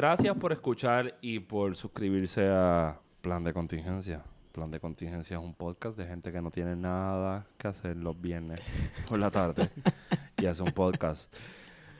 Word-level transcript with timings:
Gracias 0.00 0.34
por 0.34 0.50
escuchar 0.50 1.18
y 1.20 1.40
por 1.40 1.76
suscribirse 1.76 2.48
a 2.48 2.98
Plan 3.20 3.44
de 3.44 3.52
Contingencia. 3.52 4.24
Plan 4.50 4.70
de 4.70 4.80
Contingencia 4.80 5.36
es 5.36 5.44
un 5.44 5.52
podcast 5.52 5.94
de 5.98 6.06
gente 6.06 6.32
que 6.32 6.40
no 6.40 6.50
tiene 6.50 6.74
nada 6.74 7.46
que 7.58 7.68
hacer 7.68 7.98
los 7.98 8.18
viernes 8.18 8.60
por 9.10 9.18
la 9.18 9.30
tarde 9.30 9.68
y 10.38 10.46
hace 10.46 10.62
un 10.62 10.72
podcast. 10.72 11.36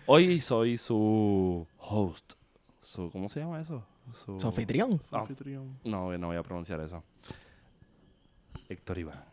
Hoy 0.06 0.40
soy 0.40 0.78
su 0.78 1.66
host. 1.76 2.32
Su, 2.80 3.10
¿Cómo 3.10 3.28
se 3.28 3.40
llama 3.40 3.60
eso? 3.60 3.84
Su, 4.14 4.40
Su 4.40 4.46
anfitrión. 4.46 4.98
Ah, 5.12 5.18
Anfitrión. 5.20 5.78
no, 5.84 6.16
no 6.16 6.26
voy 6.28 6.38
a 6.38 6.42
pronunciar 6.42 6.80
eso. 6.80 7.04
Héctor 8.70 8.96
Iván. 8.96 9.24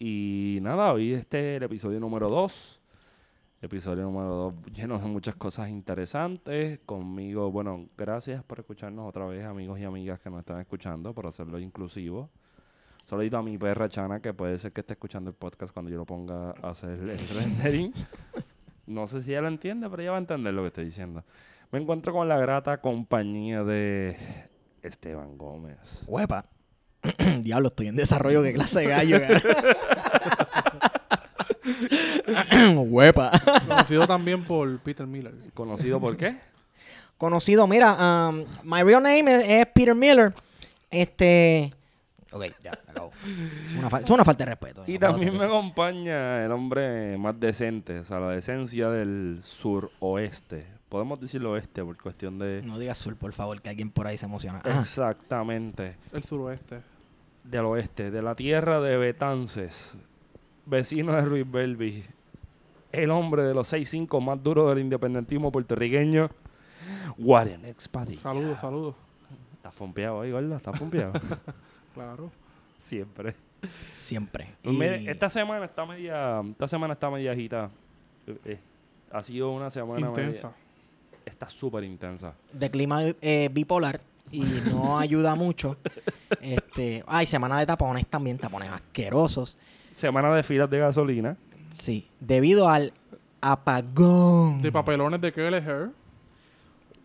Y 0.00 0.58
nada, 0.62 0.92
hoy 0.92 1.12
este 1.12 1.52
es 1.52 1.56
el 1.58 1.62
episodio 1.62 2.00
número 2.00 2.28
2. 2.28 2.79
Episodio 3.62 4.04
número 4.04 4.54
2 4.64 4.72
lleno 4.72 4.98
de 4.98 5.06
muchas 5.06 5.34
cosas 5.34 5.68
interesantes. 5.68 6.80
Conmigo, 6.86 7.50
bueno, 7.50 7.90
gracias 7.94 8.42
por 8.42 8.58
escucharnos 8.58 9.06
otra 9.06 9.26
vez, 9.26 9.44
amigos 9.44 9.78
y 9.78 9.84
amigas 9.84 10.18
que 10.18 10.30
nos 10.30 10.40
están 10.40 10.60
escuchando, 10.60 11.12
por 11.12 11.26
hacerlo 11.26 11.58
inclusivo. 11.58 12.30
Saludito 13.04 13.36
a 13.36 13.42
mi 13.42 13.58
perra 13.58 13.90
Chana, 13.90 14.20
que 14.20 14.32
puede 14.32 14.58
ser 14.58 14.72
que 14.72 14.80
esté 14.80 14.94
escuchando 14.94 15.28
el 15.28 15.36
podcast 15.36 15.74
cuando 15.74 15.90
yo 15.90 15.98
lo 15.98 16.06
ponga 16.06 16.54
a 16.62 16.70
hacer 16.70 17.00
el 17.00 17.18
rendering. 17.44 17.92
No 18.86 19.06
sé 19.06 19.22
si 19.22 19.32
ella 19.32 19.42
lo 19.42 19.48
entiende, 19.48 19.90
pero 19.90 20.00
ella 20.00 20.12
va 20.12 20.16
a 20.16 20.20
entender 20.20 20.54
lo 20.54 20.62
que 20.62 20.68
estoy 20.68 20.86
diciendo. 20.86 21.22
Me 21.70 21.80
encuentro 21.80 22.14
con 22.14 22.28
la 22.28 22.38
grata 22.38 22.80
compañía 22.80 23.62
de 23.62 24.16
Esteban 24.80 25.36
Gómez. 25.36 26.04
Huepa. 26.06 26.46
Diablo, 27.42 27.68
estoy 27.68 27.88
en 27.88 27.96
desarrollo. 27.96 28.42
¿Qué 28.42 28.54
clase 28.54 28.80
de 28.80 28.86
gallo? 28.86 29.18
Huepa. 32.76 33.30
Conocido 33.66 34.06
también 34.06 34.44
por 34.44 34.78
Peter 34.80 35.06
Miller. 35.06 35.34
¿Conocido 35.54 36.00
por 36.00 36.16
qué? 36.16 36.36
Conocido, 37.18 37.66
mira, 37.66 38.28
um, 38.30 38.44
my 38.64 38.82
real 38.82 39.02
name 39.02 39.34
es, 39.34 39.44
es 39.48 39.66
Peter 39.66 39.94
Miller. 39.94 40.32
Este. 40.90 41.72
Ok, 42.32 42.44
ya, 42.62 42.72
acabó. 42.88 43.10
Es 43.70 43.76
una, 43.78 43.90
fa- 43.90 44.00
es 44.00 44.10
una 44.10 44.24
falta 44.24 44.44
de 44.44 44.50
respeto. 44.52 44.84
Y 44.86 44.94
no 44.94 45.00
también 45.00 45.32
me 45.32 45.38
eso. 45.38 45.46
acompaña 45.48 46.44
el 46.44 46.52
hombre 46.52 47.18
más 47.18 47.38
decente, 47.38 47.98
o 47.98 48.04
sea, 48.04 48.20
la 48.20 48.30
decencia 48.30 48.88
del 48.88 49.40
suroeste. 49.42 50.64
Podemos 50.88 51.20
decirlo 51.20 51.52
oeste 51.52 51.84
por 51.84 51.96
cuestión 52.00 52.38
de... 52.38 52.62
No 52.64 52.78
digas 52.78 52.98
sur, 52.98 53.16
por 53.16 53.32
favor, 53.32 53.60
que 53.60 53.68
alguien 53.68 53.90
por 53.90 54.06
ahí 54.06 54.16
se 54.16 54.26
emociona. 54.26 54.60
Exactamente. 54.80 55.96
El 56.12 56.24
suroeste. 56.24 56.80
Del 57.44 57.64
oeste, 57.64 58.10
de 58.10 58.22
la 58.22 58.34
tierra 58.34 58.80
de 58.80 58.96
Betances, 58.96 59.96
vecino 60.70 61.12
de 61.14 61.22
Ruiz 61.22 61.50
Belvi. 61.50 62.04
El 62.92 63.10
hombre 63.10 63.42
de 63.44 63.54
los 63.54 63.72
6'5 63.72 64.20
más 64.20 64.42
duros 64.42 64.68
del 64.70 64.80
independentismo 64.84 65.52
puertorriqueño, 65.52 66.30
Warren 67.18 67.64
Expadilla. 67.64 68.20
Saludos, 68.20 68.60
saludos. 68.60 68.94
¿Estás 69.54 69.74
pompeado 69.74 70.16
hoy, 70.18 70.30
gordo? 70.32 70.56
¿Estás 70.56 70.78
pompeado? 70.78 71.12
Claro. 71.94 72.30
Siempre. 72.78 73.34
siempre. 73.94 74.54
Pues 74.62 74.74
mire, 74.76 75.02
Y- 75.02 75.08
esta 75.08 75.28
semana 75.28 75.64
está 75.64 75.84
media, 75.84 76.40
esta 76.40 76.68
semana 76.68 76.94
está 76.94 77.10
media 77.10 77.32
agitada. 77.32 77.68
Eh, 78.28 78.38
eh, 78.44 78.58
ha 79.10 79.22
sido 79.24 79.50
una 79.50 79.68
semana 79.70 80.08
media- 80.08 80.24
Intensa. 80.26 80.52
está 81.26 81.48
súper 81.48 81.82
intensa. 81.84 82.32
de 82.52 82.70
clima 82.70 83.02
eh, 83.20 83.50
bipolar 83.52 84.00
y 84.30 84.42
no 84.70 84.98
ayuda 84.98 85.34
mucho. 85.34 85.76
Este, 86.40 87.02
ay, 87.08 87.26
semana 87.26 87.58
de 87.58 87.66
tapones 87.66 88.06
también, 88.06 88.38
tapones 88.38 88.70
asquerosos. 88.70 89.58
Semana 89.90 90.32
de 90.34 90.42
filas 90.42 90.70
de 90.70 90.78
gasolina. 90.78 91.36
Sí, 91.70 92.08
debido 92.20 92.68
al 92.68 92.92
apagón. 93.40 94.62
De 94.62 94.70
papelones 94.72 95.20
de 95.20 95.32
Kelleher. 95.32 95.90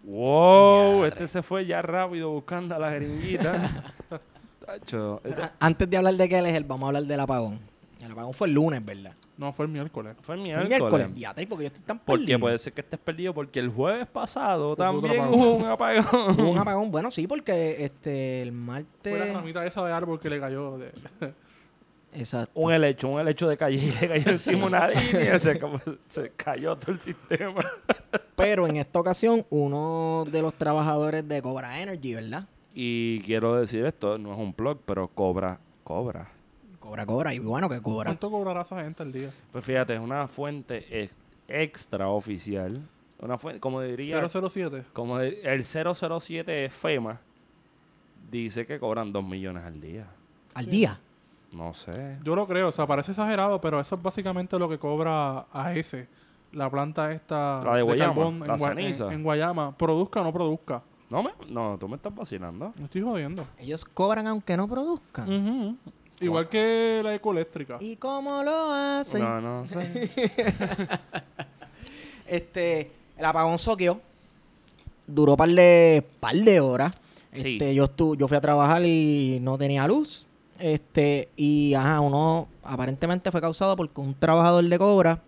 Wow, 0.03 0.93
Diadre. 0.93 1.07
este 1.09 1.27
se 1.27 1.41
fue 1.41 1.65
ya 1.65 1.81
rápido 1.81 2.29
buscando 2.31 2.75
a 2.75 2.79
la 2.79 2.91
jeringuita. 2.91 3.83
Tacho, 4.65 5.21
este- 5.23 5.49
Antes 5.59 5.89
de 5.89 5.97
hablar 5.97 6.15
de 6.15 6.29
qué 6.29 6.37
es 6.39 6.45
el, 6.55 6.63
vamos 6.63 6.83
a 6.83 6.87
hablar 6.87 7.03
del 7.03 7.19
apagón. 7.19 7.59
El 8.01 8.11
apagón 8.11 8.33
fue 8.33 8.47
el 8.47 8.53
lunes, 8.53 8.83
¿verdad? 8.85 9.13
No, 9.37 9.51
fue 9.51 9.65
el 9.65 9.71
miércoles. 9.71 10.15
fue 10.21 10.35
el 10.35 10.41
El 10.41 10.45
miércoles. 10.45 10.69
miércoles. 10.79 11.15
Diatre, 11.15 11.47
porque 11.47 11.63
yo 11.63 11.67
estoy 11.67 11.81
tan 11.83 11.99
Porque 11.99 12.21
perdido. 12.21 12.39
puede 12.39 12.59
ser 12.59 12.73
que 12.73 12.81
estés 12.81 12.99
perdido 12.99 13.33
porque 13.33 13.59
el 13.59 13.69
jueves 13.69 14.07
pasado 14.07 14.69
otro 14.69 14.85
también 14.85 15.19
apagón. 15.21 15.39
hubo 15.39 15.55
un 15.55 15.65
apagón. 15.65 16.05
Hubo 16.39 16.51
un 16.51 16.57
apagón, 16.57 16.91
bueno, 16.91 17.11
sí, 17.11 17.27
porque 17.27 17.83
este 17.83 18.43
el 18.43 18.49
Fue 18.51 18.57
la 18.59 18.61
martes. 18.61 19.33
ramita 19.33 19.65
esa 19.65 19.83
de 19.85 19.91
árbol 19.91 20.19
que 20.19 20.29
le 20.29 20.39
cayó. 20.39 20.77
De... 20.77 20.91
Exacto. 22.13 22.51
Un 22.59 22.71
helecho, 22.71 23.09
un 23.09 23.19
helecho 23.19 23.47
de 23.49 23.57
calle, 23.57 23.77
le 24.01 24.07
cayó 24.07 24.31
encima 24.31 24.65
una 24.67 24.87
línea, 24.87 25.37
se, 25.39 25.59
como- 25.59 25.81
se 26.07 26.29
cayó 26.31 26.75
todo 26.77 26.91
el 26.93 26.99
sistema. 27.01 27.63
Pero 28.35 28.67
en 28.67 28.77
esta 28.77 28.99
ocasión, 28.99 29.45
uno 29.49 30.25
de 30.29 30.41
los 30.41 30.53
trabajadores 30.55 31.27
de 31.27 31.41
Cobra 31.41 31.81
Energy, 31.81 32.13
¿verdad? 32.15 32.47
Y 32.73 33.19
quiero 33.21 33.55
decir 33.55 33.85
esto, 33.85 34.17
no 34.17 34.33
es 34.33 34.39
un 34.39 34.53
blog, 34.55 34.79
pero 34.85 35.07
cobra, 35.07 35.57
cobra. 35.85 36.29
Cobra, 36.81 37.05
cobra. 37.05 37.33
Y 37.33 37.39
bueno 37.39 37.69
que 37.69 37.81
cobra. 37.81 38.09
¿Cuánto 38.09 38.29
cobrará 38.29 38.61
esa 38.63 38.83
gente 38.83 39.01
al 39.01 39.13
día? 39.13 39.29
Pues 39.53 39.63
fíjate, 39.63 39.93
es 39.93 39.99
una 40.01 40.27
fuente 40.27 40.85
ex- 41.03 41.13
extra 41.47 42.09
oficial. 42.09 42.81
Una 43.19 43.37
fuente, 43.37 43.61
como 43.61 43.79
diría, 43.81 44.21
007. 44.27 44.83
como 44.91 45.17
de- 45.17 45.39
el 45.43 45.63
007 45.63 46.69
FEMA 46.69 47.21
dice 48.29 48.65
que 48.65 48.77
cobran 48.79 49.13
2 49.13 49.23
millones 49.23 49.63
al 49.63 49.79
día. 49.79 50.05
Al 50.53 50.65
día. 50.65 50.99
No 51.55 51.73
sé. 51.73 52.17
Yo 52.23 52.35
lo 52.35 52.45
creo, 52.47 52.67
o 52.69 52.71
sea, 52.71 52.85
parece 52.85 53.11
exagerado, 53.11 53.61
pero 53.61 53.79
eso 53.79 53.95
es 53.95 54.01
básicamente 54.01 54.59
lo 54.59 54.67
que 54.67 54.77
cobra 54.77 55.45
AS, 55.53 55.95
la 56.51 56.69
planta 56.69 57.11
esta 57.13 57.61
La 57.63 57.75
de 57.75 57.81
Guayama, 57.81 58.13
carbón 58.13 58.39
la 58.45 58.53
en, 58.55 58.59
ceniza. 58.59 59.05
en- 59.07 59.13
en 59.13 59.23
Guayama. 59.23 59.77
Produzca 59.77 60.21
o 60.21 60.23
no 60.23 60.33
produzca. 60.33 60.83
No, 61.09 61.23
me, 61.23 61.29
no, 61.49 61.77
tú 61.79 61.87
me 61.87 61.95
estás 61.95 62.13
vacilando. 62.13 62.73
No 62.77 62.85
estoy 62.85 63.01
jodiendo. 63.01 63.45
Ellos 63.59 63.85
cobran 63.85 64.27
aunque 64.27 64.57
no 64.57 64.67
produzcan. 64.67 65.77
Igual 66.19 66.49
que 66.49 67.01
la 67.03 67.13
ecoeléctrica. 67.15 67.77
¿Y 67.79 67.95
cómo 67.97 68.41
lo 68.43 68.71
hacen? 68.73 69.21
No, 69.21 69.39
no 69.41 69.65
sé. 69.67 70.11
Este, 72.27 72.91
el 73.17 73.25
apagón 73.25 73.59
soqueó. 73.59 74.01
Duró 75.07 75.37
par 75.37 75.49
de, 75.49 76.03
par 76.19 76.35
de 76.35 76.59
horas. 76.59 76.99
Sí. 77.31 77.53
Este, 77.53 77.75
yo, 77.75 77.85
estu- 77.85 78.17
yo 78.17 78.27
fui 78.27 78.37
a 78.37 78.41
trabajar 78.41 78.81
y 78.83 79.37
no 79.41 79.57
tenía 79.57 79.85
luz. 79.87 80.25
Este, 80.59 81.29
y 81.35 81.73
ajá, 81.73 81.99
uno 81.99 82.47
aparentemente 82.63 83.31
fue 83.31 83.41
causado 83.41 83.75
porque 83.75 83.99
un 84.01 84.13
trabajador 84.15 84.63
de 84.63 84.77
Cobra 84.77 85.21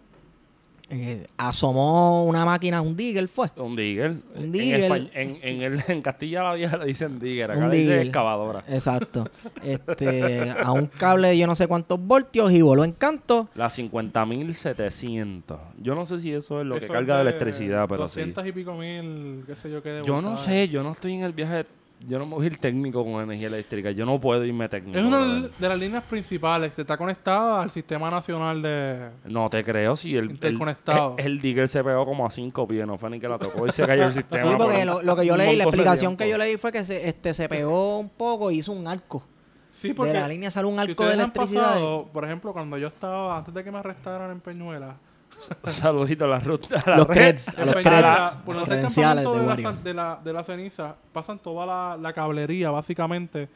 eh, 0.90 1.28
asomó 1.36 2.24
una 2.24 2.46
máquina, 2.46 2.82
un 2.82 2.96
digger 2.96 3.28
fue. 3.28 3.50
Un 3.58 3.76
digger. 3.76 4.12
Un 4.12 4.44
En 4.46 4.52
digger. 4.54 5.10
En, 5.14 5.38
en, 5.42 5.62
el, 5.62 5.84
en 5.88 6.02
Castilla 6.02 6.44
la 6.44 6.54
Vieja 6.54 6.78
le 6.78 6.86
dicen 6.86 7.20
digger. 7.20 7.52
Acá 7.52 7.60
Un 7.60 7.70
le 7.72 7.76
dicen 7.76 7.92
digger. 7.92 8.08
excavadora. 8.08 8.64
Exacto. 8.70 9.30
Este, 9.62 10.50
a 10.52 10.72
un 10.72 10.86
cable 10.88 11.28
de 11.30 11.38
yo 11.38 11.46
no 11.46 11.56
sé 11.56 11.68
cuántos 11.68 12.00
voltios 12.00 12.54
y 12.54 12.62
voló 12.62 12.86
en 12.86 12.94
canto. 12.94 13.50
La 13.56 13.68
50.700. 13.68 15.58
Yo 15.82 15.94
no 15.94 16.06
sé 16.06 16.20
si 16.20 16.32
eso 16.32 16.62
es 16.62 16.68
lo 16.68 16.80
que 16.80 16.88
carga 16.88 17.16
de 17.18 17.22
electricidad, 17.24 17.86
pero 17.90 18.04
200 18.04 18.42
sí. 18.42 18.50
y 18.50 18.54
pico 18.54 18.74
mil, 18.76 19.44
qué 19.46 19.56
sé 19.56 19.70
yo 19.70 19.84
qué 19.84 19.90
de 19.90 20.04
Yo 20.06 20.22
no 20.22 20.38
sé, 20.38 20.70
yo 20.70 20.84
no 20.84 20.92
estoy 20.94 21.16
en 21.16 21.24
el 21.24 21.34
viaje. 21.34 21.66
Yo 22.08 22.20
no 22.20 22.26
me 22.28 22.36
voy 22.36 22.44
a 22.44 22.48
ir 22.48 22.58
técnico 22.58 23.04
con 23.04 23.22
energía 23.24 23.48
eléctrica. 23.48 23.90
Yo 23.92 24.06
no 24.06 24.20
puedo 24.22 24.46
irme 24.46 24.70
técnico. 24.70 24.98
Es 25.00 25.04
una 25.04 25.48
de 25.48 25.70
las 25.70 25.80
líneas 25.80 26.04
principales 26.04 26.74
que 26.74 26.82
está 26.82 26.96
conectada 26.96 27.64
al 27.64 27.72
sistema 27.72 28.12
nacional 28.12 28.62
de... 28.62 29.10
No 29.26 29.50
te 29.50 29.64
creo 29.64 29.96
si 29.96 30.16
el, 30.16 30.26
el, 30.26 30.32
Interconectado. 30.32 31.16
el, 31.18 31.26
el 31.26 31.42
digger 31.42 31.68
se 31.68 31.84
pegó 31.84 32.06
como 32.06 32.26
a 32.26 32.30
cinco 32.30 32.68
pies, 32.68 32.86
no 32.86 32.98
fue 33.00 33.10
ni 33.10 33.20
que 33.20 33.28
la 33.28 33.40
tocó 33.40 33.66
y 33.66 33.72
se 33.72 33.86
cayó 33.88 34.06
el 34.06 34.14
sistema. 34.14 34.52
Sí, 34.52 34.56
porque 34.58 34.78
por 34.78 34.86
lo, 34.86 35.02
lo 35.02 35.16
que 35.16 35.26
yo 35.26 35.36
leí, 35.36 35.56
la 35.56 35.64
explicación 35.64 36.16
que 36.16 36.30
yo 36.30 36.38
leí 36.38 36.58
fue 36.58 36.72
que 36.72 36.86
se, 36.86 37.10
este, 37.10 37.34
se 37.34 37.50
pegó 37.50 37.98
un 37.98 38.10
poco 38.10 38.52
y 38.52 38.60
hizo 38.60 38.72
un 38.74 38.88
arco. 38.88 39.26
Sí, 39.72 39.94
porque 39.94 40.14
de 40.14 40.20
la 40.20 40.28
línea 40.28 40.50
sale 40.52 40.68
un 40.68 40.76
si 40.76 40.80
arco 40.82 41.04
de 41.04 41.10
ustedes 41.10 41.14
han 41.14 41.20
electricidad. 41.20 41.62
pasado, 41.64 42.10
por 42.14 42.26
ejemplo, 42.26 42.54
cuando 42.54 42.78
yo 42.78 42.88
estaba, 42.88 43.38
antes 43.38 43.54
de 43.54 43.64
que 43.64 43.72
me 43.72 43.78
arrestaran 43.80 44.32
en 44.32 44.40
Peñuela, 44.40 44.98
Saludito 45.68 46.26
a 46.26 46.28
la 46.28 46.40
ruta. 46.40 46.80
A 46.86 46.90
la 46.92 46.98
Los 46.98 47.08
red. 47.08 47.16
creds, 47.16 47.48
a 47.58 47.66
los 47.66 47.76
creds, 47.76 48.36
por 48.46 48.56
los 48.56 48.64
credenciales 48.68 49.26
de 49.26 49.32
de, 49.40 49.46
la, 49.46 49.72
de, 49.72 49.94
la, 49.94 50.20
de 50.24 50.34
la 50.34 50.44
ceniza 50.44 50.96
pasan 51.14 51.40
toda 51.40 51.66
la, 51.66 51.98
la 51.98 52.14
cablería, 52.14 52.72
básicamente, 52.72 53.48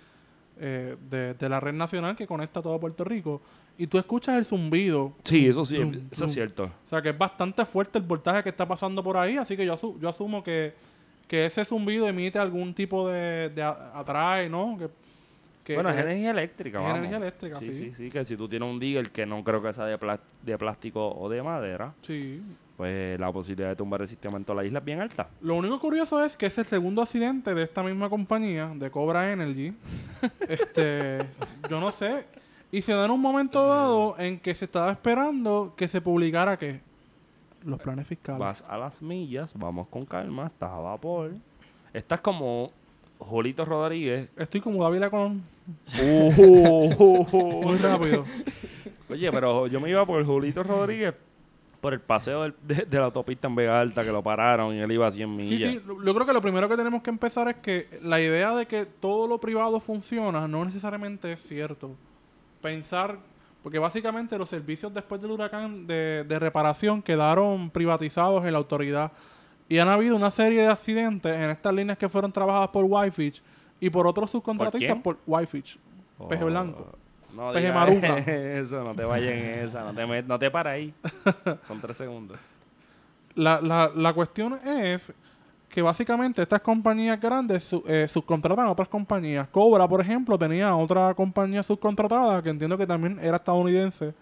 eh, 0.60 0.96
de, 1.10 1.34
de 1.34 1.50
la 1.50 1.60
red 1.60 1.74
nacional 1.74 2.16
que 2.16 2.28
conecta 2.28 2.62
todo 2.62 2.80
Puerto 2.80 3.04
Rico. 3.04 3.42
Y 3.78 3.88
tú 3.88 3.98
escuchas 3.98 4.36
el 4.38 4.46
zumbido. 4.46 5.14
Sí, 5.24 5.48
eso 5.48 5.66
sí, 5.66 5.78
Tum, 5.80 5.90
eso 6.12 6.20
tum. 6.22 6.26
es 6.26 6.32
cierto. 6.34 6.64
O 6.66 6.90
sea, 6.90 7.02
que 7.02 7.10
es 7.10 7.18
bastante 7.18 7.66
fuerte 7.66 7.98
el 7.98 8.04
voltaje 8.04 8.44
que 8.44 8.50
está 8.50 8.68
pasando 8.68 9.02
por 9.02 9.18
ahí. 9.18 9.38
Así 9.38 9.58
que 9.58 9.66
yo, 9.66 9.74
asu- 9.76 9.98
yo 10.00 10.10
asumo 10.10 10.44
que, 10.44 10.76
que 11.28 11.46
ese 11.48 11.66
zumbido 11.66 12.08
emite 12.08 12.38
algún 12.38 12.76
tipo 12.76 13.08
de, 13.10 13.52
atrae, 13.96 14.50
¿no? 14.50 14.78
Que, 14.78 14.90
que- 15.64 15.76
bueno, 15.76 15.90
es 15.90 15.98
energía 15.98 16.32
eléctrica, 16.32 16.78
es 16.80 16.84
vamos. 16.84 16.98
energía 16.98 17.18
eléctrica, 17.18 17.56
sí. 17.58 17.74
sí. 17.74 17.86
Sí, 17.86 17.94
sí, 17.94 18.10
que 18.10 18.24
si 18.26 18.36
tú 18.38 18.48
tienes 18.48 18.70
un 18.70 18.80
digger 18.80 19.10
que 19.12 19.26
no 19.26 19.44
creo 19.44 19.62
que 19.62 19.72
sea 19.74 19.86
de 19.86 20.58
plástico 20.58 21.08
o 21.14 21.30
de 21.30 21.42
madera, 21.44 21.94
sí. 22.02 22.42
pues 22.78 23.20
la 23.20 23.32
posibilidad 23.32 23.70
de 23.70 23.76
tumbar 23.76 24.02
el 24.02 24.08
sistema 24.08 24.38
en 24.38 24.46
toda 24.46 24.62
la 24.62 24.68
isla 24.68 24.80
es 24.80 24.86
bien 24.86 25.02
alta. 25.02 25.30
Lo 25.42 25.56
único 25.56 25.80
curioso 25.80 26.24
es 26.24 26.36
que 26.36 26.48
es 26.48 26.58
el 26.58 26.66
segundo 26.66 27.02
accidente 27.02 27.54
de 27.54 27.64
esta 27.64 27.84
misma 27.84 28.10
compañía, 28.10 28.72
de 28.76 28.90
Cobra 28.90 29.32
Energy. 29.32 29.74
este, 30.48 31.20
yo 31.70 31.80
no 31.80 31.92
sé. 31.92 32.26
Y 32.72 32.82
se 32.82 32.94
da 32.94 33.06
en 33.06 33.12
un 33.12 33.22
momento 33.22 33.68
dado 33.68 34.16
en 34.18 34.40
que 34.40 34.56
se 34.56 34.66
estaba 34.66 34.92
esperando 34.92 35.74
que 35.76 35.88
se 35.90 36.00
publicara 36.00 36.58
que 36.58 36.80
los 37.66 37.80
planes 37.80 38.08
fiscales. 38.08 38.40
Vas 38.40 38.66
a 38.68 38.78
las 38.78 39.02
millas, 39.02 39.54
vamos 39.54 39.88
con 39.90 40.06
calma, 40.06 40.48
estás 40.48 40.72
a 40.72 40.78
vapor. 40.80 41.34
Estás 41.94 42.22
como 42.22 42.72
Julito 43.22 43.66
Rodríguez. 43.66 44.30
Estoy 44.38 44.62
como 44.62 44.84
David 44.84 45.08
con 45.10 45.42
Uh, 46.02 47.64
muy 47.64 47.78
rápido. 47.78 48.26
Oye, 49.10 49.32
pero 49.32 49.68
yo 49.68 49.80
me 49.80 49.90
iba 49.90 50.06
por 50.06 50.24
Julito 50.26 50.64
Rodríguez 50.64 51.14
por 51.80 51.94
el 51.94 52.00
paseo 52.00 52.44
del- 52.44 52.56
de, 52.62 52.86
de 52.86 52.98
la 53.00 53.06
autopista 53.06 53.48
en 53.48 53.56
Vega 53.56 53.80
Alta 53.80 54.04
que 54.04 54.12
lo 54.12 54.22
pararon 54.22 54.76
y 54.76 54.80
él 54.80 54.92
iba 54.92 55.08
a 55.08 55.12
100 55.12 55.36
millas. 55.36 55.50
Sí, 55.72 55.80
sí, 55.80 55.82
yo 56.06 56.14
creo 56.14 56.26
que 56.26 56.34
lo 56.34 56.42
primero 56.42 56.70
que 56.70 56.78
tenemos 56.78 57.02
que 57.02 57.10
empezar 57.10 57.48
es 57.48 57.56
que 57.58 57.88
la 58.04 58.20
idea 58.22 58.54
de 58.56 58.66
que 58.68 58.86
todo 58.86 59.28
lo 59.28 59.40
privado 59.40 59.80
funciona 59.80 60.48
no 60.48 60.64
necesariamente 60.66 61.32
es 61.32 61.42
cierto. 61.42 61.92
Pensar, 62.62 63.18
porque 63.64 63.80
básicamente 63.80 64.38
los 64.38 64.50
servicios 64.50 64.94
después 64.94 65.22
del 65.22 65.32
huracán 65.32 65.88
de, 65.88 66.24
de 66.28 66.40
reparación 66.40 67.02
quedaron 67.02 67.72
privatizados 67.72 68.46
en 68.46 68.52
la 68.52 68.60
autoridad 68.60 69.12
y 69.74 69.80
han 69.80 69.88
habido 69.88 70.16
una 70.16 70.32
serie 70.32 70.62
de 70.62 70.68
accidentes 70.68 71.34
en 71.34 71.50
estas 71.50 71.74
líneas 71.74 71.98
que 71.98 72.10
fueron 72.10 72.32
trabajadas 72.32 72.70
por 72.70 72.86
Whitefish 72.88 73.42
y 73.80 73.90
por 73.90 74.06
otros 74.06 74.30
subcontratistas 74.32 74.80
quién? 74.92 75.02
por, 75.02 75.18
Whitefish, 75.26 75.78
Peje 76.30 76.44
Oh, 76.44 76.48
Blanco. 76.48 76.88
No 77.36 77.54
Peje 77.54 77.72
Maruja. 77.72 78.18
Eso, 78.60 78.84
no 78.84 78.94
te 78.94 79.06
vayas 79.06 79.34
en 79.34 79.46
esa, 79.66 79.90
no 79.90 79.94
te, 79.94 80.24
no 80.24 80.38
te 80.38 80.52
pares 80.52 80.74
ahí. 80.74 80.94
Son 81.64 81.80
tres 81.80 81.96
segundos. 81.96 82.38
La, 83.36 83.62
la, 83.62 83.90
la 83.96 84.12
cuestión 84.14 84.60
es 84.68 85.14
que 85.70 85.82
básicamente 85.82 86.42
estas 86.42 86.60
compañías 86.60 87.18
grandes 87.22 87.64
su- 87.64 87.84
eh, 87.88 88.06
subcontratan 88.10 88.66
a 88.66 88.72
otras 88.72 88.90
compañías. 88.90 89.48
Cobra, 89.48 89.88
por 89.88 90.02
ejemplo, 90.02 90.38
tenía 90.38 90.76
otra 90.76 91.14
compañía 91.14 91.64
subcontratada 91.64 92.44
que 92.44 92.50
entiendo 92.50 92.78
que 92.78 92.86
también 92.86 93.18
era 93.22 93.38
estadounidense, 93.38 94.14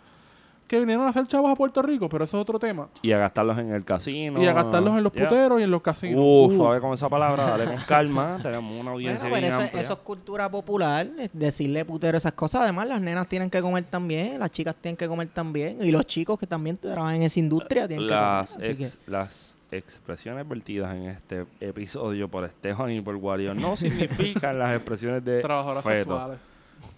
que 0.70 0.80
vinieron 0.80 1.06
a 1.06 1.10
hacer 1.10 1.28
chavos 1.28 1.52
a 1.52 1.56
Puerto 1.56 1.82
Rico, 1.82 2.08
pero 2.08 2.24
eso 2.24 2.38
es 2.38 2.42
otro 2.42 2.58
tema. 2.60 2.88
Y 3.02 3.12
a 3.12 3.18
gastarlos 3.18 3.58
en 3.58 3.74
el 3.74 3.84
casino. 3.84 4.42
y 4.42 4.48
a 4.48 4.54
gastarlos 4.54 4.98
en 4.98 5.04
los 5.04 5.12
Yeah. 5.12 5.28
puteros 5.28 5.60
y 5.60 5.64
en 5.64 5.72
los 5.72 5.82
casinos. 5.82 6.16
Uh, 6.18 6.46
Uh, 6.50 6.56
suave 6.56 6.80
con 6.80 6.94
esa 6.94 7.10
palabra, 7.10 7.44
dale 7.46 7.66
con 7.66 7.78
calma. 7.88 8.38
Tenemos 8.42 8.72
una 8.72 8.76
Bueno, 8.78 8.92
audiencia 8.92 9.28
pero 9.28 9.42
bien 9.42 9.52
eso, 9.52 9.62
amplia. 9.62 9.82
eso 9.82 9.94
es 9.94 10.00
cultura 10.00 10.50
popular, 10.50 11.08
es 11.20 11.30
decirle 11.34 11.84
putero 11.84 12.18
esas 12.18 12.32
cosas. 12.34 12.62
Además, 12.62 12.88
las 12.88 13.02
nenas 13.02 13.28
tienen 13.28 13.50
que 13.50 13.62
comer 13.62 13.84
también, 13.84 14.40
las 14.40 14.52
chicas 14.52 14.76
tienen 14.80 14.96
que 14.96 15.08
comer 15.08 15.28
también, 15.34 15.78
y 15.84 15.92
los 15.92 16.06
chicos 16.06 16.40
que 16.40 16.48
también 16.48 16.78
trabajan 16.78 17.16
en 17.16 17.24
esa 17.24 17.40
industria 17.40 17.88
tienen 17.88 18.08
las, 18.08 18.52
que 18.58 18.62
comer. 18.68 18.82
ex- 18.82 19.00
las 19.08 19.58
expresiones 19.72 20.48
vertidas 20.48 20.96
en 20.96 21.04
este 21.10 21.46
episodio 21.60 22.28
por 22.28 22.44
Esteban 22.46 22.92
y 22.92 23.02
por 23.02 23.16
Wario 23.16 23.54
no 23.54 23.76
significan 23.76 24.58
las 24.60 24.76
expresiones 24.76 25.24
de 25.26 25.42
trabajadoras 25.42 25.84
sexuales. 25.84 26.40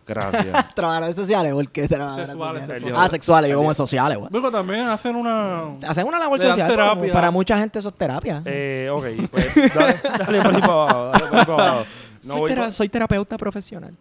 Gracias. 0.07 0.73
Trabajadores 0.75 1.15
sociales, 1.15 1.53
¿por 1.53 1.69
qué 1.69 1.87
trabajadores 1.87 2.27
Sexuales, 2.31 2.61
sociales? 2.67 2.93
Ah, 2.97 3.09
sexuales, 3.09 3.51
yo 3.51 3.57
como 3.57 3.73
sociales, 3.73 4.17
güey. 4.17 4.29
Luego 4.31 4.51
también 4.51 4.81
hacen 4.89 5.15
una... 5.15 5.73
Hacen 5.87 6.05
una 6.07 6.19
labor 6.19 6.41
social, 6.41 6.89
como 6.97 7.11
para 7.11 7.31
mucha 7.31 7.57
gente 7.57 7.79
eso 7.79 7.89
es 7.89 7.95
terapia. 7.95 8.41
eh, 8.45 8.89
ok, 8.91 9.05
pues 9.31 9.73
dale, 9.73 9.95
dale 10.03 10.41
por 10.41 10.55
ahí 10.55 10.61
para 10.61 10.73
abajo. 10.73 11.11
Dale 11.11 11.27
por 11.27 11.39
ahí 11.39 11.45
para 11.45 11.69
abajo. 11.69 11.85
No 12.23 12.33
soy, 12.33 12.39
voy, 12.41 12.49
tera- 12.51 12.61
con, 12.63 12.71
soy 12.71 12.89
terapeuta 12.89 13.35
profesional. 13.37 13.95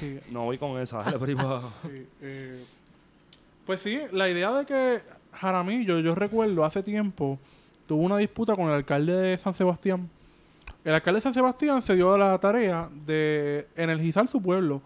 sí, 0.00 0.18
no 0.30 0.44
voy 0.44 0.56
con 0.56 0.80
esa. 0.80 1.02
Dale 1.02 1.18
por 1.18 1.28
ahí 1.28 1.34
para 1.34 1.48
abajo. 1.48 1.70
Sí, 1.82 2.06
eh, 2.22 2.64
pues 3.66 3.80
sí, 3.82 4.00
la 4.10 4.26
idea 4.30 4.50
de 4.52 4.64
que 4.64 5.02
Jaramillo, 5.34 5.98
yo 6.00 6.14
recuerdo 6.14 6.64
hace 6.64 6.82
tiempo, 6.82 7.38
tuvo 7.86 8.02
una 8.04 8.16
disputa 8.16 8.56
con 8.56 8.68
el 8.68 8.72
alcalde 8.74 9.12
de 9.12 9.36
San 9.38 9.52
Sebastián. 9.54 10.08
El 10.82 10.94
alcalde 10.94 11.18
de 11.18 11.22
San 11.22 11.34
Sebastián 11.34 11.82
se 11.82 11.94
dio 11.94 12.16
la 12.16 12.38
tarea 12.38 12.88
de 13.04 13.68
energizar 13.76 14.26
su 14.28 14.40
pueblo 14.40 14.80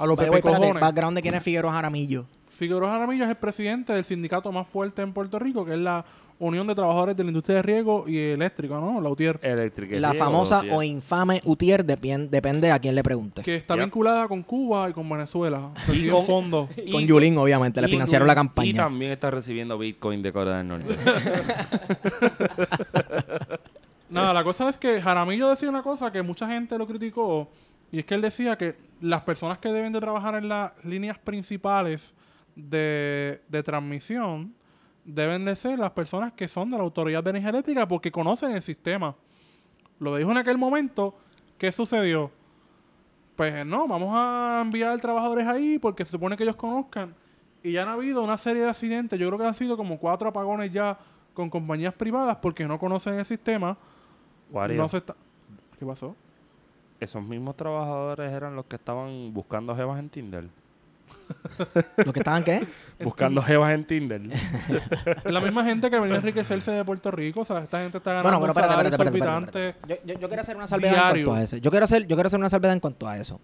a 0.00 0.06
los 0.06 0.16
güey, 0.16 0.26
espérate, 0.28 0.48
pepecojones. 0.50 0.80
background 0.80 1.16
de 1.16 1.22
quién 1.22 1.34
es 1.34 1.42
Figueroa 1.42 1.72
Jaramillo. 1.72 2.24
Figueroa 2.48 2.90
Jaramillo 2.90 3.24
es 3.24 3.30
el 3.30 3.36
presidente 3.36 3.92
del 3.92 4.04
sindicato 4.04 4.50
más 4.52 4.66
fuerte 4.68 5.02
en 5.02 5.12
Puerto 5.12 5.38
Rico, 5.38 5.64
que 5.64 5.72
es 5.72 5.78
la 5.78 6.04
Unión 6.38 6.66
de 6.66 6.74
Trabajadores 6.74 7.14
de 7.16 7.22
la 7.22 7.28
Industria 7.28 7.56
de 7.56 7.62
Riego 7.62 8.04
y 8.08 8.16
Eléctrica, 8.18 8.80
¿no? 8.80 8.98
La 9.00 9.10
UTIER. 9.10 9.38
Eléctrica. 9.42 9.96
La 10.00 10.12
Riego, 10.12 10.24
famosa 10.24 10.62
o 10.70 10.82
infame 10.82 11.42
UTIER, 11.44 11.84
depende 11.84 12.70
a 12.70 12.78
quién 12.78 12.94
le 12.94 13.02
pregunte. 13.02 13.42
Que 13.42 13.56
está 13.56 13.76
vinculada 13.76 14.26
con 14.26 14.42
Cuba 14.42 14.88
y 14.88 14.92
con 14.94 15.06
Venezuela. 15.08 15.70
Recibe 15.86 16.12
con- 16.12 16.24
fondos. 16.26 16.68
Y- 16.78 16.90
Con 16.90 17.06
Yulín, 17.06 17.36
obviamente, 17.36 17.80
le 17.82 17.88
y- 17.88 17.90
financiaron 17.90 18.26
la 18.26 18.32
Y 18.32 18.36
campaña. 18.36 18.84
también 18.84 19.12
está 19.12 19.30
recibiendo 19.30 19.76
Bitcoin 19.78 20.22
de 20.22 20.32
Corea 20.32 20.56
del 20.58 20.68
Norte. 20.68 20.96
Nada, 24.08 24.32
la 24.32 24.42
cosa 24.42 24.68
es 24.68 24.76
que 24.76 25.00
Jaramillo 25.00 25.50
decía 25.50 25.68
una 25.68 25.82
cosa 25.82 26.10
que 26.10 26.20
mucha 26.22 26.48
gente 26.48 26.76
lo 26.76 26.86
criticó 26.86 27.48
y 27.92 27.98
es 27.98 28.04
que 28.04 28.14
él 28.14 28.22
decía 28.22 28.56
que 28.56 28.76
las 29.00 29.22
personas 29.22 29.58
que 29.58 29.70
deben 29.70 29.92
de 29.92 30.00
trabajar 30.00 30.34
en 30.34 30.48
las 30.48 30.72
líneas 30.84 31.18
principales 31.18 32.14
de, 32.54 33.42
de 33.48 33.62
transmisión 33.62 34.54
deben 35.04 35.44
de 35.44 35.56
ser 35.56 35.78
las 35.78 35.90
personas 35.92 36.32
que 36.32 36.48
son 36.48 36.70
de 36.70 36.76
la 36.76 36.82
Autoridad 36.82 37.24
de 37.24 37.30
Energía 37.30 37.50
Eléctrica 37.50 37.88
porque 37.88 38.12
conocen 38.12 38.52
el 38.52 38.62
sistema. 38.62 39.16
Lo 39.98 40.16
dijo 40.16 40.30
en 40.30 40.38
aquel 40.38 40.58
momento. 40.58 41.14
¿Qué 41.58 41.72
sucedió? 41.72 42.30
Pues 43.36 43.66
no, 43.66 43.86
vamos 43.86 44.10
a 44.14 44.60
enviar 44.62 44.98
trabajadores 45.00 45.46
ahí 45.46 45.78
porque 45.78 46.04
se 46.04 46.12
supone 46.12 46.36
que 46.36 46.42
ellos 46.42 46.56
conozcan. 46.56 47.14
Y 47.62 47.72
ya 47.72 47.82
han 47.82 47.88
habido 47.88 48.22
una 48.22 48.38
serie 48.38 48.62
de 48.62 48.70
accidentes. 48.70 49.18
Yo 49.18 49.26
creo 49.28 49.38
que 49.38 49.46
han 49.46 49.54
sido 49.54 49.76
como 49.76 49.98
cuatro 49.98 50.28
apagones 50.28 50.72
ya 50.72 50.98
con 51.34 51.50
compañías 51.50 51.94
privadas 51.94 52.36
porque 52.40 52.66
no 52.66 52.78
conocen 52.78 53.14
el 53.18 53.26
sistema. 53.26 53.76
Wario, 54.50 54.76
No 54.76 54.88
se 54.88 54.98
está... 54.98 55.14
¿Qué 55.78 55.86
pasó? 55.86 56.16
Esos 57.00 57.22
mismos 57.22 57.56
trabajadores 57.56 58.32
eran 58.32 58.54
los 58.54 58.66
que 58.66 58.76
estaban 58.76 59.32
buscando 59.32 59.74
jevas 59.74 59.98
en 59.98 60.08
Tinder. 60.08 60.44
¿Los 61.96 62.12
que 62.12 62.20
estaban 62.20 62.44
qué? 62.44 62.66
Buscando 63.02 63.42
jevas 63.42 63.72
en 63.72 63.84
Tinder. 63.84 64.20
La 65.24 65.40
misma 65.40 65.64
gente 65.64 65.90
que 65.90 65.98
venía 65.98 66.16
a 66.16 66.18
enriquecerse 66.18 66.70
de 66.70 66.84
Puerto 66.84 67.10
Rico. 67.10 67.40
O 67.40 67.44
sea, 67.44 67.60
esta 67.60 67.80
gente 67.80 67.98
está 67.98 68.12
ganando 68.12 68.38
Bueno, 68.38 68.54
pero 68.54 68.66
espérate, 68.66 68.88
espérate, 68.88 69.18
espérate, 69.18 69.68
espérate. 69.68 69.88
Yo, 69.88 70.12
yo, 70.14 70.20
yo 70.20 70.28
quiero 70.28 70.42
hacer 70.42 70.56
una 70.56 70.66
salvedad 70.66 71.16
en 71.16 71.24
cuanto 71.24 71.34
a 71.34 71.42
eso. 71.42 71.56
Yo 71.56 71.70
quiero 71.70 71.84
hacer, 71.84 72.06
yo 72.06 72.16
quiero 72.16 72.26
hacer 72.26 72.40
una 72.40 72.48
salvedad 72.48 72.74
en 72.74 72.80
cuanto 72.80 73.08
a 73.08 73.18
eso. 73.18 73.40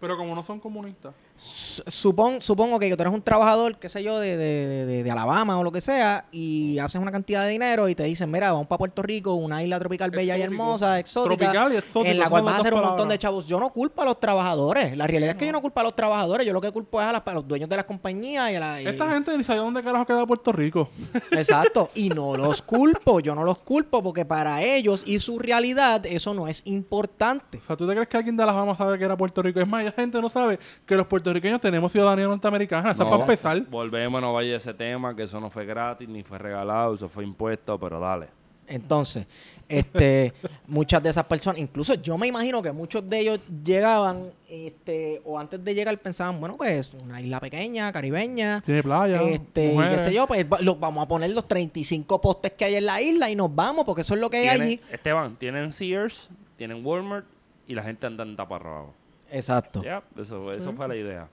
Pero 0.00 0.16
como 0.16 0.34
no 0.34 0.42
son 0.42 0.60
comunistas. 0.60 1.14
Su- 1.42 1.82
Supón, 1.86 2.42
supongo 2.42 2.78
que 2.78 2.94
tú 2.94 3.02
eres 3.02 3.14
un 3.14 3.22
trabajador, 3.22 3.78
qué 3.78 3.88
sé 3.88 4.02
yo, 4.02 4.18
de, 4.20 4.36
de, 4.36 4.84
de- 4.86 5.02
de 5.02 5.10
Alabama 5.10 5.58
o 5.58 5.64
lo 5.64 5.72
que 5.72 5.80
sea, 5.80 6.26
y 6.32 6.78
haces 6.78 7.00
una 7.00 7.10
cantidad 7.10 7.44
de 7.44 7.50
dinero 7.50 7.88
y 7.88 7.94
te 7.94 8.02
dicen, 8.04 8.30
mira, 8.30 8.52
vamos 8.52 8.66
para 8.66 8.78
Puerto 8.78 9.00
Rico, 9.02 9.32
una 9.34 9.62
isla 9.62 9.78
tropical 9.78 10.10
bella 10.10 10.36
y 10.36 10.42
hermosa, 10.42 10.98
exótica, 10.98 11.36
Tropical 11.46 11.72
y 11.72 11.76
exótico, 11.76 12.10
en 12.10 12.18
la 12.18 12.28
cual 12.28 12.42
vas 12.42 12.56
a 12.56 12.58
hacer 12.58 12.74
un 12.74 12.80
montón 12.82 13.08
de 13.08 13.18
chavos. 13.18 13.46
Yo 13.46 13.58
no 13.58 13.70
culpo 13.72 14.02
a 14.02 14.04
los 14.04 14.20
trabajadores. 14.20 14.94
La 14.96 15.06
realidad 15.06 15.30
es 15.30 15.36
que 15.36 15.46
yo 15.46 15.52
no 15.52 15.62
culpo 15.62 15.80
a 15.80 15.84
los 15.84 15.96
trabajadores. 15.96 16.46
Yo 16.46 16.52
lo 16.52 16.60
que 16.60 16.70
culpo 16.72 17.00
es 17.00 17.06
a, 17.06 17.12
las- 17.12 17.22
a 17.24 17.32
los 17.32 17.48
dueños 17.48 17.68
de 17.70 17.76
las 17.76 17.84
compañías 17.86 18.50
y 18.50 18.54
a 18.56 18.60
la... 18.60 18.82
y- 18.82 18.86
Esta 18.86 19.10
gente 19.10 19.36
ni 19.38 19.44
sabe 19.44 19.60
dónde 19.60 19.82
carajo 19.82 20.04
queda 20.04 20.26
Puerto 20.26 20.52
Rico. 20.52 20.90
Exacto. 21.30 21.88
Y 21.94 22.10
no 22.10 22.36
los 22.36 22.60
culpo. 22.60 23.20
Yo 23.20 23.34
no 23.34 23.44
los 23.44 23.58
culpo 23.60 24.02
porque 24.02 24.26
para 24.26 24.62
ellos 24.62 25.04
y 25.06 25.20
su 25.20 25.38
realidad 25.38 26.04
eso 26.04 26.34
no 26.34 26.48
es 26.48 26.60
importante. 26.66 27.58
O 27.58 27.62
sea, 27.62 27.76
¿tú 27.76 27.86
te 27.86 27.94
crees 27.94 28.08
que 28.08 28.16
alguien 28.18 28.36
de 28.36 28.42
Alabama 28.42 28.76
sabe 28.76 28.98
que 28.98 29.04
era 29.04 29.16
Puerto 29.16 29.40
Rico? 29.40 29.60
Es 29.60 29.68
más, 29.68 29.82
la 29.84 29.92
gente 29.92 30.20
no 30.20 30.28
sabe 30.28 30.58
que 30.84 30.96
los 30.96 31.06
puertorriqueños 31.06 31.29
tenemos 31.60 31.92
ciudadanía 31.92 32.26
norteamericana. 32.26 32.90
Eso 32.92 33.02
es 33.02 33.08
No. 33.08 33.10
para 33.10 33.22
empezar. 33.22 33.60
Volvemos, 33.68 34.20
no 34.20 34.32
vaya 34.32 34.54
a 34.54 34.56
ese 34.56 34.74
tema, 34.74 35.14
que 35.14 35.22
eso 35.24 35.40
no 35.40 35.50
fue 35.50 35.64
gratis, 35.66 36.08
ni 36.08 36.22
fue 36.22 36.38
regalado, 36.38 36.94
eso 36.94 37.08
fue 37.08 37.24
impuesto, 37.24 37.78
pero 37.78 38.00
dale. 38.00 38.28
Entonces, 38.66 39.26
este, 39.68 40.32
muchas 40.68 41.02
de 41.02 41.10
esas 41.10 41.24
personas, 41.24 41.58
incluso 41.60 41.94
yo 41.94 42.16
me 42.16 42.28
imagino 42.28 42.62
que 42.62 42.70
muchos 42.70 43.08
de 43.10 43.18
ellos 43.18 43.40
llegaban, 43.64 44.26
este, 44.48 45.20
o 45.24 45.38
antes 45.40 45.64
de 45.64 45.74
llegar 45.74 45.98
pensaban, 45.98 46.38
bueno, 46.38 46.56
pues 46.56 46.92
una 47.02 47.20
isla 47.20 47.40
pequeña, 47.40 47.90
caribeña, 47.92 48.60
Tiene 48.64 48.82
playa, 48.84 49.20
este, 49.22 49.74
y 49.74 49.76
qué 49.76 49.98
sé 49.98 50.14
yo, 50.14 50.26
pues 50.28 50.46
lo- 50.60 50.76
vamos 50.76 51.02
a 51.04 51.08
poner 51.08 51.30
los 51.32 51.48
35 51.48 52.20
postes 52.20 52.52
que 52.52 52.64
hay 52.64 52.76
en 52.76 52.86
la 52.86 53.02
isla 53.02 53.28
y 53.28 53.34
nos 53.34 53.52
vamos, 53.52 53.84
porque 53.84 54.02
eso 54.02 54.14
es 54.14 54.20
lo 54.20 54.30
que 54.30 54.36
hay 54.36 54.48
allí. 54.48 54.80
Esteban, 54.92 55.34
tienen 55.36 55.72
Sears, 55.72 56.28
tienen 56.56 56.86
Walmart 56.86 57.26
y 57.66 57.74
la 57.74 57.82
gente 57.82 58.06
anda 58.06 58.22
en 58.22 58.36
taparrabo. 58.36 58.94
Exacto. 59.30 59.82
Ya, 59.82 60.02
eso, 60.16 60.52
eso 60.52 60.72
fue 60.72 60.88
la 60.88 60.96
idea. 60.96 61.28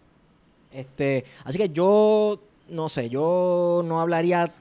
Este, 0.72 1.26
así 1.44 1.58
que 1.58 1.70
yo 1.70 2.40
no 2.70 2.90
sé, 2.90 3.10
yo 3.10 3.82
no 3.86 4.00
hablaría 4.02 4.52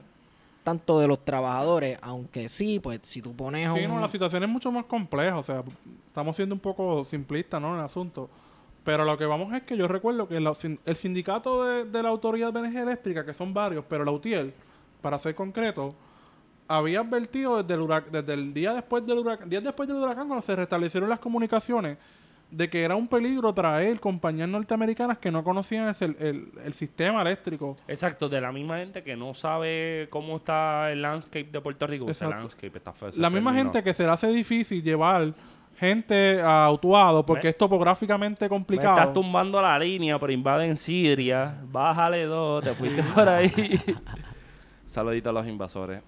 tanto 0.63 0.99
de 0.99 1.07
los 1.07 1.23
trabajadores, 1.23 1.97
aunque 2.01 2.49
sí, 2.49 2.79
pues 2.79 2.99
si 3.03 3.21
tú 3.21 3.33
pones 3.33 3.71
Sí, 3.73 3.85
un... 3.85 3.95
no, 3.95 3.99
la 4.01 4.09
situación 4.09 4.43
es 4.43 4.49
mucho 4.49 4.71
más 4.71 4.85
compleja. 4.85 5.37
O 5.37 5.43
sea, 5.43 5.63
estamos 6.07 6.35
siendo 6.35 6.55
un 6.55 6.59
poco 6.61 7.05
simplistas, 7.05 7.61
¿no? 7.61 7.73
En 7.73 7.79
el 7.79 7.85
asunto. 7.85 8.29
Pero 8.83 9.03
lo 9.05 9.17
que 9.17 9.25
vamos 9.25 9.53
es 9.53 9.63
que 9.63 9.75
yo 9.77 9.87
recuerdo 9.87 10.27
que 10.27 10.39
la- 10.39 10.55
sin- 10.55 10.79
el 10.85 10.95
sindicato 10.95 11.63
de, 11.65 11.85
de 11.85 12.03
la 12.03 12.09
Autoridad 12.09 12.51
de 12.53 12.59
Energía 12.59 12.83
Eléctrica, 12.83 13.25
que 13.25 13.33
son 13.33 13.53
varios, 13.53 13.83
pero 13.87 14.03
la 14.05 14.11
UTIEL, 14.11 14.53
para 15.01 15.19
ser 15.19 15.35
concreto, 15.35 15.89
había 16.69 17.01
advertido 17.01 17.61
desde 17.61 17.73
el, 17.81 17.81
hurac- 17.87 18.09
desde 18.09 18.33
el 18.33 18.53
día 18.53 18.73
después 18.73 19.05
del 19.05 19.19
huracán, 19.19 19.49
días 19.49 19.63
después 19.63 19.87
del 19.87 19.97
huracán, 19.97 20.27
cuando 20.27 20.45
se 20.45 20.55
restablecieron 20.55 21.09
las 21.09 21.19
comunicaciones, 21.19 21.97
de 22.49 22.69
que 22.69 22.83
era 22.83 22.95
un 22.95 23.07
peligro 23.09 23.53
traer 23.53 23.99
compañías 23.99 24.47
norteamericanas 24.47 25.17
que 25.17 25.31
no 25.31 25.43
conocían 25.43 25.93
el, 25.99 26.15
el- 26.19 26.51
el 26.63 26.73
sistema 26.73 27.21
eléctrico. 27.21 27.75
Exacto, 27.87 28.29
de 28.29 28.39
la 28.39 28.51
misma 28.51 28.77
gente 28.77 29.03
que 29.03 29.15
no 29.17 29.33
sabe 29.33 30.07
cómo 30.09 30.37
está 30.37 30.91
el 30.91 31.01
landscape 31.01 31.49
de 31.51 31.59
Puerto 31.61 31.85
Rico. 31.87 32.09
Ese 32.09 32.25
landscape 32.25 32.77
está 32.77 32.93
feo. 32.93 33.09
ese 33.09 33.19
La 33.19 33.29
misma 33.29 33.53
gente 33.53 33.83
que 33.83 33.93
se 33.93 34.03
le 34.03 34.09
hace 34.11 34.27
difícil 34.29 34.81
llevar 34.81 35.33
gente 35.77 36.41
a 36.41 36.71
Utuado 36.71 37.25
porque 37.25 37.43
Me- 37.47 37.49
es 37.51 37.57
topográficamente 37.57 38.45
Me 38.45 38.49
complicado. 38.49 38.97
estás 38.97 39.13
tumbando 39.13 39.61
la 39.61 39.77
línea, 39.77 40.17
pero 40.17 40.31
invaden 40.31 40.77
Siria. 40.77 41.55
Bájale 41.69 42.23
dos, 42.25 42.63
te 42.63 42.73
fuiste 42.73 43.03
por 43.13 43.27
ahí. 43.27 43.51
Saludito 44.85 45.29
a 45.29 45.33
los 45.33 45.45
invasores. 45.47 46.01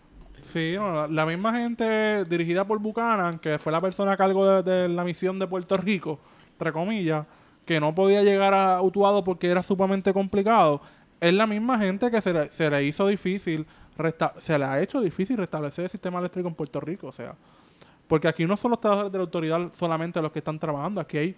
Sí, 0.52 0.74
no, 0.76 1.08
la, 1.08 1.26
misma 1.28 1.54
gente 1.54 2.26
dirigida 2.26 2.66
por 2.66 2.80
Buchanan, 2.80 3.38
que 3.38 3.60
fue 3.60 3.72
la 3.72 3.80
persona 3.80 4.14
a 4.14 4.18
cargo 4.18 4.64
de, 4.64 4.90
la 4.90 5.04
misión 5.04 5.38
de 5.38 5.46
Puerto 5.46 5.78
Rico, 5.78 6.20
entre 6.54 6.74
comillas, 6.74 7.28
que 7.66 7.80
no 7.80 7.94
podía 7.94 8.24
llegar 8.24 8.56
a 8.56 8.82
Utuado 8.82 9.24
porque 9.24 9.48
era 9.48 9.62
sumamente 9.62 10.12
complicado, 10.12 10.82
es 11.22 11.34
la 11.36 11.46
misma 11.46 11.78
gente 11.78 12.10
que 12.10 12.20
se 12.20 12.34
le, 12.34 12.52
se 12.52 12.68
le 12.68 12.84
hizo 12.84 13.06
difícil, 13.06 13.68
se 14.40 14.58
le 14.58 14.66
ha 14.66 14.82
hecho 14.82 15.02
difícil 15.02 15.38
restablecer 15.38 15.84
el 15.84 15.90
sistema 15.92 16.18
eléctrico 16.18 16.48
en 16.48 16.56
Puerto 16.56 16.80
Rico, 16.80 17.08
o 17.08 17.12
sea, 17.12 17.36
porque 18.08 18.28
aquí 18.28 18.48
no 18.48 18.58
son 18.58 18.72
los 18.72 18.82
trabajadores 18.82 19.12
de 19.12 19.18
la 19.20 19.24
autoridad 19.26 19.72
solamente 19.74 20.20
los 20.20 20.32
que 20.32 20.40
están 20.40 20.58
trabajando, 20.58 21.00
aquí 21.00 21.18
hay, 21.20 21.36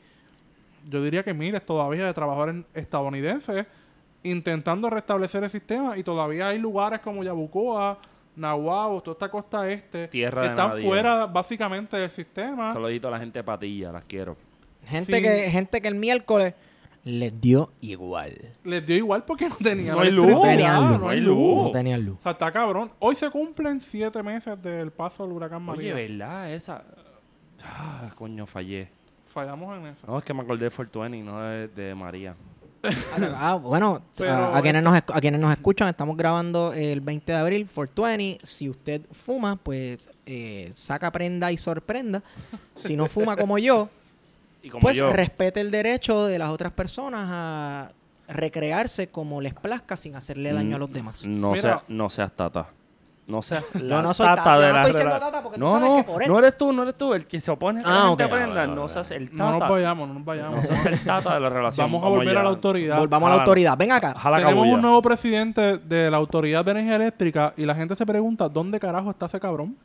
yo 0.89 1.03
diría 1.03 1.21
que 1.21 1.33
miles 1.33 1.65
todavía 1.65 2.05
de 2.05 2.13
trabajadores 2.13 2.63
estadounidenses 2.73 3.65
intentando 4.23 4.89
restablecer 4.89 5.43
el 5.43 5.49
sistema 5.49 5.97
y 5.97 6.03
todavía 6.03 6.47
hay 6.47 6.59
lugares 6.59 7.01
como 7.01 7.25
Yabucoa, 7.25 7.97
Nahuatl, 8.35 9.03
toda 9.03 9.13
esta 9.13 9.29
costa 9.29 9.69
este, 9.69 10.07
Tierra 10.07 10.41
de 10.43 10.47
están 10.49 10.79
fuera 10.81 11.25
básicamente 11.25 11.97
del 11.97 12.09
sistema. 12.09 12.71
Saludito 12.71 13.07
a 13.07 13.11
la 13.11 13.19
gente 13.19 13.39
de 13.39 13.43
Patilla, 13.43 13.91
las 13.91 14.03
quiero. 14.05 14.37
Gente, 14.85 15.17
Sí. 15.17 15.21
que, 15.21 15.49
gente 15.51 15.81
que 15.81 15.87
el 15.87 15.95
miércoles 15.95 16.53
les 17.03 17.39
dio 17.41 17.71
igual. 17.81 18.31
Les 18.63 18.85
dio 18.85 18.95
igual 18.95 19.23
porque 19.25 19.49
no 19.49 19.55
tenían 19.57 19.95
No 19.95 20.01
hay 20.01 20.11
luz. 20.11 20.25
electricidad, 20.25 20.51
Tenían 20.55 20.89
luz. 20.91 20.99
no 20.99 21.09
hay 21.09 21.19
luz. 21.19 21.37
luz. 21.37 21.63
No 21.63 21.71
tenían 21.71 22.05
luz. 22.05 22.17
O 22.19 22.23
sea, 22.23 22.31
está 22.33 22.51
cabrón. 22.51 22.91
Hoy 22.99 23.15
se 23.15 23.29
cumplen 23.29 23.81
siete 23.81 24.21
meses 24.23 24.61
del 24.61 24.91
paso 24.91 25.23
del 25.23 25.33
huracán 25.33 25.67
Oye, 25.69 25.93
María. 25.93 25.95
¿verdad? 25.95 26.53
Esa... 26.53 26.83
Ah, 27.63 28.11
coño, 28.15 28.45
fallé. 28.47 28.89
Fallamos 29.27 29.77
en 29.77 29.87
eso. 29.87 30.05
No, 30.07 30.17
es 30.17 30.23
que 30.23 30.33
me 30.33 30.41
acordé 30.41 30.65
de 30.65 30.71
Fortuny 30.71 31.19
y 31.19 31.21
no 31.21 31.39
de, 31.41 31.67
de 31.67 31.95
María. 31.95 32.35
Ah, 33.35 33.55
bueno, 33.61 34.01
Pero 34.17 34.31
a, 34.33 34.53
a 34.53 34.55
es- 34.57 34.61
quienes 34.61 34.83
nos, 34.83 34.95
a 34.95 35.01
quienes 35.21 35.39
nos 35.39 35.51
escuchan, 35.51 35.87
estamos 35.89 36.17
grabando 36.17 36.73
el 36.73 37.01
20 37.01 37.31
de 37.31 37.37
abril, 37.37 37.67
420. 37.73 38.45
Si 38.45 38.69
usted 38.69 39.01
fuma, 39.11 39.55
pues 39.55 40.09
eh, 40.25 40.69
saca 40.73 41.11
prenda 41.11 41.51
y 41.51 41.57
sorprenda. 41.57 42.23
Si 42.75 42.95
no 42.95 43.07
fuma 43.07 43.35
como 43.35 43.57
yo, 43.57 43.89
Y 44.63 44.69
como 44.69 44.81
pues 44.81 44.95
yo, 44.97 45.11
respete 45.11 45.59
el 45.59 45.71
derecho 45.71 46.25
de 46.25 46.37
las 46.37 46.49
otras 46.49 46.71
personas 46.71 47.27
a 47.31 47.91
recrearse 48.27 49.07
como 49.07 49.41
les 49.41 49.53
plazca 49.55 49.97
sin 49.97 50.15
hacerle 50.15 50.53
daño 50.53 50.75
a 50.75 50.79
los 50.79 50.93
demás. 50.93 51.25
no, 51.25 51.51
Mira. 51.51 51.61
sea, 51.61 51.83
no 51.87 52.09
seas 52.09 52.31
tata. 52.35 52.69
No 53.31 53.41
seas 53.41 53.73
la 53.81 54.01
no 54.01 54.13
soy 54.13 54.27
tata 54.27 54.43
tata, 54.43 54.59
de 54.59 54.67
no 54.67 54.73
la 54.73 54.81
estoy 54.81 55.01
rela- 55.01 55.19
tata 55.19 55.41
porque 55.43 55.57
tú 55.57 55.63
no, 55.65 55.71
sabes 55.71 55.89
no, 55.89 55.95
que 55.97 56.03
por 56.03 56.27
no 56.27 56.39
eres 56.39 56.57
tú, 56.57 56.73
no 56.73 56.83
eres 56.83 56.95
tú. 56.95 57.13
El 57.13 57.25
que 57.25 57.39
se 57.41 57.49
opone 57.51 57.79
a 57.79 57.83
que 57.83 57.89
Ah, 57.89 57.93
la 57.93 58.07
gente 58.09 58.25
ok. 58.25 58.31
aprenda. 58.31 58.67
No 58.67 58.87
seas 58.89 59.11
el 59.11 59.35
No 59.35 59.49
nos 59.51 59.59
tata. 59.61 59.71
vayamos, 59.71 60.07
no 60.07 60.13
nos 60.15 60.25
vayamos. 60.25 60.55
No 60.57 60.61
seas 60.63 60.85
el 60.85 60.99
tata 61.03 61.33
de 61.33 61.39
la 61.39 61.49
relación. 61.49 61.85
Vamos 61.91 62.05
a 62.05 62.09
volver 62.09 62.37
a 62.37 62.43
la 62.43 62.49
autoridad. 62.49 62.97
Volvamos 62.97 63.27
a 63.27 63.35
la 63.35 63.39
autoridad. 63.39 63.77
Ven 63.77 63.91
acá. 63.91 64.13
Jala 64.17 64.37
Tenemos 64.37 64.55
cabulla. 64.55 64.75
un 64.75 64.81
nuevo 64.81 65.01
presidente 65.01 65.77
de 65.79 66.11
la 66.11 66.17
Autoridad 66.17 66.63
de 66.65 66.71
Energía 66.71 66.95
Eléctrica 66.97 67.53
y 67.57 67.65
la 67.65 67.73
gente 67.73 67.95
se 67.95 68.05
pregunta, 68.05 68.49
¿dónde 68.49 68.79
carajo 68.79 69.09
está 69.11 69.25
ese 69.27 69.39
cabrón? 69.39 69.75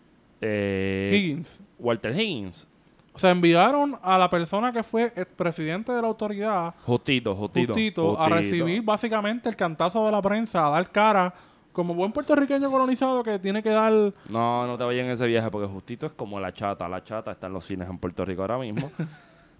Eh, 0.41 1.11
Higgins. 1.15 1.61
Walter 1.79 2.19
Higgins. 2.19 2.67
O 3.15 3.19
sea, 3.19 3.31
enviaron 3.31 3.99
a 4.03 4.19
la 4.19 4.29
persona 4.29 4.73
que 4.73 4.83
fue 4.83 5.11
el 5.17 5.25
presidente 5.25 5.91
de 5.91 6.03
la 6.03 6.09
autoridad, 6.09 6.75
Justito, 6.85 7.35
justito. 7.35 7.73
justito, 7.73 8.13
a 8.21 8.25
justito. 8.25 8.37
recibir 8.37 8.83
básicamente 8.83 9.49
el 9.49 9.57
cantazo 9.57 10.05
de 10.05 10.13
la 10.13 10.21
prensa, 10.21 10.67
a 10.67 10.71
dar 10.71 10.91
cara, 10.91 11.33
como 11.77 11.95
buen 11.95 12.11
puertorriqueño 12.11 12.71
colonizado 12.71 13.23
que 13.23 13.39
tiene 13.39 13.63
que 13.63 13.69
dar... 13.69 13.93
No, 14.31 14.67
no 14.67 14.79
te 14.79 14.85
vayas 14.85 15.05
en 15.05 15.11
ese 15.11 15.27
viaje 15.27 15.51
porque 15.51 15.69
Justito 15.69 16.07
es 16.07 16.13
como 16.13 16.41
la 16.41 16.53
chata. 16.53 16.89
La 16.89 17.05
chata 17.05 17.33
está 17.33 17.49
en 17.49 17.53
los 17.53 17.67
cines 17.67 17.87
en 17.89 17.99
Puerto 17.99 18.25
Rico 18.25 18.41
ahora 18.41 18.59
mismo. 18.59 18.91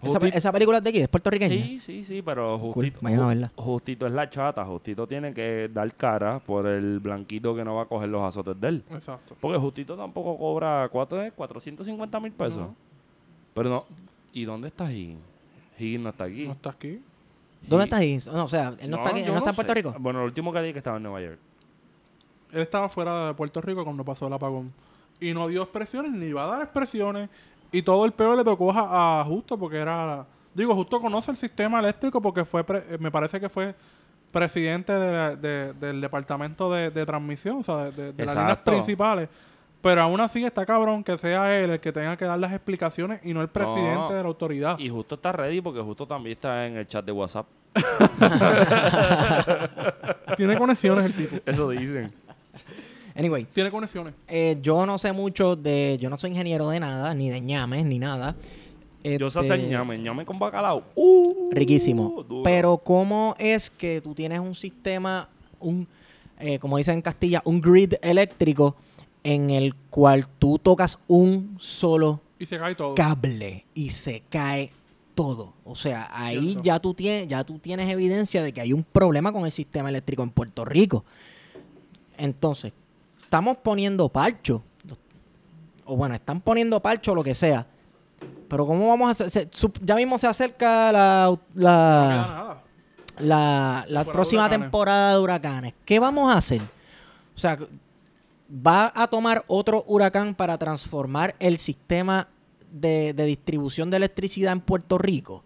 Esa, 0.03 0.19
esa 0.29 0.53
película 0.53 0.77
es 0.77 0.85
de 0.85 0.91
aquí, 0.91 1.01
es 1.01 1.09
puertorriqueña. 1.09 1.55
Sí, 1.57 1.81
sí, 1.81 2.05
sí, 2.05 2.21
pero 2.21 2.59
Cool, 2.61 2.73
Justito, 2.75 2.99
vayan 3.01 3.19
a 3.21 3.23
Ju- 3.23 3.29
verla. 3.29 3.53
Justito 3.57 4.07
es 4.07 4.13
la 4.13 4.29
chata. 4.29 4.63
Justito 4.67 5.07
tiene 5.07 5.33
que 5.33 5.71
dar 5.73 5.91
cara 5.95 6.39
por 6.39 6.67
el 6.67 7.01
blanquito 7.01 7.57
que 7.57 7.65
no 7.65 7.77
va 7.77 7.85
a 7.85 7.87
coger 7.87 8.11
los 8.11 8.23
azotes 8.23 8.61
de 8.61 8.69
él. 8.69 8.85
Exacto. 8.91 9.35
Porque 9.41 9.59
Justito 9.59 9.97
tampoco 9.97 10.37
cobra 10.37 10.87
¿cuánto 10.93 11.21
es? 11.23 11.33
450 11.33 12.21
mil 12.21 12.33
pesos. 12.33 12.59
No. 12.59 12.75
Pero 13.55 13.71
no. 13.71 13.85
¿Y 14.35 14.45
dónde 14.45 14.69
está 14.69 14.93
Higgins? 14.93 15.19
Higgins 15.79 16.03
no 16.05 16.11
está 16.11 16.25
aquí. 16.25 16.47
No 16.47 16.53
está 16.53 16.71
aquí. 16.71 17.01
¿Dónde 17.67 17.85
está 17.85 17.97
ahí? 17.97 18.19
No, 18.27 18.45
o 18.45 18.49
sea, 18.49 18.75
él 18.79 18.91
no, 18.91 18.99
está, 18.99 19.09
aquí, 19.09 19.21
él 19.21 19.29
no 19.29 19.39
está 19.39 19.49
en 19.51 19.55
sé. 19.55 19.65
Puerto 19.65 19.75
Rico. 19.75 19.95
Bueno, 19.99 20.19
el 20.21 20.27
último 20.27 20.53
que 20.53 20.61
leí 20.61 20.73
que 20.75 20.79
estaba 20.81 20.99
en 20.99 21.05
Nueva 21.05 21.23
York. 21.23 21.39
Él 22.53 22.63
estaba 22.63 22.89
fuera 22.89 23.29
de 23.29 23.35
Puerto 23.35 23.61
Rico 23.61 23.85
cuando 23.85 24.05
pasó 24.05 24.27
el 24.27 24.33
apagón. 24.33 24.73
Y 25.21 25.33
no 25.35 25.49
dio 25.49 25.63
expresiones, 25.63 26.13
ni 26.13 26.27
iba 26.27 26.45
a 26.45 26.47
dar 26.47 26.63
expresiones. 26.63 27.29
Y 27.73 27.83
todo 27.83 28.05
el 28.05 28.13
peor 28.13 28.37
le 28.37 28.45
tocó 28.45 28.73
a, 28.73 29.21
a 29.21 29.25
Justo 29.25 29.59
porque 29.59 29.79
era... 29.79 30.25
Digo, 30.55 30.75
Justo 30.75 31.01
conoce 31.01 31.31
el 31.31 31.37
sistema 31.37 31.81
eléctrico 31.81 32.21
porque 32.23 32.45
fue, 32.45 32.65
pre- 32.65 32.85
eh, 32.91 32.99
me 32.99 33.11
parece 33.11 33.41
que 33.41 33.49
fue 33.49 33.75
presidente 34.31 34.93
de 34.93 35.13
la- 35.13 35.37
de- 35.37 35.73
del 35.75 36.01
departamento 36.01 36.71
de, 36.73 36.91
de 36.91 37.07
transmisión, 37.07 37.59
o 37.59 37.63
sea, 37.63 37.77
de, 37.85 37.91
de- 37.93 38.13
de 38.13 38.25
las 38.27 38.37
líneas 38.37 38.59
principales. 38.59 39.29
Pero 39.83 40.03
aún 40.03 40.21
así 40.21 40.45
está 40.45 40.65
cabrón 40.67 41.05
que 41.05 41.17
sea 41.19 41.57
él 41.59 41.71
el 41.71 41.81
que 41.81 41.93
tenga 41.93 42.17
que 42.17 42.25
dar 42.25 42.39
las 42.39 42.53
explicaciones 42.53 43.21
y 43.25 43.33
no 43.35 43.41
el 43.43 43.49
presidente 43.49 43.95
No. 43.95 44.11
de 44.13 44.23
la 44.23 44.29
autoridad. 44.29 44.79
Y 44.79 44.89
justo 44.89 45.15
está 45.17 45.33
ready 45.33 45.61
porque 45.61 45.81
justo 45.81 46.07
también 46.07 46.37
está 46.37 46.67
en 46.67 46.77
el 46.79 46.87
chat 46.89 47.05
de 47.05 47.13
WhatsApp. 47.13 47.47
Tiene 50.37 50.59
conexiones 50.59 51.05
el 51.07 51.15
tipo. 51.15 51.37
Eso 51.47 51.69
dicen. 51.71 52.13
Anyway, 53.17 53.45
Tiene 53.55 53.71
conexiones. 53.71 54.15
eh, 54.29 54.59
yo 54.63 54.85
no 54.87 54.99
sé 54.99 55.13
mucho 55.13 55.57
de... 55.57 55.97
Yo 56.01 56.11
no 56.11 56.19
soy 56.19 56.31
ingeniero 56.31 56.69
de 56.71 56.81
nada, 56.81 57.15
ni 57.15 57.31
de 57.31 57.41
ñames, 57.41 57.85
ni 57.87 57.99
nada. 57.99 58.37
Yo 59.03 59.31
sé 59.31 59.41
Este, 59.41 59.53
hacer 59.55 59.69
ñame, 59.69 59.99
ñame 59.99 60.27
con 60.27 60.39
bacalao. 60.39 60.83
Uh, 60.97 61.51
Riquísimo. 61.53 62.25
duro. 62.29 62.43
Pero 62.43 62.77
¿cómo 62.79 63.35
es 63.39 63.71
que 63.71 64.01
tú 64.01 64.15
tienes 64.15 64.41
un 64.41 64.55
sistema, 64.55 65.29
un, 65.61 65.87
eh, 66.41 66.59
como 66.59 66.77
dicen 66.77 66.95
en 66.97 67.03
Castilla, 67.03 67.41
un 67.45 67.61
grid 67.61 67.95
eléctrico 68.03 68.75
en 69.23 69.51
el 69.51 69.75
cual 69.77 70.29
tú 70.39 70.59
tocas 70.59 70.99
un 71.07 71.57
solo 71.61 72.21
Y 72.39 72.47
se 72.47 72.59
cae 72.59 72.75
todo. 72.75 72.95
cable 72.95 73.65
y 73.75 73.91
se 73.91 74.23
cae 74.29 74.73
todo? 75.15 75.55
O 75.65 75.75
sea, 75.77 76.09
ahí 76.13 76.49
Cierto. 76.51 76.63
ya 76.65 76.79
tú, 76.81 76.93
tienes, 76.95 77.29
ya 77.29 77.45
tú 77.45 77.59
tienes 77.61 77.89
evidencia 77.89 78.43
de 78.43 78.53
que 78.53 78.61
hay 78.61 78.73
un 78.73 78.83
problema 78.83 79.33
con 79.33 79.45
el 79.47 79.53
sistema 79.53 79.89
eléctrico 79.89 80.23
en 80.25 80.31
Puerto 80.31 80.65
Rico. 80.65 81.05
Entonces, 82.19 82.73
estamos 83.27 83.57
poniendo 83.59 84.09
parcho. 84.09 84.63
O 85.85 85.97
bueno, 85.97 86.15
están 86.15 86.41
poniendo 86.41 86.81
parcho 86.81 87.13
o 87.13 87.15
lo 87.15 87.23
que 87.25 87.35
sea. 87.35 87.67
Pero 88.49 88.67
¿cómo 88.67 88.89
vamos 88.89 89.09
a 89.09 89.25
hacer? 89.25 89.31
Se- 89.53 89.71
ya 89.83 89.95
mismo 89.97 90.19
se 90.19 90.27
acerca 90.27 90.91
la, 90.93 91.37
la, 91.55 92.57
la, 93.19 93.85
la 93.89 94.05
de 94.05 94.11
próxima 94.13 94.49
temporada 94.49 95.13
de 95.13 95.19
huracanes. 95.19 95.75
¿Qué 95.85 95.99
vamos 95.99 96.33
a 96.33 96.39
hacer? 96.39 96.63
O 96.63 97.39
sea, 97.39 97.59
va 98.51 98.93
a 98.95 99.07
tomar 99.09 99.45
otro 99.49 99.85
huracán 99.89 100.35
para 100.35 100.57
transformar 100.59 101.35
el 101.41 101.59
sistema 101.59 102.29
de, 102.71 103.13
de 103.13 103.25
distribución 103.25 103.91
de 103.91 103.97
electricidad 103.99 104.53
en 104.53 104.61
Puerto 104.61 104.99
Rico. 104.99 105.43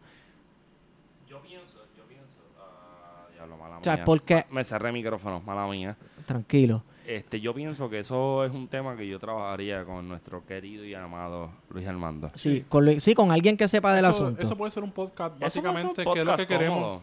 Yo 1.29 1.41
pienso, 1.43 1.79
yo 1.97 2.05
pienso. 2.05 2.37
Ah, 2.59 3.27
diablo, 3.35 3.57
mala 3.57 3.79
O 3.79 3.83
sea, 3.85 3.97
mía. 3.97 4.05
porque- 4.05 4.47
Me 4.51 4.65
cerré 4.65 4.89
el 4.89 4.95
micrófono, 4.95 5.41
mala 5.41 5.67
mía. 5.67 5.97
Tranquilo. 6.27 6.83
Este, 7.17 7.41
yo 7.41 7.53
pienso 7.53 7.91
que 7.91 7.99
eso 7.99 8.45
es 8.45 8.53
un 8.53 8.69
tema 8.69 8.97
que 8.97 9.07
yo 9.09 9.19
trabajaría 9.19 9.85
con 9.85 10.09
nuestro 10.09 10.47
querido 10.47 10.85
y 10.85 10.95
amado 10.95 11.51
Luis 11.71 11.87
Armando. 11.87 12.31
Sí, 12.37 12.65
con, 12.69 12.85
lo- 12.87 13.01
sí, 13.01 13.15
con 13.15 13.33
alguien 13.33 13.57
que 13.57 13.67
sepa 13.67 13.93
del 13.95 14.05
Eso, 14.05 14.15
asunto. 14.15 14.43
eso 14.43 14.57
puede 14.57 14.71
ser 14.71 14.85
un 14.85 14.93
podcast, 14.93 15.39
básicamente, 15.39 16.05
qué 16.05 16.21
es 16.21 16.25
lo 16.25 16.37
que 16.37 16.47
queremos. 16.47 16.79
cómodo. 16.79 17.03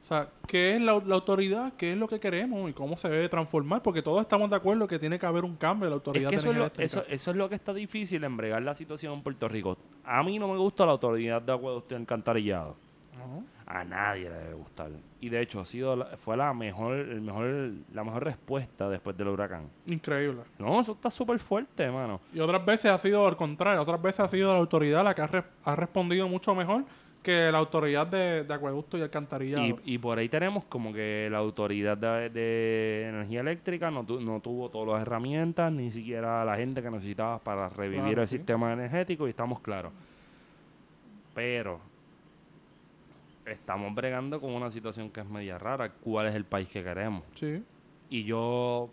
O 0.00 0.06
sea, 0.08 0.28
¿qué 0.46 0.76
es 0.76 0.80
la, 0.80 1.02
la 1.04 1.14
autoridad? 1.16 1.72
¿Qué 1.76 1.90
es 1.92 1.98
lo 1.98 2.06
que 2.08 2.18
queremos? 2.20 2.70
¿Y 2.70 2.72
cómo 2.72 2.96
se 2.96 3.08
debe 3.08 3.28
transformar? 3.28 3.82
Porque 3.82 4.00
todos 4.00 4.22
estamos 4.22 4.48
de 4.48 4.56
acuerdo 4.56 4.86
que 4.86 4.98
tiene 4.98 5.18
que 5.18 5.26
haber 5.26 5.44
un 5.44 5.56
cambio 5.56 5.86
de 5.86 5.90
la 5.90 5.96
Es 5.96 5.98
autoridad 5.98 6.30
que 6.30 6.36
eso 6.36 6.48
es, 6.50 6.54
de 6.54 6.60
lo, 6.60 6.70
eso, 6.78 7.02
eso 7.08 7.30
es 7.32 7.36
lo 7.36 7.48
que 7.48 7.56
está 7.56 7.74
difícil 7.74 8.22
en 8.24 8.36
bregar 8.36 8.62
la 8.62 8.74
situación 8.74 9.12
en 9.14 9.22
Puerto 9.22 9.48
Rico. 9.48 9.76
A 10.04 10.22
mí 10.22 10.38
no 10.38 10.46
me 10.48 10.56
gusta 10.56 10.86
la 10.86 10.92
autoridad 10.92 11.42
de 11.42 11.52
acueducto 11.52 11.94
y 11.94 11.98
alcantarillado. 11.98 12.76
No. 13.18 13.44
A 13.70 13.84
nadie 13.84 14.30
le 14.30 14.34
debe 14.36 14.54
gustar. 14.54 14.90
Y 15.20 15.28
de 15.28 15.42
hecho 15.42 15.60
ha 15.60 15.64
sido 15.66 15.94
la- 15.94 16.16
fue 16.16 16.38
la 16.38 16.54
mejor, 16.54 16.94
el 16.96 17.20
mejor, 17.20 17.70
la 17.92 18.02
mejor 18.02 18.24
respuesta 18.24 18.88
después 18.88 19.14
del 19.14 19.28
huracán. 19.28 19.68
Increíble. 19.84 20.40
No, 20.58 20.80
eso 20.80 20.92
está 20.92 21.10
súper 21.10 21.38
fuerte, 21.38 21.82
hermano. 21.82 22.18
Y 22.32 22.40
otras 22.40 22.64
veces 22.64 22.90
ha 22.90 22.96
sido 22.96 23.26
al 23.28 23.36
contrario, 23.36 23.82
otras 23.82 24.00
veces 24.00 24.20
ha 24.20 24.28
sido 24.28 24.52
la 24.54 24.58
autoridad 24.58 25.04
la 25.04 25.14
que 25.14 25.20
ha, 25.20 25.26
re- 25.26 25.44
ha 25.64 25.76
respondido 25.76 26.26
mucho 26.28 26.54
mejor 26.54 26.84
que 27.22 27.52
la 27.52 27.58
autoridad 27.58 28.06
de, 28.06 28.44
de 28.44 28.54
acueducto 28.54 28.96
y 28.96 29.02
alcantarillado. 29.02 29.62
Y, 29.66 29.76
y 29.84 29.98
por 29.98 30.16
ahí 30.18 30.30
tenemos 30.30 30.64
como 30.64 30.90
que 30.94 31.28
la 31.30 31.36
autoridad 31.36 31.98
de, 31.98 32.30
de 32.30 33.08
energía 33.10 33.40
eléctrica 33.40 33.90
no, 33.90 34.02
tu- 34.04 34.20
no 34.20 34.40
tuvo 34.40 34.70
todas 34.70 34.88
las 34.94 35.02
herramientas, 35.02 35.70
ni 35.70 35.90
siquiera 35.90 36.42
la 36.42 36.56
gente 36.56 36.80
que 36.80 36.90
necesitaba 36.90 37.38
para 37.38 37.68
revivir 37.68 38.02
Claro, 38.04 38.22
el 38.22 38.28
sí. 38.28 38.36
sistema 38.38 38.72
energético, 38.72 39.26
y 39.26 39.30
estamos 39.30 39.60
claros. 39.60 39.92
Pero 41.34 41.80
estamos 43.52 43.94
bregando 43.94 44.40
con 44.40 44.52
una 44.52 44.70
situación 44.70 45.10
que 45.10 45.20
es 45.20 45.26
media 45.28 45.58
rara. 45.58 45.90
¿Cuál 45.92 46.26
es 46.26 46.34
el 46.34 46.44
país 46.44 46.68
que 46.68 46.82
queremos? 46.82 47.22
Sí. 47.34 47.62
Y 48.10 48.24
yo, 48.24 48.88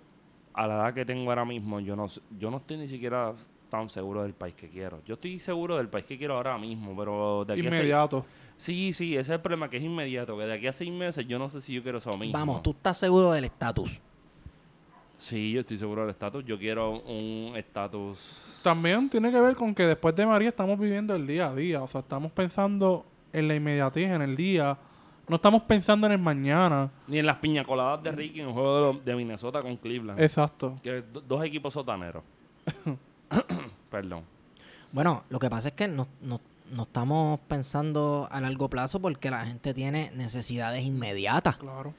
a 0.54 0.68
la 0.68 0.76
edad 0.76 0.94
que 0.94 1.06
tengo 1.06 1.30
ahora 1.32 1.46
mismo, 1.46 1.80
yo 1.80 1.96
no, 1.96 2.08
yo 2.38 2.52
no 2.52 2.58
estoy 2.58 2.78
ni 2.78 2.88
siquiera 2.88 3.34
tan 3.70 3.90
seguro 3.90 4.24
del 4.24 4.34
país 4.34 4.54
que 4.56 4.70
quiero. 4.70 5.02
Yo 5.06 5.16
estoy 5.16 5.40
seguro 5.40 5.78
del 5.78 5.90
país 5.90 6.06
que 6.06 6.18
quiero 6.18 6.36
ahora 6.36 6.58
mismo, 6.58 6.96
pero 6.98 7.46
de 7.46 7.54
aquí 7.54 7.62
a 7.62 7.64
seis- 7.70 7.74
Inmediato. 7.76 8.26
Sí, 8.56 8.94
sí, 8.94 9.14
ese 9.14 9.22
es 9.22 9.30
el 9.36 9.42
problema, 9.42 9.70
que 9.70 9.78
es 9.78 9.84
inmediato, 9.84 10.38
que 10.38 10.44
de 10.46 10.54
aquí 10.54 10.68
a 10.68 10.74
seis 10.74 10.92
meses 10.92 11.28
yo 11.28 11.38
no 11.40 11.50
sé 11.50 11.60
si 11.62 11.74
yo 11.74 11.84
quiero 11.84 11.98
eso 11.98 12.12
mismo. 12.18 12.34
Vamos, 12.38 12.64
tú 12.64 12.72
estás 12.72 12.98
seguro 12.98 13.32
del 13.32 13.44
estatus. 13.46 14.00
Sí, 15.18 15.52
yo 15.54 15.62
estoy 15.62 15.78
seguro 15.78 16.02
del 16.02 16.12
estatus. 16.12 16.44
Yo 16.46 16.58
quiero 16.60 17.00
un 17.02 17.54
estatus... 17.56 18.60
También 18.62 19.10
tiene 19.10 19.32
que 19.32 19.40
ver 19.40 19.56
con 19.56 19.74
que 19.74 19.84
después 19.84 20.14
de 20.16 20.26
María 20.26 20.50
estamos 20.50 20.78
viviendo 20.78 21.16
el 21.16 21.26
día 21.26 21.48
a 21.48 21.56
día. 21.56 21.82
O 21.82 21.88
sea, 21.88 22.02
estamos 22.02 22.32
pensando 22.34 23.06
en 23.38 23.48
la 23.48 23.56
inmediatez, 23.56 24.12
en 24.12 24.22
el 24.22 24.36
día. 24.36 24.78
No 25.28 25.38
estamos 25.38 25.64
pensando 25.64 26.06
en 26.08 26.14
el 26.14 26.20
mañana. 26.20 26.92
Ni 27.08 27.18
en 27.20 27.26
las 27.26 27.38
piña 27.38 27.64
coladas 27.64 28.04
de 28.04 28.12
Ricky 28.12 28.42
en 28.42 28.48
el 28.48 28.54
juego 28.54 28.94
de, 29.04 29.16
Minnesota 29.16 29.62
con 29.62 29.76
Cleveland. 29.78 30.20
Exacto. 30.20 30.76
Que 30.84 31.02
do- 31.02 31.22
dos 31.22 31.44
equipos 31.44 31.74
sotaneros. 31.74 32.24
Perdón. 33.90 34.24
Bueno, 34.92 35.24
lo 35.30 35.40
que 35.40 35.50
pasa 35.50 35.70
es 35.70 35.74
que 35.74 35.88
no, 35.88 36.08
no- 36.22 36.42
no 36.72 36.84
estamos 36.84 37.40
pensando 37.48 38.28
a 38.32 38.40
largo 38.42 38.70
plazo 38.70 39.00
porque 39.00 39.30
la 39.30 39.46
gente 39.46 39.74
tiene 39.74 40.12
necesidades 40.16 40.84
inmediatas. 40.84 41.58
Claro. 41.58 41.94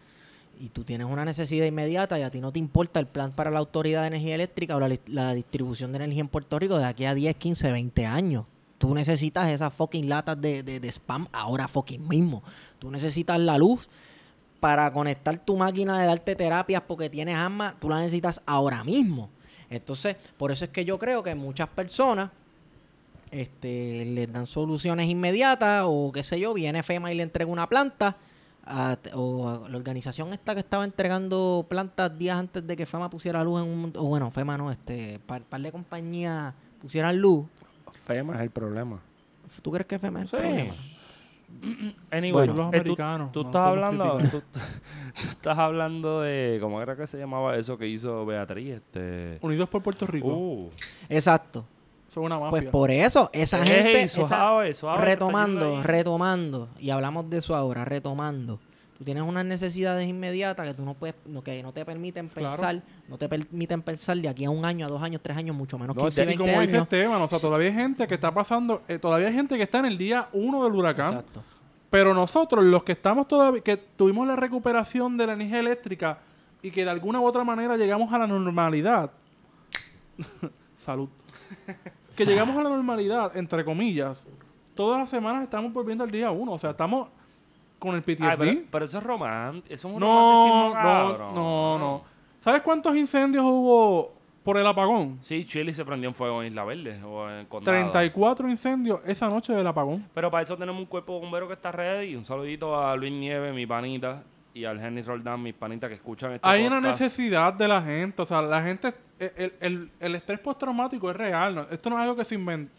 Y 0.59 0.71
tú 0.71 0.85
tienes 0.85 1.07
una 1.07 1.25
necesidad 1.25 1.67
inmediata 1.67 2.19
y 2.19 2.23
a 2.23 2.31
ti 2.31 2.41
no 2.41 2.51
te 2.53 2.59
importa 2.59 2.99
el 2.99 3.07
plan 3.07 3.33
para 3.33 3.51
la 3.51 3.59
Autoridad 3.59 4.03
de 4.03 4.07
Energía 4.09 4.35
Eléctrica 4.37 4.75
o 4.77 4.81
la 4.81 5.35
distribución 5.35 5.93
de 5.93 5.97
energía 5.97 6.23
en 6.23 6.29
Puerto 6.29 6.59
Rico 6.59 6.79
de 6.79 6.85
aquí 6.87 7.05
a 7.05 7.15
10, 7.15 7.37
15, 7.37 7.73
20 7.73 8.07
años. 8.07 8.45
Tú 8.79 8.95
necesitas 8.95 9.51
esas 9.51 9.73
fucking 9.73 10.09
latas 10.09 10.41
de, 10.41 10.63
de- 10.63 10.89
spam 10.93 11.27
ahora 11.33 11.67
fucking 11.69 12.07
mismo. 12.07 12.43
Tú 12.79 12.91
necesitas 12.91 13.39
la 13.41 13.57
luz 13.57 13.89
para 14.61 14.93
conectar 14.93 15.39
tu 15.39 15.57
máquina 15.57 15.99
de 16.01 16.07
darte 16.07 16.37
terapias 16.37 16.83
porque 16.87 17.09
tienes 17.09 17.37
asma. 17.37 17.75
Tú 17.81 17.89
la 17.89 18.01
necesitas 18.01 18.43
ahora 18.47 18.85
mismo. 18.85 19.31
Entonces, 19.71 20.17
por 20.37 20.53
eso 20.53 20.67
es 20.67 20.71
que 20.71 20.85
yo 20.85 20.99
creo 20.99 21.23
que 21.23 21.35
muchas 21.35 21.69
personas 21.69 22.31
este, 23.31 24.05
les 24.05 24.33
dan 24.33 24.47
soluciones 24.47 25.09
inmediatas 25.09 25.85
o 25.87 26.13
qué 26.13 26.23
sé 26.23 26.39
yo, 26.39 26.55
viene 26.55 26.83
FEMA 26.83 27.13
y 27.13 27.17
le 27.17 27.23
entrega 27.23 27.51
una 27.51 27.69
planta 27.69 28.17
o 29.15 29.67
la 29.69 29.77
organización 29.77 30.33
esta 30.33 30.53
que 30.55 30.61
estaba 30.61 30.85
entregando 30.85 31.65
plantas 31.69 32.17
días 32.19 32.37
antes 32.37 32.67
de 32.67 32.77
que 32.77 32.85
FEMA 32.85 33.09
pusiera 33.09 33.43
luz 33.45 33.63
en 33.63 33.69
un... 33.69 33.93
O 33.97 34.05
bueno, 34.05 34.31
FEMA 34.31 34.59
no, 34.59 34.71
este, 34.73 35.21
par, 35.25 35.43
par 35.43 35.61
de 35.61 35.71
compañías 35.73 36.53
pusieran 36.81 37.17
luz. 37.17 37.47
FEMA 38.07 38.35
es 38.37 38.41
el 38.41 38.51
problema. 38.51 39.01
¿Tú 39.63 39.71
crees 39.73 39.87
que 39.87 39.99
FEMA 39.99 40.23
es 40.23 40.33
el 40.33 40.41
Sí. 40.41 40.47
problema? 40.47 40.75
Anyway, 42.11 42.33
Bueno. 42.33 42.53
Los 42.55 42.67
eh, 42.67 42.71
tú- 42.71 42.77
americanos, 42.81 43.33
Tú, 43.33 43.43
no 43.43 43.49
estás 43.51 43.67
hablando, 43.69 44.19
tú, 44.19 44.43
tú 44.53 44.59
estás 45.31 45.59
hablando 45.59 46.21
de, 46.23 46.59
¿cómo 46.61 46.83
era 46.83 46.97
que 46.97 47.07
se 47.07 47.19
llamaba 47.19 47.57
eso 47.57 47.79
que 47.79 47.87
hizo 47.87 48.27
Beatriz? 48.27 48.75
Este, 48.75 49.39
Unidos 49.43 49.69
por 49.69 49.83
Puerto 49.83 50.07
Rico. 50.07 50.29
uh, 50.29 50.71
Exacto. 51.09 51.65
Son 52.09 52.25
una 52.25 52.39
mafia. 52.39 52.51
Pues 52.51 52.65
por 52.71 52.91
eso, 52.91 53.31
esa 53.33 53.61
Ey, 53.61 53.67
gente... 53.67 54.03
esa- 54.05 54.27
suave, 54.27 54.75
suave, 54.75 55.05
retomando, 55.05 55.83
retomando, 55.83 56.69
y 56.81 56.91
hablamos 56.91 57.29
de 57.31 57.39
eso 57.39 57.55
ahora, 57.55 57.85
retomando. 57.85 58.59
Tú 58.97 59.05
tienes 59.05 59.23
unas 59.23 59.45
necesidades 59.45 60.09
inmediatas 60.09 60.67
que 60.67 60.73
tú 60.75 60.83
no 60.85 60.95
puedes, 60.95 61.15
no, 61.27 61.43
que 61.43 61.63
no 61.63 61.73
te 61.73 61.85
permiten 61.85 62.29
Claro. 62.29 62.49
pensar, 62.51 62.83
no 63.09 63.19
te 63.19 63.29
permiten 63.29 63.83
pensar 63.83 64.17
de 64.17 64.29
aquí 64.29 64.45
a 64.47 64.51
un 64.51 64.65
año, 64.65 64.87
a 64.87 64.89
dos 64.89 65.03
años, 65.03 65.21
tres 65.23 65.37
años, 65.37 65.55
mucho 65.55 65.79
menos 65.79 65.95
No, 65.95 66.03
15 66.05 66.23
y 66.23 66.27
de- 66.27 66.33
y 66.33 66.37
20 66.37 66.45
como 66.53 66.61
dice 66.63 66.75
años. 66.77 66.83
Esteban, 66.85 67.21
o 67.23 67.29
sea, 67.29 67.39
todavía 67.39 67.69
hay 67.69 67.75
gente 67.75 68.07
que 68.09 68.15
está 68.15 68.33
pasando, 68.33 68.83
eh, 68.89 68.99
todavía 68.99 69.29
hay 69.29 69.35
gente 69.35 69.57
que 69.59 69.65
está 69.65 69.81
en 69.81 69.87
el 69.87 69.99
día 69.99 70.29
uno 70.33 70.65
del 70.65 70.73
huracán. 70.75 71.15
Exacto. 71.15 71.43
Pero 71.91 72.15
nosotros, 72.15 72.65
los 72.65 72.83
que 72.85 72.93
estamos 72.93 73.29
todavía, 73.29 73.61
que 73.61 73.77
tuvimos 73.77 74.27
la 74.27 74.35
recuperación 74.37 75.17
de 75.19 75.27
la 75.27 75.35
energía 75.35 75.61
eléctrica 75.61 76.19
y 76.63 76.71
que 76.71 76.83
de 76.85 76.91
alguna 76.91 77.21
u 77.21 77.25
otra 77.27 77.45
manera 77.45 77.77
llegamos 77.77 78.13
a 78.13 78.19
la 78.19 78.27
normalidad. 78.27 79.11
Salud. 80.79 81.09
que 82.17 82.25
llegamos 82.25 82.57
a 82.57 82.63
la 82.63 82.71
normalidad, 82.71 83.37
entre 83.37 83.65
comillas. 83.65 84.25
Todas 84.75 84.99
las 85.01 85.11
semanas 85.11 85.43
estamos 85.43 85.73
volviendo 85.73 86.03
al 86.05 86.11
día 86.11 86.31
uno. 86.31 86.53
O 86.53 86.59
sea, 86.59 86.71
estamos 86.71 87.09
con 87.79 87.95
el 87.95 88.03
PTSD. 88.03 88.23
Ay, 88.25 88.37
pero, 88.39 88.61
pero 88.71 88.85
eso 88.85 88.99
es 88.99 89.05
romántico. 89.05 89.75
Eso 89.75 89.89
es 89.89 89.95
un 89.95 90.01
no, 90.01 90.07
romanticismo 90.07 90.69
no, 90.69 90.73
cabrón. 90.75 91.35
no, 91.35 91.79
no. 91.79 92.03
¿Sabes 92.39 92.63
cuántos 92.63 92.95
incendios 92.97 93.45
hubo 93.45 94.15
por 94.43 94.57
el 94.57 94.67
apagón? 94.67 95.19
Sí, 95.21 95.45
Chile 95.45 95.73
se 95.73 95.85
prendió 95.85 96.09
en 96.09 96.15
fuego 96.15 96.43
en 96.43 96.49
Isla 96.49 96.65
Verde 96.65 97.03
o 97.03 97.29
en 97.29 97.47
Condado. 97.47 97.73
34 97.77 98.49
incendios 98.49 99.01
esa 99.05 99.29
noche 99.29 99.53
del 99.53 99.67
apagón. 99.67 100.09
Pero 100.15 100.31
para 100.31 100.43
eso 100.43 100.57
tenemos 100.57 100.81
un 100.81 100.87
cuerpo 100.87 101.15
de 101.15 101.21
bomberos 101.21 101.49
que 101.49 101.55
está 101.55 101.73
ready. 101.73 102.15
Un 102.15 102.25
saludito 102.25 102.79
a 102.79 102.95
Luis 102.97 103.13
Nieves, 103.13 103.53
mi 103.55 103.67
panita, 103.67 104.23
y 104.55 104.65
al 104.65 104.79
Henry 104.83 105.03
Roldán, 105.03 105.43
mis 105.43 105.55
panitas 105.55 105.89
que 105.89 105.97
escuchan 105.97 106.33
este 106.33 106.49
Hay 106.49 106.65
una 106.67 106.81
necesidad 106.81 107.53
de 107.53 107.69
la 107.69 107.83
gente, 107.83 108.23
o 108.23 108.27
sea, 108.27 108.41
la 108.41 108.63
gente, 108.63 108.95
el, 109.19 109.33
el- 109.37 109.55
el- 109.61 109.91
el 110.01 110.15
estrés 110.15 110.39
postraumático 110.39 111.11
es 111.11 111.17
real, 111.17 111.55
¿no? 111.55 111.67
esto 111.71 111.91
no 111.91 111.97
es 111.97 112.03
algo 112.03 112.17
que 112.17 112.25
se 112.25 112.37
inventa, 112.37 112.73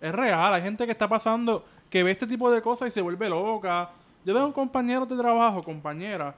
es 0.00 0.12
real, 0.14 0.52
hay 0.54 0.62
gente 0.62 0.84
que 0.86 0.92
está 0.92 1.08
pasando, 1.08 1.64
que 1.90 2.02
ve 2.04 2.12
este 2.12 2.26
tipo 2.26 2.50
de 2.52 2.62
cosas 2.62 2.88
y 2.88 2.90
se 2.92 3.00
vuelve 3.00 3.28
loca. 3.28 3.90
Yo 4.24 4.34
tengo 4.34 4.52
compañeros 4.52 5.08
de 5.08 5.16
trabajo, 5.16 5.62
compañeras, 5.62 6.34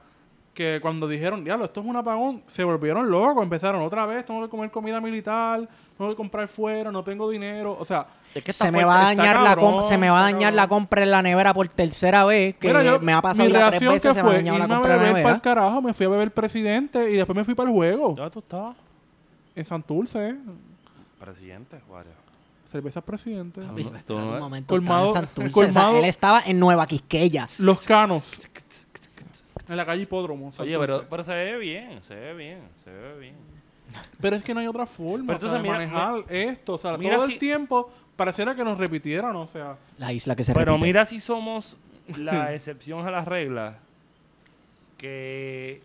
que 0.53 0.79
cuando 0.81 1.07
dijeron, 1.07 1.43
diablo, 1.43 1.65
esto 1.65 1.79
es 1.79 1.85
un 1.85 1.95
apagón, 1.95 2.43
se 2.47 2.63
volvieron 2.63 3.09
locos, 3.09 3.41
empezaron 3.43 3.81
otra 3.81 4.05
vez, 4.05 4.25
tengo 4.25 4.41
que 4.41 4.49
comer 4.49 4.69
comida 4.69 4.99
militar, 4.99 5.67
tengo 5.97 6.09
que 6.11 6.15
comprar 6.15 6.47
fuera, 6.49 6.91
no 6.91 7.03
tengo 7.03 7.29
dinero, 7.29 7.75
o 7.79 7.85
sea, 7.85 8.05
Es 8.35 8.43
que 8.43 8.51
Se 8.53 8.69
me, 8.71 8.83
va 8.83 8.99
a 8.99 9.03
dañar 9.15 9.37
la 9.41 9.55
cabrón, 9.55 9.73
com- 9.75 9.83
se 9.83 9.97
me 9.97 10.09
va 10.09 10.19
a 10.19 10.31
dañar 10.31 10.53
la 10.53 10.67
compra 10.67 11.03
en 11.03 11.11
la 11.11 11.21
nevera 11.21 11.53
por 11.53 11.67
tercera 11.69 12.25
vez, 12.25 12.55
que 12.57 12.67
Mira, 12.67 12.83
yo- 12.83 12.99
me 12.99 13.13
ha 13.13 13.21
pasado 13.21 13.47
mi 13.47 13.53
ya 13.53 13.59
tres 13.69 13.69
reacción 13.81 13.93
veces, 13.93 14.09
que 14.09 14.13
se 14.15 14.23
me 14.23 14.29
ha 14.29 14.31
fue 14.31 14.35
dañado 14.37 14.57
la 14.57 14.63
irme 14.65 14.73
a 14.73 14.77
compra 14.77 14.95
en 14.95 15.01
la 15.01 15.07
el 15.09 15.13
nevera. 15.15 15.39
carajo, 15.41 15.81
me 15.81 15.93
fui 15.93 16.05
a 16.05 16.09
beber 16.09 16.31
presidente 16.33 17.11
y 17.11 17.15
después 17.17 17.35
me 17.35 17.43
fui 17.45 17.55
para 17.55 17.69
el 17.69 17.75
juego, 17.75 18.13
¿Dónde 18.15 18.31
tú 18.31 18.39
estabas? 18.39 18.75
en 19.55 19.65
Santurce, 19.65 20.29
¿eh? 20.29 20.35
Presidente, 21.19 21.79
Juárez. 21.87 22.13
Cervezas 22.71 23.03
presidente. 23.03 23.61
Papi, 23.61 23.81
espérate 23.81 24.13
un 24.13 24.39
momento, 24.39 24.73
Colmado- 24.73 25.07
estaba 25.07 25.19
en 25.19 25.27
Santurce, 25.27 25.49
o 25.49 25.53
sea, 25.53 25.73
colmado- 25.73 25.97
él 25.99 26.05
estaba 26.05 26.41
en 26.45 26.59
Nueva 26.59 26.87
Quisqueyas. 26.87 27.59
Los 27.59 27.85
Canos. 27.85 28.23
En 29.69 29.77
la 29.77 29.85
calle 29.85 30.03
Hipódromo. 30.03 30.51
Oye, 30.57 30.77
pero, 30.79 31.05
pero 31.09 31.23
se 31.23 31.33
ve 31.33 31.57
bien, 31.57 32.03
se 32.03 32.15
ve 32.15 32.33
bien, 32.33 32.59
se 32.77 32.89
ve 32.91 33.19
bien. 33.19 33.35
Pero 34.19 34.35
es 34.37 34.43
que 34.43 34.53
no 34.53 34.59
hay 34.61 34.67
otra 34.67 34.85
forma 34.85 35.27
Pero 35.27 35.37
o 35.37 35.41
sea, 35.49 35.57
entonces 35.59 35.61
de 35.61 35.61
mira- 35.87 36.01
manejar 36.13 36.31
esto. 36.33 36.73
O 36.73 36.77
sea, 36.77 36.97
mira 36.97 37.15
todo 37.17 37.27
si- 37.27 37.33
el 37.33 37.39
tiempo 37.39 37.89
pareciera 38.15 38.55
que 38.55 38.63
nos 38.63 38.77
repitieran. 38.77 39.35
O 39.35 39.47
sea, 39.47 39.77
La 39.97 40.11
isla 40.13 40.35
que 40.35 40.43
se 40.43 40.53
Pero 40.53 40.71
repite. 40.73 40.85
mira 40.87 41.05
si 41.05 41.19
somos 41.19 41.77
la 42.17 42.53
excepción 42.53 43.05
a 43.07 43.11
la 43.11 43.23
regla, 43.25 43.79
que 44.97 45.81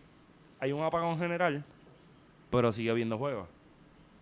hay 0.60 0.72
un 0.72 0.82
apagón 0.82 1.18
general, 1.18 1.64
pero 2.50 2.72
sigue 2.72 2.90
habiendo 2.90 3.18
juegos. 3.18 3.48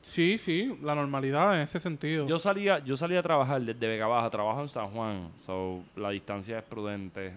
Sí, 0.05 0.39
sí, 0.39 0.79
la 0.83 0.95
normalidad 0.95 1.55
en 1.55 1.63
ese 1.63 1.81
sentido. 1.81 2.27
Yo 2.27 2.39
salía, 2.39 2.79
yo 2.79 2.97
salía 2.97 3.21
a 3.21 3.23
trabajar 3.23 3.61
desde 3.63 3.87
Vega 3.87 4.07
Baja, 4.07 4.31
trabajo 4.31 4.61
en 4.61 4.69
San 4.69 4.89
Juan, 4.89 5.31
so 5.39 5.83
la 5.97 6.11
distancia 6.11 6.59
es 6.59 6.65
prudente, 6.65 7.33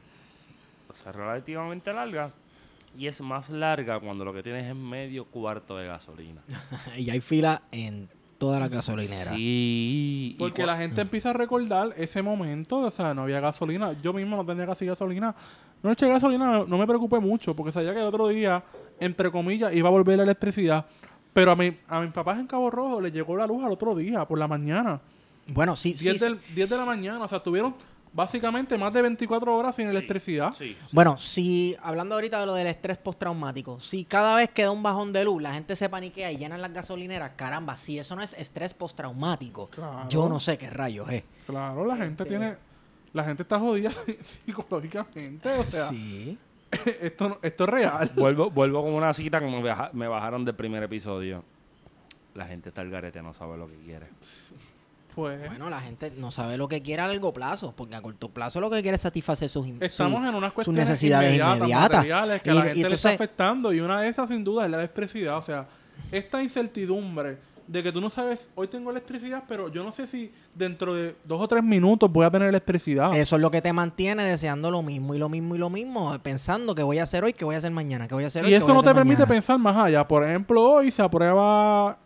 o 0.89 0.95
sea, 0.95 1.11
relativamente 1.11 1.91
larga. 1.93 2.31
Y 2.97 3.05
es 3.05 3.21
más 3.21 3.49
larga 3.49 3.99
cuando 3.99 4.25
lo 4.25 4.33
que 4.33 4.41
tienes 4.41 4.65
es 4.65 4.75
medio 4.75 5.25
cuarto 5.25 5.77
de 5.77 5.87
gasolina. 5.87 6.41
y 6.97 7.09
hay 7.09 7.21
fila 7.21 7.61
en 7.71 8.09
toda 8.37 8.59
la 8.59 8.67
gasolinera. 8.67 9.33
Sí. 9.35 10.35
Porque 10.39 10.65
la 10.65 10.77
gente 10.77 11.01
empieza 11.01 11.31
a 11.31 11.33
recordar 11.33 11.93
ese 11.97 12.21
momento. 12.21 12.79
O 12.79 12.91
sea, 12.91 13.13
no 13.13 13.23
había 13.23 13.39
gasolina. 13.39 13.93
Yo 14.01 14.13
mismo 14.13 14.35
no 14.35 14.45
tenía 14.45 14.65
casi 14.65 14.85
gasolina. 14.85 15.35
No 15.83 15.91
eché 15.91 16.07
gasolina, 16.07 16.63
no 16.67 16.77
me 16.77 16.87
preocupé 16.87 17.19
mucho. 17.19 17.55
Porque 17.55 17.71
sabía 17.71 17.93
que 17.93 17.99
el 17.99 18.05
otro 18.05 18.27
día, 18.27 18.63
entre 18.99 19.31
comillas, 19.31 19.73
iba 19.73 19.89
a 19.89 19.91
volver 19.91 20.17
la 20.17 20.23
electricidad. 20.23 20.85
Pero 21.37 21.51
a, 21.51 21.55
mi, 21.55 21.77
a 21.87 22.01
mis 22.01 22.11
papás 22.11 22.39
en 22.39 22.47
Cabo 22.47 22.71
Rojo 22.71 22.99
le 22.99 23.11
llegó 23.11 23.37
la 23.37 23.45
luz 23.45 23.63
al 23.63 23.71
otro 23.71 23.93
día, 23.93 24.25
por 24.27 24.39
la 24.39 24.47
mañana. 24.47 24.99
Bueno, 25.53 25.75
sí, 25.75 25.93
sí, 25.93 26.05
10, 26.05 26.17
sí. 26.17 26.25
del- 26.25 26.39
10 26.55 26.67
de 26.71 26.77
la 26.77 26.85
mañana. 26.85 27.23
O 27.23 27.27
sea, 27.27 27.43
tuvieron 27.43 27.75
básicamente 28.11 28.75
más 28.75 28.91
de 28.91 29.03
24 29.03 29.55
horas 29.55 29.75
sin 29.75 29.85
Sí, 29.87 29.91
electricidad. 29.95 30.51
Sí. 30.57 30.75
Bueno, 30.91 31.19
si 31.19 31.77
hablando 31.83 32.15
ahorita 32.15 32.39
de 32.39 32.47
lo 32.47 32.55
del 32.55 32.65
estrés 32.65 32.97
postraumático, 32.97 33.79
si 33.79 34.03
cada 34.03 34.35
vez 34.35 34.49
que 34.49 34.63
da 34.63 34.71
un 34.71 34.81
bajón 34.81 35.13
de 35.13 35.25
luz 35.25 35.39
la 35.39 35.53
gente 35.53 35.75
se 35.75 35.87
paniquea 35.89 36.31
y 36.31 36.37
llenan 36.37 36.59
las 36.59 36.73
gasolineras, 36.73 37.33
caramba, 37.35 37.77
si 37.77 37.99
eso 37.99 38.15
no 38.15 38.23
es 38.23 38.33
estrés 38.33 38.73
postraumático, 38.73 39.69
Claro. 39.69 40.09
yo 40.09 40.27
no 40.27 40.39
sé 40.39 40.57
qué 40.57 40.71
rayos 40.71 41.07
es. 41.11 41.23
Claro, 41.45 41.85
la 41.85 41.97
gente 41.97 42.23
Este- 42.23 42.35
tiene. 42.35 42.55
La 43.13 43.23
gente 43.23 43.43
está 43.43 43.59
jodida 43.59 43.91
psicológicamente. 44.45 45.49
O 45.49 45.63
sea, 45.63 45.85
sí. 45.89 46.37
esto, 47.01 47.29
no- 47.29 47.37
esto 47.41 47.63
es 47.65 47.69
real. 47.69 48.11
Vuelvo, 48.15 48.49
vuelvo 48.51 48.83
con 48.83 48.93
una 48.93 49.13
cita 49.13 49.39
que 49.39 49.45
me, 49.45 49.61
baja- 49.61 49.89
me 49.93 50.07
bajaron 50.07 50.43
del 50.45 50.55
primer 50.55 50.83
episodio. 50.83 51.43
La 52.35 52.45
gente 52.45 52.69
está 52.69 52.81
al 52.81 52.89
garete, 52.89 53.21
no 53.21 53.33
sabe 53.33 53.57
lo 53.57 53.67
que 53.67 53.75
quiere. 53.77 54.07
Pues 55.15 55.47
Bueno, 55.49 55.69
la 55.71 55.79
gente 55.81 56.11
no 56.15 56.29
sabe 56.29 56.57
lo 56.57 56.67
que 56.67 56.83
quiere 56.83 57.01
a 57.01 57.07
largo 57.07 57.33
plazo, 57.33 57.73
porque 57.75 57.95
a 57.95 58.01
corto 58.01 58.29
plazo 58.29 58.61
lo 58.61 58.69
que 58.69 58.83
quiere 58.83 58.95
es 58.95 59.01
satisfacer 59.01 59.49
sus, 59.49 59.65
estamos 59.79 60.21
su- 60.21 60.27
en 60.29 60.35
unas 60.35 60.49
sus 60.49 60.53
cuestiones 60.53 60.87
necesidades 60.89 61.29
inmediatas, 61.29 61.57
inmediatas. 61.57 61.89
materiales 61.89 62.41
que 62.43 62.49
a 62.51 62.53
Y- 62.53 62.55
la 62.57 62.59
y 62.59 62.63
gente 62.67 62.75
le 62.75 62.81
entonces- 62.83 63.05
está 63.11 63.23
afectando. 63.23 63.73
Y 63.73 63.79
una 63.79 64.01
de 64.01 64.09
esas, 64.09 64.29
sin 64.29 64.43
duda, 64.43 64.65
es 64.65 64.71
la 64.71 64.77
electricidad. 64.77 65.37
O 65.37 65.41
sea, 65.41 65.67
esta 66.11 66.43
incertidumbre 66.43 67.39
de 67.67 67.83
que 67.83 67.91
tú 67.91 67.99
no 67.99 68.09
sabes, 68.09 68.49
hoy 68.55 68.67
tengo 68.67 68.91
electricidad, 68.91 69.43
pero 69.47 69.69
yo 69.69 69.83
no 69.83 69.91
sé 69.91 70.07
si 70.07 70.31
dentro 70.55 70.95
de 70.95 71.15
dos 71.25 71.41
o 71.41 71.47
tres 71.47 71.63
minutos 71.63 72.11
voy 72.11 72.25
a 72.25 72.31
tener 72.31 72.47
electricidad. 72.47 73.15
Eso 73.15 73.35
es 73.35 73.41
lo 73.41 73.51
que 73.51 73.61
te 73.61 73.73
mantiene 73.73 74.23
deseando 74.23 74.71
lo 74.71 74.81
mismo 74.81 75.13
y 75.13 75.17
lo 75.17 75.27
mismo 75.27 75.55
y 75.55 75.57
lo 75.57 75.69
mismo, 75.69 76.17
pensando 76.23 76.73
que 76.73 76.83
voy 76.83 76.99
a 76.99 77.03
hacer 77.03 77.23
hoy, 77.23 77.33
que 77.33 77.45
voy 77.45 77.55
a 77.55 77.57
hacer 77.57 77.71
mañana, 77.71 78.07
que 78.07 78.15
voy 78.15 78.23
a 78.23 78.27
hacer 78.27 78.43
hoy. 78.43 78.49
Y 78.49 78.53
que 78.53 78.57
eso 78.57 78.71
a 78.71 78.73
no 78.73 78.81
te 78.81 78.93
permite 78.93 79.17
mañana. 79.17 79.27
pensar 79.27 79.59
más 79.59 79.75
allá. 79.75 80.07
Por 80.07 80.23
ejemplo, 80.23 80.63
hoy 80.63 80.91
se 80.91 81.01
aprueba, 81.01 81.97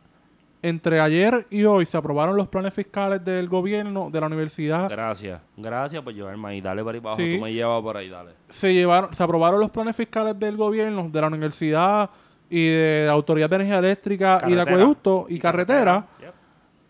entre 0.64 1.00
ayer 1.00 1.46
y 1.52 1.64
hoy, 1.64 1.86
se 1.86 1.98
aprobaron 1.98 2.36
los 2.36 2.48
planes 2.48 2.74
fiscales 2.74 3.24
del 3.24 3.48
gobierno, 3.48 4.10
de 4.10 4.20
la 4.20 4.28
universidad. 4.28 4.90
Gracias. 4.90 5.42
Gracias 5.58 6.04
por 6.04 6.14
llevarme 6.14 6.50
ahí. 6.50 6.62
Dale 6.62 6.84
por 6.84 6.96
ahí 6.96 7.02
para 7.02 7.14
abajo. 7.14 7.28
Sí. 7.28 7.38
Tú 7.38 7.44
me 7.44 7.54
llevas 7.54 7.82
por 7.82 7.98
ahí, 7.98 8.10
dale. 8.10 8.32
Se, 8.50 8.74
llevaron, 8.74 9.14
se 9.14 9.22
aprobaron 9.22 9.60
los 9.60 9.70
planes 9.70 9.96
fiscales 9.96 10.38
del 10.40 10.58
gobierno, 10.58 11.10
de 11.10 11.22
la 11.22 11.28
universidad 11.28 12.10
y 12.52 12.68
de 12.68 13.04
la 13.06 13.14
Autoridad 13.14 13.50
de 13.50 13.56
Energía 13.56 13.80
Eléctrica 13.80 14.40
y 14.46 14.50
de 14.50 14.58
Carretera. 14.58 14.62
Acueducto 14.64 15.26
y, 15.30 15.40
Carretera. 15.40 16.08
Yep. 16.20 16.34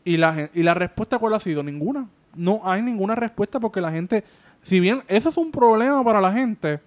Y 0.04 0.18
la, 0.18 0.50
y 0.56 0.64
la 0.64 0.74
respuesta, 0.74 1.20
¿cuál 1.20 1.36
ha 1.36 1.40
sido? 1.40 1.62
Ninguna. 1.62 2.10
No 2.36 2.62
hay 2.64 2.82
ninguna 2.82 3.14
respuesta 3.14 3.60
porque 3.60 3.80
la 3.80 3.92
gente, 3.92 4.24
si 4.64 4.80
bien 4.80 5.04
eso 5.08 5.30
es 5.30 5.38
un 5.38 5.52
problema 5.52 6.04
para 6.04 6.20
la 6.20 6.34
gente, 6.34 6.82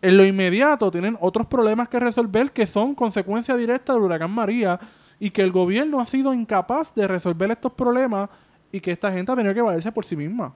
en 0.00 0.16
lo 0.16 0.24
inmediato 0.24 0.90
tienen 0.90 1.18
otros 1.20 1.46
problemas 1.46 1.90
que 1.90 2.00
resolver 2.00 2.52
que 2.52 2.66
son 2.66 2.94
consecuencia 2.94 3.54
directa 3.54 3.92
del 3.92 4.02
huracán 4.02 4.30
María 4.30 4.80
y 5.18 5.30
que 5.30 5.42
el 5.42 5.52
gobierno 5.52 6.00
ha 6.00 6.06
sido 6.06 6.32
incapaz 6.32 6.94
de 6.94 7.06
resolver 7.06 7.50
estos 7.50 7.74
problemas 7.74 8.30
y 8.72 8.80
que 8.80 8.92
esta 8.92 9.12
gente 9.12 9.30
ha 9.30 9.36
tenido 9.36 9.52
que 9.52 9.60
valerse 9.60 9.92
por 9.92 10.06
sí 10.06 10.16
misma. 10.16 10.54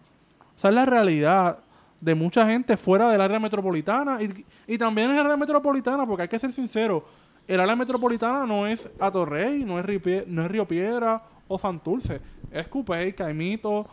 Esa 0.56 0.68
es 0.70 0.74
la 0.74 0.86
realidad 0.86 1.58
de 2.00 2.14
mucha 2.14 2.48
gente 2.48 2.78
fuera 2.78 3.10
del 3.10 3.20
área 3.20 3.38
metropolitana 3.38 4.22
y, 4.22 4.46
y 4.66 4.78
también 4.78 5.10
en 5.10 5.18
el 5.18 5.26
área 5.26 5.36
metropolitana, 5.36 6.06
porque 6.06 6.22
hay 6.22 6.28
que 6.28 6.38
ser 6.38 6.52
sincero, 6.52 7.04
el 7.46 7.60
área 7.60 7.76
metropolitana 7.76 8.46
no 8.46 8.66
es 8.66 8.88
Atorrey, 9.00 9.64
no 9.64 9.78
es, 9.78 9.84
Río, 9.84 10.00
no 10.26 10.42
es 10.44 10.50
Río 10.50 10.66
Piedra 10.66 11.22
o 11.48 11.58
Santurce, 11.58 12.20
es 12.50 12.66
Cupey, 12.68 13.12
Caimito, 13.12 13.86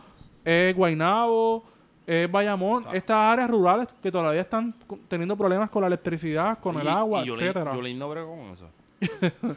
es 0.44 0.74
Guaynabo, 0.74 1.64
es 2.06 2.30
Bayamón, 2.30 2.84
estas 2.92 3.16
áreas 3.16 3.48
rurales 3.50 3.88
que 4.02 4.10
todavía 4.10 4.40
están 4.40 4.74
teniendo 5.08 5.36
problemas 5.36 5.70
con 5.70 5.82
la 5.82 5.86
electricidad, 5.88 6.58
con 6.58 6.78
el 6.80 6.86
Y- 6.86 6.88
agua, 6.88 7.22
y 7.24 7.28
Yulín- 7.28 7.42
etcétera. 7.42 7.74
Yulín 7.74 7.98
no 7.98 8.08
brega 8.08 8.26
con 8.26 8.40
eso. 8.50 8.68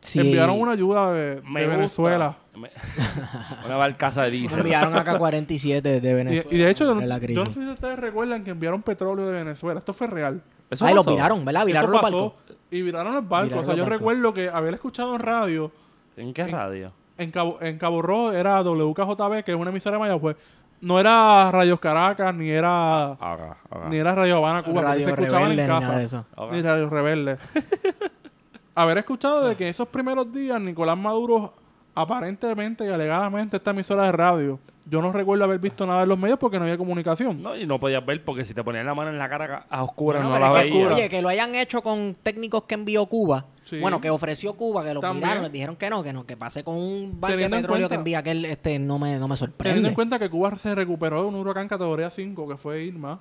Sí. 0.00 0.20
Enviaron 0.20 0.60
una 0.60 0.72
ayuda 0.72 1.12
de, 1.12 1.36
de 1.36 1.42
Me. 1.42 1.66
Venezuela. 1.66 2.36
Me- 2.54 2.70
una 3.66 3.76
barcaza 3.76 4.24
de 4.24 4.32
diésel. 4.32 4.58
Enviaron 4.60 4.94
acá 4.98 5.16
47 5.16 6.00
de 6.00 6.10
Y, 6.10 6.14
Venezuela. 6.14 6.48
y 6.50 6.58
de 6.58 6.70
hecho, 6.70 6.84
yo, 6.84 6.92
en 7.00 7.08
no- 7.08 7.18
yo 7.18 7.46
sé 7.46 7.52
si 7.54 7.66
ustedes 7.70 7.98
recuerdan 7.98 8.44
que 8.44 8.50
enviaron 8.50 8.82
petróleo 8.82 9.24
de 9.26 9.32
Venezuela. 9.32 9.78
Esto 9.78 9.94
fue 9.94 10.06
real. 10.08 10.42
Eso 10.68 10.84
Ahí 10.84 10.92
lo 10.92 11.00
pasó. 11.00 11.10
viraron, 11.12 11.42
¿verdad? 11.42 11.64
Viraron 11.64 11.90
los 11.90 12.02
barcos. 12.02 12.32
Y 12.70 12.82
viraron 12.82 13.14
los 13.14 13.28
barcos. 13.28 13.50
Viraron 13.50 13.64
o 13.64 13.66
sea, 13.72 13.74
yo 13.76 13.82
barcos. 13.84 13.98
recuerdo 14.00 14.34
que 14.34 14.48
haber 14.48 14.74
escuchado 14.74 15.14
en 15.14 15.20
radio, 15.20 15.70
¿En 16.16 16.32
qué 16.34 16.46
radio? 16.46 16.92
en 17.18 17.30
Cabo, 17.30 17.58
en 17.60 17.78
Cabo 17.78 18.02
Rojo 18.02 18.32
era 18.32 18.60
WKJB, 18.62 19.44
que 19.44 19.52
es 19.52 19.58
una 19.58 19.70
emisora 19.70 19.96
de 19.96 20.00
Mayagüez. 20.00 20.36
No 20.80 20.98
era 21.00 21.50
Radio 21.50 21.78
Caracas, 21.80 22.34
ni 22.34 22.50
era, 22.50 23.12
haga. 23.12 23.56
ni 23.88 23.96
era 23.96 24.14
Radio 24.14 24.36
Habana, 24.38 24.62
Cuba, 24.62 24.82
Radio 24.82 25.04
se 25.06 25.10
escuchaban 25.12 25.42
Rebelde 25.50 25.62
en 25.62 25.68
ni 25.68 25.74
casa. 25.74 25.86
nada 25.86 25.98
de 25.98 26.04
eso. 26.04 26.26
Ni 26.52 26.62
Radio 26.62 26.90
Rebelde. 26.90 27.38
haber 28.74 28.98
escuchado 28.98 29.48
de 29.48 29.56
que 29.56 29.68
esos 29.68 29.88
primeros 29.88 30.32
días 30.32 30.60
Nicolás 30.60 30.98
Maduro 30.98 31.54
aparentemente 31.94 32.84
y 32.84 32.88
alegadamente 32.88 33.56
esta 33.56 33.70
emisora 33.70 34.02
de 34.04 34.12
radio. 34.12 34.58
Yo 34.86 35.00
no 35.00 35.12
recuerdo 35.12 35.44
haber 35.44 35.58
visto 35.60 35.86
nada 35.86 36.02
en 36.02 36.08
los 36.10 36.18
medios 36.18 36.38
porque 36.38 36.58
no 36.58 36.64
había 36.64 36.76
comunicación. 36.76 37.40
No, 37.42 37.56
y 37.56 37.66
no 37.66 37.80
podías 37.80 38.04
ver 38.04 38.22
porque 38.22 38.44
si 38.44 38.52
te 38.52 38.62
ponían 38.62 38.84
la 38.84 38.94
mano 38.94 39.08
en 39.10 39.16
la 39.18 39.30
cara 39.30 39.64
a 39.70 39.82
oscuras 39.82 40.22
Bueno, 40.22 40.28
no 40.28 40.34
pero 40.44 40.54
la 40.54 40.62
que, 40.62 40.70
veías. 40.70 40.92
Oye, 40.92 41.08
que 41.08 41.22
lo 41.22 41.28
hayan 41.30 41.54
hecho 41.54 41.80
con 41.82 42.14
técnicos 42.22 42.64
que 42.64 42.74
envió 42.74 43.06
Cuba. 43.06 43.46
Sí. 43.62 43.80
Bueno, 43.80 43.98
que 43.98 44.10
ofreció 44.10 44.52
Cuba, 44.58 44.84
que 44.84 44.92
lo 44.92 45.00
También. 45.00 45.22
miraron, 45.24 45.42
les 45.44 45.52
dijeron 45.52 45.76
que 45.76 45.88
no, 45.88 46.02
que 46.02 46.12
no, 46.12 46.26
que 46.26 46.36
pase 46.36 46.62
con 46.62 46.76
un 46.76 47.18
barco 47.18 47.34
de 47.38 47.48
petróleo 47.48 47.66
que 47.66 47.70
cuenta- 47.78 47.94
envía 47.94 48.18
aquel, 48.18 48.44
este, 48.44 48.78
no 48.78 48.98
me, 48.98 49.18
no 49.18 49.26
me 49.26 49.36
Teniendo 49.36 49.36
sorprende. 49.36 49.88
en 49.88 49.94
cuenta 49.94 50.18
que 50.18 50.28
Cuba 50.28 50.54
se 50.56 50.74
recuperó 50.74 51.22
de 51.22 51.28
un 51.28 51.34
huracán 51.36 51.66
categoría 51.66 52.10
5 52.10 52.46
que 52.46 52.56
fue 52.58 52.82
Irma 52.84 53.20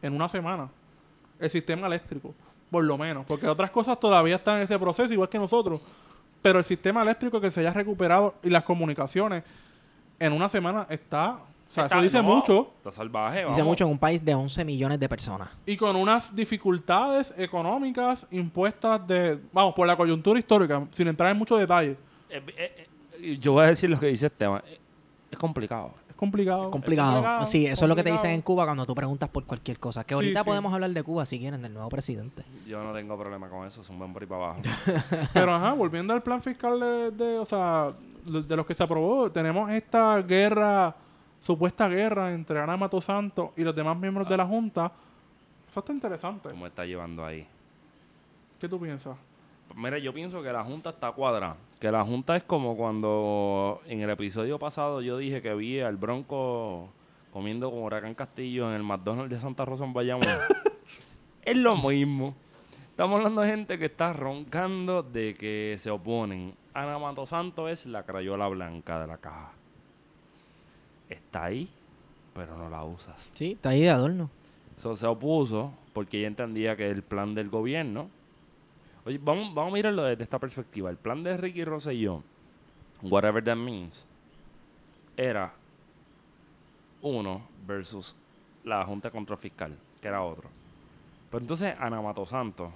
en 0.00 0.14
una 0.14 0.28
semana. 0.28 0.68
El 1.40 1.50
sistema 1.50 1.88
eléctrico, 1.88 2.32
por 2.70 2.84
lo 2.84 2.96
menos. 2.96 3.24
Porque 3.26 3.48
otras 3.48 3.72
cosas 3.72 3.98
todavía 3.98 4.36
están 4.36 4.58
en 4.58 4.62
ese 4.62 4.78
proceso, 4.78 5.12
igual 5.12 5.28
que 5.28 5.38
nosotros. 5.40 5.80
Pero 6.40 6.60
el 6.60 6.64
sistema 6.64 7.02
eléctrico 7.02 7.40
que 7.40 7.50
se 7.50 7.58
haya 7.60 7.72
recuperado 7.72 8.34
y 8.44 8.50
las 8.50 8.62
comunicaciones 8.62 9.42
en 10.18 10.32
una 10.32 10.48
semana 10.48 10.86
está... 10.90 11.38
O 11.70 11.74
sea, 11.74 11.84
Está- 11.84 11.96
eso 11.96 12.04
dice 12.04 12.16
no, 12.18 12.22
mucho. 12.36 12.70
Está 12.76 12.92
salvaje, 12.92 13.38
Dice 13.40 13.50
vamos. 13.50 13.66
mucho 13.66 13.84
en 13.84 13.90
un 13.90 13.98
país 13.98 14.24
de 14.24 14.32
11 14.32 14.64
millones 14.64 15.00
de 15.00 15.08
personas. 15.08 15.48
Y 15.66 15.76
con 15.76 15.96
unas 15.96 16.32
dificultades 16.34 17.34
económicas 17.36 18.26
impuestas 18.30 19.04
de... 19.06 19.40
Vamos, 19.52 19.74
por 19.74 19.86
la 19.86 19.96
coyuntura 19.96 20.38
histórica, 20.38 20.86
sin 20.92 21.08
entrar 21.08 21.30
en 21.32 21.38
muchos 21.38 21.58
detalles. 21.58 21.96
Eh, 22.30 22.40
eh, 22.56 22.86
eh, 23.18 23.38
yo 23.40 23.52
voy 23.54 23.64
a 23.64 23.68
decir 23.68 23.90
lo 23.90 23.98
que 23.98 24.06
dice 24.06 24.26
Esteban. 24.26 24.62
Eh, 24.66 24.78
Es 25.32 25.38
complicado. 25.38 25.94
Es 26.08 26.14
complicado. 26.14 26.70
Complicado. 26.70 27.12
complicado, 27.14 27.44
sí, 27.46 27.66
eso 27.66 27.84
es 27.86 27.88
lo 27.88 27.96
que 27.96 28.04
te 28.04 28.12
dicen 28.12 28.30
en 28.30 28.42
Cuba 28.42 28.64
cuando 28.66 28.86
tú 28.86 28.94
preguntas 28.94 29.28
por 29.28 29.44
cualquier 29.44 29.80
cosa. 29.80 30.04
Que 30.04 30.14
ahorita 30.14 30.40
sí. 30.42 30.46
podemos 30.46 30.72
hablar 30.72 30.90
de 30.90 31.02
Cuba 31.02 31.26
si 31.26 31.40
quieren, 31.40 31.60
del 31.60 31.72
nuevo 31.74 31.88
presidente. 31.88 32.44
Yo 32.68 32.84
no 32.84 32.92
tengo 32.92 33.18
problema 33.18 33.48
con 33.48 33.66
eso. 33.66 33.82
Es 33.82 33.88
un 33.90 33.98
buen 33.98 34.12
por 34.12 34.22
ahí 34.22 34.28
para 34.28 34.44
abajo. 34.44 34.60
Pero 35.34 35.54
ajá, 35.54 35.72
volviendo 35.72 36.12
al 36.14 36.22
plan 36.22 36.40
fiscal 36.40 36.78
de, 36.78 37.10
de, 37.10 37.38
o 37.40 37.44
sea, 37.46 37.88
de, 37.88 38.13
de 38.24 38.56
los 38.56 38.66
que 38.66 38.74
se 38.74 38.82
aprobó, 38.82 39.30
tenemos 39.30 39.70
esta 39.70 40.20
guerra, 40.22 40.94
supuesta 41.40 41.88
guerra 41.88 42.32
entre 42.32 42.60
Ana 42.60 42.76
Mato 42.76 43.00
Santos 43.00 43.50
y 43.56 43.62
los 43.62 43.74
demás 43.74 43.96
miembros 43.96 44.28
de 44.28 44.36
la 44.36 44.46
Junta. 44.46 44.90
Eso 45.68 45.80
está 45.80 45.92
interesante. 45.92 46.50
¿Cómo 46.50 46.66
está 46.66 46.84
llevando 46.84 47.24
ahí? 47.24 47.46
¿Qué 48.60 48.68
tú 48.68 48.80
piensas? 48.80 49.16
Mira, 49.74 49.98
yo 49.98 50.12
pienso 50.14 50.42
que 50.42 50.52
la 50.52 50.62
Junta 50.62 50.90
está 50.90 51.10
cuadrada. 51.12 51.56
Que 51.80 51.90
la 51.90 52.04
Junta 52.04 52.36
es 52.36 52.44
como 52.44 52.76
cuando 52.76 53.80
en 53.86 54.00
el 54.00 54.10
episodio 54.10 54.58
pasado 54.58 55.02
yo 55.02 55.18
dije 55.18 55.42
que 55.42 55.54
vi 55.54 55.80
al 55.80 55.96
Bronco 55.96 56.88
comiendo 57.32 57.70
como 57.70 57.84
Huracán 57.84 58.14
Castillo 58.14 58.68
en 58.68 58.76
el 58.76 58.84
McDonald's 58.84 59.30
de 59.34 59.40
Santa 59.40 59.64
Rosa 59.64 59.84
en 59.84 59.92
Bayamón. 59.92 60.28
es 61.42 61.56
lo 61.56 61.76
mismo. 61.76 62.34
Estamos 62.90 63.16
hablando 63.16 63.40
de 63.40 63.48
gente 63.48 63.76
que 63.76 63.86
está 63.86 64.12
roncando 64.12 65.02
de 65.02 65.34
que 65.34 65.74
se 65.78 65.90
oponen. 65.90 66.54
Ana 66.74 66.98
Mato 66.98 67.24
Santo 67.24 67.68
es 67.68 67.86
la 67.86 68.02
crayola 68.02 68.48
blanca 68.48 69.00
de 69.00 69.06
la 69.06 69.16
caja. 69.16 69.52
Está 71.08 71.44
ahí, 71.44 71.70
pero 72.34 72.56
no 72.58 72.68
la 72.68 72.82
usas. 72.82 73.14
Sí, 73.32 73.52
está 73.52 73.70
ahí 73.70 73.82
de 73.82 73.90
adorno. 73.90 74.28
So, 74.76 74.96
se 74.96 75.06
opuso 75.06 75.72
porque 75.92 76.18
ella 76.18 76.26
entendía 76.26 76.76
que 76.76 76.90
el 76.90 77.02
plan 77.02 77.34
del 77.34 77.48
gobierno. 77.48 78.10
Oye, 79.06 79.20
vamos, 79.22 79.54
vamos 79.54 79.72
a 79.72 79.74
mirarlo 79.74 80.02
desde 80.02 80.24
esta 80.24 80.40
perspectiva. 80.40 80.90
El 80.90 80.96
plan 80.96 81.22
de 81.22 81.36
Ricky 81.36 81.64
Rosselló, 81.64 82.22
whatever 83.02 83.44
that 83.44 83.56
means, 83.56 84.04
era 85.16 85.52
uno 87.02 87.46
versus 87.66 88.16
la 88.64 88.84
Junta 88.84 89.08
de 89.08 89.12
Control 89.12 89.38
Fiscal, 89.38 89.76
que 90.00 90.08
era 90.08 90.22
otro. 90.22 90.48
Pero 91.30 91.42
entonces 91.42 91.74
Ana 91.78 92.00
Mato 92.00 92.26
Santos, 92.26 92.72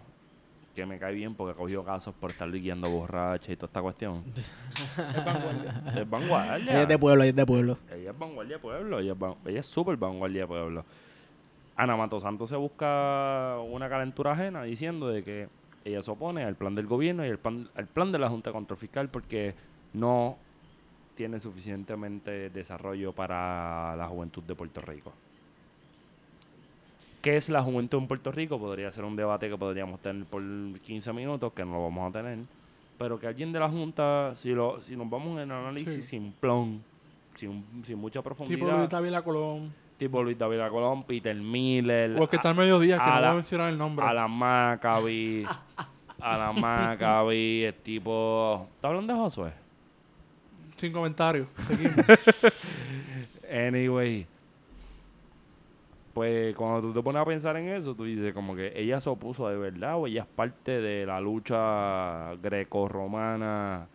que 0.79 0.87
me 0.87 0.99
cae 0.99 1.13
bien 1.13 1.35
porque 1.35 1.57
cogió 1.59 1.85
casos 1.85 2.15
por 2.15 2.31
estar 2.31 2.49
guiando 2.51 2.89
borracha 2.89 3.51
y 3.53 3.57
toda 3.57 3.67
esta 3.67 3.83
cuestión. 3.83 4.23
es 5.97 6.09
vanguardia. 6.09 6.71
Ella 6.73 6.83
es 6.83 6.89
de 6.89 6.99
pueblo, 6.99 7.23
ella 7.25 7.31
es 7.31 7.37
de 7.37 7.47
pueblo. 7.47 7.79
Ella 7.93 8.11
es 8.13 8.19
vanguardia 8.19 8.57
de 8.57 8.63
pueblo. 8.63 8.99
Ella 9.01 9.13
es, 9.13 9.19
van- 9.19 9.35
ella 9.45 9.61
es 9.61 9.67
súper 9.67 9.97
vanguardia 9.97 10.43
de 10.43 10.47
pueblo. 10.47 10.85
Ana 11.77 11.97
Mato 11.97 12.21
Santos 12.21 12.49
se 12.49 12.57
busca 12.57 13.57
una 13.71 13.89
calentura 13.89 14.33
ajena 14.33 14.63
diciendo 14.63 15.09
de 15.09 15.25
que 15.25 15.49
ella 15.85 16.01
se 16.03 16.11
opone 16.13 16.45
al 16.45 16.55
plan 16.55 16.75
del 16.77 16.87
gobierno 16.87 17.27
y 17.27 17.29
al 17.31 17.39
plan, 17.39 17.69
al 17.75 17.87
plan 17.87 18.13
de 18.13 18.19
la 18.21 18.29
Junta 18.29 18.51
de 18.51 18.55
Control 18.55 18.79
Fiscal 18.79 19.09
porque 19.09 19.55
no 19.95 20.37
tiene 21.17 21.41
suficientemente 21.41 22.51
desarrollo 22.51 23.13
para 23.13 23.97
la 23.97 24.07
juventud 24.07 24.43
de 24.45 24.55
Puerto 24.55 24.81
Rico. 24.81 25.13
¿Qué 27.23 27.37
es 27.37 27.49
la 27.49 27.63
juventud 27.63 27.99
en 27.99 28.07
Puerto 28.07 28.31
Rico? 28.33 28.59
Podría 28.59 28.91
ser 28.91 29.05
un 29.05 29.17
debate 29.17 29.49
que 29.49 29.57
podríamos 29.59 30.01
tener 30.01 30.25
por 30.27 30.43
15 30.81 31.13
minutos, 31.13 31.53
que 31.53 31.65
no 31.65 31.73
lo 31.73 31.83
vamos 31.85 32.09
a 32.09 32.13
tener. 32.19 32.39
Pero 32.97 33.19
que 33.19 33.27
alguien 33.27 33.53
de 33.53 33.61
la 33.61 33.69
Junta, 33.69 34.35
si, 34.35 34.51
lo, 34.51 34.81
si 34.81 34.97
nos 34.97 35.09
vamos 35.11 35.41
en 35.41 35.51
análisis 35.51 35.95
Sí. 35.95 36.03
simplón, 36.03 36.83
sin, 37.35 37.65
sin 37.85 37.99
mucha 37.99 38.23
profundidad, 38.23 38.59
Tipo 38.59 38.73
Luis 38.77 38.89
David 38.89 39.15
Colón. 39.25 39.73
tipo 39.97 40.23
Luis 40.23 40.39
David 40.39 40.61
Colón, 40.71 41.03
Peter 41.05 41.35
Miller, 41.37 42.17
O 42.19 42.23
el 42.25 42.29
que 42.29 42.37
está 42.37 42.51
al 42.51 42.55
mediodía, 42.57 42.97
que 42.97 43.03
a 43.03 43.07
no 43.07 43.13
la- 43.13 43.21
voy 43.21 43.29
a 43.31 43.35
mencionar 43.35 43.69
el 43.71 43.79
nombre. 43.79 44.05
a 44.07 44.13
la 44.13 44.29
Maccabi, 44.29 45.45
a 46.21 46.37
la 46.39 46.53
Maccabi, 46.53 47.65
el 47.65 47.75
tipo... 47.75 48.69
¿Está 48.77 48.89
hablando 48.89 49.13
de 49.13 49.19
Josué? 49.21 49.53
Sin 50.77 50.93
comentarios. 50.93 51.49
Seguimos. 51.67 52.05
Anyway, 53.51 54.27
pues 56.19 56.57
cuando 56.57 56.81
tú 56.83 56.93
te 56.93 57.01
pones 57.01 57.23
a 57.23 57.25
pensar 57.25 57.57
en 57.59 57.69
eso, 57.69 57.95
tú 57.95 58.03
dices 58.03 58.35
como 58.35 58.57
que 58.57 58.73
ella 58.75 59.01
se 59.01 59.09
opuso 59.09 59.49
de 59.49 59.57
verdad 59.57 59.95
o 59.97 60.09
ella 60.09 60.23
es 60.23 60.27
parte 60.27 60.81
de 60.81 61.07
la 61.07 61.21
lucha 61.21 62.35
greco-romana. 62.43 63.87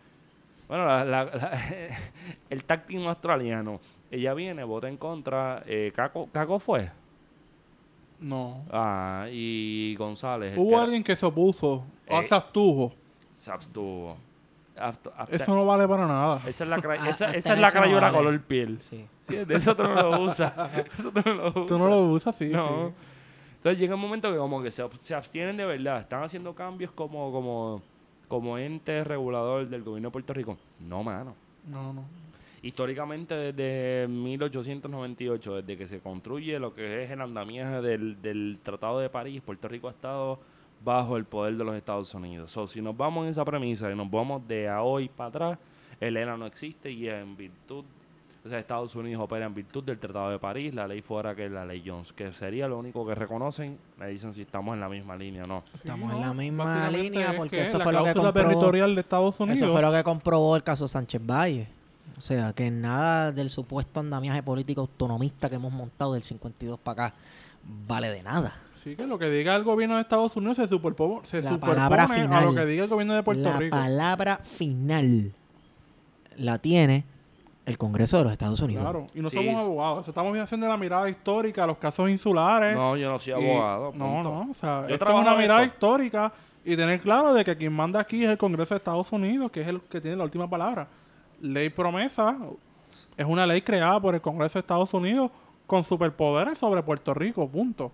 Bueno, 0.66 0.86
la- 0.86 1.04
la- 1.04 1.24
la- 1.26 1.58
el 2.50 2.64
táctico 2.64 3.06
australiano. 3.06 3.78
Ella 4.10 4.32
viene, 4.32 4.64
vota 4.64 4.88
en 4.88 4.96
contra. 4.96 5.62
Eh, 5.66 5.92
Caco, 5.94 6.30
Caco 6.32 6.58
fue. 6.58 6.90
No. 8.20 8.64
Ah, 8.72 9.26
y 9.30 9.94
González. 9.96 10.54
que 10.54 10.60
Hubo 10.60 10.70
era- 10.76 10.84
alguien 10.84 11.04
que 11.04 11.16
se 11.16 11.26
opuso. 11.26 11.84
O 12.08 12.20
Eh, 12.20 12.24
se 12.24 12.34
abstuvo. 12.34 12.92
se 13.34 13.52
abstuvo. 13.52 14.16
Abst- 14.76 15.12
abst- 15.16 15.28
Eso 15.34 15.54
no 15.54 15.66
vale 15.66 15.86
para 15.86 16.06
nada. 16.06 16.40
Esa 16.46 16.64
es 16.64 16.70
la, 16.70 16.78
cra- 16.78 16.96
Ah, 17.00 17.10
esa, 17.10 17.26
hasta 17.26 17.36
esa 17.38 17.52
es 17.52 17.60
la 17.60 17.70
no 17.70 18.00
vale. 18.00 18.16
color 18.16 18.40
piel. 18.40 18.80
Sí. 18.80 19.04
¿Entiendes? 19.26 19.58
Eso 19.58 19.74
tú 19.74 19.82
no 19.82 19.94
lo 19.94 20.20
usas. 20.22 20.52
Eso 20.98 21.10
tú 21.10 21.22
no 21.24 21.34
lo 21.34 21.48
usas. 21.48 21.66
Tú 21.66 21.78
no 21.78 21.88
lo 21.88 22.00
usas, 22.02 22.36
sí. 22.36 22.48
No. 22.48 22.88
sí. 22.88 22.94
Entonces 23.56 23.80
llega 23.80 23.94
un 23.94 24.00
momento 24.00 24.30
que 24.30 24.36
como 24.36 24.62
que 24.62 24.70
se, 24.70 24.84
se 25.00 25.14
abstienen 25.14 25.56
de 25.56 25.64
verdad. 25.64 26.00
Están 26.00 26.22
haciendo 26.22 26.54
cambios 26.54 26.90
como, 26.92 27.32
como, 27.32 27.82
como 28.28 28.58
ente 28.58 29.02
regulador 29.04 29.66
del 29.68 29.82
gobierno 29.82 30.08
de 30.08 30.12
Puerto 30.12 30.34
Rico. 30.34 30.58
No, 30.80 31.02
mano. 31.02 31.34
No, 31.66 31.92
no. 31.92 32.04
Históricamente 32.60 33.34
desde 33.34 34.06
1898, 34.08 35.56
desde 35.62 35.78
que 35.78 35.86
se 35.86 36.00
construye 36.00 36.58
lo 36.58 36.74
que 36.74 37.04
es 37.04 37.10
el 37.10 37.20
andamiaje 37.20 37.80
del, 37.80 38.20
del 38.20 38.58
Tratado 38.62 39.00
de 39.00 39.08
París, 39.08 39.42
Puerto 39.42 39.68
Rico 39.68 39.88
ha 39.88 39.92
estado 39.92 40.38
bajo 40.84 41.16
el 41.16 41.24
poder 41.24 41.56
de 41.56 41.64
los 41.64 41.74
Estados 41.74 42.12
Unidos. 42.14 42.50
So, 42.50 42.68
si 42.68 42.82
nos 42.82 42.96
vamos 42.96 43.24
en 43.24 43.30
esa 43.30 43.44
premisa 43.44 43.90
y 43.90 43.94
nos 43.94 44.10
vamos 44.10 44.46
de 44.46 44.68
a 44.68 44.82
hoy 44.82 45.08
para 45.08 45.28
atrás, 45.28 45.58
el 46.00 46.16
ERA 46.16 46.36
no 46.36 46.46
existe 46.46 46.90
y 46.90 47.08
en 47.08 47.36
virtud, 47.36 47.84
o 48.44 48.48
sea, 48.48 48.58
Estados 48.58 48.94
Unidos 48.94 49.22
opera 49.22 49.46
en 49.46 49.54
virtud 49.54 49.82
del 49.84 49.98
Tratado 49.98 50.28
de 50.30 50.38
París, 50.38 50.74
la 50.74 50.86
ley 50.86 51.00
fuera 51.00 51.34
que 51.34 51.46
es 51.46 51.50
la 51.50 51.64
ley 51.64 51.82
Jones, 51.84 52.12
que 52.12 52.30
sería 52.32 52.68
lo 52.68 52.78
único 52.78 53.06
que 53.06 53.14
reconocen, 53.14 53.78
me 53.98 54.08
dicen 54.08 54.34
si 54.34 54.42
estamos 54.42 54.74
en 54.74 54.80
la 54.80 54.88
misma 54.88 55.16
línea 55.16 55.44
o 55.44 55.46
no. 55.46 55.62
Estamos 55.74 56.12
en 56.12 56.20
la 56.20 56.34
misma 56.34 56.90
línea 56.90 57.30
es 57.30 57.36
porque 57.38 57.56
que 57.56 57.62
eso 57.62 57.78
la 57.78 57.84
fue 57.84 57.92
lo 57.94 58.04
que 58.04 58.12
comprobó. 58.12 58.32
territorial 58.34 58.94
de 58.94 59.00
Estados 59.00 59.40
Unidos. 59.40 59.60
Eso 59.62 59.72
fue 59.72 59.80
lo 59.82 59.90
que 59.92 60.02
comprobó 60.04 60.56
el 60.56 60.62
caso 60.62 60.86
Sánchez 60.88 61.22
Valle. 61.24 61.68
O 62.18 62.20
sea, 62.20 62.52
que 62.52 62.70
nada 62.70 63.32
del 63.32 63.48
supuesto 63.50 63.98
andamiaje 64.00 64.42
político 64.42 64.82
autonomista 64.82 65.48
que 65.48 65.56
hemos 65.56 65.72
montado 65.72 66.12
del 66.12 66.22
52 66.22 66.78
para 66.78 67.06
acá 67.06 67.14
vale 67.88 68.10
de 68.10 68.22
nada. 68.22 68.52
Sí, 68.74 68.94
que 68.94 69.06
lo 69.06 69.18
que 69.18 69.30
diga 69.30 69.56
el 69.56 69.64
gobierno 69.64 69.94
de 69.96 70.02
Estados 70.02 70.36
Unidos 70.36 70.58
se, 70.58 70.68
superpo- 70.68 71.24
se 71.24 71.40
La 71.40 71.50
superpone 71.50 71.74
palabra 71.76 72.04
a 72.04 72.08
lo 72.08 72.14
final. 72.14 72.54
que 72.54 72.66
diga 72.66 72.84
el 72.84 72.90
gobierno 72.90 73.14
de 73.14 73.22
Puerto 73.22 73.42
la 73.42 73.56
Rico. 73.58 73.74
palabra 73.76 74.40
final 74.44 75.32
la 76.36 76.58
tiene 76.58 77.04
el 77.66 77.78
Congreso 77.78 78.18
de 78.18 78.24
los 78.24 78.32
Estados 78.32 78.60
Unidos. 78.60 78.82
Claro, 78.82 79.06
y 79.14 79.20
no 79.20 79.30
Sí, 79.30 79.36
somos 79.36 79.64
abogados. 79.64 80.06
Estamos 80.08 80.36
haciendo 80.38 80.68
la 80.68 80.76
mirada 80.76 81.08
histórica 81.08 81.64
a 81.64 81.66
los 81.66 81.78
casos 81.78 82.10
insulares. 82.10 82.76
No, 82.76 82.96
yo 82.96 83.10
no 83.10 83.18
soy 83.18 83.32
Y- 83.32 83.36
abogado. 83.50 83.92
No, 83.94 84.04
punto. 84.12 84.30
no. 84.44 84.50
O 84.50 84.54
sea, 84.54 84.86
Yo 84.86 84.94
esto 84.94 85.04
es 85.08 85.14
una 85.14 85.34
mirada 85.34 85.62
esto. 85.62 85.74
histórica 85.74 86.32
y 86.64 86.76
tener 86.76 87.00
claro 87.00 87.32
de 87.34 87.44
que 87.44 87.56
quien 87.56 87.72
manda 87.72 88.00
aquí 88.00 88.22
es 88.24 88.30
el 88.30 88.38
Congreso 88.38 88.74
de 88.74 88.78
Estados 88.78 89.10
Unidos, 89.12 89.50
que 89.50 89.62
es 89.62 89.68
el 89.68 89.80
que 89.82 90.00
tiene 90.00 90.16
la 90.16 90.24
última 90.24 90.48
palabra. 90.48 90.86
Ley 91.40 91.70
promesa 91.70 92.36
es 93.16 93.24
una 93.26 93.46
ley 93.46 93.60
creada 93.62 93.98
por 94.00 94.14
el 94.14 94.20
Congreso 94.20 94.54
de 94.54 94.60
Estados 94.60 94.92
Unidos 94.94 95.30
con 95.66 95.84
superpoderes 95.84 96.58
sobre 96.58 96.82
Puerto 96.82 97.12
Rico, 97.14 97.48
punto. 97.48 97.90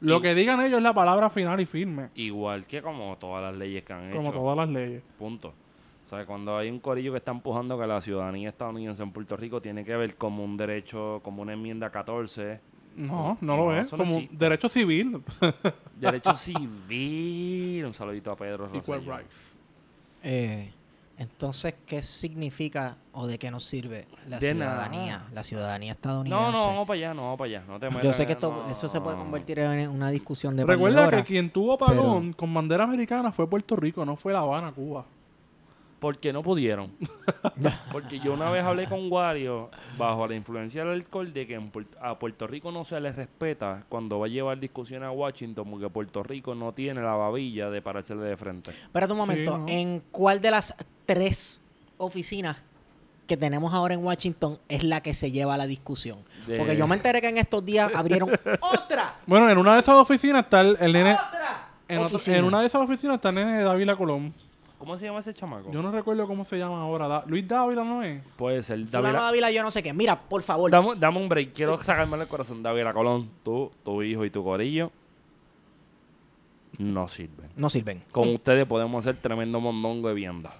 Lo 0.00 0.18
Y- 0.18 0.22
que 0.22 0.34
digan 0.34 0.60
ellos 0.60 0.78
es 0.78 0.82
la 0.82 0.92
palabra 0.92 1.30
final 1.30 1.60
y 1.60 1.66
firme, 1.66 2.08
Igual 2.14 2.66
que 2.66 2.82
como 2.82 3.16
todas 3.18 3.42
las 3.42 3.54
leyes 3.54 3.84
que 3.84 3.92
han 3.92 4.10
como 4.10 4.30
hecho. 4.30 4.32
todas 4.40 4.56
las 4.56 4.68
leyes. 4.68 5.02
Punto. 5.18 5.54
O 6.04 6.08
sea, 6.08 6.26
cuando 6.26 6.56
hay 6.58 6.68
un 6.70 6.80
corillo 6.80 7.12
que 7.12 7.18
está 7.18 7.32
empujando 7.32 7.78
que 7.78 7.86
la 7.86 8.00
ciudadanía 8.00 8.50
estadounidense 8.50 9.02
en 9.02 9.10
Puerto 9.10 9.36
Rico 9.36 9.62
tiene 9.62 9.84
que 9.84 9.96
ver 9.96 10.16
como 10.16 10.44
un 10.44 10.56
derecho, 10.56 11.20
como 11.24 11.40
una 11.42 11.54
enmienda 11.54 11.90
14, 11.90 12.60
No, 12.96 13.38
no 13.40 13.56
lo 13.56 13.64
No, 13.72 13.76
es. 13.76 13.86
eso 13.86 13.96
no 13.96 14.04
Como 14.04 14.16
existe. 14.18 14.36
derecho 14.36 14.68
civil. 14.68 15.22
derecho 16.00 16.36
civil. 16.36 17.84
Un 17.86 17.94
saludito 17.94 18.30
a 18.30 18.36
Pedro 18.36 18.68
Equal 18.74 19.04
rights. 19.04 19.56
Eh, 20.22 20.70
entonces, 21.16 21.74
¿qué 21.86 22.02
significa 22.02 22.96
o 23.12 23.26
de 23.26 23.38
qué 23.38 23.50
nos 23.50 23.64
sirve 23.64 24.06
la 24.28 24.38
De 24.38 24.50
ciudadanía? 24.50 25.18
nada. 25.18 25.30
La 25.32 25.44
ciudadanía 25.44 25.92
estadounidense. 25.92 26.42
No, 26.44 26.52
no, 26.52 26.66
vamos 26.66 26.86
para 26.86 26.98
allá, 26.98 27.14
no, 27.14 27.22
vamos 27.22 27.38
para 27.38 27.46
allá. 27.48 27.64
No 27.68 27.78
te 27.80 27.86
Yo 27.86 27.92
metas 27.96 28.16
sé 28.16 28.26
que 28.26 28.32
esto, 28.32 28.50
no, 28.66 28.70
eso 28.72 28.88
se 28.88 29.00
puede 29.00 29.16
convertir 29.16 29.58
en 29.60 29.88
una 29.90 30.10
discusión 30.10 30.56
de 30.56 30.64
Recuerda 30.66 31.10
que 31.10 31.24
quien 31.24 31.50
tuvo 31.50 31.74
apagón 31.74 32.32
con 32.32 32.52
bandera 32.52 32.84
americana 32.84 33.32
fue 33.32 33.48
Puerto 33.48 33.76
Rico, 33.76 34.04
no 34.04 34.16
fue 34.16 34.32
La 34.32 34.40
Habana, 34.40 34.72
Cuba. 34.72 35.04
Porque 36.04 36.34
no 36.34 36.42
pudieron. 36.42 36.90
Porque 37.92 38.20
yo 38.20 38.34
una 38.34 38.50
vez 38.50 38.62
hablé 38.62 38.86
con 38.86 39.10
Wario, 39.10 39.70
bajo 39.96 40.26
la 40.28 40.34
influencia 40.34 40.84
del 40.84 40.92
alcohol, 40.92 41.32
de 41.32 41.46
que 41.46 41.54
en 41.54 41.72
a 41.98 42.18
Puerto 42.18 42.46
Rico 42.46 42.70
no 42.70 42.84
se 42.84 43.00
le 43.00 43.10
respeta 43.10 43.84
cuando 43.88 44.18
va 44.18 44.26
a 44.26 44.28
llevar 44.28 44.60
discusiones 44.60 45.06
a 45.08 45.12
Washington, 45.12 45.66
porque 45.70 45.88
Puerto 45.88 46.22
Rico 46.22 46.54
no 46.54 46.72
tiene 46.72 47.00
la 47.00 47.14
babilla 47.14 47.70
de 47.70 47.80
parársele 47.80 48.20
de 48.22 48.36
frente. 48.36 48.70
Espérate 48.72 49.12
un 49.14 49.18
momento. 49.18 49.56
¿no? 49.56 49.64
¿En 49.66 50.02
cuál 50.12 50.42
de 50.42 50.50
las 50.50 50.74
tres 51.06 51.62
oficinas 51.96 52.62
que 53.26 53.38
tenemos 53.38 53.72
ahora 53.72 53.94
en 53.94 54.04
Washington 54.04 54.58
es 54.68 54.84
la 54.84 55.00
que 55.00 55.14
se 55.14 55.30
lleva 55.30 55.56
la 55.56 55.66
discusión? 55.66 56.18
De- 56.46 56.58
Porque 56.58 56.76
yo 56.76 56.86
me 56.86 56.96
enteré 56.96 57.22
que 57.22 57.28
en 57.30 57.38
estos 57.38 57.64
días 57.64 57.90
abrieron 57.94 58.28
otra, 58.60 59.14
Bueno, 59.24 59.48
en 59.48 59.56
una 59.56 59.72
de 59.72 59.80
esas 59.80 59.94
oficinas 59.94 60.44
está 60.44 60.60
el, 60.60 60.76
el 60.80 60.92
nene. 60.92 61.14
otra 61.14 61.68
En, 61.88 61.98
otra- 62.00 62.36
en 62.36 62.44
una 62.44 62.60
de 62.60 62.66
esas 62.66 62.82
oficinas 62.82 63.14
está 63.14 63.30
el 63.30 63.36
nene 63.36 63.56
de 63.56 63.64
Dávila 63.64 63.96
Colón. 63.96 64.34
¿Cómo 64.84 64.98
se 64.98 65.06
llama 65.06 65.20
ese 65.20 65.32
chamaco? 65.32 65.72
Yo 65.72 65.80
no 65.80 65.90
recuerdo 65.90 66.26
cómo 66.26 66.44
se 66.44 66.58
llama 66.58 66.82
ahora. 66.82 67.08
Da- 67.08 67.24
Luis 67.26 67.48
Dávila 67.48 67.84
no 67.84 68.02
es. 68.02 68.22
Puede 68.36 68.62
ser 68.62 68.88
David. 68.90 69.12
Dávila, 69.12 69.50
yo 69.50 69.62
no 69.62 69.70
sé 69.70 69.82
qué. 69.82 69.94
Mira, 69.94 70.20
por 70.20 70.42
favor. 70.42 70.70
Dame, 70.70 70.90
dame 70.96 71.18
un 71.18 71.28
break, 71.28 71.54
quiero 71.54 71.82
sacarme 71.82 72.20
el 72.20 72.28
corazón. 72.28 72.62
David 72.62 72.92
Colón, 72.92 73.30
tú, 73.42 73.70
tu 73.82 74.02
hijo 74.02 74.26
y 74.26 74.30
tu 74.30 74.44
corillo 74.44 74.92
no 76.78 77.08
sirven. 77.08 77.48
No 77.56 77.70
sirven. 77.70 78.00
Con 78.12 78.28
ustedes 78.28 78.66
podemos 78.66 79.06
hacer 79.06 79.20
tremendo 79.20 79.58
mondongo 79.58 80.08
de 80.08 80.14
vianda. 80.14 80.54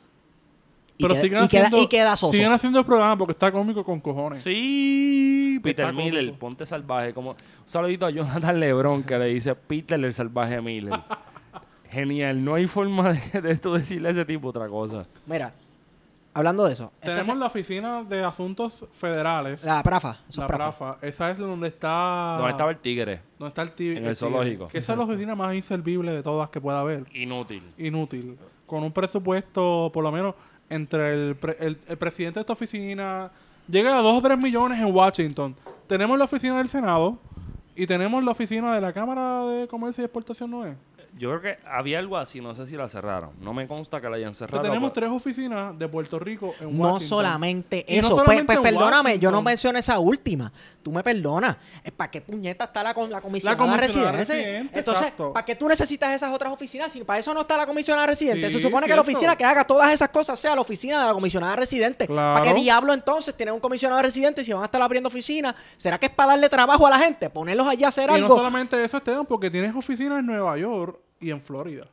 Y, 0.97 1.03
Pero 1.03 1.15
queda, 1.15 1.23
siguen 1.23 1.45
y, 1.45 1.49
queda, 1.49 1.63
haciendo, 1.67 1.83
y 1.83 1.87
queda 1.89 2.17
siguen 2.17 2.53
haciendo 2.53 2.79
el 2.79 2.85
programa 2.87 3.19
porque 3.19 3.33
está 3.33 3.51
cómico 3.51 3.85
con 3.85 4.01
cojones. 4.01 4.41
Sí, 4.41 5.59
Peter 5.63 5.93
Miller, 5.93 6.27
cómico. 6.27 6.39
ponte 6.39 6.65
salvaje. 6.65 7.13
Como, 7.13 7.31
un 7.33 7.37
saludito 7.67 8.07
a 8.07 8.11
Jonathan 8.11 8.59
Lebron 8.59 9.03
que 9.03 9.19
le 9.19 9.27
dice 9.27 9.55
Peter 9.55 10.03
el 10.03 10.15
salvaje 10.15 10.63
Miller. 10.63 10.99
Genial, 11.95 12.45
no 12.45 12.55
hay 12.55 12.67
forma 12.67 13.13
de, 13.13 13.41
de 13.43 13.57
tú 13.57 13.73
decirle 13.75 14.09
a 14.09 14.13
ese 14.13 14.25
tipo 14.25 14.49
otra 14.49 14.69
cosa. 14.69 15.03
Mira, 15.27 15.53
hablando 16.33 16.65
de 16.67 16.73
eso. 16.73 16.93
Tenemos 17.01 17.21
entonces- 17.23 17.41
la 17.41 17.47
oficina 17.47 18.03
de 18.05 18.25
asuntos 18.25 18.85
federales. 18.93 19.63
la 19.65 19.83
prafa. 19.83 20.19
eso 20.29 20.41
La 20.41 20.47
es 20.47 20.53
prafa. 20.57 20.79
Prafa. 20.97 21.07
Esa 21.07 21.31
es 21.31 21.39
donde 21.39 21.69
está. 21.69 22.35
¿Dónde 22.39 22.51
estaba 22.51 22.71
el 22.71 22.79
tigre? 22.79 23.21
donde 23.39 23.49
está 23.51 23.63
el 23.63 23.73
tigre. 23.73 23.99
En 23.99 24.07
el 24.07 24.17
zoológico. 24.17 24.69
Que 24.69 24.79
esa 24.79 24.93
es 24.93 24.99
la 24.99 25.05
oficina 25.05 25.35
más 25.35 25.55
inservible 25.55 26.13
de 26.13 26.23
todas 26.23 26.49
que 26.51 26.61
pueda 26.61 26.81
haber. 26.81 27.05
Inútil. 27.15 27.63
inútil. 27.79 28.37
Con 28.67 28.83
un 28.83 28.93
presupuesto, 28.93 29.91
por 29.93 30.03
lo 30.03 30.11
menos, 30.11 30.35
entre 30.71 31.13
el, 31.29 31.37
pre- 31.37 31.57
el, 31.61 31.79
el 31.87 31.97
presidente 31.99 32.39
de 32.39 32.41
esta 32.41 32.53
oficina, 32.55 33.31
llega 33.69 33.99
a 33.99 34.03
2 34.03 34.19
o 34.19 34.23
3 34.27 34.39
millones 34.39 34.79
en 34.81 34.93
Washington. 34.93 35.55
Tenemos 35.87 36.19
la 36.19 36.25
oficina 36.25 36.57
del 36.59 36.69
Senado 36.69 37.19
y 37.77 37.87
tenemos 37.87 38.25
la 38.25 38.31
oficina 38.31 38.75
de 38.75 38.81
la 38.81 38.93
Cámara 38.93 39.45
de 39.45 39.69
Comercio 39.69 40.03
y 40.03 40.07
Exportación, 40.07 40.51
¿no 40.51 40.65
es? 40.65 40.75
Yo 41.17 41.29
creo 41.31 41.41
que 41.43 41.59
había 41.69 42.01
algo 42.01 42.17
así, 42.17 42.41
no 42.41 42.55
sé 42.57 42.67
si 42.67 42.77
la 42.77 42.89
cerraron. 42.89 43.31
No 43.41 43.55
me 43.55 43.69
consta 43.69 44.01
que 44.01 44.09
la 44.09 44.17
hayan 44.17 44.35
cerrado. 44.35 44.63
tenemos 44.63 44.93
tres 44.93 45.11
oficinas 45.11 45.79
de 45.79 45.87
Puerto 45.87 46.19
Rico 46.19 46.47
en 46.61 46.67
Washington. 46.67 46.81
No 46.81 46.99
solamente 47.01 47.85
Y 47.87 47.95
no 47.95 48.01
eso. 48.01 48.09
Pues- 48.17 48.25
solamente 48.27 48.47
pues, 48.47 48.57
en 48.59 48.63
perdóname, 48.75 49.19
yo 49.21 49.31
no 49.31 49.41
mencioné 49.41 49.79
esa 49.79 49.99
última. 50.01 50.53
Tú 50.83 50.91
me 50.91 51.05
perdonas. 51.05 51.57
Es 51.85 51.93
para 51.93 52.11
qué 52.11 52.21
puñeta 52.21 52.65
está 52.65 52.83
la, 52.83 52.93
con- 52.95 53.11
la 53.11 53.21
comisionada, 53.21 53.77
residente. 53.77 54.17
residente, 54.17 54.79
Entonces, 54.81 55.03
exacto. 55.05 55.33
¿para 55.33 55.47
qué 55.47 55.55
tú 55.55 55.69
necesitas 55.69 56.13
esas 56.13 56.33
otras 56.35 56.53
oficinas? 56.53 56.91
Si 56.91 57.05
para 57.05 57.21
eso 57.21 57.33
no 57.33 57.43
está 57.43 57.57
la 57.57 57.67
comisionada 57.67 58.09
residente. 58.09 58.49
Sí, 58.51 58.57
Se 58.57 58.63
supone 58.65 58.87
que 58.89 58.95
la 58.97 59.03
oficina 59.03 59.37
que 59.37 59.45
haga 59.45 59.63
todas 59.65 59.93
esas 59.93 60.09
cosas 60.09 60.37
sea 60.39 60.55
la 60.57 60.63
oficina 60.63 61.01
de 61.01 61.07
la 61.07 61.13
comisionada 61.15 61.55
residente. 61.55 62.09
Claro. 62.09 62.41
¿Para 62.41 62.53
qué 62.53 62.61
diablo 62.61 62.93
entonces 62.93 63.37
tener 63.37 63.55
un 63.55 63.61
comisionado 63.61 64.03
residente 64.03 64.43
si 64.43 64.53
van 64.53 64.63
a 64.63 64.67
estar 64.67 64.83
abriendo 64.83 65.09
oficinas? 65.09 65.55
¿Será 65.77 65.97
que 65.99 66.07
es 66.07 66.13
para 66.13 66.31
darle 66.31 66.49
trabajo 66.49 66.87
a 66.87 66.91
la 66.91 66.99
gente? 66.99 67.31
Ponerlos 67.31 67.69
allá 67.69 67.87
a 67.87 67.89
hacer 67.91 68.05
Y 68.11 68.13
no 68.13 68.15
algo. 68.15 68.37
solamente 68.37 68.83
eso, 68.83 68.97
Esteban, 68.97 69.25
porque 69.27 69.49
tienes 69.49 69.75
oficinas 69.77 70.19
en 70.19 70.27
Nueva 70.27 70.59
York 70.59 70.99
y 71.27 71.31
en 71.31 71.41
Florida. 71.41 71.87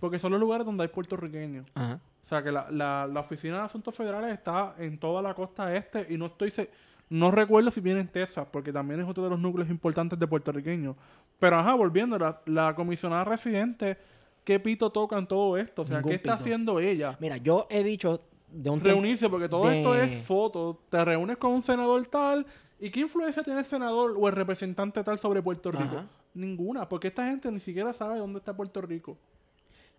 Porque 0.00 0.18
son 0.18 0.32
los 0.32 0.40
lugares 0.40 0.66
donde 0.66 0.82
hay 0.82 0.88
puertorriqueños. 0.88 1.66
Ajá. 1.74 2.00
O 2.24 2.26
sea 2.26 2.42
que 2.42 2.50
la, 2.52 2.70
la, 2.70 3.06
la 3.06 3.20
oficina 3.20 3.58
de 3.58 3.62
asuntos 3.62 3.94
federales 3.94 4.32
está 4.32 4.74
en 4.78 4.98
toda 4.98 5.20
la 5.22 5.34
costa 5.34 5.74
este 5.74 6.06
y 6.08 6.16
no 6.16 6.26
estoy 6.26 6.50
se- 6.50 6.70
no 7.10 7.30
recuerdo 7.30 7.70
si 7.70 7.80
viene 7.80 8.00
en 8.00 8.08
Texas, 8.08 8.46
porque 8.50 8.72
también 8.72 9.00
es 9.00 9.06
otro 9.06 9.22
de 9.24 9.30
los 9.30 9.38
núcleos 9.38 9.68
importantes 9.68 10.18
de 10.18 10.26
puertorriqueños. 10.26 10.96
Pero 11.38 11.56
ajá, 11.58 11.74
volviendo, 11.74 12.18
la, 12.18 12.40
la 12.46 12.74
comisionada 12.74 13.24
residente, 13.24 13.98
¿qué 14.44 14.58
pito 14.58 14.90
toca 14.90 15.18
en 15.18 15.26
todo 15.26 15.56
esto? 15.58 15.82
O 15.82 15.84
sea, 15.84 15.96
Ningún 15.96 16.10
¿qué 16.10 16.16
está 16.16 16.32
pito. 16.32 16.42
haciendo 16.42 16.80
ella? 16.80 17.16
Mira, 17.20 17.36
yo 17.36 17.66
he 17.68 17.82
dicho 17.84 18.22
de 18.50 18.70
un 18.70 18.80
Reunirse, 18.80 19.28
porque 19.28 19.48
todo 19.48 19.68
de- 19.68 19.78
esto 19.78 19.94
es 19.94 20.22
foto. 20.24 20.80
Te 20.88 21.04
reúnes 21.04 21.36
con 21.36 21.52
un 21.52 21.62
senador 21.62 22.04
tal. 22.06 22.46
¿Y 22.80 22.90
qué 22.90 23.00
influencia 23.00 23.42
tiene 23.42 23.60
el 23.60 23.66
senador 23.66 24.14
o 24.18 24.26
el 24.28 24.34
representante 24.34 25.02
tal 25.04 25.18
sobre 25.18 25.42
Puerto 25.42 25.70
Rico? 25.70 25.84
Ajá. 25.98 26.06
Ninguna, 26.34 26.88
porque 26.88 27.08
esta 27.08 27.26
gente 27.26 27.50
ni 27.50 27.60
siquiera 27.60 27.92
sabe 27.92 28.18
dónde 28.18 28.38
está 28.38 28.56
Puerto 28.56 28.80
Rico. 28.80 29.18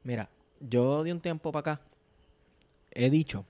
Mira, 0.03 0.29
yo 0.59 1.03
de 1.03 1.11
un 1.11 1.19
tiempo 1.19 1.51
para 1.51 1.73
acá 1.73 1.81
he 2.91 3.09
dicho 3.09 3.45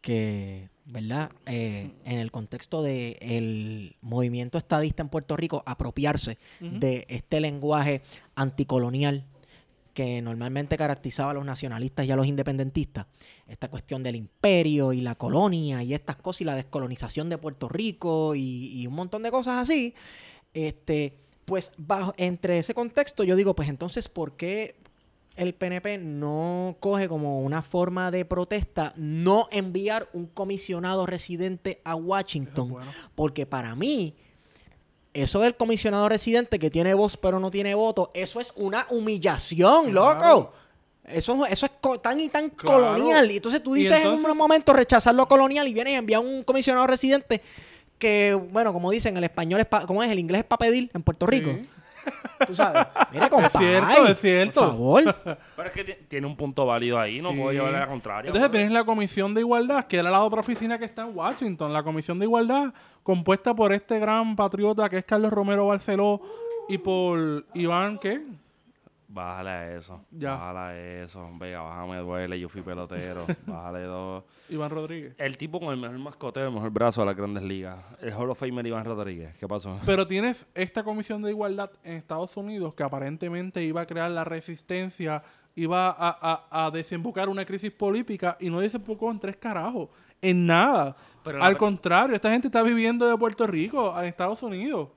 que 0.00 0.68
¿verdad? 0.92 1.30
Eh, 1.46 1.90
en 2.04 2.18
el 2.18 2.30
contexto 2.30 2.82
del 2.82 3.16
el 3.20 3.96
movimiento 4.00 4.58
estadista 4.58 5.02
en 5.02 5.08
Puerto 5.08 5.36
Rico, 5.36 5.62
apropiarse 5.66 6.38
de 6.60 7.06
este 7.08 7.40
lenguaje 7.40 8.02
anticolonial 8.34 9.24
que 9.94 10.22
normalmente 10.22 10.76
caracterizaba 10.76 11.32
a 11.32 11.34
los 11.34 11.44
nacionalistas 11.44 12.06
y 12.06 12.12
a 12.12 12.16
los 12.16 12.26
independentistas, 12.26 13.06
esta 13.48 13.68
cuestión 13.68 14.02
del 14.02 14.16
imperio 14.16 14.92
y 14.92 15.00
la 15.00 15.16
colonia 15.16 15.82
y 15.82 15.94
estas 15.94 16.16
cosas 16.16 16.42
y 16.42 16.44
la 16.44 16.54
descolonización 16.54 17.28
de 17.28 17.38
Puerto 17.38 17.68
Rico 17.68 18.34
y, 18.34 18.80
y 18.80 18.86
un 18.86 18.94
montón 18.94 19.22
de 19.22 19.30
cosas 19.30 19.58
así, 19.58 19.94
este, 20.54 21.18
pues 21.50 21.72
bajo, 21.76 22.14
entre 22.16 22.60
ese 22.60 22.74
contexto 22.74 23.24
yo 23.24 23.34
digo, 23.34 23.54
pues 23.56 23.68
entonces, 23.68 24.08
¿por 24.08 24.36
qué 24.36 24.76
el 25.34 25.52
PNP 25.52 25.98
no 25.98 26.76
coge 26.78 27.08
como 27.08 27.40
una 27.42 27.60
forma 27.62 28.12
de 28.12 28.24
protesta 28.24 28.92
no 28.96 29.48
enviar 29.50 30.08
un 30.12 30.26
comisionado 30.26 31.06
residente 31.06 31.80
a 31.84 31.96
Washington? 31.96 32.68
bueno. 32.70 32.90
Porque 33.16 33.46
para 33.46 33.74
mí, 33.74 34.14
eso 35.12 35.40
del 35.40 35.56
comisionado 35.56 36.08
residente 36.08 36.60
que 36.60 36.70
tiene 36.70 36.94
voz 36.94 37.16
pero 37.16 37.40
no 37.40 37.50
tiene 37.50 37.74
voto, 37.74 38.12
eso 38.14 38.38
es 38.38 38.52
una 38.54 38.86
humillación, 38.90 39.90
Claro. 39.90 40.14
loco. 40.14 40.52
Eso, 41.04 41.44
eso 41.46 41.66
es 41.66 41.72
tan 42.00 42.20
y 42.20 42.28
tan 42.28 42.50
Claro. 42.50 42.94
colonial. 42.94 43.28
Y 43.32 43.36
entonces 43.38 43.60
tú 43.60 43.74
dices 43.74 43.90
entonces- 43.96 44.24
en 44.24 44.30
un 44.30 44.36
momento 44.38 44.72
rechazar 44.72 45.12
lo 45.16 45.26
colonial 45.26 45.66
y 45.66 45.74
vienes 45.74 45.94
y 45.94 45.96
envías 45.96 46.20
un 46.20 46.44
comisionado 46.44 46.86
residente 46.86 47.42
que, 48.00 48.34
bueno, 48.34 48.72
como 48.72 48.90
dicen, 48.90 49.16
el 49.16 49.22
español 49.22 49.60
es, 49.60 49.66
pa- 49.66 49.86
¿cómo 49.86 50.02
es? 50.02 50.10
El 50.10 50.18
inglés 50.18 50.40
es 50.40 50.46
para 50.46 50.58
pedir 50.58 50.90
en 50.92 51.02
Puerto 51.04 51.26
Rico. 51.26 51.50
Sí. 51.50 51.68
Tú 52.46 52.54
sabes. 52.54 52.86
Mire, 53.12 53.28
compadre. 53.28 53.58
cierto, 53.58 54.06
es 54.08 54.18
cierto. 54.20 54.60
Por 54.60 54.70
favor. 54.70 55.16
Pero 55.54 55.68
es 55.68 55.74
que 55.74 55.84
ti- 55.84 55.94
tiene 56.08 56.26
un 56.26 56.34
punto 56.34 56.64
válido 56.64 56.98
ahí, 56.98 57.20
no 57.20 57.30
Sí. 57.30 57.36
puedo 57.36 57.52
llevarle 57.52 57.78
la 57.78 57.86
contraria. 57.86 58.28
Entonces 58.30 58.48
bro. 58.50 58.58
tienes 58.58 58.72
la 58.72 58.84
Comisión 58.84 59.34
de 59.34 59.42
Igualdad, 59.42 59.84
que 59.86 59.98
era 59.98 60.10
la 60.10 60.24
otra 60.24 60.40
oficina 60.40 60.78
que 60.78 60.86
está 60.86 61.02
en 61.02 61.14
Washington. 61.16 61.72
La 61.72 61.82
Comisión 61.82 62.18
de 62.18 62.24
Igualdad, 62.24 62.72
compuesta 63.02 63.54
por 63.54 63.72
este 63.74 63.98
gran 63.98 64.34
patriota 64.34 64.88
que 64.88 64.96
es 64.98 65.04
Carlos 65.04 65.30
Romero 65.30 65.66
Barceló 65.66 66.22
y 66.70 66.78
por 66.78 67.44
Iván, 67.52 67.98
¿qué? 67.98 68.22
Bájale 69.12 69.50
a 69.50 69.76
eso. 69.76 70.04
Ya. 70.12 70.34
Bájale 70.34 70.58
a 70.60 71.02
eso. 71.02 71.28
Venga, 71.36 71.62
bájame 71.62 71.96
duele, 71.98 72.38
yo 72.38 72.48
fui 72.48 72.62
pelotero. 72.62 73.26
Bájale 73.46 73.82
dos. 73.82 74.22
Iván 74.48 74.70
Rodríguez. 74.70 75.14
El 75.18 75.36
tipo 75.36 75.58
con 75.58 75.72
el 75.74 75.80
mejor 75.80 75.98
mascoteo, 75.98 76.46
el 76.46 76.54
mejor 76.54 76.70
brazo 76.70 77.00
de 77.00 77.06
las 77.06 77.16
grandes 77.16 77.42
ligas. 77.42 77.76
El 78.00 78.12
Hall 78.12 78.30
of 78.30 78.38
Famer 78.38 78.64
Iván 78.66 78.84
Rodríguez. 78.84 79.34
¿Qué 79.36 79.48
pasó? 79.48 79.80
Pero 79.84 80.06
tienes 80.06 80.46
esta 80.54 80.84
Comisión 80.84 81.22
de 81.22 81.30
Igualdad 81.30 81.72
en 81.82 81.94
Estados 81.94 82.36
Unidos 82.36 82.72
que 82.74 82.84
aparentemente 82.84 83.64
iba 83.64 83.80
a 83.80 83.86
crear 83.86 84.12
la 84.12 84.22
resistencia, 84.22 85.24
iba 85.56 85.88
a, 85.90 85.94
a- 86.50 86.66
a 86.66 86.70
desembocar 86.70 87.28
una 87.28 87.44
crisis 87.44 87.72
política 87.72 88.36
y 88.38 88.48
no 88.48 88.60
desembocó 88.60 89.10
en 89.10 89.18
tres 89.18 89.36
carajos, 89.38 89.88
en 90.22 90.46
nada. 90.46 90.94
Pero 91.24 91.42
Al 91.42 91.56
contrario, 91.56 92.14
esta 92.14 92.30
gente 92.30 92.46
está 92.46 92.62
viviendo 92.62 93.08
de 93.08 93.16
Puerto 93.18 93.44
Rico 93.46 93.92
en 94.00 94.06
Estados 94.06 94.40
Unidos. 94.44 94.90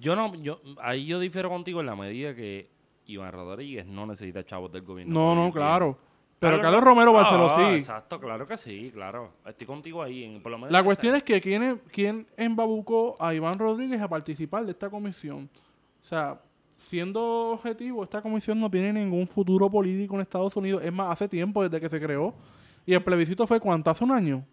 Yo 0.00 0.16
no, 0.16 0.34
yo, 0.34 0.60
ahí 0.80 1.06
yo 1.06 1.20
difiero 1.20 1.48
contigo 1.48 1.78
en 1.78 1.86
la 1.86 1.94
medida 1.94 2.34
que 2.34 2.68
Iván 3.06 3.32
Rodríguez 3.32 3.86
no 3.86 4.06
necesita 4.06 4.44
chavos 4.44 4.70
del 4.72 4.82
gobierno. 4.82 5.12
No, 5.12 5.34
no, 5.34 5.52
claro. 5.52 5.98
Pero 6.38 6.58
Carlos 6.60 6.82
Romero 6.82 7.12
Barceló 7.12 7.46
Ah, 7.50 7.56
sí. 7.70 7.76
Exacto, 7.76 8.18
claro 8.18 8.46
que 8.48 8.56
sí, 8.56 8.90
claro. 8.92 9.30
Estoy 9.46 9.64
contigo 9.66 10.02
ahí. 10.02 10.24
En, 10.24 10.42
por 10.42 10.50
lo 10.50 10.58
menos 10.58 10.72
La 10.72 10.82
cuestión 10.82 11.14
ese- 11.14 11.18
es 11.18 11.22
que 11.24 11.40
quién, 11.40 11.80
quién 11.92 12.26
embabucó 12.36 13.16
a 13.20 13.32
Iván 13.32 13.54
Rodríguez 13.54 14.00
a 14.00 14.08
participar 14.08 14.64
de 14.64 14.72
esta 14.72 14.90
comisión. 14.90 15.48
O 16.02 16.04
sea, 16.04 16.40
siendo 16.78 17.50
objetivo, 17.52 18.02
esta 18.02 18.20
comisión 18.20 18.58
no 18.58 18.68
tiene 18.68 18.92
ningún 18.92 19.28
futuro 19.28 19.70
político 19.70 20.16
en 20.16 20.22
Estados 20.22 20.56
Unidos. 20.56 20.82
Es 20.82 20.92
más, 20.92 21.12
hace 21.12 21.28
tiempo 21.28 21.62
desde 21.62 21.80
que 21.80 21.88
se 21.88 22.00
creó. 22.00 22.34
Y 22.84 22.92
el 22.94 23.04
plebiscito 23.04 23.46
fue 23.46 23.60
cuánto, 23.60 23.90
hace 23.90 24.02
un 24.02 24.10
año. 24.10 24.44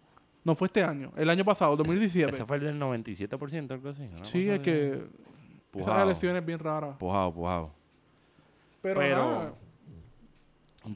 No 0.44 0.54
fue 0.54 0.66
este 0.66 0.84
año, 0.84 1.10
el 1.16 1.28
año 1.28 1.44
pasado, 1.44 1.76
2017. 1.76 2.30
Ese 2.30 2.44
fue 2.46 2.56
el 2.58 2.62
del 2.62 2.78
97%, 2.80 3.72
algo 3.72 3.88
así. 3.90 4.08
sí, 4.22 4.48
es 4.48 4.60
que 4.60 5.06
esas 5.74 6.02
elecciones 6.02 6.46
bien 6.46 6.60
raras. 6.60 6.96
Pujao, 6.98 7.34
pujao. 7.34 7.72
Pero, 8.82 9.00
Pero, 9.00 9.16
nada, 9.16 9.54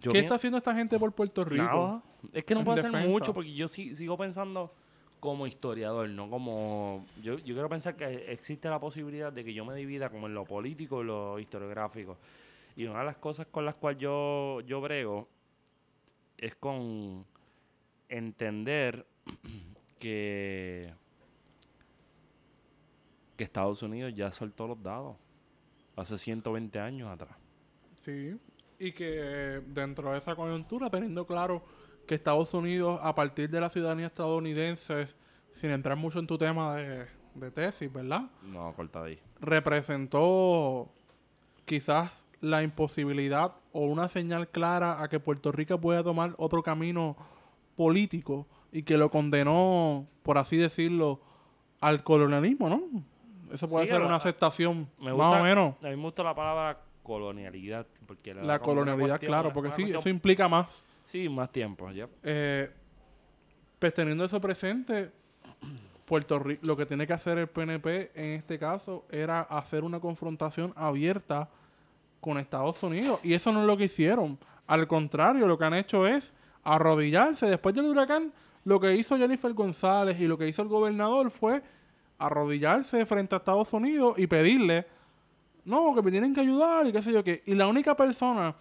Yo 0.01 0.13
¿qué 0.13 0.21
está 0.21 0.37
haciendo 0.37 0.59
esta 0.59 0.75
gente 0.75 0.99
por 0.99 1.13
Puerto 1.13 1.45
Rico? 1.45 1.63
Nada. 1.63 2.03
Es 2.33 2.45
que 2.45 2.55
no 2.55 2.65
puedo 2.65 2.79
hacer 2.79 2.91
defensa. 2.91 3.09
mucho 3.11 3.35
porque 3.35 3.53
yo 3.55 3.69
sí- 3.69 3.95
sigo 3.95 4.17
pensando 4.17 4.75
como 5.21 5.47
historiador, 5.47 6.09
no 6.09 6.29
como... 6.29 7.07
Yo, 7.23 7.39
yo 7.39 7.55
quiero 7.55 7.69
pensar 7.69 7.97
que 7.97 8.31
existe 8.33 8.69
la 8.69 8.79
posibilidad 8.79 9.33
de 9.33 9.45
que 9.45 9.55
yo 9.55 9.65
me 9.65 9.75
divida 9.75 10.09
como 10.11 10.27
en 10.27 10.35
lo 10.35 10.45
político 10.45 11.03
y 11.03 11.05
lo 11.07 11.39
historiográfico. 11.39 12.19
Y 12.77 12.87
una 12.87 13.01
de 13.01 13.05
las 13.07 13.17
cosas 13.17 13.47
con 13.47 13.65
las 13.65 13.75
cuales 13.75 14.01
yo, 14.01 14.61
yo 14.63 14.81
brego 14.81 15.29
es 16.39 16.55
con 16.57 17.25
entender 18.09 19.07
que, 19.99 20.93
que 23.37 23.45
Estados 23.45 23.83
Unidos 23.83 24.13
ya 24.15 24.31
soltó 24.31 24.67
los 24.67 24.83
dados 24.83 25.17
hace 25.97 26.19
120 26.19 26.79
años 26.81 27.09
atrás. 27.11 27.37
Sí, 28.05 28.37
y 28.79 28.93
que 28.93 29.63
dentro 29.67 30.13
de 30.13 30.19
esa 30.19 30.35
coyuntura, 30.37 30.91
teniendo 30.91 31.27
claro 31.27 31.63
que 32.07 32.15
Estados 32.15 32.53
Unidos, 32.55 33.01
a 33.03 33.15
partir 33.15 33.49
de 33.51 33.61
la 33.61 33.71
ciudadanía 33.71 34.07
estadounidense, 34.07 35.07
sin 35.55 35.71
entrar 35.71 35.97
mucho 35.97 36.19
en 36.19 36.27
tu 36.27 36.37
tema 36.37 36.77
de, 36.77 37.07
de 37.35 37.51
tesis, 37.51 37.91
¿verdad? 37.93 38.31
No, 38.43 38.73
corta 38.75 39.05
ahí. 39.05 39.19
Representó 39.41 40.93
quizás 41.65 42.11
la 42.41 42.63
imposibilidad 42.63 43.53
o 43.73 43.81
una 43.87 44.09
señal 44.09 44.49
clara 44.49 45.03
a 45.03 45.09
que 45.09 45.19
Puerto 45.19 45.51
Rico 45.51 45.81
pueda 45.81 46.03
tomar 46.03 46.35
otro 46.37 46.63
camino 46.63 47.17
político 47.77 48.47
y 48.71 48.83
que 48.83 48.99
lo 48.99 49.11
condenó, 49.11 50.07
por 50.23 50.37
así 50.37 50.57
decirlo, 50.57 51.21
al 51.81 52.03
colonialismo, 52.03 52.69
¿no? 52.69 52.83
Eso 53.53 53.69
puede 53.69 53.87
Sí, 53.87 53.93
ser 53.93 54.03
una 54.03 54.17
aceptación, 54.17 54.91
Me 54.99 55.13
más 55.15 55.41
o 55.41 55.43
menos. 55.43 55.75
A 55.83 55.89
mí 55.89 55.97
me 55.97 56.03
gusta 56.03 56.23
la 56.23 56.35
palabra 56.35 56.81
colonialidad. 57.05 57.87
Porque 58.07 58.35
La 58.35 58.43
una 58.43 58.59
colonialidad, 58.59 59.09
cuestión- 59.11 59.31
claro, 59.31 59.53
porque 59.53 59.71
sí, 59.71 59.83
cuestión- 59.83 60.01
eso 60.01 60.09
implica 60.09 60.49
más. 60.49 60.83
Sí, 61.05 61.29
más 61.29 61.53
tiempo, 61.53 61.89
ya. 61.93 62.09
Eh, 62.25 62.69
pues 63.79 63.95
teniendo 63.95 64.25
eso 64.25 64.41
presente, 64.41 65.13
Puerto 66.07 66.39
Rico, 66.39 66.67
lo 66.67 66.77
que 66.77 66.85
tiene 66.87 67.07
que 67.07 67.13
hacer 67.13 67.39
el 67.39 67.47
PNP 67.47 68.11
en 68.15 68.33
este 68.39 68.59
caso 68.59 69.05
era 69.11 69.43
hacer 69.43 69.85
una 69.85 70.01
confrontación 70.01 70.73
abierta 70.77 71.49
con 72.21 72.39
Estados 72.39 72.83
Unidos. 72.83 73.21
Y 73.23 73.35
eso 73.35 73.53
no 73.53 73.61
es 73.61 73.67
lo 73.67 73.77
que 73.77 73.85
hicieron. 73.85 74.39
Al 74.67 74.87
contrario, 74.87 75.47
lo 75.47 75.57
que 75.59 75.65
han 75.67 75.75
hecho 75.75 76.07
es 76.07 76.33
arrodillarse. 76.63 77.47
Después 77.47 77.75
del 77.75 77.85
huracán, 77.87 78.33
lo 78.65 78.81
que 78.81 78.95
hizo 78.97 79.17
Jennifer 79.19 79.53
González 79.53 80.19
y 80.21 80.27
lo 80.27 80.37
que 80.39 80.49
hizo 80.49 80.63
el 80.63 80.69
gobernador 80.69 81.31
fue 81.31 81.63
arrodillarse 82.19 83.05
frente 83.07 83.35
a 83.35 83.39
Estados 83.39 83.73
Unidos 83.73 84.19
y 84.19 84.27
pedirle, 84.27 84.87
no, 85.65 85.95
que 85.95 86.03
me 86.03 86.11
tienen 86.11 86.35
que 86.35 86.41
ayudar 86.41 86.87
y 86.87 86.93
qué 86.93 87.03
sé 87.03 87.13
yo 87.13 87.23
qué. 87.25 87.43
Y 87.47 87.55
la 87.55 87.67
única 87.67 87.97
persona 87.97 88.55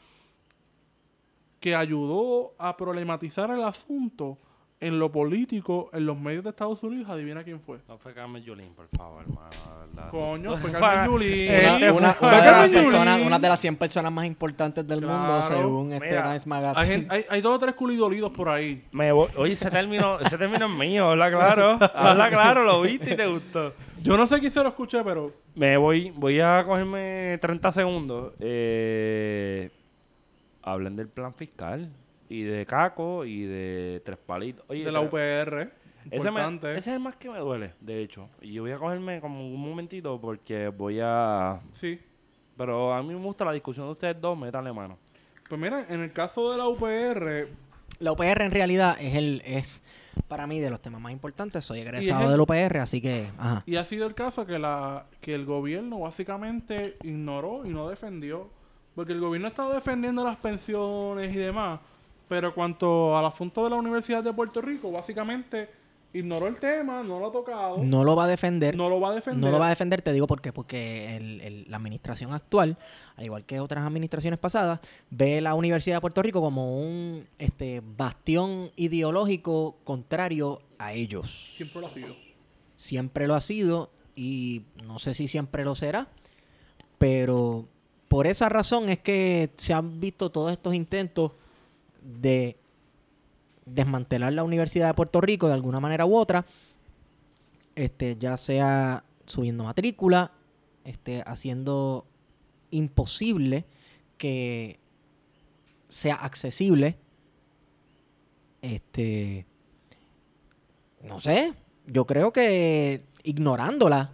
que 1.60 1.76
ayudó 1.76 2.54
a 2.58 2.76
problematizar 2.76 3.50
el 3.52 3.64
asunto 3.64 4.38
en 4.82 5.00
lo 5.00 5.10
político, 5.14 5.90
en 5.94 6.06
los 6.06 6.20
medios 6.20 6.44
de 6.44 6.50
Estados 6.50 6.84
Unidos, 6.84 7.10
adivina 7.10 7.42
quién 7.46 7.58
fue. 7.62 7.78
No 7.88 7.98
fue 7.98 8.14
Carmen 8.14 8.44
Yulín, 8.44 8.74
por 8.76 8.90
favor, 8.90 9.22
hermano. 9.24 9.50
la 9.66 9.76
verdad. 9.86 10.12
Coño, 10.12 10.58
fue 10.58 10.72
Carmen 10.74 11.06
Yulín. 11.10 11.50
Una, 11.50 11.94
una- 11.94 12.16
una 12.20 12.42
de 12.42 12.52
las 12.52 12.70
personas, 12.70 13.22
una 13.22 13.40
de 13.40 13.48
las 13.48 13.60
100 13.62 13.78
personas 13.78 14.12
más 14.12 14.26
importantes 14.26 14.86
del 14.86 15.00
mundo, 15.04 15.42
según 15.44 15.94
este 15.94 16.18
Hay, 16.18 16.38
Magazine. 16.46 17.08
hay, 17.10 17.24
hay 17.30 17.40
dos 17.42 17.56
o 17.56 17.60
tres 17.60 17.76
culidolidos 17.76 18.30
por 18.34 18.50
ahí. 18.50 18.84
Me 18.92 19.14
voy- 19.14 19.30
Oye, 19.38 19.54
ese 19.54 19.72
término, 19.72 20.20
ese 20.20 20.38
término 20.38 20.66
es 20.66 20.72
mío, 20.74 21.12
habla 21.12 21.32
claro. 21.32 21.80
Habla 21.96 22.30
claro, 22.30 22.66
lo 22.66 22.82
viste 22.82 23.14
y 23.14 23.16
te 23.16 23.26
gustó. 23.28 23.74
Yo 24.04 24.18
no 24.18 24.28
sé 24.28 24.40
quién 24.40 24.52
se 24.52 24.62
lo 24.62 24.70
escuché, 24.70 25.04
pero 25.04 25.34
Me 25.56 25.78
voy, 25.78 26.12
voy 26.12 26.40
a 26.40 26.64
cogerme 26.66 27.38
30 27.42 27.72
segundos. 27.72 28.34
Eh, 28.40 29.70
hablen 30.62 30.96
del 30.96 31.08
plan 31.08 31.34
fiscal. 31.34 31.90
Y 32.30 32.44
de 32.44 32.66
Caco 32.66 33.26
y 33.26 33.44
de 33.44 34.02
Tres 34.04 34.18
Palitos. 34.18 34.66
Oye, 34.68 34.84
de 34.84 34.92
la 34.92 35.02
UPR. 35.02 35.72
Ese, 36.12 36.32
me- 36.32 36.42
Importante. 36.42 36.72
ese 36.72 36.90
es 36.90 36.96
el 36.96 37.00
más 37.00 37.16
que 37.16 37.30
me 37.30 37.38
duele, 37.40 37.74
de 37.80 38.02
hecho. 38.02 38.30
Y 38.42 38.54
yo 38.54 38.64
voy 38.64 38.72
a 38.72 38.78
cogerme 38.78 39.22
como 39.22 39.48
un 39.48 39.62
momentito 39.62 40.20
porque 40.20 40.68
voy 40.70 41.00
a... 41.02 41.62
Sí. 41.72 42.00
Pero 42.58 42.94
a 42.94 43.02
mí 43.04 43.10
me 43.14 43.22
gusta 43.24 43.46
la 43.46 43.54
discusión 43.54 43.86
de 43.88 43.92
ustedes 43.94 44.20
dos, 44.20 44.38
métanle 44.38 44.74
mano. 44.74 44.98
Pues 45.48 45.60
mira, 45.62 45.86
en 45.90 46.02
el 46.02 46.12
caso 46.12 46.52
de 46.52 46.58
la 46.58 46.68
UPR, 46.68 47.48
La 48.00 48.12
UPR 48.12 48.42
en 48.44 48.52
realidad 48.52 48.98
es 49.00 49.16
el 49.16 49.42
es 49.46 49.82
para 50.28 50.48
mí 50.48 50.60
de 50.60 50.70
los 50.70 50.82
temas 50.82 51.02
más 51.02 51.12
importantes. 51.12 51.64
Soy 51.66 51.80
egresado 51.82 52.26
el- 52.26 52.32
del 52.32 52.42
UPR, 52.42 52.80
así 52.80 53.02
que, 53.02 53.30
ajá. 53.38 53.64
y 53.66 53.76
ha 53.76 53.86
sido 53.86 54.06
el 54.08 54.14
caso 54.16 54.46
que, 54.46 54.60
la, 54.60 55.06
que 55.22 55.34
el 55.36 55.46
gobierno 55.46 56.00
básicamente 56.00 56.98
ignoró 57.04 57.66
y 57.66 57.70
no 57.70 57.90
defendió. 57.90 58.50
Porque 58.96 59.14
el 59.14 59.20
gobierno 59.20 59.48
ha 59.48 59.50
estado 59.50 59.74
defendiendo 59.74 60.24
las 60.24 60.38
pensiones 60.38 61.34
y 61.34 61.38
demás. 61.40 61.80
Pero 62.30 62.54
cuanto 62.54 63.18
al 63.18 63.26
asunto 63.26 63.64
de 63.64 63.72
la 63.72 63.76
Universidad 63.76 64.24
de 64.24 64.32
Puerto 64.34 64.62
Rico, 64.62 64.92
básicamente 64.92 65.70
ignoró 66.14 66.48
el 66.48 66.58
tema, 66.58 67.02
no 67.04 67.20
lo 67.20 67.28
ha 67.28 67.32
tocado, 67.32 67.78
no, 67.78 67.84
No 67.84 68.04
lo 68.04 68.16
va 68.16 68.26
a 68.26 68.28
defender. 68.28 68.76
lo 68.76 69.00
va 69.00 69.10
a 69.10 69.16
defender. 69.16 69.42
No 69.44 69.52
lo 69.52 69.60
va 69.60 69.66
a 69.68 69.70
defender, 69.70 70.02
te 70.02 70.14
digo 70.14 70.28
por 70.28 70.42
qué. 70.42 70.54
Porque 70.54 71.16
el- 71.16 71.42
el- 71.42 71.66
la 71.70 71.78
administración 71.78 72.34
actual, 72.34 72.78
al 73.16 73.26
igual 73.26 73.46
que 73.46 73.60
otras 73.60 73.84
administraciones 73.86 74.40
pasadas, 74.40 74.80
ve 75.10 75.42
la 75.42 75.56
Universidad 75.56 75.98
de 75.98 76.02
Puerto 76.02 76.22
Rico 76.22 76.40
como 76.42 76.78
un 76.80 77.26
este, 77.40 77.82
bastión 77.98 78.72
ideológico 78.76 79.78
contrario 79.84 80.62
a 80.78 80.94
ellos. 80.94 81.56
Siempre 81.58 81.82
lo 81.82 81.88
ha 81.88 81.92
sido. 81.94 82.16
Siempre 82.78 83.28
lo 83.28 83.36
ha 83.36 83.42
sido 83.42 83.90
y 84.16 84.64
no 84.86 85.00
sé 85.00 85.14
si 85.14 85.28
siempre 85.28 85.64
lo 85.66 85.74
será, 85.76 86.08
pero 86.98 87.66
por 88.08 88.28
esa 88.28 88.50
razón 88.50 88.90
es 88.90 89.00
que 89.00 89.50
se 89.58 89.74
han 89.74 90.00
visto 90.00 90.30
todos 90.32 90.52
estos 90.52 90.74
intentos 90.74 91.32
de 92.02 92.58
desmantelar 93.66 94.34
la 94.34 94.44
Universidad 94.44 94.88
de 94.88 94.94
Puerto 94.94 95.22
Rico 95.22 95.48
de 95.48 95.54
alguna 95.54 95.80
manera 95.80 96.06
u 96.06 96.16
otra, 96.16 96.46
este, 97.76 98.18
ya 98.18 98.38
sea 98.38 99.04
subiendo 99.26 99.64
matrícula, 99.64 100.32
este, 100.84 101.24
haciendo 101.26 102.06
imposible 102.72 103.66
que 104.18 104.80
sea 105.90 106.16
accesible, 106.16 106.98
este, 108.62 109.46
no 111.04 111.20
sé, 111.20 111.54
yo 111.88 112.06
creo 112.06 112.32
que 112.32 113.04
ignorándola, 113.24 114.12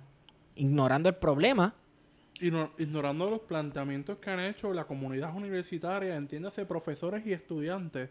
ignorando 0.55 1.09
el 1.09 1.15
problema, 1.15 1.75
Igno- 2.41 2.71
ignorando 2.77 3.29
los 3.29 3.41
planteamientos 3.41 4.17
que 4.19 4.29
han 4.29 4.39
hecho 4.39 4.73
la 4.73 4.85
comunidad 4.85 5.35
universitaria, 5.35 6.15
entiéndase 6.15 6.65
profesores 6.65 7.25
y 7.25 7.33
estudiantes, 7.33 8.09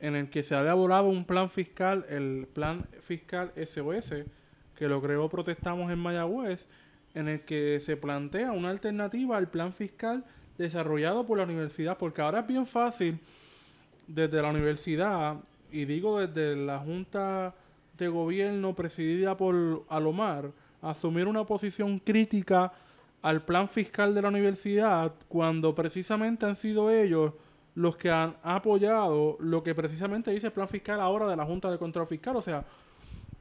en 0.00 0.16
el 0.16 0.30
que 0.30 0.42
se 0.42 0.54
ha 0.54 0.62
elaborado 0.62 1.08
un 1.08 1.24
plan 1.24 1.50
fiscal, 1.50 2.04
el 2.08 2.48
plan 2.52 2.86
fiscal 3.02 3.52
SOS, 3.56 4.24
que 4.74 4.88
lo 4.88 5.00
creó 5.02 5.28
Protestamos 5.28 5.90
en 5.92 5.98
Mayagüez, 5.98 6.66
en 7.14 7.28
el 7.28 7.40
que 7.42 7.80
se 7.80 7.96
plantea 7.96 8.52
una 8.52 8.70
alternativa 8.70 9.36
al 9.36 9.48
plan 9.48 9.72
fiscal 9.72 10.24
desarrollado 10.56 11.26
por 11.26 11.38
la 11.38 11.44
universidad, 11.44 11.98
porque 11.98 12.22
ahora 12.22 12.40
es 12.40 12.46
bien 12.46 12.66
fácil 12.66 13.18
desde 14.06 14.40
la 14.40 14.50
universidad, 14.50 15.36
y 15.70 15.84
digo 15.84 16.20
desde 16.20 16.56
la 16.56 16.78
Junta 16.78 17.54
de 17.96 18.08
Gobierno 18.08 18.74
presidida 18.74 19.36
por 19.36 19.84
Alomar, 19.88 20.50
asumir 20.82 21.28
una 21.28 21.44
posición 21.44 21.98
crítica 21.98 22.72
al 23.22 23.42
plan 23.42 23.68
fiscal 23.68 24.14
de 24.14 24.22
la 24.22 24.28
universidad 24.28 25.12
cuando 25.28 25.74
precisamente 25.74 26.46
han 26.46 26.56
sido 26.56 26.90
ellos 26.90 27.34
los 27.74 27.96
que 27.96 28.10
han 28.10 28.36
apoyado 28.42 29.36
lo 29.40 29.62
que 29.62 29.74
precisamente 29.74 30.30
dice 30.30 30.46
el 30.48 30.52
plan 30.52 30.68
fiscal 30.68 31.00
ahora 31.00 31.26
de 31.28 31.36
la 31.36 31.44
Junta 31.44 31.70
de 31.70 31.78
Control 31.78 32.06
Fiscal. 32.06 32.36
O 32.36 32.42
sea, 32.42 32.64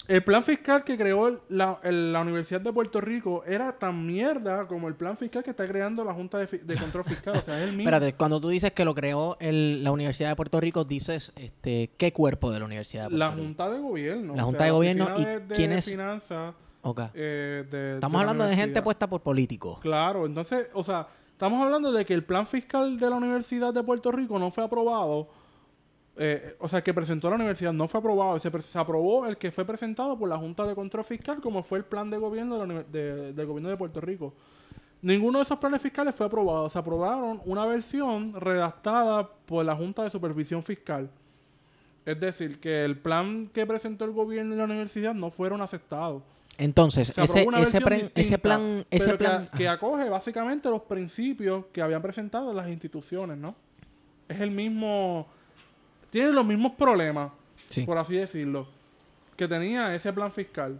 el 0.08 0.24
plan 0.24 0.42
fiscal 0.42 0.84
que 0.84 0.98
creó 0.98 1.28
el- 1.28 1.40
la, 1.50 1.80
el- 1.84 2.12
la 2.14 2.22
Universidad 2.22 2.62
de 2.62 2.72
Puerto 2.74 3.00
Rico 3.02 3.44
era 3.46 3.74
tan 3.78 4.06
mierda 4.08 4.66
como 4.68 4.88
el 4.88 4.96
plan 4.96 5.18
fiscal 5.18 5.44
que 5.44 5.52
está 5.52 5.68
creando 5.68 6.04
la 6.04 6.14
Junta 6.14 6.38
de, 6.40 6.46
de 6.58 6.76
Control 6.78 7.04
Fiscal. 7.04 7.36
O 7.38 7.42
sea, 7.42 7.58
es 7.58 7.64
el 7.70 7.76
mismo. 7.76 7.82
Espérate, 7.90 8.14
cuando 8.14 8.40
tú 8.42 8.50
dices 8.50 8.72
que 8.72 8.86
lo 8.86 8.96
creó 8.96 9.38
el- 9.40 9.84
la 9.84 9.92
Universidad 9.92 10.30
de 10.30 10.36
Puerto 10.36 10.60
Rico, 10.60 10.84
dices 10.84 11.32
este 11.36 11.92
qué 11.98 12.12
cuerpo 12.14 12.52
de 12.52 12.60
la 12.60 12.66
Universidad 12.66 13.04
de 13.04 13.10
Puerto 13.10 13.20
La 13.26 13.32
Rico. 13.32 13.42
Junta 13.44 13.70
de 13.70 13.80
Gobierno. 13.80 14.36
La 14.36 14.44
o 14.44 14.46
Junta 14.46 14.60
sea, 14.60 14.66
de 14.66 14.72
Gobierno, 14.72 15.08
¿y 15.18 15.26
de, 15.26 15.40
de 15.42 15.56
quién 15.56 15.74
es? 15.74 15.86
Finanzas, 15.86 16.56
Ok. 16.82 17.02
eh, 17.14 17.94
Estamos 17.96 18.14
la 18.14 18.20
hablando 18.30 18.46
de 18.46 18.56
gente 18.56 18.82
puesta 18.82 19.06
por 19.08 19.22
políticos. 19.22 19.80
Claro, 19.82 20.26
entonces, 20.26 20.68
o 20.74 20.84
sea, 20.84 21.08
estamos 21.40 21.64
hablando 21.64 21.94
de 21.94 22.04
que 22.06 22.14
el 22.14 22.26
plan 22.26 22.46
fiscal 22.46 23.00
de 23.00 23.10
la 23.10 23.16
Universidad 23.16 23.74
de 23.74 23.82
Puerto 23.82 24.12
Rico 24.12 24.38
no 24.38 24.52
fue 24.52 24.62
aprobado. 24.66 25.30
eh, 26.22 26.58
o 26.60 26.68
sea, 26.68 26.84
que 26.84 26.94
presentó 26.94 27.30
la 27.30 27.38
universidad 27.38 27.72
no 27.72 27.88
fue 27.88 28.02
aprobado. 28.02 28.38
Se, 28.40 28.52
se 28.62 28.78
aprobó 28.78 29.26
el 29.26 29.38
que 29.38 29.52
fue 29.54 29.64
presentado 29.64 30.18
por 30.20 30.28
la 30.28 30.38
Junta 30.38 30.66
de 30.66 30.76
Control 30.76 31.06
Fiscal, 31.06 31.40
como 31.40 31.64
fue 31.64 31.78
el 31.78 31.86
plan 31.86 32.10
de 32.10 32.18
gobierno 32.18 32.58
de- 32.84 33.32
del 33.32 33.46
gobierno 33.48 33.70
de 33.70 33.78
Puerto 33.78 34.02
Rico. 34.02 34.34
Ninguno 35.02 35.40
de 35.40 35.44
esos 35.44 35.58
planes 35.60 35.82
fiscales 35.82 36.14
fue 36.14 36.26
aprobado. 36.26 36.70
Se 36.70 36.78
aprobaron 36.78 37.40
una 37.46 37.66
versión 37.66 38.34
redactada 38.34 39.30
por 39.46 39.64
la 39.64 39.78
Junta 39.78 40.04
de 40.04 40.10
Supervisión 40.10 40.62
Fiscal. 40.62 41.10
Es 42.06 42.20
decir, 42.20 42.60
que 42.60 42.84
el 42.84 42.98
plan 42.98 43.48
que 43.54 43.66
presentó 43.66 44.04
el 44.04 44.12
gobierno 44.12 44.56
y 44.56 44.58
la 44.58 44.66
universidad 44.66 45.14
no 45.14 45.30
fueron 45.32 45.62
aceptados. 45.62 46.22
Entonces, 46.60 47.14
ese, 47.18 47.48
ese, 47.58 47.82
plan, 47.82 48.12
ese 48.16 49.12
que 49.12 49.18
plan, 49.18 49.50
que, 49.58 49.68
acoge 49.68 50.10
básicamente 50.10 50.70
los 50.70 50.82
principios 50.82 51.66
que 51.72 51.82
habían 51.82 52.02
presentado 52.02 52.54
las 52.54 52.68
instituciones, 52.68 53.38
¿no? 53.38 53.56
Es 54.28 54.42
el 54.42 54.52
mismo, 54.52 55.26
tiene 56.10 56.32
los 56.32 56.46
mismos 56.46 56.74
problemas, 56.74 57.32
Sí. 57.68 57.86
por 57.86 57.98
así 57.98 58.16
decirlo, 58.16 58.68
que 59.38 59.48
tenía 59.48 59.96
ese 59.96 60.12
plan 60.12 60.32
fiscal 60.32 60.80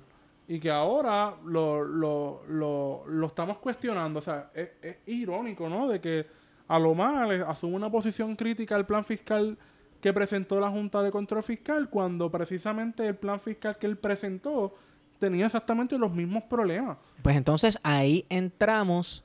y 0.50 0.60
que 0.60 0.70
ahora 0.70 1.36
lo, 1.46 1.84
lo, 1.84 2.42
lo, 2.48 3.04
lo 3.08 3.28
estamos 3.28 3.58
cuestionando. 3.60 4.20
O 4.20 4.22
sea, 4.22 4.52
es, 4.54 4.70
es 4.82 4.98
irónico, 5.06 5.70
¿no? 5.70 5.88
De 5.88 6.02
que 6.02 6.26
a 6.68 6.78
lo 6.78 6.94
mal 6.94 7.44
asume 7.44 7.76
una 7.76 7.90
posición 7.90 8.36
crítica 8.36 8.76
al 8.76 8.86
plan 8.86 9.06
fiscal 9.06 9.58
que 10.02 10.14
presentó 10.14 10.60
la 10.60 10.70
Junta 10.70 11.02
de 11.02 11.12
Control 11.12 11.44
Fiscal 11.44 11.90
cuando 11.90 12.30
precisamente 12.30 13.08
el 13.08 13.16
plan 13.16 13.40
fiscal 13.40 13.78
que 13.78 13.88
él 13.88 13.98
presentó 13.98 14.76
tenía 15.20 15.46
exactamente 15.46 15.98
los 15.98 16.12
mismos 16.14 16.44
problemas. 16.46 16.98
Pues 17.22 17.36
entonces 17.36 17.78
ahí 17.84 18.26
entramos 18.30 19.24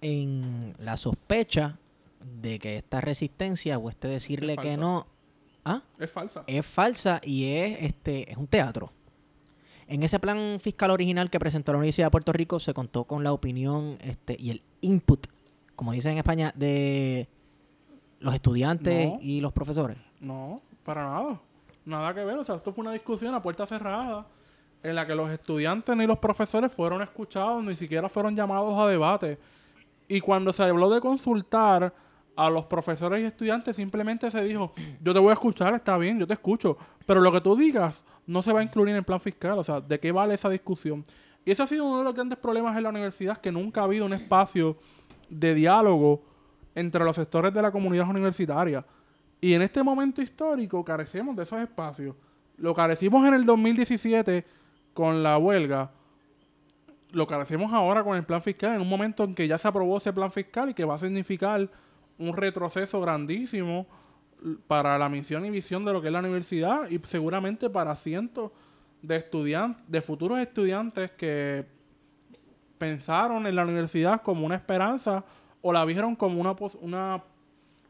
en 0.00 0.74
la 0.78 0.96
sospecha 0.96 1.78
de 2.40 2.58
que 2.58 2.76
esta 2.76 3.00
resistencia 3.00 3.78
o 3.78 3.88
este 3.88 4.08
decirle 4.08 4.54
Es 4.54 4.58
que 4.58 4.76
no 4.76 5.06
¿ah? 5.64 5.82
Es 5.98 6.10
falsa. 6.10 6.44
es 6.46 6.66
falsa 6.66 7.20
y 7.24 7.54
es 7.54 7.78
este 7.82 8.30
es 8.30 8.36
un 8.36 8.46
teatro. 8.46 8.92
En 9.88 10.02
ese 10.02 10.18
plan 10.18 10.58
fiscal 10.60 10.90
original 10.90 11.30
que 11.30 11.38
presentó 11.38 11.72
la 11.72 11.78
Universidad 11.78 12.06
de 12.06 12.10
Puerto 12.12 12.32
Rico 12.32 12.58
se 12.60 12.72
contó 12.72 13.04
con 13.04 13.22
la 13.24 13.32
opinión 13.32 13.98
este 14.00 14.36
y 14.38 14.50
el 14.50 14.62
input, 14.80 15.26
como 15.76 15.92
dicen 15.92 16.12
en 16.12 16.18
España, 16.18 16.52
de 16.56 17.28
los 18.20 18.34
estudiantes 18.34 19.08
No. 19.12 19.18
y 19.20 19.40
los 19.40 19.52
profesores. 19.52 19.98
No, 20.20 20.62
para 20.84 21.04
nada. 21.04 21.40
Nada 21.84 22.14
que 22.14 22.24
ver. 22.24 22.38
O 22.38 22.44
sea, 22.44 22.54
esto 22.56 22.72
fue 22.72 22.82
una 22.82 22.92
discusión 22.92 23.34
a 23.34 23.42
puerta 23.42 23.66
cerrada 23.66 24.26
en 24.82 24.94
la 24.94 25.06
que 25.06 25.14
los 25.14 25.30
estudiantes 25.30 25.96
ni 25.96 26.06
los 26.06 26.18
profesores 26.18 26.72
fueron 26.72 27.02
escuchados, 27.02 27.62
ni 27.62 27.74
siquiera 27.74 28.08
fueron 28.08 28.34
llamados 28.34 28.78
a 28.80 28.88
debate. 28.88 29.38
Y 30.08 30.20
cuando 30.20 30.52
se 30.52 30.62
habló 30.62 30.90
de 30.90 31.00
consultar 31.00 31.94
a 32.34 32.50
los 32.50 32.64
profesores 32.64 33.20
y 33.20 33.24
estudiantes, 33.24 33.76
simplemente 33.76 34.30
se 34.30 34.42
dijo, 34.42 34.72
yo 35.00 35.12
te 35.12 35.20
voy 35.20 35.30
a 35.30 35.34
escuchar, 35.34 35.74
está 35.74 35.96
bien, 35.98 36.18
yo 36.18 36.26
te 36.26 36.34
escucho, 36.34 36.76
pero 37.06 37.20
lo 37.20 37.30
que 37.30 37.40
tú 37.40 37.54
digas 37.56 38.04
no 38.26 38.42
se 38.42 38.52
va 38.52 38.60
a 38.60 38.62
incluir 38.62 38.90
en 38.90 38.96
el 38.96 39.04
plan 39.04 39.20
fiscal. 39.20 39.58
O 39.58 39.64
sea, 39.64 39.80
¿de 39.80 40.00
qué 40.00 40.12
vale 40.12 40.34
esa 40.34 40.48
discusión? 40.48 41.04
Y 41.44 41.50
ese 41.50 41.62
ha 41.62 41.66
sido 41.66 41.84
uno 41.84 41.98
de 41.98 42.04
los 42.04 42.14
grandes 42.14 42.38
problemas 42.38 42.76
en 42.76 42.84
la 42.84 42.88
universidad, 42.88 43.38
que 43.38 43.52
nunca 43.52 43.80
ha 43.80 43.84
habido 43.84 44.06
un 44.06 44.12
espacio 44.12 44.76
de 45.28 45.54
diálogo 45.54 46.22
entre 46.74 47.04
los 47.04 47.16
sectores 47.16 47.52
de 47.52 47.62
la 47.62 47.70
comunidad 47.70 48.08
universitaria. 48.08 48.84
Y 49.40 49.54
en 49.54 49.62
este 49.62 49.82
momento 49.82 50.22
histórico 50.22 50.84
carecemos 50.84 51.36
de 51.36 51.42
esos 51.42 51.60
espacios. 51.60 52.14
Lo 52.56 52.74
carecimos 52.74 53.26
en 53.26 53.34
el 53.34 53.44
2017 53.44 54.44
con 54.94 55.22
la 55.22 55.38
huelga. 55.38 55.90
Lo 57.10 57.26
carecemos 57.26 57.72
ahora 57.72 58.02
con 58.02 58.16
el 58.16 58.24
plan 58.24 58.40
fiscal, 58.40 58.74
en 58.74 58.80
un 58.80 58.88
momento 58.88 59.24
en 59.24 59.34
que 59.34 59.46
ya 59.46 59.58
se 59.58 59.68
aprobó 59.68 59.98
ese 59.98 60.12
plan 60.12 60.30
fiscal 60.30 60.70
y 60.70 60.74
que 60.74 60.84
va 60.84 60.94
a 60.94 60.98
significar 60.98 61.68
un 62.18 62.36
retroceso 62.36 63.00
grandísimo 63.00 63.86
para 64.66 64.98
la 64.98 65.08
misión 65.08 65.44
y 65.44 65.50
visión 65.50 65.84
de 65.84 65.92
lo 65.92 66.00
que 66.00 66.08
es 66.08 66.12
la 66.12 66.20
universidad 66.20 66.88
y 66.90 66.98
seguramente 67.04 67.70
para 67.70 67.94
cientos 67.94 68.50
de 69.02 69.16
estudiantes, 69.16 69.82
de 69.86 70.00
futuros 70.00 70.38
estudiantes 70.38 71.10
que 71.12 71.66
pensaron 72.78 73.46
en 73.46 73.54
la 73.54 73.62
universidad 73.64 74.22
como 74.22 74.46
una 74.46 74.56
esperanza 74.56 75.24
o 75.60 75.72
la 75.72 75.84
vieron 75.84 76.16
como 76.16 76.40
una, 76.40 76.56
pos- 76.56 76.78
una, 76.80 77.22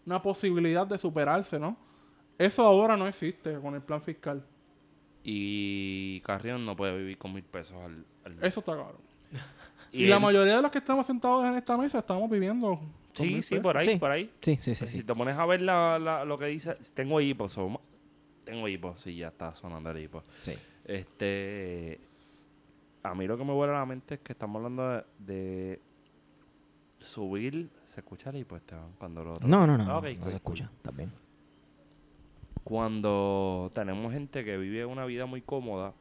una 0.04 0.20
posibilidad 0.20 0.86
de 0.86 0.98
superarse, 0.98 1.58
¿no? 1.58 1.76
Eso 2.38 2.66
ahora 2.66 2.96
no 2.96 3.06
existe 3.06 3.58
con 3.60 3.74
el 3.74 3.82
plan 3.82 4.02
fiscal. 4.02 4.44
Y 5.24 6.20
Carrión 6.22 6.64
no 6.66 6.74
puede 6.76 6.96
vivir 6.98 7.18
con 7.18 7.32
mil 7.32 7.44
pesos 7.44 7.76
al, 7.84 8.04
al 8.24 8.34
mes. 8.34 8.44
Eso 8.44 8.60
está 8.60 8.72
claro. 8.74 8.98
Y, 9.92 10.06
la 10.06 10.16
él- 10.16 10.22
mayoría 10.22 10.56
de 10.56 10.62
los 10.62 10.70
que 10.70 10.78
estamos 10.78 11.06
sentados 11.06 11.44
en 11.46 11.54
esta 11.54 11.76
mesa 11.76 11.98
estamos 12.00 12.28
viviendo. 12.30 12.76
con 12.78 13.26
Sí, 13.26 13.34
mil 13.34 13.42
sí, 13.42 13.50
pesos. 13.50 13.62
por 13.62 13.76
ahí, 13.76 13.84
Sí. 13.84 13.96
por 13.96 14.10
ahí. 14.10 14.30
Sí, 14.40 14.56
sí, 14.56 14.74
sí, 14.74 14.78
Pues 14.80 14.90
sí. 14.90 14.98
Si 14.98 15.04
te 15.04 15.14
pones 15.14 15.36
a 15.36 15.44
ver 15.46 15.60
la, 15.62 15.98
la- 15.98 16.24
lo 16.24 16.38
que 16.38 16.46
dice, 16.46 16.74
tengo 16.94 17.20
hipo, 17.20 17.48
so- 17.48 17.80
tengo 18.44 18.66
hipo, 18.68 18.96
sí, 18.96 19.16
ya 19.16 19.28
está 19.28 19.54
sonando 19.54 19.90
el 19.90 19.98
hipo. 19.98 20.22
sí. 20.40 20.54
Este, 20.84 22.00
a 23.04 23.14
mí 23.14 23.26
lo 23.28 23.38
que 23.38 23.44
me 23.44 23.52
vuela 23.52 23.74
a 23.76 23.78
la 23.80 23.86
mente 23.86 24.14
es 24.14 24.20
que 24.20 24.32
estamos 24.32 24.56
hablando 24.56 24.88
de, 24.90 25.04
de 25.20 25.80
subir, 26.98 27.68
¿se 27.84 28.00
escucha 28.00 28.30
el 28.30 28.36
hipo, 28.38 28.56
Esteban? 28.56 28.92
Cuando 28.98 29.22
lo 29.22 29.34
No, 29.40 29.66
no, 29.66 29.76
no, 29.78 29.84
Ah, 29.84 29.86
no, 29.86 29.94
no 30.00 30.00
cool, 30.00 30.30
se 30.30 30.36
escucha, 30.36 30.70
está 30.76 30.90
bien. 30.90 31.12
Cuando 32.64 33.70
tenemos 33.74 34.12
gente 34.12 34.44
que 34.44 34.56
vive 34.56 34.84
una 34.86 35.04
vida 35.04 35.26
muy 35.26 35.42
cómoda 35.42 35.94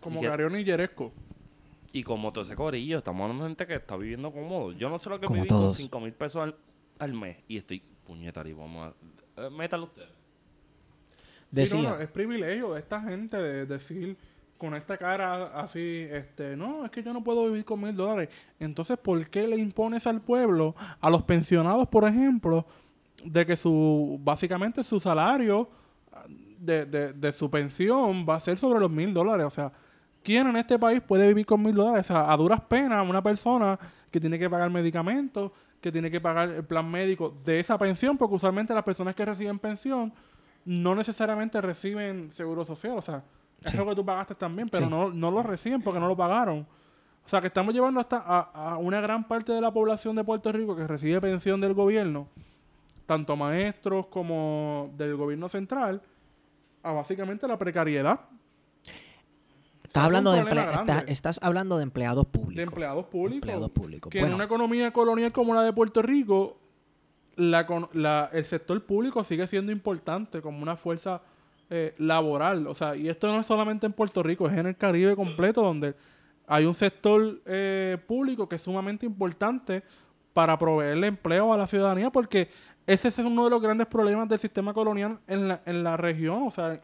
Como 0.00 0.20
Garión 0.20 0.56
y 0.56 0.64
Yeresco. 0.64 1.12
y 1.92 2.02
como 2.04 2.32
todo 2.32 2.44
ese 2.44 2.54
corillo, 2.56 2.98
estamos 2.98 3.22
hablando 3.22 3.44
de 3.44 3.50
gente 3.50 3.66
que 3.66 3.74
está 3.74 3.96
viviendo 3.96 4.32
cómodo. 4.32 4.72
Yo 4.72 4.88
no 4.88 4.98
sé 4.98 5.10
lo 5.10 5.20
que 5.20 5.26
Como 5.26 5.36
vivir 5.36 5.48
con 5.48 5.58
todos. 5.58 5.76
5 5.76 6.00
mil 6.00 6.12
pesos 6.12 6.42
al, 6.42 6.56
al 6.98 7.12
mes 7.12 7.38
y 7.48 7.56
estoy 7.58 7.82
puñeta 8.04 8.46
y 8.48 8.52
vamos 8.52 8.94
a... 9.36 9.42
eh, 9.46 9.50
métalo 9.50 9.84
usted. 9.84 10.02
Sí, 10.04 11.76
no, 11.76 11.82
Decía, 11.82 11.90
no, 11.90 12.00
es 12.00 12.08
privilegio 12.08 12.72
de 12.74 12.80
esta 12.80 13.00
gente 13.02 13.36
de 13.36 13.66
decir 13.66 14.16
con 14.56 14.74
esta 14.74 14.96
cara 14.96 15.60
así, 15.60 16.06
este, 16.08 16.56
no, 16.56 16.84
es 16.84 16.90
que 16.92 17.02
yo 17.02 17.12
no 17.12 17.22
puedo 17.24 17.44
vivir 17.46 17.64
con 17.64 17.80
mil 17.80 17.94
dólares. 17.96 18.28
Entonces, 18.60 18.96
¿por 18.96 19.28
qué 19.28 19.48
le 19.48 19.56
impones 19.56 20.06
al 20.06 20.20
pueblo, 20.22 20.76
a 21.00 21.10
los 21.10 21.22
pensionados, 21.24 21.88
por 21.88 22.06
ejemplo, 22.08 22.64
de 23.24 23.46
que 23.46 23.56
su, 23.56 24.18
básicamente 24.22 24.82
su 24.82 25.00
salario 25.00 25.68
de, 26.58 26.84
de, 26.86 27.12
de 27.12 27.32
su 27.32 27.50
pensión 27.50 28.24
va 28.28 28.36
a 28.36 28.40
ser 28.40 28.58
sobre 28.58 28.80
los 28.80 28.90
mil 28.90 29.12
dólares. 29.12 29.46
O 29.46 29.50
sea, 29.50 29.72
¿quién 30.22 30.46
en 30.46 30.56
este 30.56 30.78
país 30.78 31.00
puede 31.00 31.26
vivir 31.28 31.46
con 31.46 31.62
mil 31.62 31.74
dólares? 31.74 32.08
O 32.10 32.12
sea, 32.12 32.32
a 32.32 32.36
duras 32.36 32.60
penas, 32.62 33.08
una 33.08 33.22
persona 33.22 33.78
que 34.10 34.20
tiene 34.20 34.38
que 34.38 34.48
pagar 34.48 34.70
medicamentos, 34.70 35.50
que 35.80 35.90
tiene 35.90 36.10
que 36.10 36.20
pagar 36.20 36.48
el 36.50 36.64
plan 36.64 36.88
médico 36.88 37.34
de 37.44 37.58
esa 37.60 37.76
pensión, 37.78 38.16
porque 38.16 38.36
usualmente 38.36 38.72
las 38.74 38.84
personas 38.84 39.14
que 39.16 39.24
reciben 39.24 39.58
pensión 39.58 40.12
no 40.64 40.94
necesariamente 40.94 41.60
reciben 41.60 42.30
seguro 42.30 42.64
social. 42.64 42.96
O 42.98 43.02
sea, 43.02 43.24
es 43.64 43.70
Sí. 43.72 43.76
algo 43.76 43.90
que 43.90 43.96
tú 43.96 44.04
pagaste 44.04 44.34
también, 44.36 44.68
pero 44.68 44.84
Sí. 44.84 44.90
no, 44.90 45.10
no 45.10 45.30
lo 45.30 45.42
reciben 45.42 45.82
porque 45.82 45.98
no 45.98 46.06
lo 46.06 46.16
pagaron. 46.16 46.66
O 47.24 47.28
sea, 47.28 47.40
que 47.40 47.46
estamos 47.48 47.72
llevando 47.74 47.98
hasta 48.00 48.18
a, 48.18 48.72
a 48.72 48.76
una 48.78 49.00
gran 49.00 49.26
parte 49.26 49.52
de 49.52 49.60
la 49.60 49.70
población 49.72 50.14
de 50.16 50.24
Puerto 50.24 50.50
Rico 50.52 50.74
que 50.76 50.86
recibe 50.86 51.20
pensión 51.20 51.60
del 51.60 51.72
gobierno, 51.74 52.28
tanto 53.12 53.36
maestros 53.36 54.06
como 54.06 54.90
del 54.96 55.16
gobierno 55.16 55.48
central, 55.50 56.00
a 56.82 56.92
básicamente 56.92 57.46
la 57.46 57.58
precariedad 57.58 58.20
Estás 59.84 60.04
es 60.04 60.06
hablando, 60.06 60.32
de 60.32 60.42
grande. 60.44 61.04
estás, 61.08 61.38
hablando 61.42 61.76
de 61.76 61.82
empleados 61.82 62.24
públicos. 62.24 62.56
de 62.56 62.62
empleados 62.62 63.04
públicos. 63.06 63.34
Empleados 63.34 63.70
públicos. 63.70 64.10
Que 64.10 64.20
en 64.20 64.32
una 64.32 64.44
economía 64.44 64.90
colonial 64.92 65.30
como 65.32 65.52
la 65.54 65.62
de 65.62 65.72
Puerto 65.74 66.00
Rico, 66.00 66.56
la, 67.36 67.66
con- 67.66 67.90
la- 67.92 68.30
el 68.32 68.44
sector 68.46 68.82
público 68.86 69.22
sigue 69.24 69.46
siendo 69.46 69.70
importante 69.70 70.40
como 70.40 70.62
una 70.62 70.76
fuerza 70.76 71.20
eh, 71.68 71.94
laboral. 71.98 72.66
O 72.66 72.74
sea, 72.74 72.96
y 72.96 73.08
esto 73.10 73.26
no 73.30 73.40
es 73.40 73.46
solamente 73.46 73.84
en 73.86 73.92
Puerto 73.92 74.22
Rico, 74.22 74.46
es 74.48 74.56
en 74.56 74.66
el 74.66 74.76
Caribe 74.76 75.14
completo 75.14 75.62
donde 75.62 75.94
hay 76.46 76.64
un 76.64 76.74
sector 76.74 77.40
eh, 77.44 77.98
público 78.06 78.48
que 78.48 78.56
es 78.56 78.62
sumamente 78.62 79.04
importante 79.04 79.82
para 80.32 80.58
proveerle 80.58 81.06
empleo 81.08 81.52
a 81.52 81.58
la 81.58 81.66
ciudadanía 81.66 82.10
porque 82.10 82.48
ese 82.86 83.08
es 83.08 83.18
uno 83.18 83.44
de 83.44 83.50
los 83.50 83.62
grandes 83.62 83.86
problemas 83.86 84.28
del 84.28 84.38
sistema 84.38 84.74
colonial 84.74 85.20
en 85.26 85.48
la, 85.48 85.62
en 85.64 85.84
la 85.84 85.96
región, 85.96 86.42
o 86.46 86.50
sea, 86.50 86.80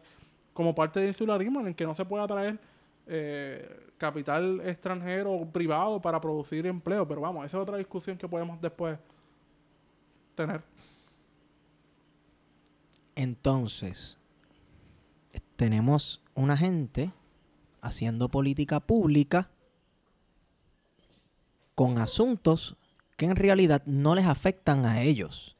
como 0.53 0.73
parte 0.75 0.99
del 0.99 1.09
insularismo, 1.09 1.59
en 1.61 1.67
el 1.67 1.75
que 1.75 1.85
no 1.85 1.95
se 1.95 2.05
puede 2.05 2.23
atraer 2.23 2.59
eh, 3.07 3.91
capital 3.97 4.61
extranjero 4.61 5.33
o 5.33 5.45
privado 5.49 6.01
para 6.01 6.21
producir 6.21 6.65
empleo. 6.67 7.07
Pero 7.07 7.21
vamos, 7.21 7.45
esa 7.45 7.57
es 7.57 7.63
otra 7.63 7.77
discusión 7.77 8.17
que 8.17 8.27
podemos 8.27 8.61
después 8.61 8.97
tener. 10.35 10.61
Entonces, 13.15 14.17
tenemos 15.55 16.21
una 16.35 16.55
gente 16.55 17.11
haciendo 17.81 18.29
política 18.29 18.79
pública 18.79 19.49
con 21.75 21.97
asuntos 21.97 22.77
que 23.17 23.25
en 23.25 23.35
realidad 23.35 23.83
no 23.85 24.15
les 24.15 24.25
afectan 24.25 24.85
a 24.85 25.01
ellos. 25.01 25.57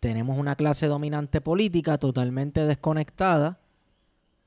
Tenemos 0.00 0.38
una 0.38 0.54
clase 0.54 0.86
dominante 0.86 1.40
política 1.40 1.98
totalmente 1.98 2.66
desconectada 2.66 3.58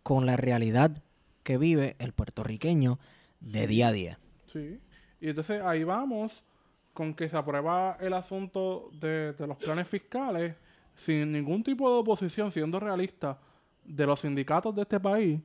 con 0.04 0.26
la 0.26 0.38
realidad 0.38 1.04
que 1.44 1.58
vive 1.58 1.96
el 2.00 2.14
puertorriqueño 2.14 3.00
de 3.40 3.68
día 3.68 3.88
a 3.88 3.92
día. 3.92 4.20
Sí. 4.46 4.80
Y 5.20 5.30
entonces 5.30 5.62
ahí 5.62 5.84
vamos 5.84 6.44
con 6.94 7.14
que 7.14 7.30
se 7.30 7.38
aprueba 7.38 7.98
el 8.00 8.14
asunto 8.14 8.90
de, 9.00 9.36
los 9.40 9.58
planes 9.58 9.88
fiscales 9.88 10.56
sin 10.96 11.32
ningún 11.32 11.64
tipo 11.64 11.92
de 11.92 12.00
oposición, 12.00 12.52
siendo 12.52 12.80
realista, 12.80 13.40
de 13.84 14.06
los 14.06 14.20
sindicatos 14.20 14.76
de 14.76 14.84
este 14.84 15.00
país, 15.00 15.40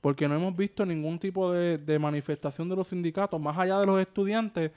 porque 0.00 0.28
no 0.28 0.34
hemos 0.34 0.56
visto 0.56 0.84
ningún 0.84 1.18
tipo 1.18 1.52
de 1.52 1.98
manifestación 1.98 2.68
de 2.68 2.76
los 2.76 2.88
sindicatos, 2.88 3.40
más 3.40 3.56
allá 3.56 3.78
de 3.78 3.86
los 3.86 4.00
estudiantes. 4.00 4.72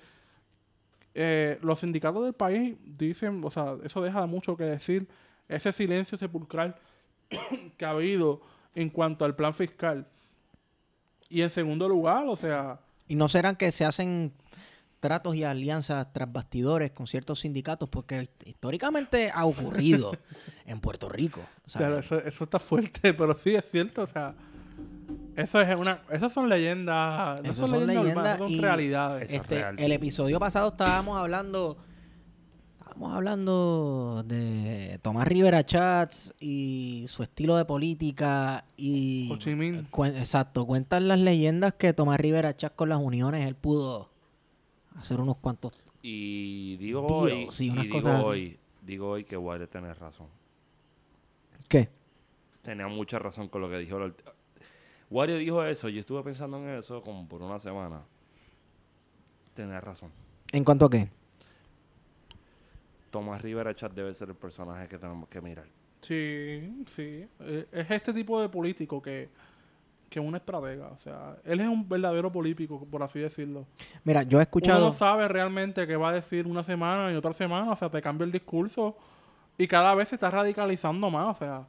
Eh, 1.13 1.59
los 1.61 1.79
sindicatos 1.79 2.23
del 2.23 2.33
país 2.33 2.75
dicen, 2.83 3.43
o 3.43 3.51
sea, 3.51 3.75
eso 3.83 4.01
deja 4.01 4.25
mucho 4.25 4.55
que 4.55 4.63
decir, 4.63 5.07
ese 5.47 5.71
silencio 5.71 6.17
sepulcral 6.17 6.75
que 7.77 7.85
ha 7.85 7.89
habido 7.89 8.41
en 8.75 8.89
cuanto 8.89 9.25
al 9.25 9.35
plan 9.35 9.53
fiscal. 9.53 10.07
Y 11.29 11.41
en 11.41 11.49
segundo 11.49 11.87
lugar, 11.87 12.25
o 12.27 12.35
sea, 12.35 12.79
Y 13.07 13.15
no 13.15 13.27
serán 13.27 13.55
que 13.55 13.71
se 13.71 13.85
hacen 13.85 14.33
tratos 14.99 15.35
y 15.35 15.43
alianzas 15.43 16.11
tras 16.11 16.31
bastidores 16.31 16.91
con 16.91 17.07
ciertos 17.07 17.41
sindicatos, 17.41 17.89
porque 17.89 18.29
históricamente 18.45 19.31
ha 19.33 19.45
ocurrido 19.45 20.11
en 20.65 20.79
Puerto 20.79 21.09
Rico. 21.09 21.41
O 21.65 21.69
sea, 21.69 21.79
Claro, 21.79 21.99
eso, 21.99 22.15
eso 22.15 22.43
está 22.43 22.59
fuerte, 22.59 23.13
pero 23.15 23.33
sí 23.35 23.55
es 23.55 23.65
cierto, 23.69 24.03
o 24.03 24.07
sea, 24.07 24.35
eso 25.41 25.61
es 25.61 25.75
una, 25.75 26.01
esas 26.09 26.31
son 26.33 26.49
leyendas, 26.49 27.41
no 27.41 27.53
son, 27.53 27.69
son 27.69 27.87
leyendas, 27.87 28.05
urbanas, 28.05 28.23
leyendas 28.23 28.37
son 28.39 28.51
y- 28.51 28.59
realidades. 28.61 29.23
Es 29.31 29.41
este, 29.41 29.55
real. 29.55 29.75
el 29.79 29.91
episodio 29.91 30.39
pasado 30.39 30.69
estábamos 30.69 31.17
hablando, 31.17 31.77
estábamos 32.79 33.13
hablando 33.13 34.23
de 34.25 34.99
Tomás 35.01 35.27
Rivera 35.27 35.65
Chats 35.65 36.33
y 36.39 37.05
su 37.07 37.23
estilo 37.23 37.55
de 37.57 37.65
política 37.65 38.65
y 38.77 39.29
Ho 39.31 39.37
Chi 39.37 39.55
Minh. 39.55 39.87
Cuen- 39.91 40.17
exacto, 40.17 40.65
cuentan 40.65 41.07
las 41.07 41.19
leyendas 41.19 41.73
que 41.75 41.93
Tomás 41.93 42.19
Rivera 42.19 42.55
Chats 42.55 42.75
con 42.75 42.89
las 42.89 42.99
uniones 42.99 43.47
él 43.47 43.55
pudo 43.55 44.09
hacer 44.97 45.21
unos 45.21 45.37
cuantos 45.37 45.71
Y 46.01 46.75
digo 46.77 47.01
Dios, 47.07 47.11
hoy, 47.11 47.47
sí, 47.51 47.67
y 47.67 47.69
unas 47.69 47.83
digo 47.83 47.95
cosas 47.95 48.19
así. 48.19 48.29
hoy, 48.29 48.59
digo 48.81 49.09
hoy 49.09 49.23
que 49.23 49.37
Wario 49.37 49.69
tiene 49.69 49.93
razón. 49.93 50.27
¿Qué? 51.67 51.89
Tenía 52.63 52.87
mucha 52.87 53.19
razón 53.19 53.47
con 53.47 53.61
lo 53.61 53.69
que 53.69 53.77
dijo. 53.77 53.97
ulti- 53.97 54.15
Wario 55.09 55.37
dijo 55.37 55.63
eso, 55.63 55.89
yo 55.89 55.99
estuve 55.99 56.21
pensando 56.23 56.57
en 56.57 56.69
eso 56.77 57.01
como 57.01 57.27
por 57.27 57.41
una 57.41 57.59
semana. 57.59 58.01
Tenía 59.55 59.81
razón. 59.81 60.11
¿En 60.51 60.63
cuanto 60.63 60.85
a 60.85 60.89
qué? 60.89 61.09
Tomás 63.09 63.41
Rivera 63.41 63.73
Chat 63.73 63.93
debe 63.93 64.13
ser 64.13 64.29
el 64.29 64.35
personaje 64.35 64.87
que 64.87 64.97
tenemos 64.97 65.27
que 65.29 65.41
mirar. 65.41 65.65
Sí, 66.01 66.85
sí, 66.95 67.27
eh, 67.39 67.67
es 67.71 67.91
este 67.91 68.13
tipo 68.13 68.41
de 68.41 68.47
político 68.47 69.01
que, 69.01 69.29
que 70.09 70.19
es 70.19 70.25
un 70.25 70.35
estratega, 70.35 70.87
o 70.87 70.97
sea, 70.97 71.37
él 71.43 71.59
es 71.59 71.67
un 71.67 71.87
verdadero 71.89 72.31
político, 72.31 72.85
por 72.89 73.03
así 73.03 73.19
decirlo. 73.19 73.65
Mira, 74.05 74.23
yo 74.23 74.37
he 74.37 74.39
Uno 74.39 74.41
escuchado 74.43 74.85
no 74.85 74.93
sabe 74.93 75.27
realmente 75.27 75.85
qué 75.85 75.97
va 75.97 76.09
a 76.09 76.13
decir 76.13 76.47
una 76.47 76.63
semana 76.63 77.11
y 77.11 77.15
otra 77.15 77.33
semana, 77.33 77.71
o 77.71 77.75
sea, 77.75 77.89
te 77.89 78.01
cambia 78.01 78.23
el 78.25 78.31
discurso 78.31 78.95
y 79.57 79.67
cada 79.67 79.93
vez 79.93 80.07
se 80.09 80.15
está 80.15 80.31
radicalizando 80.31 81.09
más, 81.09 81.35
o 81.35 81.39
sea, 81.39 81.67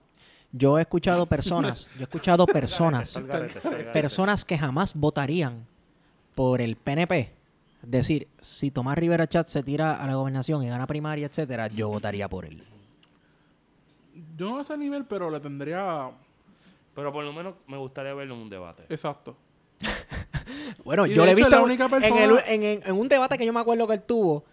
Yo 0.52 0.78
he 0.78 0.82
escuchado 0.82 1.26
personas, 1.26 1.88
yo 1.94 2.00
he 2.00 2.02
escuchado 2.04 2.46
personas, 2.46 3.16
personas 3.92 4.44
que 4.44 4.58
jamás 4.58 4.94
votarían 4.94 5.66
por 6.34 6.60
el 6.60 6.76
PNP. 6.76 7.32
Es 7.82 7.90
decir, 7.90 8.28
si 8.40 8.70
Tomás 8.70 8.98
Rivera 8.98 9.26
Chat 9.26 9.46
se 9.48 9.62
tira 9.62 10.02
a 10.02 10.06
la 10.06 10.14
gobernación 10.16 10.62
y 10.64 10.68
gana 10.68 10.86
primaria, 10.86 11.26
etcétera, 11.26 11.68
yo 11.68 11.88
votaría 11.88 12.28
por 12.28 12.44
él. 12.44 12.62
yo 14.36 14.50
no 14.50 14.58
a 14.58 14.62
ese 14.62 14.76
nivel, 14.76 15.04
pero 15.06 15.30
le 15.30 15.40
tendría, 15.40 16.10
Pero 16.94 17.12
por 17.12 17.24
lo 17.24 17.32
menos 17.32 17.54
me 17.68 17.76
gustaría 17.78 18.12
verlo 18.12 18.34
en 18.34 18.40
un 18.42 18.50
debate. 18.50 18.84
exacto. 18.88 19.36
Bueno, 20.84 21.06
Y 21.06 21.14
yo 21.14 21.24
le 21.24 21.32
he 21.32 21.34
visto 21.34 21.50
la 21.50 21.62
única 21.62 21.84
en, 21.84 21.90
persona- 21.90 22.22
el- 22.24 22.38
en- 22.46 22.62
en- 22.62 22.82
en 22.86 22.92
un 22.98 23.08
debate 23.08 23.36
que 23.38 23.44
yo 23.46 23.52
me 23.52 23.60
acuerdo 23.60 23.86
que 23.86 23.94
él 23.94 24.02
tuvo. 24.02 24.44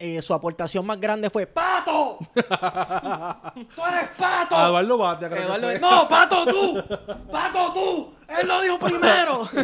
Eh, 0.00 0.20
su 0.22 0.34
aportación 0.34 0.84
más 0.86 0.98
grande 1.00 1.30
fue 1.30 1.46
¡Pato! 1.46 2.18
¡Tú 2.34 3.82
eres 3.86 4.08
Pato! 4.18 4.56
A 4.56 4.66
Eduardo 4.68 4.98
Batia, 4.98 5.28
creo 5.30 5.42
Eduardo- 5.54 5.78
no, 5.80 6.08
Pato 6.08 6.44
tú, 6.46 6.82
Pato 7.30 7.72
tú, 7.72 8.12
él 8.26 8.48
lo 8.48 8.60
dijo 8.62 8.78
primero. 8.78 9.42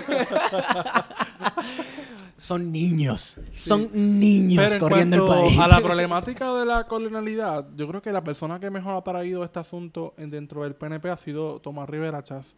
Son 2.38 2.70
niños, 2.70 3.38
son 3.54 3.88
niños 3.94 4.62
Pero 4.62 4.74
en 4.74 4.78
corriendo 4.80 5.16
el 5.16 5.24
país. 5.24 5.58
a 5.58 5.66
la 5.68 5.80
problemática 5.82 6.52
de 6.54 6.66
la 6.66 6.86
colonialidad, 6.86 7.64
yo 7.74 7.88
creo 7.88 8.02
que 8.02 8.12
la 8.12 8.22
persona 8.22 8.60
que 8.60 8.70
mejor 8.70 8.94
ha 8.94 9.00
traído 9.02 9.42
este 9.42 9.58
asunto 9.58 10.12
en- 10.18 10.30
dentro 10.30 10.62
del 10.62 10.74
PNP 10.74 11.08
ha 11.08 11.16
sido 11.16 11.60
Tomás 11.60 11.88
Rivera 11.88 12.22
Chas. 12.22 12.54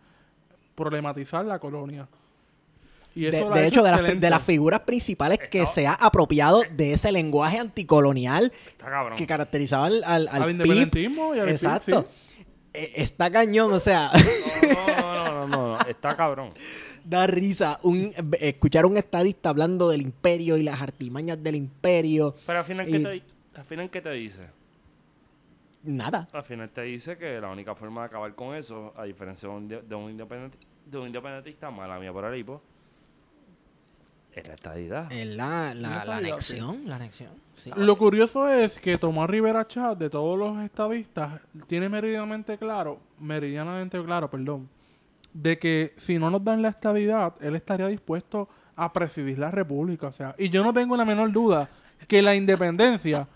Problematizar 0.74 1.44
la 1.44 1.58
colonia. 1.60 2.08
Y 3.18 3.30
De, 3.30 3.40
lo 3.40 3.56
hecho, 3.56 3.82
de 3.82 3.90
las, 3.90 3.98
excelente. 4.00 4.26
de 4.26 4.30
las 4.30 4.42
figuras 4.44 4.80
principales 4.80 5.40
que 5.50 5.66
se 5.66 5.88
ha 5.88 5.94
apropiado 5.94 6.62
de 6.70 6.92
ese 6.92 7.10
lenguaje 7.10 7.58
anticolonial 7.58 8.52
que 9.16 9.26
caracterizaba 9.26 9.86
al, 9.86 10.04
al, 10.04 10.28
al 10.28 10.42
Al 10.44 10.50
independentismo 10.52 11.34
y 11.34 11.38
al 11.40 11.46
PIB, 11.46 11.52
Exacto. 11.54 12.06
sí. 12.08 12.44
Eh, 12.74 12.92
Está 12.96 13.28
cañón, 13.30 13.72
o 13.72 13.80
sea, 13.80 14.12
No, 14.14 14.86
no, 14.86 15.24
no, 15.24 15.24
no, 15.24 15.46
no, 15.48 15.68
no, 15.76 15.80
está 15.88 16.14
cabrón. 16.14 16.52
da 17.04 17.26
risa 17.26 17.80
un, 17.82 18.12
escuchar 18.40 18.84
a 18.84 18.86
un 18.86 18.96
estadista 18.96 19.48
hablando 19.48 19.88
del 19.88 20.02
imperio 20.02 20.56
y 20.56 20.62
las 20.62 20.80
artimañas 20.80 21.42
del 21.42 21.56
imperio. 21.56 22.36
Pero 22.46 22.58
al 22.60 22.64
final, 22.64 22.88
Y- 22.88 22.92
¿qué 22.92 22.98
te, 23.00 23.58
al 23.58 23.64
final, 23.64 23.90
¿qué 23.90 24.00
te 24.00 24.10
dice? 24.12 24.42
Nada. 25.82 26.28
Al 26.32 26.42
final 26.44 26.68
te 26.70 26.82
dice 26.82 27.16
que 27.16 27.40
la 27.40 27.48
única 27.50 27.74
forma 27.74 28.02
de 28.02 28.06
acabar 28.06 28.34
con 28.34 28.54
eso, 28.54 28.92
a 28.96 29.04
diferencia 29.04 29.48
de 29.48 29.54
un, 29.54 29.68
de 29.68 29.94
un, 29.94 30.16
independenti- 30.16 30.58
de 30.86 30.98
un 30.98 31.06
independentista, 31.06 31.70
mala 31.70 31.98
mía 31.98 32.12
por 32.12 32.24
el 32.24 32.34
es 34.38 34.48
la 34.48 34.54
estadidad. 34.54 35.12
Es 35.12 35.26
la, 35.26 35.74
la, 35.74 36.04
la 36.04 36.16
anexión, 36.16 36.82
la 36.86 36.96
anexión. 36.96 37.30
sí. 37.52 37.70
Lo 37.76 37.96
curioso 37.98 38.48
es 38.48 38.78
que 38.78 38.98
Tomás 38.98 39.28
Rivera 39.28 39.66
Chat, 39.66 39.98
de 39.98 40.10
todos 40.10 40.38
los 40.38 40.62
estadistas, 40.62 41.40
tiene 41.66 41.88
meridianamente 41.88 42.56
claro, 42.58 43.00
meridianamente 43.18 44.02
claro, 44.02 44.30
perdón, 44.30 44.68
de 45.32 45.58
que 45.58 45.92
si 45.96 46.18
no 46.18 46.30
nos 46.30 46.42
dan 46.44 46.62
la 46.62 46.68
estabilidad, 46.68 47.34
él 47.40 47.56
estaría 47.56 47.86
dispuesto 47.88 48.48
a 48.76 48.92
presidir 48.92 49.38
la 49.38 49.50
república. 49.50 50.06
O 50.08 50.12
sea, 50.12 50.34
y 50.38 50.48
yo 50.48 50.62
no 50.62 50.72
tengo 50.72 50.96
la 50.96 51.04
menor 51.04 51.32
duda 51.32 51.68
que 52.06 52.22
la 52.22 52.34
independencia 52.34 53.26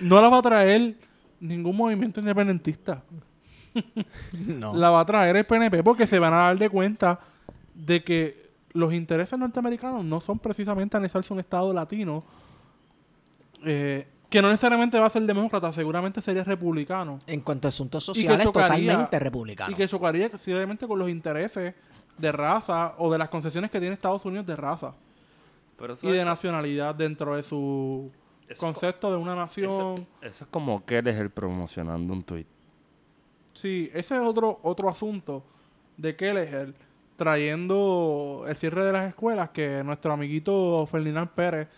no 0.00 0.20
la 0.20 0.28
va 0.28 0.38
a 0.38 0.42
traer 0.42 0.96
ningún 1.40 1.76
movimiento 1.76 2.20
independentista. 2.20 3.02
No. 4.32 4.74
la 4.76 4.90
va 4.90 5.00
a 5.00 5.06
traer 5.06 5.34
el 5.34 5.46
PNP 5.46 5.82
porque 5.82 6.06
se 6.06 6.18
van 6.18 6.34
a 6.34 6.38
dar 6.38 6.58
de 6.58 6.68
cuenta 6.68 7.18
de 7.74 8.04
que 8.04 8.41
los 8.74 8.92
intereses 8.94 9.38
norteamericanos 9.38 10.04
no 10.04 10.20
son 10.20 10.38
precisamente 10.38 10.96
anexarse 10.96 11.32
a 11.32 11.34
un 11.34 11.40
Estado 11.40 11.72
latino 11.72 12.24
eh, 13.64 14.06
que 14.30 14.40
no 14.40 14.48
necesariamente 14.48 14.98
va 14.98 15.06
a 15.06 15.10
ser 15.10 15.22
demócrata, 15.22 15.72
seguramente 15.72 16.22
sería 16.22 16.42
republicano. 16.42 17.18
En 17.26 17.40
cuanto 17.42 17.68
a 17.68 17.70
asuntos 17.70 18.02
que 18.04 18.06
sociales, 18.14 18.46
chocaría- 18.46 18.68
totalmente 18.92 19.18
republicano. 19.18 19.72
Y 19.72 19.74
que 19.74 19.86
chocaría 19.86 20.30
posiblemente 20.30 20.86
con 20.88 20.98
los 20.98 21.08
intereses 21.10 21.74
de 22.16 22.32
raza 22.32 22.94
o 22.98 23.10
de 23.12 23.18
las 23.18 23.28
concesiones 23.28 23.70
que 23.70 23.78
tiene 23.78 23.94
Estados 23.94 24.24
Unidos 24.24 24.46
de 24.46 24.56
raza 24.56 24.94
Pero 25.78 25.94
y 26.02 26.08
de 26.12 26.24
nacionalidad 26.24 26.94
dentro 26.94 27.36
de 27.36 27.42
su 27.42 28.10
Eso- 28.48 28.64
concepto 28.64 29.10
de 29.10 29.16
una 29.18 29.34
nación. 29.34 30.06
eso 30.22 30.44
es 30.44 30.50
como 30.50 30.84
que 30.86 30.96
eres 30.96 31.16
el 31.18 31.30
promocionando 31.30 32.12
un 32.14 32.22
tweet. 32.22 32.46
Sí, 33.52 33.90
ese 33.92 34.14
es 34.14 34.20
otro, 34.22 34.60
otro 34.62 34.88
asunto 34.88 35.44
de 35.98 36.16
Kelleher 36.16 36.74
trayendo 37.22 38.44
el 38.48 38.56
cierre 38.56 38.84
de 38.84 38.92
las 38.92 39.08
escuelas 39.08 39.50
que 39.50 39.82
nuestro 39.84 40.12
amiguito 40.12 40.86
Ferdinand 40.90 41.30
Pérez 41.30 41.68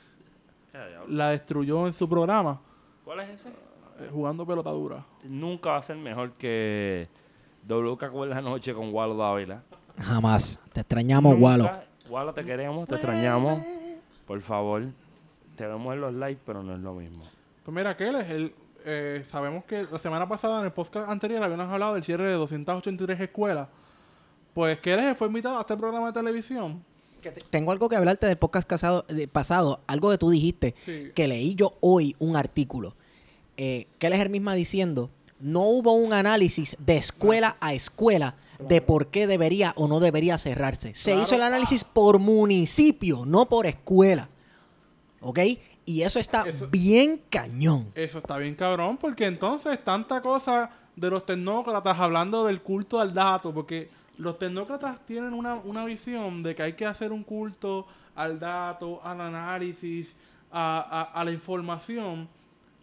la 1.08 1.30
destruyó 1.30 1.86
en 1.86 1.92
su 1.92 2.08
programa 2.08 2.60
¿Cuál 3.04 3.20
es 3.20 3.28
ese? 3.30 3.48
eh, 3.50 4.08
jugando 4.10 4.46
pelotadura. 4.46 5.04
Nunca 5.24 5.70
va 5.72 5.76
a 5.76 5.82
ser 5.82 5.96
mejor 5.96 6.32
que 6.32 7.08
WK 7.68 8.10
con 8.10 8.30
la 8.30 8.40
noche 8.40 8.72
con 8.74 8.92
Walo 8.92 9.14
Dávila. 9.16 9.62
Jamás. 10.00 10.58
Te 10.72 10.80
extrañamos, 10.80 11.32
Nunca. 11.34 11.44
Walo. 11.44 11.70
Walo, 12.08 12.34
te 12.34 12.44
queremos, 12.44 12.88
te 12.88 12.94
extrañamos. 12.94 13.60
Por 14.26 14.40
favor, 14.40 14.82
te 15.56 15.66
vemos 15.66 15.94
en 15.94 16.00
los 16.00 16.14
live, 16.14 16.38
pero 16.46 16.62
no 16.62 16.74
es 16.74 16.80
lo 16.80 16.94
mismo. 16.94 17.22
Pues 17.62 17.74
mira, 17.74 17.94
Kelleher, 17.96 18.52
eh, 18.84 19.24
sabemos 19.28 19.64
que 19.64 19.86
la 19.90 19.98
semana 19.98 20.26
pasada 20.28 20.60
en 20.60 20.64
el 20.66 20.72
podcast 20.72 21.08
anterior 21.08 21.42
habíamos 21.42 21.68
hablado 21.68 21.94
del 21.94 22.02
cierre 22.04 22.26
de 22.28 22.34
283 22.34 23.20
escuelas. 23.20 23.68
Pues 24.54 24.78
Kelleher 24.80 25.14
fue 25.16 25.26
invitado 25.26 25.56
a 25.58 25.60
este 25.62 25.76
programa 25.76 26.06
de 26.08 26.12
televisión. 26.12 26.82
Que 27.20 27.30
te- 27.30 27.40
Tengo 27.50 27.72
algo 27.72 27.88
que 27.88 27.96
hablarte 27.96 28.26
del 28.26 28.36
podcast 28.36 28.68
casado- 28.68 29.04
de- 29.08 29.26
pasado, 29.28 29.80
algo 29.86 30.10
que 30.10 30.18
tú 30.18 30.30
dijiste, 30.30 30.74
Sí. 30.84 31.10
que 31.14 31.26
leí 31.28 31.54
yo 31.54 31.74
hoy 31.80 32.14
un 32.18 32.36
artículo. 32.36 32.94
Eh, 33.56 33.86
que 33.98 34.06
él 34.08 34.12
es 34.12 34.20
el 34.20 34.30
misma 34.30 34.54
diciendo, 34.54 35.10
no 35.40 35.62
hubo 35.62 35.92
un 35.92 36.12
análisis 36.12 36.76
de 36.78 36.96
escuela 36.96 37.56
a 37.60 37.72
escuela 37.74 38.36
de 38.58 38.80
por 38.80 39.08
qué 39.08 39.26
debería 39.26 39.72
o 39.76 39.88
no 39.88 40.00
debería 40.00 40.38
cerrarse. 40.38 40.94
Se 40.94 41.10
Claro. 41.12 41.22
hizo 41.26 41.34
el 41.34 41.42
análisis 41.42 41.82
por 41.84 42.18
municipio, 42.18 43.24
no 43.26 43.46
por 43.48 43.66
escuela. 43.66 44.28
¿Ok? 45.20 45.38
Y 45.86 46.02
eso 46.02 46.18
está 46.18 46.42
Eso- 46.42 46.68
bien 46.68 47.20
cañón. 47.30 47.90
Eso 47.94 48.18
está 48.18 48.36
bien 48.38 48.54
cabrón, 48.54 48.96
porque 48.98 49.26
entonces 49.26 49.82
tanta 49.84 50.20
cosa 50.22 50.70
de 50.96 51.10
los 51.10 51.26
tecnócratas 51.26 51.98
hablando 51.98 52.44
del 52.46 52.62
culto 52.62 53.00
al 53.00 53.12
dato, 53.12 53.52
porque 53.52 53.88
los 54.18 54.38
tecnócratas 54.38 54.98
tienen 55.06 55.32
una, 55.34 55.54
una 55.54 55.84
visión 55.84 56.42
de 56.42 56.54
que 56.54 56.62
hay 56.62 56.72
que 56.74 56.86
hacer 56.86 57.12
un 57.12 57.24
culto 57.24 57.86
al 58.14 58.38
dato, 58.38 59.00
al 59.04 59.20
análisis, 59.20 60.14
a, 60.52 60.78
a- 61.12 61.20
a 61.20 61.24
la 61.24 61.32
información, 61.32 62.28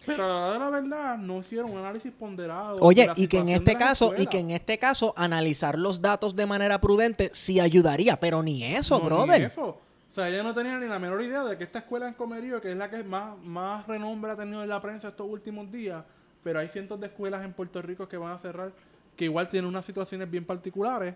pero 0.05 0.57
la 0.59 0.69
verdad 0.69 1.17
no 1.17 1.39
hicieron 1.39 1.71
un 1.71 1.77
análisis 1.77 2.11
ponderado. 2.11 2.75
de 2.77 2.81
Oye, 2.81 3.07
y 3.15 3.27
que 3.27 3.37
en 3.39 3.49
este 3.49 3.75
caso, 3.75 4.13
y 4.17 4.25
que 4.25 4.39
en 4.39 4.51
este 4.51 4.77
caso, 4.77 5.13
analizar 5.15 5.77
los 5.77 6.01
datos 6.01 6.35
de 6.35 6.45
manera 6.45 6.81
prudente 6.81 7.29
sí 7.33 7.59
ayudaría, 7.59 8.19
pero 8.19 8.41
ni 8.43 8.63
eso, 8.63 8.97
No, 8.97 9.03
ni 9.03 9.05
brother. 9.09 9.41
eso. 9.43 9.77
O 10.09 10.13
sea, 10.13 10.27
ella 10.27 10.43
no 10.43 10.53
tenía 10.53 10.77
ni 10.79 10.87
la 10.87 10.99
menor 10.99 11.21
idea 11.21 11.43
de 11.45 11.57
que 11.57 11.63
esta 11.63 11.79
escuela 11.79 12.07
en 12.07 12.15
Comerío, 12.15 12.59
que 12.59 12.71
es 12.71 12.75
la 12.77 12.89
que 12.89 13.01
más, 13.03 13.37
más 13.45 13.87
renombre 13.87 14.31
ha 14.31 14.35
tenido 14.35 14.61
en 14.61 14.67
la 14.67 14.81
prensa 14.81 15.07
estos 15.09 15.25
últimos 15.29 15.71
días, 15.71 16.03
pero 16.43 16.59
hay 16.59 16.67
cientos 16.67 16.99
de 16.99 17.05
escuelas 17.07 17.45
en 17.45 17.53
Puerto 17.53 17.81
Rico 17.81 18.09
que 18.09 18.17
van 18.17 18.33
a 18.33 18.37
cerrar, 18.39 18.73
que 19.21 19.25
igual 19.25 19.47
tienen 19.47 19.69
unas 19.69 19.85
situaciones 19.85 20.31
bien 20.31 20.45
particulares. 20.45 21.13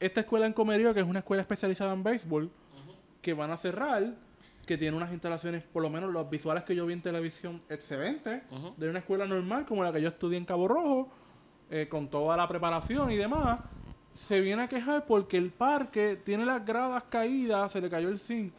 Esta 0.00 0.20
escuela 0.20 0.46
en 0.46 0.54
Comerío, 0.54 0.94
que 0.94 1.00
es 1.00 1.06
una 1.06 1.18
escuela 1.18 1.42
especializada 1.42 1.92
en 1.92 2.02
béisbol, 2.02 2.50
que 3.20 3.34
van 3.34 3.50
a 3.50 3.58
cerrar, 3.58 4.14
que 4.64 4.78
tiene 4.78 4.96
unas 4.96 5.12
instalaciones, 5.12 5.62
por 5.62 5.82
lo 5.82 5.90
menos 5.90 6.10
los 6.10 6.30
visuales 6.30 6.64
que 6.64 6.74
yo 6.74 6.86
vi 6.86 6.94
en 6.94 7.02
televisión, 7.02 7.60
excelentes, 7.68 8.40
de 8.78 8.88
una 8.88 9.00
escuela 9.00 9.26
normal 9.26 9.66
como 9.66 9.84
la 9.84 9.92
que 9.92 10.00
yo 10.00 10.08
estudié 10.08 10.38
en 10.38 10.46
Cabo 10.46 10.68
Rojo, 10.68 11.10
eh, 11.70 11.86
con 11.90 12.08
toda 12.08 12.34
la 12.34 12.48
preparación 12.48 13.10
y 13.10 13.16
demás, 13.18 13.60
se 14.14 14.40
viene 14.40 14.62
a 14.62 14.68
quejar 14.68 15.04
porque 15.04 15.36
el 15.36 15.50
parque 15.50 16.16
tiene 16.16 16.46
las 16.46 16.64
gradas 16.64 17.02
caídas, 17.10 17.70
se 17.70 17.82
le 17.82 17.90
cayó 17.90 18.08
el 18.08 18.20
zinc. 18.20 18.54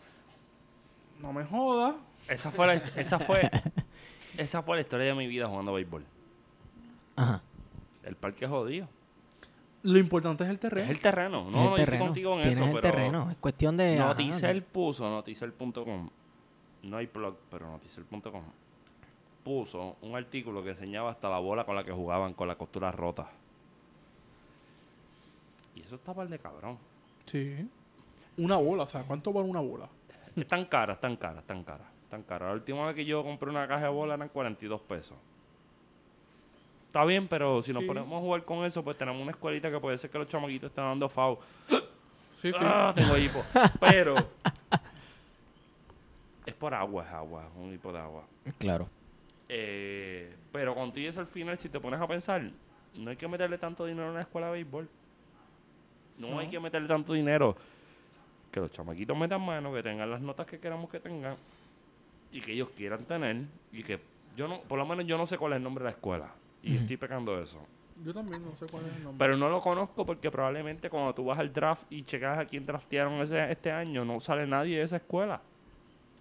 No 1.19 1.33
me 1.33 1.43
jodas. 1.43 1.95
Esa 2.27 2.51
fue 2.51 2.67
la, 2.67 2.75
esa 2.75 3.17
fue, 3.17 3.49
esa 4.37 4.61
fue 4.61 4.75
la 4.75 4.81
historia 4.81 5.07
de 5.07 5.15
mi 5.15 5.25
vida 5.25 5.47
jugando 5.47 5.73
béisbol. 5.73 6.05
Ajá. 7.15 7.41
El 8.03 8.15
parque 8.15 8.45
es 8.45 8.51
jodido. 8.51 8.87
Lo 9.83 9.97
importante 9.97 10.43
es 10.43 10.49
el 10.49 10.59
terreno. 10.59 10.83
Es 10.83 10.89
el 10.89 10.99
terreno. 10.99 11.49
No, 11.51 11.69
el 11.69 11.75
terreno. 11.75 12.05
contigo 12.05 12.35
en 12.35 12.41
Tienes 12.41 12.59
eso, 12.59 12.67
el 12.67 12.81
pero 12.81 12.95
terreno. 12.95 13.31
Es 13.31 13.37
cuestión 13.37 13.77
de. 13.77 13.97
ajá, 13.97 14.09
Noticel 14.09 14.63
puso, 14.63 15.09
noticel.com, 15.09 16.09
no 16.83 16.97
hay 16.97 17.05
blog, 17.07 17.37
pero 17.49 17.71
noticel.com, 17.71 18.43
puso 19.43 19.95
un 20.01 20.15
artículo 20.15 20.63
que 20.63 20.71
enseñaba 20.71 21.11
hasta 21.11 21.29
la 21.29 21.39
bola 21.39 21.65
con 21.65 21.75
la 21.75 21.83
que 21.83 21.91
jugaban 21.91 22.33
con 22.33 22.47
la 22.47 22.55
costura 22.55 22.91
rota. 22.91 23.29
Y 25.75 25.81
eso 25.81 25.95
está 25.95 26.13
par 26.13 26.27
de 26.27 26.39
cabrón. 26.39 26.77
Sí. 27.25 27.69
Una 28.37 28.57
bola, 28.57 28.83
o 28.83 28.87
sea, 28.87 29.03
¿cuánto 29.03 29.31
vale 29.31 29.47
una 29.47 29.61
bola? 29.61 29.87
Es 30.35 30.47
tan 30.47 30.65
cara, 30.65 30.93
es 30.93 30.99
tan 30.99 31.15
cara, 31.15 31.39
es 31.39 31.45
tan 31.45 31.63
cara, 31.63 31.85
tan 32.09 32.23
cara. 32.23 32.47
La 32.47 32.53
última 32.53 32.85
vez 32.85 32.95
que 32.95 33.05
yo 33.05 33.23
compré 33.23 33.49
una 33.49 33.67
caja 33.67 33.83
de 33.85 33.89
bola 33.89 34.15
eran 34.15 34.29
42 34.29 34.81
pesos. 34.81 35.17
Está 36.89 37.05
bien, 37.05 37.27
pero 37.27 37.61
si 37.61 37.71
nos 37.71 37.83
Sí. 37.83 37.87
ponemos 37.87 38.17
a 38.17 38.19
jugar 38.19 38.43
con 38.43 38.65
eso, 38.65 38.83
pues 38.83 38.97
tenemos 38.97 39.21
una 39.21 39.29
escuelita 39.31 39.69
que 39.69 39.79
puede 39.79 39.95
ser 39.99 40.09
que 40.09 40.17
los 40.17 40.27
chamaquitos 40.27 40.69
estén 40.71 40.83
dando 40.83 41.07
FAO. 41.07 41.39
Sí, 42.37 42.51
sí. 42.51 42.59
Ah, 42.59 42.91
tengo 42.95 43.15
hipo. 43.15 43.43
Pero 43.79 44.15
es 46.45 46.53
por 46.55 46.73
agua, 46.73 47.03
es 47.05 47.09
agua, 47.13 47.43
es 47.45 47.51
un 47.61 47.73
hipo 47.73 47.91
de 47.91 47.99
agua. 47.99 48.23
Claro. 48.57 48.89
Eh, 49.47 50.35
pero 50.51 50.73
contigo 50.75 51.09
eso 51.09 51.19
al 51.19 51.27
final, 51.27 51.57
si 51.57 51.69
te 51.69 51.79
pones 51.79 51.99
a 51.99 52.07
pensar, 52.07 52.41
no 52.95 53.09
hay 53.09 53.15
que 53.17 53.27
meterle 53.27 53.57
tanto 53.57 53.85
dinero 53.85 54.07
a 54.07 54.11
una 54.11 54.21
escuela 54.21 54.47
de 54.47 54.53
béisbol. 54.53 54.87
No, 56.17 56.39
hay 56.39 56.47
que 56.47 56.59
meterle 56.59 56.87
tanto 56.87 57.13
dinero. 57.13 57.55
Que 58.51 58.59
los 58.59 58.71
chamaquitos 58.71 59.15
metan 59.15 59.41
mano, 59.41 59.71
que 59.73 59.83
tengan 59.83 60.09
las 60.09 60.21
notas 60.21 60.47
que 60.47 60.59
queramos 60.59 60.89
que 60.89 60.99
tengan 60.99 61.35
y 62.31 62.41
que 62.41 62.51
ellos 62.53 62.69
quieran 62.75 63.05
tener. 63.05 63.43
Y 63.71 63.83
que 63.83 63.99
yo 64.35 64.47
no, 64.47 64.61
por 64.61 64.77
lo 64.79 64.85
menos 64.85 65.05
yo 65.05 65.17
no 65.17 65.27
sé 65.27 65.37
cuál 65.37 65.53
es 65.53 65.57
el 65.57 65.63
nombre 65.63 65.83
de 65.83 65.91
la 65.91 65.95
escuela. 65.95 66.31
Y 66.63 66.75
estoy 66.77 66.97
pecando 66.97 67.35
de 67.35 67.43
eso. 67.43 67.59
Yo 68.03 68.13
también 68.13 68.43
no 68.43 68.55
sé 68.55 68.65
cuál 68.71 68.85
es 68.85 68.95
el 68.95 69.03
nombre. 69.03 69.25
Pero 69.25 69.37
no 69.37 69.49
lo 69.49 69.59
conozco 69.61 70.05
porque 70.05 70.31
probablemente 70.31 70.89
cuando 70.89 71.13
tú 71.13 71.25
vas 71.25 71.39
al 71.39 71.51
draft 71.51 71.83
y 71.89 72.03
checas 72.03 72.39
a 72.39 72.45
quién 72.45 72.65
draftearon 72.65 73.13
ese, 73.21 73.51
este 73.51 73.71
año, 73.71 74.05
no 74.05 74.19
sale 74.19 74.47
nadie 74.47 74.77
de 74.77 74.83
esa 74.83 74.97
escuela. 74.97 75.41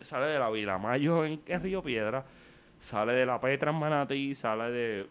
Sale 0.01 0.27
de 0.27 0.39
la 0.39 0.51
Vila 0.51 0.79
Mayo 0.79 1.25
en, 1.25 1.41
en 1.47 1.63
Río 1.63 1.83
Piedra, 1.83 2.25
sale 2.79 3.13
de 3.13 3.27
la 3.27 3.41
Petra 3.41 3.71
en 3.71 3.77
Manatí, 3.79 4.35
sale 4.35 4.71
de, 4.71 5.07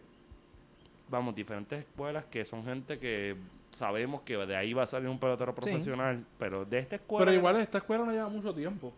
vamos, 1.08 1.34
diferentes 1.34 1.80
escuelas 1.80 2.24
que 2.26 2.44
son 2.44 2.64
gente 2.64 2.98
que 2.98 3.36
sabemos 3.70 4.22
que 4.22 4.36
de 4.36 4.56
ahí 4.56 4.72
va 4.72 4.82
a 4.84 4.86
salir 4.86 5.08
un 5.08 5.18
pelotero 5.18 5.52
Sí. 5.52 5.60
profesional, 5.60 6.24
pero 6.38 6.64
de 6.64 6.78
esta 6.78 6.96
escuela... 6.96 7.24
Pero 7.26 7.36
igual 7.36 7.56
esta 7.56 7.78
escuela 7.78 8.04
no 8.04 8.12
lleva 8.12 8.28
mucho 8.28 8.54
tiempo. 8.54 8.92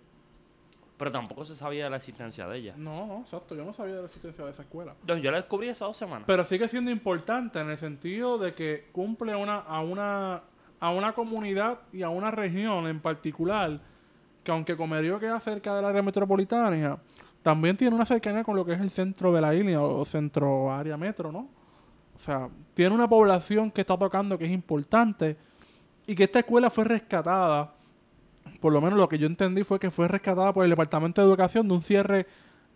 Pero 1.00 1.10
tampoco 1.10 1.46
se 1.46 1.54
sabía 1.54 1.84
de 1.84 1.90
la 1.90 1.96
existencia 1.96 2.46
de 2.46 2.58
ella. 2.58 2.74
No, 2.76 3.06
no, 3.06 3.20
exacto. 3.20 3.54
Yo 3.54 3.64
no 3.64 3.72
sabía 3.72 3.94
de 3.94 4.00
la 4.02 4.06
existencia 4.06 4.44
de 4.44 4.50
esa 4.50 4.60
escuela. 4.60 4.94
Entonces, 5.00 5.24
yo 5.24 5.30
la 5.30 5.38
descubrí 5.38 5.66
esas 5.66 5.88
dos 5.88 5.96
semanas. 5.96 6.24
Pero 6.26 6.44
sigue 6.44 6.68
siendo 6.68 6.90
importante 6.90 7.58
en 7.58 7.70
el 7.70 7.78
sentido 7.78 8.36
de 8.36 8.52
que 8.52 8.90
cumple 8.92 9.34
una, 9.34 9.60
a, 9.60 9.80
una, 9.80 10.42
a 10.78 10.90
una 10.90 11.14
comunidad 11.14 11.78
y 11.90 12.02
a 12.02 12.10
una 12.10 12.30
región 12.30 12.86
en 12.86 13.00
particular 13.00 13.80
que 14.44 14.52
aunque 14.52 14.76
Comerío 14.76 15.18
queda 15.18 15.40
cerca 15.40 15.74
del 15.74 15.86
área 15.86 16.02
metropolitana, 16.02 16.98
también 17.40 17.78
tiene 17.78 17.96
una 17.96 18.04
cercanía 18.04 18.44
con 18.44 18.54
lo 18.54 18.66
que 18.66 18.74
es 18.74 18.80
el 18.80 18.90
centro 18.90 19.32
de 19.32 19.40
la 19.40 19.54
isla 19.54 19.80
o 19.80 20.04
centro 20.04 20.70
área 20.70 20.98
metro, 20.98 21.32
¿no? 21.32 21.48
O 22.14 22.18
sea, 22.18 22.50
tiene 22.74 22.94
una 22.94 23.08
población 23.08 23.70
que 23.70 23.80
está 23.80 23.96
tocando 23.96 24.36
que 24.36 24.44
es 24.44 24.52
importante 24.52 25.38
y 26.06 26.14
que 26.14 26.24
esta 26.24 26.40
escuela 26.40 26.68
fue 26.68 26.84
rescatada, 26.84 27.72
por 28.60 28.72
lo 28.72 28.80
menos 28.80 28.98
lo 28.98 29.08
que 29.08 29.18
yo 29.18 29.26
entendí 29.26 29.64
fue 29.64 29.78
que 29.80 29.90
fue 29.90 30.06
rescatada 30.06 30.52
por 30.52 30.64
el 30.64 30.70
Departamento 30.70 31.20
de 31.20 31.28
Educación 31.28 31.66
de 31.66 31.74
un 31.74 31.82
cierre 31.82 32.26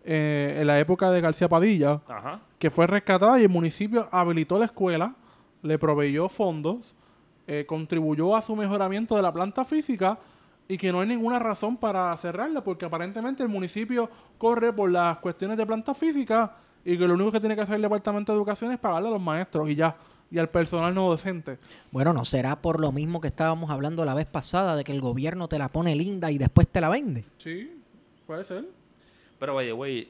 eh, 0.05 0.57
en 0.61 0.67
la 0.67 0.79
época 0.79 1.11
de 1.11 1.21
García 1.21 1.49
Padilla 1.49 2.01
Ajá. 2.09 2.41
que 2.59 2.71
fue 2.71 2.87
rescatada 2.87 3.41
y 3.41 3.45
el 3.45 3.49
municipio 3.49 4.09
habilitó 4.11 4.59
la 4.59 4.67
escuela, 4.67 5.15
le 5.63 5.79
proveyó 5.79 6.29
fondos, 6.29 6.95
eh, 7.47 7.65
contribuyó 7.67 8.37
a 8.37 8.43
su 8.43 8.57
mejoramiento 8.57 9.17
de 9.17 9.23
la 9.23 9.33
planta 9.33 9.65
física 9.65 10.19
y 10.67 10.79
que 10.79 10.93
no 10.93 11.01
hay 11.01 11.09
ninguna 11.09 11.39
razón 11.39 11.77
para 11.77 12.17
cerrarla 12.17 12.63
porque 12.63 12.87
aparentemente 12.87 13.43
el 13.43 13.49
municipio 13.49 14.11
corre 14.39 14.73
por 14.73 14.91
las 14.91 15.19
cuestiones 15.19 15.57
de 15.57 15.67
planta 15.67 15.95
física 15.95 16.57
y 16.85 16.99
que 16.99 17.07
lo 17.07 17.15
único 17.15 17.33
que 17.33 17.41
tiene 17.41 17.55
que 17.55 17.63
hacer 17.63 17.77
el 17.77 17.83
departamento 17.83 18.33
de 18.33 18.39
educación 18.39 18.73
es 18.73 18.79
pagarle 18.79 19.09
a 19.09 19.13
los 19.13 19.21
maestros 19.21 19.69
y 19.69 19.75
ya 19.75 19.97
y 20.35 20.39
al 20.41 20.49
personal 20.49 20.93
no 20.93 21.11
docente. 21.11 21.59
Bueno, 21.93 22.13
no 22.13 22.25
será 22.25 22.61
por 22.61 22.81
lo 22.81 22.91
mismo 22.91 23.21
que 23.21 23.29
estábamos 23.29 23.71
hablando 23.71 24.05
la 24.05 24.15
vez 24.15 24.27
pasada 24.27 24.75
de 24.75 24.83
que 24.83 24.91
el 24.91 25.01
gobierno 25.01 25.47
te 25.47 25.61
la 25.61 25.69
pone 25.69 25.95
linda 25.95 26.33
y 26.33 26.39
después 26.39 26.67
te 26.67 26.81
la 26.81 26.89
vende. 26.89 27.25
Sí, 27.39 27.81
puede 28.27 28.43
ser. 28.43 28.65
Pero, 29.39 29.55
vaya, 29.55 29.73
güey, 29.75 30.09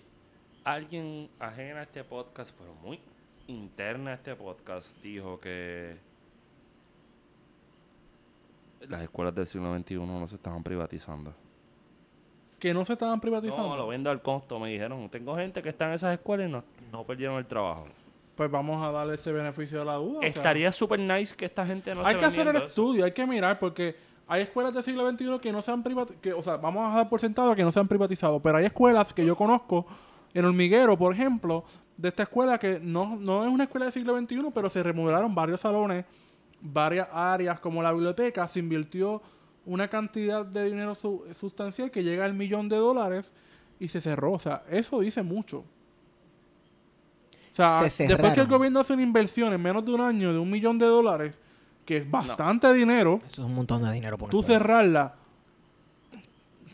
alguien 0.64 1.28
ajena 1.38 1.80
a 1.80 1.82
este 1.82 2.04
podcast, 2.04 2.54
pero 2.58 2.72
muy, 2.82 2.98
interna 3.48 4.12
a 4.12 4.14
este 4.14 4.34
podcast 4.34 4.96
dijo 5.02 5.38
que 5.38 5.98
las 8.88 9.02
escuelas 9.02 9.34
del 9.34 9.46
siglo 9.46 9.76
XXI 9.76 9.96
no 9.96 10.26
se 10.26 10.36
estaban 10.36 10.62
privatizando. 10.62 11.34
Que 12.58 12.72
no 12.72 12.82
se 12.86 12.94
estaban 12.94 13.20
privatizando. 13.20 13.68
No, 13.68 13.76
lo 13.76 13.88
vendo 13.88 14.08
al 14.08 14.22
costo, 14.22 14.58
me 14.58 14.70
dijeron. 14.70 15.06
Tengo 15.10 15.36
gente 15.36 15.62
que 15.62 15.68
está 15.68 15.88
en 15.88 15.92
esas 15.92 16.14
escuelas 16.14 16.48
y 16.48 16.50
no, 16.50 16.64
no 16.90 17.04
perdieron 17.04 17.36
el 17.36 17.44
trabajo. 17.44 17.88
Pues 18.34 18.50
vamos 18.50 18.82
a 18.82 18.90
darle 18.90 19.14
ese 19.14 19.30
beneficio 19.32 19.78
de 19.78 19.84
la 19.84 19.94
duda. 19.94 20.18
o 20.18 20.20
sea, 20.20 20.28
Estaría 20.28 20.72
súper 20.72 20.98
nice 21.00 21.34
que 21.36 21.44
esta 21.44 21.64
gente 21.66 21.94
no 21.94 22.04
hay 22.04 22.16
que 22.16 22.24
hacer 22.24 22.48
el 22.48 22.56
eso. 22.56 22.66
estudio, 22.66 23.04
hay 23.04 23.12
que 23.12 23.26
mirar, 23.26 23.58
porque 23.58 23.94
hay 24.26 24.42
escuelas 24.42 24.74
del 24.74 24.82
siglo 24.82 25.08
XXI 25.10 25.38
que 25.40 25.52
no 25.52 25.62
se 25.62 25.70
han 25.70 25.82
privatizado, 25.82 26.38
o 26.38 26.42
sea, 26.42 26.56
vamos 26.56 26.90
a 26.92 26.96
dar 26.96 27.08
por 27.08 27.20
sentado 27.20 27.54
que 27.54 27.62
no 27.62 27.70
se 27.70 27.78
han 27.78 27.86
privatizado, 27.86 28.40
pero 28.40 28.58
hay 28.58 28.64
escuelas 28.64 29.12
que 29.12 29.24
yo 29.24 29.36
conozco, 29.36 29.86
en 30.32 30.44
Hormiguero, 30.44 30.98
por 30.98 31.14
ejemplo, 31.14 31.64
de 31.96 32.08
esta 32.08 32.24
escuela 32.24 32.58
que 32.58 32.80
no, 32.82 33.14
no 33.16 33.44
es 33.44 33.50
una 33.52 33.64
escuela 33.64 33.84
del 33.86 33.92
siglo 33.92 34.18
XXI, 34.18 34.46
pero 34.52 34.68
se 34.68 34.82
remodelaron 34.82 35.32
varios 35.32 35.60
salones, 35.60 36.04
varias 36.60 37.06
áreas, 37.12 37.60
como 37.60 37.82
la 37.82 37.92
biblioteca, 37.92 38.48
se 38.48 38.58
invirtió 38.58 39.22
una 39.66 39.86
cantidad 39.88 40.44
de 40.44 40.64
dinero 40.64 40.94
su- 40.96 41.24
sustancial 41.32 41.90
que 41.92 42.02
llega 42.02 42.24
al 42.24 42.34
millón 42.34 42.68
de 42.68 42.76
dólares 42.76 43.32
y 43.78 43.88
se 43.88 44.00
cerró. 44.00 44.32
O 44.32 44.38
sea, 44.38 44.62
eso 44.70 45.00
dice 45.00 45.22
mucho. 45.22 45.64
O 47.54 47.56
sea, 47.56 47.88
Se 47.88 48.08
después 48.08 48.32
que 48.34 48.40
el 48.40 48.48
gobierno 48.48 48.80
hace 48.80 48.92
una 48.94 49.02
inversión 49.02 49.52
en 49.52 49.62
menos 49.62 49.84
de 49.84 49.92
un 49.92 50.00
año 50.00 50.32
de 50.32 50.38
un 50.40 50.50
millón 50.50 50.76
de 50.78 50.86
dólares, 50.86 51.38
que 51.86 51.98
es 51.98 52.10
bastante 52.10 52.72
dinero, 52.74 53.20
Eso 53.28 53.42
es 53.42 53.46
un 53.46 53.54
montón 53.54 53.82
de 53.84 53.92
dinero 53.92 54.18
por 54.18 54.28
tú 54.28 54.42
cerrarla, 54.42 55.14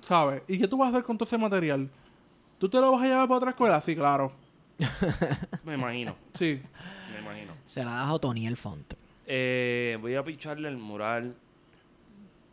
¿sabes? 0.00 0.42
¿Y 0.48 0.58
qué 0.58 0.66
tú 0.68 0.78
vas 0.78 0.86
a 0.86 0.90
hacer 0.90 1.04
con 1.04 1.18
todo 1.18 1.26
ese 1.26 1.36
material? 1.38 1.88
¿Tú 2.58 2.68
te 2.68 2.80
lo 2.80 2.92
vas 2.92 3.02
a 3.02 3.06
llevar 3.06 3.28
para 3.28 3.36
otra 3.38 3.50
escuela? 3.50 3.80
Sí, 3.80 3.94
claro. 3.94 4.32
Me 5.64 5.74
imagino, 5.74 6.16
Sí. 6.38 6.60
me 7.12 7.20
imagino. 7.20 7.52
Se 7.66 7.84
la 7.84 7.92
das 7.92 8.08
a 8.08 8.12
Otoniel 8.14 8.56
Font. 8.56 8.94
Eh, 9.26 9.98
voy 10.00 10.14
a 10.14 10.24
picharle 10.24 10.68
el 10.68 10.78
mural. 10.78 11.34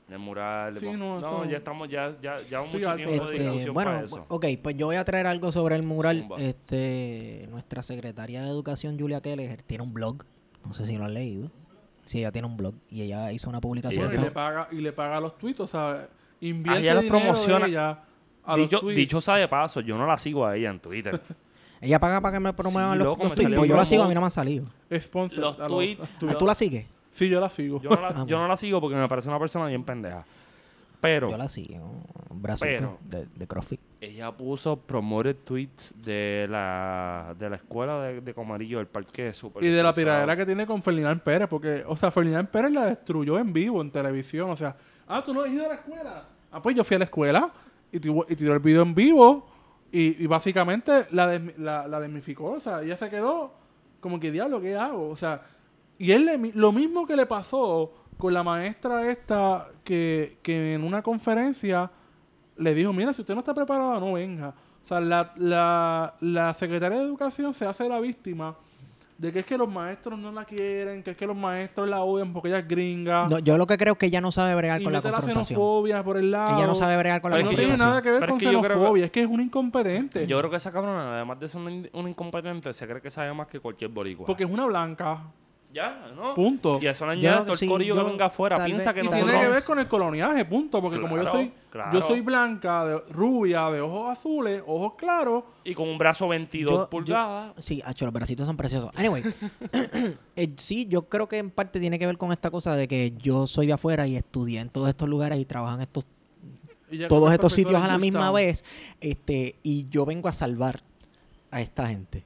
El 0.09 0.19
mural. 0.19 0.79
Sí, 0.79 0.85
no, 0.85 1.19
no, 1.19 1.43
eso- 1.43 1.45
ya 1.49 1.57
estamos, 1.57 1.89
ya, 1.89 2.11
ya, 2.21 2.37
ya 2.49 2.61
mucho 2.61 2.95
tiempo 2.95 3.25
de 3.25 3.39
de 3.39 3.69
bueno, 3.71 3.91
para 3.91 4.05
eso. 4.05 4.25
ok, 4.29 4.45
pues 4.63 4.77
yo 4.77 4.85
voy 4.85 4.95
a 4.95 5.03
traer 5.03 5.27
algo 5.27 5.51
sobre 5.51 5.75
el 5.75 5.83
mural. 5.83 6.19
Zumba. 6.21 6.37
Este, 6.39 7.47
nuestra 7.51 7.83
secretaria 7.83 8.41
de 8.43 8.47
Educación, 8.49 8.97
Julia 8.97 9.19
Keller, 9.21 9.61
tiene 9.63 9.83
un 9.83 9.93
blog. 9.93 10.23
No 10.65 10.73
sé 10.73 10.85
si 10.85 10.97
lo 10.97 11.05
han 11.05 11.13
leído. 11.13 11.51
Sí, 12.05 12.19
ella 12.19 12.31
tiene 12.31 12.47
un 12.47 12.55
blog 12.55 12.75
y 12.89 13.01
ella 13.01 13.31
hizo 13.33 13.49
una 13.49 13.59
publicación. 13.59 14.03
Ella 14.05 14.11
y, 14.13 14.15
tiene- 14.15 14.27
le 14.29 14.33
paga, 14.33 14.67
y 14.71 14.75
le 14.77 14.93
paga 14.93 15.19
los 15.19 15.37
tweets, 15.37 15.59
o 15.59 15.67
sea, 15.67 16.07
invierte 16.39 16.77
Ah, 16.79 16.81
ella 16.93 17.01
de 17.01 17.07
promociona. 17.09 17.65
ella 17.65 17.99
a 18.45 18.55
los 18.55 18.69
Dicho, 18.69 18.79
tweets. 18.79 18.95
dicho 18.95 19.19
sea 19.19 19.35
de 19.35 19.47
paso, 19.49 19.81
yo 19.81 19.97
no 19.97 20.05
la 20.07 20.15
sigo 20.17 20.45
a 20.45 20.55
ella 20.55 20.69
en 20.69 20.79
Twitter. 20.79 21.19
Ella 21.79 21.99
paga 21.99 22.19
para 22.21 22.33
que 22.33 22.39
me 22.39 22.53
promuevan 22.53 22.93
Sí, 22.93 22.97
los, 22.97 23.05
loco, 23.05 23.23
los 23.23 23.29
me 23.31 23.35
tweets. 23.43 23.55
Pues 23.55 23.69
yo 23.69 23.75
la 23.75 23.85
sigo, 23.85 24.01
a 24.03 24.07
mí 24.07 24.13
no 24.15 24.21
me 24.21 24.25
han 24.25 24.31
salido. 24.31 24.65
Sponsor 24.99 25.39
los 25.43 25.57
tweets- 25.59 25.99
los 26.21 26.37
¿Tú 26.39 26.45
la 26.47 26.55
sigues? 26.55 26.87
Sí, 27.17 27.29
yo 27.29 27.39
la 27.39 27.49
sigo. 27.49 27.81
Yo 27.81 27.89
no 27.89 27.99
la, 28.01 28.07
Ah, 28.09 28.13
yo 28.19 28.23
bueno. 28.25 28.41
no 28.43 28.47
la 28.49 28.57
sigo 28.57 28.79
porque 28.79 28.95
me 28.95 29.07
parece 29.07 29.27
una 29.27 29.39
persona 29.39 29.65
bien 29.65 29.83
pendeja. 29.83 30.23
Pero 30.99 31.29
Yo 31.29 31.37
la 31.37 31.47
sigo. 31.47 32.03
Un 32.29 32.41
bracito 32.41 32.67
Pero- 32.67 32.97
de, 33.23 33.27
de 33.35 33.47
CrossFit. 33.47 33.79
ella 34.01 34.31
puso 34.31 34.77
promoted 34.79 35.35
tweets 35.43 35.93
de 36.03 36.47
la, 36.49 37.35
de 37.37 37.49
la 37.49 37.55
escuela 37.55 38.01
de, 38.01 38.21
de 38.21 38.33
Comarillo, 38.33 38.77
del 38.79 38.87
parque 38.87 39.31
super 39.33 39.63
Y 39.63 39.67
de 39.69 39.81
la 39.83 39.93
tiradera 39.93 40.35
que 40.35 40.45
tiene 40.45 40.65
con 40.67 40.81
Ferdinand 40.83 41.21
Pérez, 41.21 41.47
porque, 41.47 41.83
o 41.87 41.95
sea, 41.97 42.09
Ferdinand 42.11 42.47
Pérez 42.49 42.71
la 42.71 42.85
destruyó 42.85 43.37
en 43.39 43.53
vivo, 43.53 43.81
en 43.81 43.89
televisión. 43.91 44.49
O 44.51 44.55
sea, 44.55 44.75
ah, 45.07 45.23
tú 45.23 45.33
no 45.33 45.41
has 45.41 45.49
ido 45.51 45.65
a 45.65 45.69
la 45.69 45.75
escuela. 45.75 46.23
Ah, 46.51 46.61
pues 46.61 46.75
yo 46.75 46.83
fui 46.83 46.95
a 46.95 46.99
la 46.99 47.05
escuela 47.05 47.51
y, 47.91 47.99
tiró 47.99 48.53
el 48.53 48.59
video 48.59 48.81
en 48.81 48.93
vivo 48.95 49.47
y, 49.91 50.23
y 50.23 50.27
básicamente 50.27 51.05
la, 51.11 51.33
desmi- 51.35 51.55
la, 51.57 51.87
la 51.87 51.99
desmificó. 51.99 52.51
O 52.53 52.59
sea, 52.59 52.81
ella 52.81 52.97
se 52.97 53.09
quedó 53.09 53.53
como 53.99 54.19
que, 54.19 54.31
diablo, 54.31 54.59
¿qué 54.61 54.75
hago? 54.75 55.09
O 55.09 55.15
sea, 55.17 55.41
y 55.99 56.11
él 56.11 56.25
le 56.25 56.51
lo 56.53 56.71
mismo 56.71 57.05
que 57.07 57.15
le 57.15 57.25
pasó 57.25 57.91
con 58.17 58.33
la 58.33 58.43
maestra 58.43 59.09
esta 59.11 59.67
que, 59.83 60.37
que 60.41 60.73
en 60.73 60.83
una 60.83 61.01
conferencia 61.01 61.91
le 62.57 62.73
dijo, 62.73 62.91
mira, 62.93 63.13
si 63.13 63.21
usted 63.21 63.33
no 63.35 63.41
está 63.41 63.53
preparada, 63.53 63.99
no 63.99 64.13
venga. 64.13 64.49
O 64.83 64.87
sea, 64.87 64.99
la, 64.99 65.33
la, 65.37 66.15
la 66.21 66.53
secretaria 66.53 66.97
de 66.99 67.03
Educación 67.05 67.53
se 67.53 67.65
hace 67.65 67.87
la 67.87 67.99
víctima 67.99 68.55
de 69.17 69.31
que 69.33 69.39
es 69.39 69.45
que 69.45 69.57
los 69.57 69.67
maestros 69.67 70.17
no 70.19 70.31
la 70.31 70.45
quieren, 70.45 71.01
que 71.03 71.11
es 71.11 71.17
que 71.17 71.25
los 71.25 71.35
maestros 71.35 71.89
la 71.89 72.01
odian 72.03 72.31
porque 72.33 72.49
ella 72.49 72.59
es 72.59 72.67
gringa. 72.67 73.27
No, 73.27 73.39
yo 73.39 73.57
lo 73.57 73.65
que 73.67 73.75
creo 73.77 73.93
es 73.93 73.99
que 73.99 74.05
ella 74.07 74.21
no 74.21 74.31
sabe 74.31 74.55
bregar 74.55 74.79
y 74.79 74.83
con 74.83 74.93
la 74.93 74.99
mete 74.99 75.09
la 75.09 75.15
confrontación. 75.17 75.57
xenofobia 75.57 76.03
por 76.03 76.17
el 76.17 76.29
lado. 76.31 76.55
Ella 76.57 76.67
no 76.67 76.75
sabe 76.75 76.97
bregar 76.97 77.21
con 77.21 77.31
la 77.31 77.37
Pero 77.37 77.45
no 77.45 77.51
es 77.51 77.55
que 77.57 77.61
yo- 77.63 77.67
tiene 77.67 77.77
confrontación. 77.77 77.89
nada 77.89 78.01
que 78.03 78.11
ver 78.11 78.19
Pero 78.19 78.25
es 78.25 78.31
con 78.31 78.39
que 78.39 78.45
creo 78.47 78.61
que- 78.61 78.67
xenofobia, 78.69 79.05
es 79.05 79.11
que 79.11 79.21
es 79.21 79.27
una 79.27 79.43
incompetente. 79.43 80.27
Yo 80.27 80.37
creo 80.37 80.49
que 80.51 80.57
esa 80.57 80.71
cabrona, 80.71 81.15
además 81.15 81.39
de 81.39 81.49
ser 81.49 81.61
una 81.93 82.09
incompetente, 82.09 82.73
se 82.73 82.87
cree 82.87 83.01
que 83.01 83.09
sabe 83.11 83.33
más 83.33 83.47
que 83.47 83.59
cualquier 83.59 83.89
boricua. 83.91 84.25
porque 84.27 84.43
es 84.43 84.49
una 84.49 84.65
blanca. 84.65 85.23
Ya, 85.77 86.11
¿no? 86.15 86.33
Punto. 86.33 86.79
Y 86.81 86.87
eso 86.87 87.05
le 87.05 87.11
añade 87.13 87.41
todo 87.41 87.53
el 87.53 87.59
sí, 87.59 87.67
corillo 87.67 87.95
que 87.95 88.03
venga 88.03 88.25
afuera. 88.25 88.65
Piensa 88.65 88.93
que 88.93 89.01
Y 89.01 89.03
nosotros... 89.03 89.29
tiene 89.29 89.45
que 89.45 89.49
ver 89.51 89.63
con 89.63 89.77
el 89.79 89.87
coloniaje, 89.87 90.43
punto. 90.45 90.81
Porque 90.81 90.99
como 90.99 91.17
yo 91.17 91.31
soy 91.31 91.53
claro. 91.69 91.99
yo 91.99 92.07
soy 92.07 92.21
blanca, 92.21 92.83
de, 92.85 92.99
rubia, 93.11 93.69
de 93.69 93.81
ojos 93.81 94.09
azules, 94.09 94.63
ojos 94.65 94.93
claros, 94.97 95.43
Y 95.63 95.73
con 95.75 95.87
un 95.87 95.97
brazo 95.97 96.27
22 96.27 96.71
Yo- 96.73 96.79
yo- 96.79 96.89
pulgadas. 96.89 97.53
Sí, 97.59 97.81
hacho, 97.85 98.05
los 98.05 98.13
bracitos 98.13 98.47
son 98.47 98.57
preciosos. 98.57 98.89
Anyway, 98.95 99.23
eh, 100.35 100.53
sí, 100.57 100.87
yo 100.87 101.07
creo 101.07 101.27
que 101.27 101.37
en 101.37 101.51
parte 101.51 101.79
tiene 101.79 101.99
que 101.99 102.07
ver 102.07 102.17
con 102.17 102.31
esta 102.31 102.49
cosa 102.49 102.75
de 102.75 102.87
que 102.87 103.13
yo 103.17 103.45
soy 103.47 103.67
de 103.67 103.73
afuera 103.73 104.07
y 104.07 104.15
estudié 104.15 104.59
en 104.59 104.69
todos 104.69 104.89
estos 104.89 105.07
lugares 105.07 105.39
y 105.39 105.45
trabajo 105.45 105.75
en 105.75 105.81
estos, 105.81 106.05
todos 107.07 107.31
estos 107.33 107.53
sitios 107.53 107.81
a 107.81 107.87
la 107.87 107.97
misma 107.99 108.31
vez. 108.31 108.63
Este, 108.99 109.55
y 109.61 109.87
yo 109.89 110.05
vengo 110.05 110.27
a 110.27 110.33
salvar 110.33 110.81
a 111.51 111.61
esta 111.61 111.87
gente. 111.87 112.25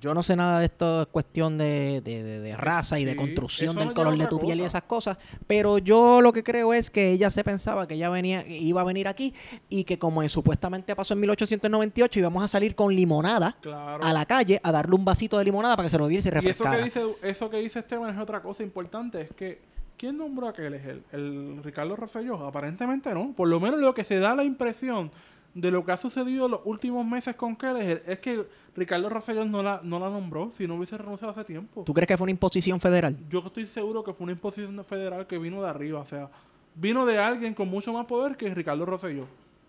Yo 0.00 0.14
no 0.14 0.22
sé 0.22 0.34
nada 0.34 0.60
de 0.60 0.64
esto, 0.64 1.02
es 1.02 1.06
cuestión 1.08 1.58
de, 1.58 2.00
de- 2.02 2.22
de- 2.22 2.40
de 2.40 2.56
raza 2.56 2.98
y 2.98 3.04
de 3.04 3.14
construcción 3.16 3.76
del 3.76 3.92
color 3.92 4.16
de 4.16 4.26
tu 4.26 4.38
piel 4.38 4.60
y 4.60 4.62
esas 4.64 4.82
cosas, 4.84 5.18
pero 5.46 5.76
yo 5.78 6.20
lo 6.22 6.32
que 6.32 6.42
creo 6.42 6.72
es 6.72 6.90
que 6.90 7.10
ella 7.12 7.28
se 7.28 7.44
pensaba 7.44 7.86
que 7.86 7.94
ella 7.94 8.08
venía, 8.08 8.44
iba 8.48 8.80
a 8.80 8.84
venir 8.84 9.08
aquí 9.08 9.34
y 9.68 9.84
que 9.84 9.98
como 9.98 10.26
supuestamente 10.28 10.96
pasó 10.96 11.12
en 11.14 11.20
1898 11.20 12.18
íbamos 12.18 12.42
a 12.42 12.48
salir 12.48 12.74
con 12.74 12.94
limonada 12.94 13.56
Claro. 13.60 14.02
a 14.02 14.12
la 14.12 14.24
calle 14.24 14.58
a 14.62 14.72
darle 14.72 14.94
un 14.94 15.04
vasito 15.04 15.36
de 15.36 15.44
limonada 15.44 15.76
para 15.76 15.86
que 15.86 15.90
se 15.90 15.98
lo 15.98 16.04
bebiera 16.04 16.20
y 16.20 16.22
se 16.22 16.46
Y 16.46 16.50
eso 16.50 16.64
que 16.64 16.82
dice, 16.82 17.02
eso 17.22 17.50
que 17.50 17.56
dice 17.58 17.78
Esteban 17.80 18.14
es 18.14 18.20
otra 18.20 18.40
cosa 18.42 18.62
importante, 18.62 19.20
es 19.20 19.30
que 19.36 19.60
¿quién 19.98 20.16
nombró 20.16 20.46
a 20.46 20.50
aquel? 20.50 20.72
¿Es 20.74 20.86
el, 20.86 21.02
el 21.12 21.60
Ricardo 21.62 21.94
Rosselló? 21.94 22.36
Aparentemente 22.46 23.12
no. 23.12 23.34
Por 23.36 23.48
lo 23.48 23.60
menos 23.60 23.78
lo 23.78 23.92
que 23.92 24.04
se 24.04 24.18
da 24.18 24.34
la 24.34 24.44
impresión 24.44 25.10
de 25.54 25.70
lo 25.70 25.84
que 25.84 25.92
ha 25.92 25.96
sucedido 25.96 26.48
los 26.48 26.60
últimos 26.64 27.04
meses 27.04 27.34
con 27.34 27.56
Kelleher 27.56 28.02
es 28.06 28.18
que 28.20 28.46
Ricardo 28.76 29.08
Rosselló 29.08 29.44
no 29.44 29.62
la, 29.62 29.80
no 29.82 29.98
la 29.98 30.08
nombró, 30.08 30.52
si 30.56 30.66
no 30.66 30.76
hubiese 30.76 30.96
renunciado 30.96 31.32
hace 31.32 31.44
tiempo. 31.44 31.82
¿Tú 31.84 31.92
crees 31.92 32.06
que 32.06 32.16
fue 32.16 32.24
una 32.24 32.30
imposición 32.30 32.78
federal? 32.80 33.16
Yo 33.28 33.42
estoy 33.44 33.66
seguro 33.66 34.04
que 34.04 34.12
fue 34.12 34.24
una 34.24 34.32
imposición 34.32 34.84
federal 34.84 35.26
que 35.26 35.38
vino 35.38 35.62
de 35.62 35.68
arriba, 35.68 36.00
o 36.00 36.04
sea, 36.04 36.28
vino 36.74 37.04
de 37.04 37.18
alguien 37.18 37.54
con 37.54 37.68
mucho 37.68 37.92
más 37.92 38.06
poder 38.06 38.36
que 38.36 38.54
Ricardo 38.54 38.86
Rosselló. 38.86 39.26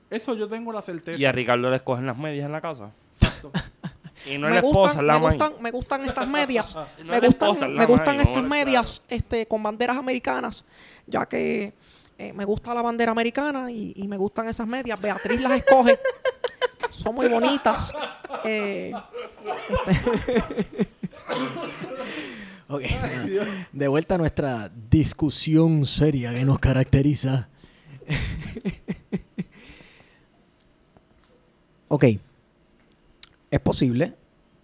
Eso 0.09 0.35
yo 0.35 0.47
tengo 0.47 0.71
la 0.71 0.81
certeza. 0.81 1.19
Y 1.19 1.25
a 1.25 1.31
Ricardo 1.31 1.69
le 1.69 1.77
escogen 1.77 2.05
las 2.05 2.17
medias 2.17 2.45
en 2.45 2.51
la 2.51 2.61
casa. 2.61 2.91
Exacto. 3.19 3.51
Y 4.23 4.37
no 4.37 4.47
es 4.47 4.53
me, 4.53 4.61
la 4.61 4.67
esposa, 4.67 5.01
gustan, 5.01 5.07
la 5.07 5.13
me, 5.13 5.19
gustan, 5.19 5.53
me 5.61 5.71
gustan 5.71 6.05
estas 6.05 6.27
medias. 6.27 6.75
No 7.03 7.11
me 7.11 7.19
gustan, 7.19 7.49
esposa, 7.49 7.67
me 7.67 7.85
gustan 7.87 8.19
estas 8.19 8.43
medias 8.43 9.01
este, 9.07 9.47
con 9.47 9.63
banderas 9.63 9.97
americanas, 9.97 10.63
ya 11.07 11.25
que 11.25 11.73
eh, 12.27 12.33
me 12.33 12.45
gusta 12.45 12.73
la 12.73 12.81
bandera 12.81 13.11
americana 13.11 13.71
y, 13.71 13.93
y 13.95 14.07
me 14.07 14.17
gustan 14.17 14.47
esas 14.47 14.67
medias. 14.67 14.99
Beatriz 14.99 15.39
las 15.41 15.53
escoge. 15.53 15.99
Son 16.89 17.15
muy 17.15 17.27
bonitas. 17.27 17.91
Eh, 18.43 18.91
este- 19.87 20.87
Ok, 22.67 22.83
de 23.73 23.87
vuelta 23.89 24.15
a 24.15 24.17
nuestra 24.17 24.71
discusión 24.89 25.85
seria 25.85 26.33
que 26.33 26.45
nos 26.45 26.57
caracteriza. 26.57 27.49
ok. 31.89 32.05
Es 33.49 33.59
posible 33.59 34.13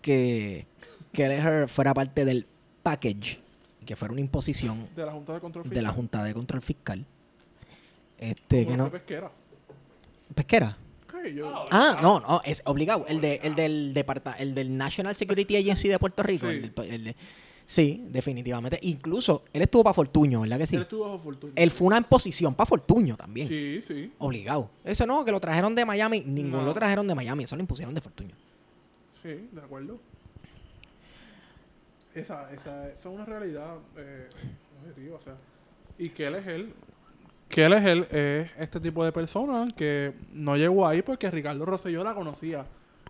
que 0.02 0.66
Kelleher 1.12 1.68
fuera 1.68 1.94
parte 1.94 2.24
del 2.24 2.48
package, 2.82 3.42
que 3.86 3.98
fuera 3.98 4.14
una 4.14 4.22
imposición 4.22 4.88
De 4.96 5.06
la 5.06 5.12
Junta 5.12 5.34
de 5.34 5.42
Control 5.42 5.70
de 5.70 5.82
la 5.82 5.90
Fiscal. 5.90 5.96
Junta 5.96 6.24
de 6.24 6.34
Control 6.34 6.62
Fiscal. 6.62 7.06
Este, 8.18 8.66
que 8.66 8.78
no. 8.78 8.90
Pesquera. 8.92 9.32
Pesquera. 10.34 10.78
Sí, 11.24 11.34
yo- 11.34 11.66
Ah, 11.72 12.00
no, 12.02 12.20
no, 12.20 12.42
es 12.46 12.62
obligado. 12.66 13.06
El, 13.08 13.22
de, 13.22 13.40
el, 13.44 13.56
del 13.56 13.94
departa, 13.94 14.34
el 14.34 14.54
del 14.56 14.76
National 14.78 15.16
Security 15.16 15.58
Agency 15.58 15.88
de 15.88 16.00
Puerto 16.00 16.24
Rico. 16.24 16.48
Sí. 16.48 16.54
el 16.56 16.74
del- 16.74 16.92
el 16.94 17.04
de- 17.06 17.16
sí, 17.66 18.06
definitivamente. 18.10 18.80
Incluso 18.84 19.44
él 19.52 19.62
estuvo 19.64 19.84
para 19.84 19.94
Fortuño, 19.94 20.42
¿verdad 20.42 20.58
que 20.60 20.66
sí? 20.68 20.76
Él 20.76 20.84
estuvo 20.84 21.06
bajo 21.06 21.20
Fortuño. 21.20 21.54
Él 21.56 21.72
fue 21.72 21.88
una 21.88 21.98
imposición 21.98 22.54
para 22.56 22.68
Fortuño 22.68 23.16
también. 23.18 23.48
Sí, 23.48 23.82
sí. 23.88 24.12
Obligado. 24.20 24.70
Eso 24.84 25.06
no, 25.06 25.26
que 25.26 25.32
lo 25.32 25.40
trajeron 25.40 25.74
de 25.76 25.86
Miami. 25.86 26.22
Ninguno 26.26 26.60
No. 26.62 26.66
lo 26.68 26.74
trajeron 26.74 27.08
de 27.08 27.16
Miami. 27.16 27.44
Eso 27.46 27.56
lo 27.56 27.62
impusieron 27.62 27.94
de 27.96 28.02
Fortuño. 28.02 28.36
Sí, 29.24 29.50
de 29.52 29.62
acuerdo. 29.62 30.00
Esa, 32.16 32.52
esa, 32.52 32.90
esa 32.90 33.00
es 33.00 33.06
una 33.06 33.26
realidad 33.26 33.76
eh, 33.96 34.28
objetiva, 34.82 35.18
o 35.18 35.22
sea. 35.22 35.36
Y 36.00 36.10
que 36.10 36.28
él 36.28 36.36
es 36.36 36.48
él. 36.48 36.74
Que 37.50 37.66
él 37.66 37.74
es 37.74 37.86
él, 37.86 38.08
es 38.12 38.52
este 38.60 38.80
tipo 38.80 39.04
de 39.06 39.12
persona 39.12 39.68
que 39.76 40.14
no 40.34 40.58
llegó 40.58 40.86
ahí 40.88 41.02
porque 41.02 41.32
Ricardo 41.32 41.66
Rosselló 41.66 42.04
la 42.04 42.14
conocía. 42.14 42.66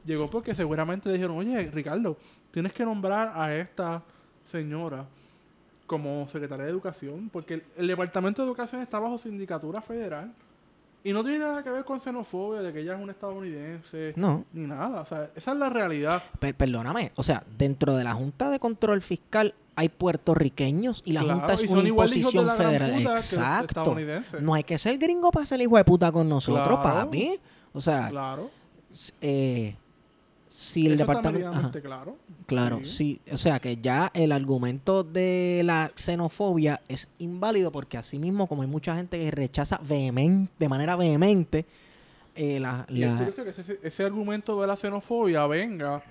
llegó 0.06 0.30
porque 0.30 0.56
seguramente 0.56 1.12
dijeron, 1.12 1.38
oye, 1.38 1.70
Ricardo, 1.72 2.18
tienes 2.52 2.72
que 2.74 2.86
nombrar 2.86 3.34
a 3.36 3.54
esta 3.56 4.02
señora 4.52 5.06
como 5.86 6.28
secretaria 6.30 6.66
de 6.66 6.72
educación, 6.72 7.30
porque 7.32 7.56
el, 7.56 7.64
el 7.78 7.88
departamento 7.88 8.42
de 8.42 8.48
educación 8.48 8.82
está 8.82 9.00
bajo 9.00 9.18
sindicatura 9.18 9.82
federal 9.82 10.32
y 11.04 11.14
no 11.14 11.24
tiene 11.24 11.40
nada 11.40 11.64
que 11.64 11.70
ver 11.70 11.84
con 11.86 12.00
xenofobia 12.02 12.62
de 12.62 12.74
que 12.74 12.82
ella 12.82 12.96
es 12.96 13.02
una 13.02 13.14
estadounidense 13.14 14.14
No. 14.18 14.46
ni 14.54 14.66
nada. 14.68 15.02
O 15.02 15.06
sea, 15.06 15.30
esa 15.36 15.52
es 15.54 15.58
la 15.58 15.70
realidad. 15.70 16.22
Per- 16.40 16.56
perdóname, 16.56 17.12
o 17.16 17.24
sea, 17.24 17.44
dentro 17.58 17.96
de 17.96 18.04
la 18.04 18.14
Junta 18.14 18.50
de 18.50 18.60
Control 18.60 19.02
Fiscal 19.02 19.54
hay 19.78 19.90
puertorriqueños 19.90 21.04
y 21.06 21.14
la 21.14 21.22
Claro, 21.22 21.40
Junta 21.40 21.54
es 21.54 21.62
una 21.70 21.88
imposición 21.88 22.50
federal. 22.58 23.00
Exacto. 23.00 23.96
No 24.42 24.54
hay 24.56 24.64
que 24.64 24.78
ser 24.78 24.98
gringo 24.98 25.32
para 25.32 25.46
ser 25.46 25.62
hijo 25.62 25.78
de 25.78 25.86
puta 25.86 26.12
con 26.12 26.28
nosotros, 26.28 26.68
Claro. 26.68 26.82
papi. 26.84 27.40
O 27.74 27.80
sea, 27.80 28.10
Claro. 28.10 28.50
eh, 29.22 29.76
si 30.48 30.88
el 30.88 30.94
Eso 30.94 31.04
departamento... 31.06 31.82
claro. 31.82 32.18
Claro, 32.48 32.80
Sí. 32.84 33.20
sí. 33.26 33.34
O 33.34 33.38
sea 33.38 33.60
que 33.60 33.78
ya 33.78 34.10
el 34.14 34.32
argumento 34.32 35.04
de 35.04 35.62
la 35.64 35.92
xenofobia 35.96 36.82
es 36.88 37.08
inválido 37.20 37.72
porque 37.72 37.98
así 37.98 38.18
mismo 38.18 38.48
como 38.48 38.62
hay 38.64 38.68
mucha 38.70 38.96
gente 38.96 39.20
que 39.20 39.30
rechaza 39.32 39.80
vehemen- 39.82 40.50
de 40.58 40.70
manera 40.70 40.96
vehemente 40.96 41.66
eh, 42.36 42.60
la... 42.60 42.86
Y 42.90 43.04
es 43.04 43.10
la- 43.12 43.18
curioso 43.18 43.44
que 43.44 43.50
ese, 43.50 43.80
ese 43.84 44.04
argumento 44.06 44.60
de 44.62 44.68
la 44.68 44.76
xenofobia 44.76 45.46
venga 45.48 46.02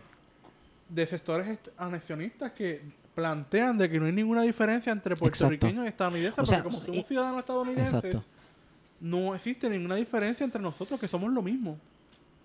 de 0.89 1.07
sectores 1.07 1.59
anexionistas 1.79 2.53
que 2.53 2.83
plantean 3.17 3.79
de 3.79 3.91
que 3.91 3.99
no 3.99 4.05
hay 4.07 4.13
ninguna 4.13 4.43
diferencia 4.43 4.93
entre 4.93 5.17
puertorriqueños 5.17 5.85
y 5.87 5.89
estadounidenses, 5.89 6.39
O 6.39 6.47
sea, 6.47 6.63
porque 6.63 6.77
como 6.77 6.83
y- 6.85 6.95
somos 6.95 7.09
ciudadanos 7.09 7.39
estadounidenses, 7.41 7.95
Exacto. 7.95 8.25
no 9.01 9.35
existe 9.35 9.69
ninguna 9.71 9.97
diferencia 9.97 10.45
entre 10.45 10.61
nosotros, 10.61 11.01
que 11.01 11.09
somos 11.09 11.33
lo 11.33 11.43
mismo. 11.43 11.79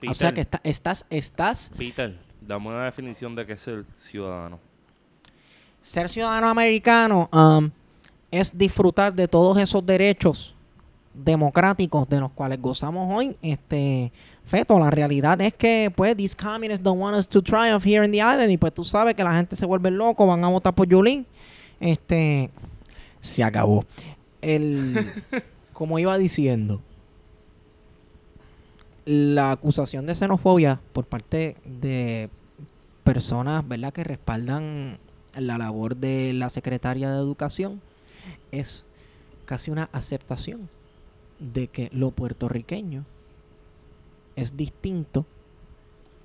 o 0.07 0.13
sea 0.15 0.33
que 0.33 0.41
está- 0.41 0.61
estás, 0.63 1.05
estás... 1.11 1.71
Peter, 1.77 2.17
dame 2.39 2.69
una 2.69 2.85
definición 2.85 3.35
de 3.35 3.45
qué 3.45 3.53
es 3.53 3.67
el 3.67 3.85
ciudadano. 3.95 4.59
Ser 5.81 6.09
ciudadano 6.09 6.47
americano 6.49 7.29
um, 7.33 7.69
es 8.31 8.57
disfrutar 8.57 9.13
de 9.13 9.27
todos 9.27 9.57
esos 9.57 9.85
derechos 9.85 10.55
democráticos 11.13 12.07
de 12.07 12.19
los 12.19 12.31
cuales 12.31 12.61
gozamos 12.61 13.13
hoy. 13.13 13.35
Este, 13.41 14.11
Feto, 14.43 14.79
la 14.79 14.89
realidad 14.89 15.39
es 15.41 15.53
que, 15.53 15.91
pues, 15.95 16.15
these 16.15 16.35
communists 16.35 16.83
don't 16.83 16.99
want 16.99 17.15
us 17.15 17.27
to 17.27 17.41
triumph 17.41 17.85
here 17.85 18.05
in 18.05 18.11
the 18.11 18.17
island. 18.17 18.51
Y 18.51 18.57
pues 18.57 18.73
tú 18.73 18.83
sabes 18.83 19.15
que 19.15 19.23
la 19.23 19.35
gente 19.35 19.55
se 19.55 19.65
vuelve 19.65 19.91
loco, 19.91 20.25
van 20.25 20.43
a 20.43 20.47
votar 20.47 20.73
por 20.73 20.87
Yulín. 20.87 21.25
Este, 21.79 22.49
se 23.19 23.43
acabó. 23.43 23.85
El, 24.41 25.11
como 25.73 25.99
iba 25.99 26.17
diciendo, 26.17 26.81
la 29.05 29.51
acusación 29.51 30.05
de 30.05 30.15
xenofobia 30.15 30.79
por 30.93 31.05
parte 31.05 31.55
de 31.65 32.29
personas, 33.03 33.67
¿verdad?, 33.67 33.93
que 33.93 34.03
respaldan 34.03 34.99
la 35.35 35.57
labor 35.57 35.95
de 35.95 36.33
la 36.33 36.49
secretaria 36.49 37.09
de 37.09 37.17
Educación 37.17 37.81
es 38.51 38.85
casi 39.45 39.71
una 39.71 39.89
aceptación 39.91 40.69
de 41.41 41.67
que 41.67 41.89
lo 41.91 42.11
puertorriqueño 42.11 43.03
es 44.35 44.55
distinto 44.55 45.25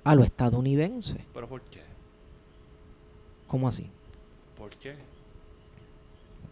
a 0.03 0.15
lo 0.15 0.23
estadounidense. 0.23 1.25
¿Pero 1.33 1.49
por 1.49 1.61
qué? 1.63 1.81
¿Cómo 3.47 3.67
así? 3.67 3.89
¿Por 4.55 4.75
qué? 4.77 4.95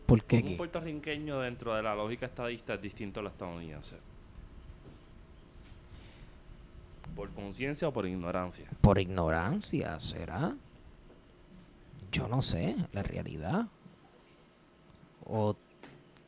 ¿Por 0.06 0.24
qué? 0.24 0.44
Un 0.46 0.58
puertorriqueño 0.58 1.40
dentro 1.40 1.76
de 1.76 1.84
la 1.84 1.96
lógica 1.96 2.26
estadista 2.26 2.74
es 2.74 2.82
distinto 2.82 3.20
al 3.20 3.28
estadounidense. 3.28 3.98
¿Por 7.16 7.30
conciencia 7.32 7.88
o 7.88 7.94
por 7.94 8.06
ignorancia? 8.08 8.68
Por 8.82 9.00
ignorancia, 9.00 10.00
¿será? 10.00 10.56
Yo 12.12 12.28
no 12.28 12.42
sé, 12.42 12.76
la 12.92 13.04
realidad. 13.04 13.68
O 15.26 15.56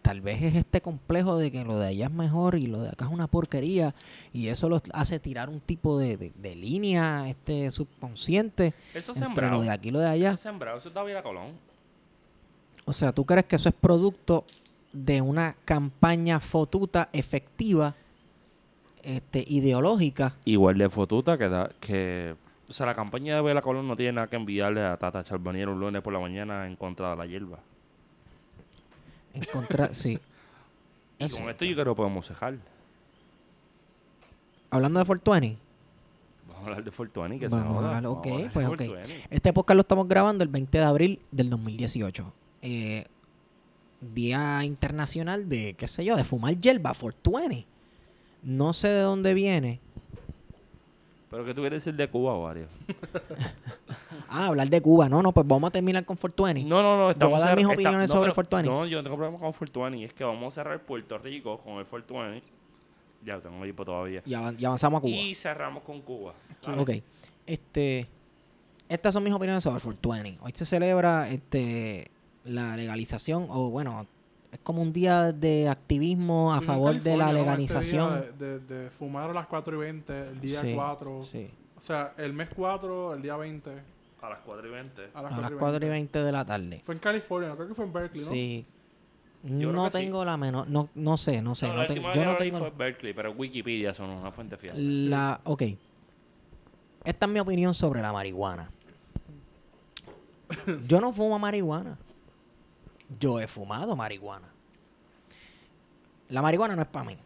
tal 0.07 0.21
vez 0.21 0.41
es 0.41 0.55
este 0.55 0.79
complejo 0.79 1.37
de 1.37 1.51
que 1.51 1.65
lo 1.65 1.77
de 1.77 1.87
allá 1.87 2.05
es 2.05 2.11
mejor 2.13 2.55
y 2.55 2.67
lo 2.67 2.79
de 2.79 2.87
acá 2.89 3.05
es 3.05 3.11
una 3.11 3.27
porquería 3.27 3.93
y 4.31 4.47
eso 4.47 4.69
los 4.69 4.81
hace 4.93 5.19
tirar 5.19 5.49
un 5.49 5.59
tipo 5.59 5.99
de, 5.99 6.15
de- 6.15 6.31
de 6.33 6.55
línea 6.55 7.27
este 7.27 7.69
subconsciente 7.71 8.73
Eso 8.93 9.11
es 9.11 9.17
entre 9.17 9.25
sembrado. 9.47 9.55
lo 9.55 9.61
de 9.63 9.69
aquí 9.69 9.89
y 9.89 9.91
lo 9.91 9.99
de 9.99 10.07
allá. 10.07 10.27
Eso 10.27 10.35
es 10.35 10.39
sembrado. 10.39 10.77
Eso 10.77 10.87
es 10.87 10.95
David 10.95 11.15
Colón. 11.23 11.51
O 12.85 12.93
sea, 12.93 13.11
¿tú 13.11 13.25
crees 13.25 13.45
que 13.47 13.57
eso 13.57 13.67
es 13.67 13.75
producto 13.75 14.45
de 14.93 15.21
una 15.21 15.57
campaña 15.65 16.39
fotuta 16.39 17.09
efectiva 17.11 17.93
este, 19.03 19.43
ideológica? 19.45 20.35
Igual 20.45 20.77
de 20.77 20.89
fotuta 20.89 21.37
que 21.37 21.49
da, 21.49 21.69
que... 21.81 22.35
O 22.69 22.71
sea, 22.73 22.85
la 22.85 22.95
campaña 22.95 23.35
de 23.35 23.41
Vela 23.41 23.61
Colón 23.61 23.87
no 23.87 23.97
tiene 23.97 24.13
nada 24.13 24.27
que 24.27 24.37
enviarle 24.37 24.81
a 24.85 24.95
Tata 24.97 25.21
Charboniero 25.23 25.73
un 25.73 25.81
lunes 25.81 26.01
por 26.01 26.13
la 26.13 26.19
mañana 26.19 26.65
en 26.65 26.75
contra 26.77 27.09
de 27.11 27.15
la 27.17 27.25
hierba. 27.25 27.59
Contra, 29.45 29.93
sí. 29.93 30.19
Y 31.19 31.29
con 31.29 31.49
esto 31.49 31.65
yo 31.65 31.73
creo 31.73 31.93
que 31.93 31.97
podemos 31.97 32.27
cejar. 32.27 32.57
Hablando 34.69 34.99
de 34.99 35.05
420, 35.05 35.57
Vamos 36.47 36.61
a 36.61 36.65
hablar 36.65 36.83
de 36.83 36.91
Fortuny, 36.91 37.39
que 37.39 37.47
Vamos 37.47 37.77
se 37.77 37.85
a 37.85 37.97
hablar, 37.97 38.05
ok, 38.07 38.27
a 38.27 38.49
pues, 38.51 38.67
ok. 38.67 38.81
Este 39.29 39.53
podcast 39.53 39.75
lo 39.75 39.81
estamos 39.81 40.07
grabando 40.07 40.43
el 40.43 40.49
20 40.49 40.77
de 40.77 40.83
abril 40.83 41.21
del 41.31 41.49
2018. 41.49 42.33
Eh, 42.63 43.05
Día 44.01 44.63
Internacional 44.63 45.49
de, 45.49 45.75
qué 45.75 45.87
sé 45.87 46.03
yo, 46.03 46.15
de 46.15 46.23
fumar 46.23 46.59
hierba, 46.59 46.93
420. 46.93 47.65
No 48.43 48.73
sé 48.73 48.89
de 48.89 49.01
dónde 49.01 49.33
viene. 49.33 49.79
¿Pero 51.29 51.43
qué 51.45 51.53
tú 51.53 51.61
quieres 51.61 51.83
decir 51.83 51.97
de 51.97 52.07
Cuba, 52.09 52.37
varios? 52.37 52.69
Ah, 54.29 54.47
hablar 54.47 54.67
de 54.69 54.81
Cuba. 54.81 55.07
No, 55.07 55.21
no, 55.23 55.31
pues 55.31 55.47
vamos 55.47 55.69
a 55.69 55.71
terminar 55.71 56.03
con 56.03 56.17
420. 56.17 56.69
No, 56.69 56.81
no, 56.81 56.97
no. 56.97 57.11
Yo 57.17 57.29
voy 57.29 57.41
a 57.41 57.45
dar 57.45 57.55
mis 57.55 57.65
opiniones 57.65 58.09
no, 58.09 58.15
sobre 58.15 58.31
pero- 58.31 58.35
420. 58.35 58.69
No, 58.69 58.85
yo 58.85 58.97
no 58.97 59.03
tengo 59.03 59.15
problema 59.15 59.39
con 59.39 59.53
Fortuny. 59.53 60.03
Es 60.03 60.13
que 60.13 60.23
vamos 60.25 60.53
a 60.53 60.55
cerrar 60.55 60.81
Puerto 60.81 61.17
Rico 61.17 61.59
con 61.59 61.75
el 61.77 61.85
Fortuny. 61.85 62.41
Ya 63.23 63.39
tengo 63.39 63.63
equipo 63.63 63.85
todavía. 63.85 64.21
Y, 64.25 64.33
avan- 64.33 64.55
y 64.59 64.65
avanzamos 64.65 64.97
a 64.97 65.01
Cuba. 65.01 65.13
Y 65.15 65.33
cerramos 65.33 65.83
con 65.83 66.01
Cuba. 66.01 66.33
Ok. 66.77 66.91
Este, 67.45 68.05
estas 68.89 69.13
son 69.13 69.23
mis 69.23 69.33
opiniones 69.33 69.63
sobre 69.63 69.79
420. 69.81 70.39
Hoy 70.43 70.51
se 70.53 70.65
celebra 70.65 71.29
este, 71.29 72.11
la 72.43 72.75
legalización, 72.75 73.47
o 73.49 73.69
bueno, 73.69 74.05
es 74.57 74.63
como 74.63 74.81
un 74.81 74.91
día 74.91 75.31
de 75.31 75.69
activismo 75.69 76.53
a 76.53 76.61
favor 76.61 76.99
de 76.99 77.15
la 77.17 77.27
¿no? 77.27 77.33
legalización. 77.33 78.17
Este 78.19 78.45
de, 78.45 78.59
de- 78.59 78.83
de 78.83 78.89
fumar 78.89 79.29
a 79.29 79.33
las 79.33 79.47
4 79.47 79.75
y 79.75 79.79
20, 79.79 80.21
el 80.29 80.41
día 80.41 80.61
Sí, 80.61 80.73
4. 80.75 81.23
sí. 81.23 81.49
O 81.77 81.81
sea, 81.81 82.13
el 82.17 82.33
mes 82.33 82.49
4, 82.55 83.13
el 83.13 83.21
día 83.21 83.35
20, 83.37 83.71
A 84.21 84.29
las 84.29 84.39
4 84.45 84.67
y 84.67 84.71
20. 84.71 85.01
a 85.13 85.21
las, 85.21 85.31
A 85.31 85.35
4, 85.35 85.41
las 85.41 85.51
y 85.51 85.53
4 85.55 85.75
y 85.77 85.89
20. 85.89 85.89
20 85.89 86.23
de 86.23 86.31
la 86.31 86.43
tarde. 86.45 86.81
Fue 86.85 86.95
en 86.95 86.99
California, 86.99 87.53
creo 87.55 87.67
que 87.67 87.75
fue 87.75 87.85
en 87.85 87.93
Berkeley, 87.93 88.23
¿no? 88.25 88.31
Sí. 88.31 88.65
creo 89.43 89.71
No 89.71 89.85
que 89.85 89.91
sí. 89.91 89.97
tengo 89.99 90.25
la 90.25 90.37
menor, 90.37 90.67
no, 90.67 90.89
no 90.95 91.17
sé, 91.17 91.41
no 91.41 91.53
sé. 91.55 91.67
No, 91.67 91.73
no 91.75 91.81
la 91.81 91.87
tengo- 91.87 92.07
última 92.07 92.13
yo 92.25 92.31
no 92.31 92.37
tengo. 92.37 92.57
fue 92.59 92.69
Berkeley, 92.71 93.13
pero 93.13 93.31
Wikipedia 93.33 93.93
son 93.93 94.09
una 94.09 94.31
fuente 94.31 94.57
fiable. 94.57 94.81
La, 95.09 95.39
ok. 95.43 95.63
Esta 97.05 97.25
es 97.25 97.31
mi 97.31 97.39
opinión 97.39 97.73
sobre 97.73 98.01
la 98.01 98.11
marihuana. 98.11 98.71
Yo 100.87 100.99
no 100.99 101.13
fumo 101.13 101.37
marihuana. 101.39 101.97
Yo 103.19 103.39
he 103.39 103.47
fumado 103.47 103.95
marihuana. 103.95 104.53
La 106.29 106.41
marihuana 106.41 106.75
no 106.75 106.81
es 106.81 106.87
para 106.87 107.05
mí. 107.05 107.17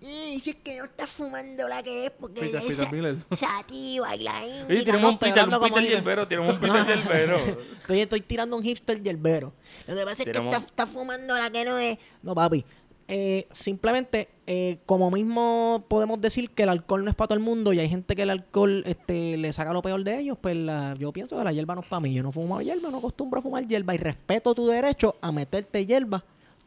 Y 0.00 0.40
si 0.40 0.50
es 0.50 0.56
que 0.56 0.76
no 0.78 0.84
estás 0.84 1.08
fumando 1.08 1.66
la 1.68 1.82
que 1.82 2.06
es 2.06 2.10
porque 2.12 2.42
Peter, 2.42 2.62
esa, 2.62 2.84
Peter 2.84 2.92
Miller. 2.92 3.24
sativa 3.32 4.14
y 4.14 4.22
la 4.24 4.38
Oye, 4.42 4.60
indica. 4.60 4.92
tenemos 4.92 5.08
un 5.08 5.14
estoy 5.14 5.30
Peter, 5.32 5.48
un. 5.48 5.84
Yerbero, 5.84 6.28
tenemos 6.28 6.54
un 6.54 6.60
Peter 6.60 6.86
Yerbero. 6.86 7.36
Estoy, 7.80 8.00
estoy 8.00 8.20
tirando 8.20 8.56
un 8.56 8.62
hipster 8.62 9.02
yerbero. 9.02 9.52
Lo 9.86 9.94
que 9.94 10.04
pasa 10.04 10.22
es 10.22 10.24
que 10.24 10.38
estás 10.38 10.64
estás 10.64 10.88
fumando 10.90 11.34
la 11.34 11.50
que 11.50 11.64
no 11.64 11.78
es. 11.78 11.98
No, 12.22 12.34
papi. 12.34 12.64
Eh, 13.08 13.46
simplemente, 13.52 14.28
eh, 14.48 14.78
como 14.84 15.12
mismo 15.12 15.84
podemos 15.86 16.20
decir 16.20 16.50
que 16.50 16.64
el 16.64 16.70
alcohol 16.70 17.04
no 17.04 17.10
es 17.10 17.16
para 17.16 17.28
todo 17.28 17.38
el 17.38 17.44
mundo 17.44 17.72
y 17.72 17.78
hay 17.78 17.88
gente 17.88 18.16
que 18.16 18.22
el 18.22 18.30
alcohol 18.30 18.82
este, 18.84 19.36
le 19.36 19.52
saca 19.52 19.72
lo 19.72 19.80
peor 19.80 20.02
de 20.02 20.18
ellos, 20.18 20.36
pues 20.40 20.56
yo 20.98 21.12
pienso 21.12 21.36
que 21.38 21.44
la 21.44 21.52
hierba 21.52 21.76
no 21.76 21.82
es 21.82 21.86
para 21.86 22.00
mí. 22.00 22.12
Yo 22.12 22.24
no 22.24 22.32
fumo 22.32 22.60
hierba, 22.60 22.90
no 22.90 22.98
acostumbro 22.98 23.38
a 23.38 23.42
fumar 23.42 23.66
hierba 23.66 23.94
y 23.94 23.98
respeto 23.98 24.54
tu 24.54 24.66
derecho 24.66 25.16
a 25.20 25.30
meterte 25.30 25.86
hierba 25.86 26.24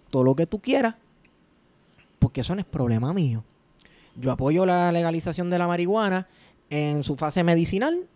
todo 0.09 0.23
lo 0.23 0.35
que 0.35 0.45
tú 0.45 0.59
quieras, 0.59 0.95
porque 2.19 2.41
eso 2.41 2.55
no 2.55 2.61
es 2.61 2.67
problema 2.67 3.13
mío. 3.13 3.43
Yo 4.15 4.31
apoyo 4.31 4.65
la 4.65 4.91
legalización 4.91 5.49
de 5.49 5.59
la 5.59 5.67
marihuana 5.67 6.27
en 6.69 7.03
su 7.03 7.15
fase 7.15 7.43
medicinal 7.43 8.07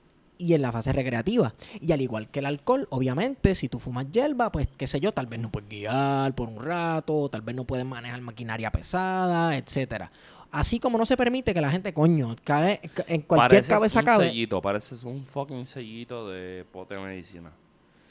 y 0.43 0.53
en 0.53 0.61
la 0.61 0.71
fase 0.71 0.91
recreativa. 0.93 1.53
Y 1.79 1.91
al 1.91 2.01
igual 2.01 2.27
que 2.29 2.39
el 2.39 2.45
alcohol, 2.45 2.87
obviamente, 2.91 3.55
si 3.55 3.69
tú 3.69 3.79
fumas 3.79 4.11
hierba, 4.11 4.51
pues 4.51 4.67
qué 4.77 4.87
sé 4.87 4.99
yo, 4.99 5.13
tal 5.13 5.27
vez 5.27 5.39
no 5.39 5.49
puedes 5.51 5.69
guiar 5.69 6.33
por 6.35 6.49
un 6.49 6.63
rato, 6.63 7.29
tal 7.29 7.41
vez 7.41 7.55
no 7.55 7.63
puedes 7.63 7.85
manejar 7.85 8.19
maquinaria 8.21 8.71
pesada, 8.71 9.55
etcétera. 9.57 10.11
Así 10.51 10.79
como 10.79 10.97
no 10.99 11.05
se 11.05 11.17
permite 11.17 11.53
que 11.53 11.61
la 11.61 11.71
gente, 11.71 11.93
coño, 11.93 12.35
cae 12.43 12.79
ca- 12.93 13.05
en 13.07 13.21
cualquier 13.21 13.49
Pareces 13.63 13.69
cabeza 13.69 13.99
un 13.99 14.05
cabe. 14.05 14.27
sellito, 14.27 14.61
pareces 14.61 15.03
un 15.03 15.25
fucking 15.25 15.65
sellito 15.65 16.29
de 16.29 16.65
pote 16.71 16.97
medicina. 16.97 17.51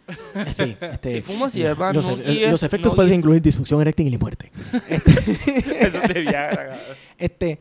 Sí, 0.53 0.77
este, 0.81 1.15
Si 1.17 1.23
fumas 1.23 1.53
hierba, 1.53 1.93
los, 1.93 2.05
no 2.05 2.15
e- 2.17 2.23
guíes, 2.23 2.51
los 2.51 2.63
efectos 2.65 2.93
no 2.93 2.97
pueden 2.97 3.11
guíes. 3.13 3.19
incluir 3.21 3.41
disfunción 3.43 3.81
erectil 3.81 4.13
y 4.13 4.19
muerte. 4.19 4.51
Eso 4.89 6.03
es 6.03 6.09
de 6.15 6.21
Viagra. 6.21 6.77
Este, 7.17 7.61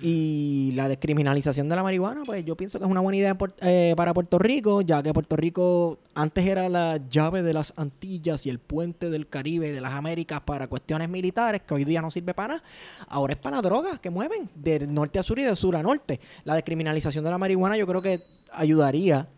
Y 0.00 0.72
la 0.74 0.88
descriminalización 0.88 1.68
de 1.68 1.76
la 1.76 1.82
marihuana, 1.82 2.22
pues 2.24 2.44
yo 2.44 2.56
pienso 2.56 2.78
que 2.78 2.84
es 2.84 2.90
una 2.90 3.00
buena 3.00 3.16
idea 3.16 3.36
eh, 3.60 3.94
para 3.96 4.14
Puerto 4.14 4.38
Rico, 4.38 4.80
ya 4.80 5.02
que 5.02 5.12
Puerto 5.12 5.36
Rico 5.36 5.98
antes 6.14 6.46
era 6.46 6.68
la 6.68 7.00
llave 7.08 7.42
de 7.42 7.52
las 7.52 7.72
Antillas 7.76 8.46
y 8.46 8.50
el 8.50 8.58
puente 8.58 9.10
del 9.10 9.28
Caribe 9.28 9.72
de 9.72 9.80
las 9.80 9.92
Américas 9.92 10.40
para 10.42 10.68
cuestiones 10.68 11.08
militares, 11.08 11.62
que 11.66 11.74
hoy 11.74 11.84
día 11.84 12.00
no 12.00 12.10
sirve 12.10 12.34
para 12.34 12.54
nada. 12.54 12.62
Ahora 13.08 13.32
es 13.32 13.38
para 13.38 13.56
las 13.56 13.62
drogas 13.62 13.98
que 13.98 14.10
mueven 14.10 14.48
de 14.54 14.86
norte 14.86 15.18
a 15.18 15.22
sur 15.22 15.38
y 15.38 15.44
de 15.44 15.56
sur 15.56 15.74
a 15.74 15.82
norte. 15.82 16.20
La 16.44 16.54
descriminalización 16.54 17.24
de 17.24 17.30
la 17.30 17.38
marihuana 17.38 17.76
yo 17.76 17.86
creo 17.86 18.02
que 18.02 18.22
ayudaría 18.52 19.28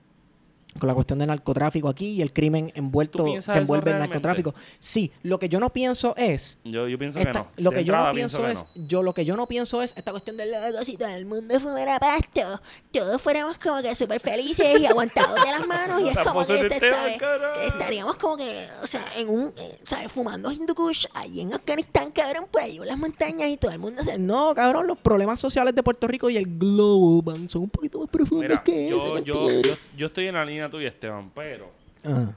con 0.79 0.87
la 0.87 0.95
cuestión 0.95 1.18
del 1.18 1.29
narcotráfico 1.29 1.89
aquí 1.89 2.11
y 2.12 2.23
el 2.23 2.33
crimen 2.33 2.71
envuelto 2.77 3.25
¿Tú 3.25 3.25
que 3.53 3.59
envuelve 3.59 3.91
el 3.91 3.99
narcotráfico. 3.99 4.55
Sí, 4.79 5.11
lo 5.23 5.39
que 5.39 5.49
yo 5.49 5.59
no 5.59 5.71
pienso 5.73 6.14
es 6.16 6.59
Yo, 6.64 6.87
yo 6.87 6.97
pienso 6.99 7.18
esta- 7.18 7.33
que 7.33 7.39
no. 7.39 7.47
lo 7.57 7.71
De 7.71 7.77
que 7.79 7.85
yo 7.85 7.93
no 7.93 7.99
entrada 7.99 8.14
pienso 8.14 8.47
es, 8.49 8.62
que 8.62 8.87
yo 8.87 9.03
lo 9.03 9.12
que 9.12 9.25
yo 9.25 9.37
no 9.37 9.47
pienso 9.49 9.83
es 9.83 9.93
esta 9.97 10.11
cuestión 10.12 10.37
del 10.37 10.51
Luego, 10.51 10.85
si 10.85 10.97
todo 10.97 11.09
el 11.09 11.27
mundo 11.27 11.59
fumara 11.61 11.99
pasto, 11.99 12.61
todos 12.93 13.21
fuéramos 13.21 13.59
como 13.59 13.83
que 13.83 13.95
súper 13.95 14.21
felices 14.21 14.81
y 14.81 14.87
aguantados 14.87 15.35
de 15.45 15.51
las 15.51 15.66
manos. 15.66 16.03
Y 16.03 16.09
es 16.11 16.18
como 16.18 16.45
que, 16.47 16.61
este, 16.61 16.89
¿sabes? 16.89 17.18
carajo. 17.18 17.61
Estaríamos 17.61 18.16
como 18.16 18.37
que, 18.37 18.68
o 18.83 18.87
sea, 18.87 19.05
en 19.16 19.29
un, 19.29 19.53
eh, 19.57 19.79
¿sabes? 19.85 20.11
Fumando 20.12 20.51
Hindu 20.53 20.75
Kush 20.75 21.07
ahí 21.14 21.41
en 21.41 21.55
Afganistán, 21.55 22.11
cabrón, 22.12 22.47
por 22.51 22.62
ahí 22.62 22.77
en 22.77 22.87
las 22.87 22.99
montañas 22.99 23.49
y 23.49 23.57
todo 23.57 23.71
el 23.73 23.79
mundo 23.79 24.03
se... 24.05 24.18
No, 24.18 24.55
cabrón, 24.55 24.87
los 24.87 24.99
problemas 24.99 25.41
sociales 25.41 25.75
de 25.75 25.83
Puerto 25.83 26.07
Rico 26.07 26.31
y 26.31 26.37
el 26.37 26.47
globo 26.59 27.23
son 27.49 27.62
un 27.62 27.71
poquito 27.71 27.99
más 28.01 28.09
profundos 28.09 28.49
Mira, 28.49 28.62
que 28.62 28.89
eso. 28.89 29.18
yo, 29.18 29.25
yo, 29.25 29.35
cantillo. 29.47 29.62
yo, 29.62 29.75
yo 29.97 30.07
estoy 30.07 30.27
en 30.29 30.35
la 30.35 30.45
línea 30.45 30.59
tuya, 30.68 30.88
Esteban, 30.88 31.30
pero 31.30 31.70
Ajá. 32.04 32.34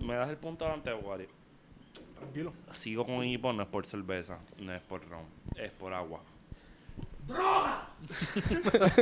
me 0.00 0.14
das 0.14 0.30
el 0.30 0.36
punto 0.36 0.64
delante, 0.64 0.92
Wally. 0.92 1.26
Tranquilo. 2.16 2.52
Sigo 2.70 3.06
con 3.06 3.24
hipo, 3.24 3.52
no 3.52 3.62
es 3.62 3.68
por 3.68 3.86
cerveza, 3.86 4.38
no 4.58 4.74
es 4.74 4.80
por 4.82 5.06
ron, 5.08 5.24
es 5.56 5.70
por 5.72 5.92
agua. 5.94 6.20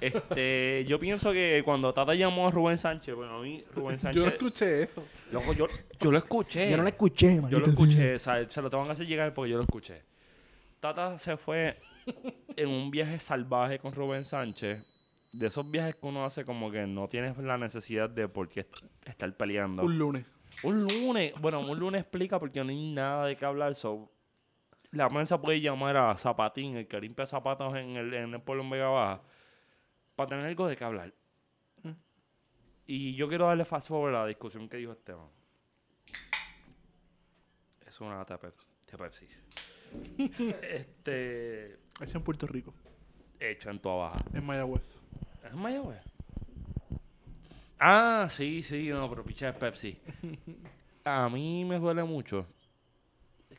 este, 0.00 0.84
yo 0.88 0.98
pienso 0.98 1.32
que 1.32 1.62
cuando 1.64 1.92
Tata 1.92 2.14
llamó 2.14 2.48
a 2.48 2.50
Rubén 2.50 2.78
Sánchez, 2.78 3.14
bueno, 3.14 3.38
a 3.38 3.42
mí 3.42 3.64
Rubén 3.74 3.98
Sánchez, 3.98 4.16
Yo 4.22 4.26
no 4.26 4.32
escuché 4.32 4.82
eso. 4.84 5.04
loco, 5.32 5.52
yo, 5.52 5.66
yo 6.00 6.10
lo 6.10 6.18
escuché. 6.18 6.70
Yo 6.70 6.76
no 6.76 6.82
lo 6.82 6.88
escuché, 6.88 7.40
Yo 7.48 7.58
lo 7.58 7.66
escuché, 7.66 8.14
o 8.14 8.18
sea, 8.18 8.48
se 8.48 8.62
lo 8.62 8.70
tengo 8.70 8.84
que 8.84 8.92
hacer 8.92 9.06
llegar 9.06 9.34
porque 9.34 9.50
yo 9.50 9.56
lo 9.56 9.64
escuché. 9.64 10.02
Tata 10.80 11.18
se 11.18 11.36
fue 11.36 11.78
en 12.56 12.68
un 12.68 12.90
viaje 12.90 13.20
salvaje 13.20 13.78
con 13.78 13.92
Rubén 13.92 14.24
Sánchez. 14.24 14.82
De 15.32 15.46
esos 15.46 15.70
viajes 15.70 15.94
que 15.96 16.06
uno 16.06 16.24
hace 16.24 16.44
como 16.44 16.70
que 16.70 16.86
no 16.86 17.06
tienes 17.06 17.36
la 17.38 17.56
necesidad 17.56 18.10
de 18.10 18.28
por 18.28 18.48
qué 18.48 18.60
est- 18.60 18.74
estar 19.04 19.32
peleando. 19.36 19.82
Un 19.84 19.96
lunes. 19.98 20.26
Un 20.64 20.82
lunes, 20.82 21.32
bueno, 21.40 21.60
un 21.60 21.78
lunes 21.78 22.00
explica 22.02 22.38
porque 22.40 22.62
no 22.64 22.70
hay 22.70 22.92
nada 22.92 23.26
de 23.26 23.36
qué 23.36 23.44
hablar. 23.44 23.74
So, 23.76 24.10
la 24.90 25.08
prensa 25.08 25.40
puede 25.40 25.60
llamar 25.60 25.96
a 25.96 26.16
Zapatín, 26.18 26.76
el 26.76 26.88
que 26.88 27.00
limpia 27.00 27.26
zapatos 27.26 27.76
en 27.76 27.96
el, 27.96 28.12
en 28.12 28.34
el 28.34 28.42
pueblo 28.42 28.64
en 28.64 28.70
Vega 28.70 28.88
Baja, 28.88 29.22
para 30.16 30.30
tener 30.30 30.46
algo 30.46 30.66
de 30.66 30.76
qué 30.76 30.84
hablar. 30.84 31.14
Y 32.86 33.14
yo 33.14 33.28
quiero 33.28 33.46
darle 33.46 33.64
fast 33.64 33.86
forward 33.88 34.16
a 34.16 34.22
la 34.22 34.26
discusión 34.26 34.68
que 34.68 34.78
dijo 34.78 34.90
Esteban. 34.90 35.28
Es 37.86 38.00
una 38.00 38.16
lata 38.16 38.34
de 38.36 38.40
Pep- 38.40 38.64
de 38.90 38.98
Pepsi. 38.98 39.28
este. 40.62 41.78
Hecho 42.00 42.18
en 42.18 42.24
Puerto 42.24 42.46
Rico. 42.48 42.74
Hecho 43.38 43.70
en 43.70 43.78
tu 43.78 43.88
baja. 43.88 44.18
En 44.34 44.44
Mayagüez. 44.44 45.00
¿Es 45.44 45.54
Mayagüez? 45.54 46.00
Ah, 47.78 48.26
sí, 48.30 48.62
sí, 48.62 48.88
no, 48.90 49.08
pero 49.08 49.24
picha 49.24 49.48
es 49.50 49.56
Pepsi. 49.56 49.98
A 51.04 51.28
mí 51.28 51.64
me 51.64 51.78
duele 51.78 52.04
mucho 52.04 52.46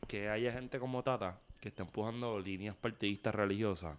que 0.08 0.30
haya 0.30 0.52
gente 0.52 0.80
como 0.80 1.02
Tata 1.04 1.40
que 1.60 1.70
está 1.70 1.84
empujando 1.84 2.40
líneas 2.40 2.76
partidistas 2.76 3.34
religiosas 3.34 3.98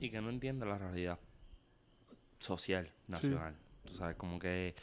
y 0.00 0.10
que 0.10 0.20
no 0.20 0.30
entiende 0.30 0.66
la 0.66 0.78
realidad 0.78 1.18
social, 2.38 2.90
nacional. 3.08 3.54
Tú 3.84 3.92
sabes, 3.94 4.16
como 4.16 4.38
que 4.38 4.74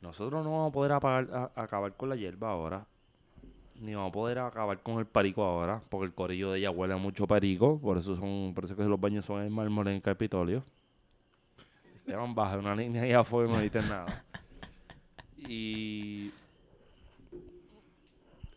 nosotros 0.00 0.44
no 0.44 0.50
vamos 0.52 0.70
a 0.70 0.72
poder 0.72 0.92
apagar- 0.92 1.30
a- 1.32 1.62
acabar 1.62 1.96
con 1.96 2.08
la 2.08 2.16
hierba 2.16 2.50
ahora. 2.50 2.86
Ni 3.80 3.94
vamos 3.94 4.10
a 4.10 4.12
poder 4.12 4.38
acabar 4.38 4.78
con 4.82 4.98
el 4.98 5.06
perico 5.06 5.42
ahora, 5.42 5.82
porque 5.88 6.04
el 6.04 6.12
corillo 6.12 6.52
de 6.52 6.58
ella 6.58 6.70
huele 6.70 6.94
mucho 6.96 7.26
perico, 7.26 7.80
por 7.80 7.96
eso 7.96 8.14
son, 8.14 8.52
por 8.54 8.66
eso 8.66 8.76
que 8.76 8.84
los 8.84 9.00
baños 9.00 9.24
son 9.24 9.42
en 9.42 9.50
mármol 9.50 9.88
en 9.88 9.94
el 9.94 10.02
Capitolio. 10.02 10.62
Esteban 11.96 12.34
baja 12.34 12.58
una 12.58 12.76
línea 12.76 13.06
y 13.06 13.12
afuera 13.12 13.48
y 13.48 13.52
no 13.52 13.60
dices 13.60 13.88
nada. 13.88 14.24
Y 15.36 16.30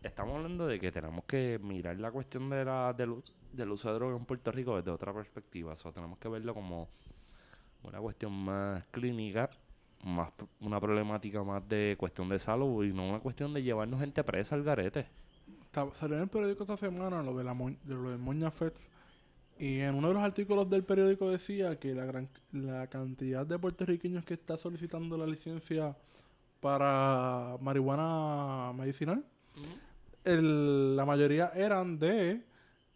estamos 0.02 0.36
hablando 0.36 0.66
de 0.66 0.78
que 0.78 0.92
tenemos 0.92 1.24
que 1.24 1.58
mirar 1.62 1.96
la 1.96 2.10
cuestión 2.10 2.50
de 2.50 2.64
la, 2.64 2.92
del, 2.92 3.70
uso 3.70 3.88
de 3.88 3.94
droga 3.94 4.16
en 4.16 4.24
Puerto 4.26 4.52
Rico 4.52 4.76
desde 4.76 4.90
otra 4.90 5.12
perspectiva. 5.14 5.72
O 5.72 5.76
sea, 5.76 5.92
tenemos 5.92 6.18
que 6.18 6.28
verlo 6.28 6.52
como 6.52 6.88
una 7.82 7.98
cuestión 7.98 8.32
más 8.32 8.84
clínica, 8.90 9.48
más 10.04 10.32
una 10.60 10.80
problemática 10.80 11.42
más 11.42 11.66
de 11.68 11.96
cuestión 11.98 12.28
de 12.28 12.38
salud 12.38 12.84
y 12.84 12.92
no 12.92 13.08
una 13.08 13.20
cuestión 13.20 13.52
de 13.54 13.62
llevarnos 13.62 14.00
gente 14.00 14.22
presa 14.24 14.54
al 14.54 14.62
garete. 14.62 15.06
Salió 15.94 16.16
en 16.16 16.22
el 16.22 16.28
periódico 16.28 16.62
esta 16.62 16.76
semana 16.76 17.22
lo 17.22 17.34
de, 17.36 17.42
la 17.44 17.52
Mo- 17.54 17.70
de 17.70 17.94
lo 17.94 18.10
de 18.10 18.16
Moña 18.18 18.50
Fest. 18.50 18.88
Y 19.58 19.80
en 19.80 19.94
uno 19.94 20.08
de 20.08 20.14
los 20.14 20.22
artículos 20.22 20.68
del 20.68 20.84
periódico 20.84 21.28
decía 21.30 21.78
que 21.78 21.94
la, 21.94 22.04
gran, 22.04 22.28
la 22.52 22.86
cantidad 22.88 23.46
de 23.46 23.58
puertorriqueños 23.58 24.24
que 24.24 24.34
está 24.34 24.56
solicitando 24.56 25.16
la 25.16 25.26
licencia 25.26 25.96
para 26.60 27.56
marihuana 27.60 28.72
medicinal, 28.74 29.24
el- 30.24 30.96
la 30.96 31.04
mayoría 31.04 31.50
eran 31.54 31.98
de 31.98 32.42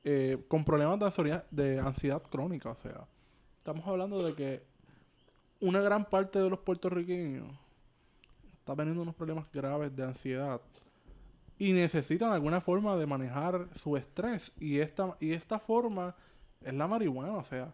eh, 0.04 0.38
con 0.48 0.64
problemas 0.64 0.98
de 0.98 1.04
ansiedad, 1.06 1.44
de 1.50 1.80
ansiedad 1.80 2.22
crónica. 2.22 2.70
O 2.70 2.76
sea, 2.76 3.06
estamos 3.58 3.86
hablando 3.86 4.22
de 4.22 4.34
que 4.34 4.62
una 5.60 5.80
gran 5.80 6.04
parte 6.04 6.38
de 6.38 6.48
los 6.50 6.58
puertorriqueños 6.60 7.46
está 8.58 8.76
teniendo 8.76 9.02
unos 9.02 9.14
problemas 9.14 9.46
graves 9.52 9.94
de 9.94 10.04
ansiedad 10.04 10.60
y 11.58 11.72
necesitan 11.72 12.32
alguna 12.32 12.60
forma 12.60 12.96
de 12.96 13.06
manejar 13.06 13.66
su 13.74 13.96
estrés. 13.96 14.52
Y 14.60 14.78
esta 14.78 15.16
y 15.20 15.32
esta 15.32 15.58
forma 15.58 16.14
es 16.64 16.72
la 16.74 16.86
marihuana, 16.86 17.32
o 17.36 17.44
sea, 17.44 17.72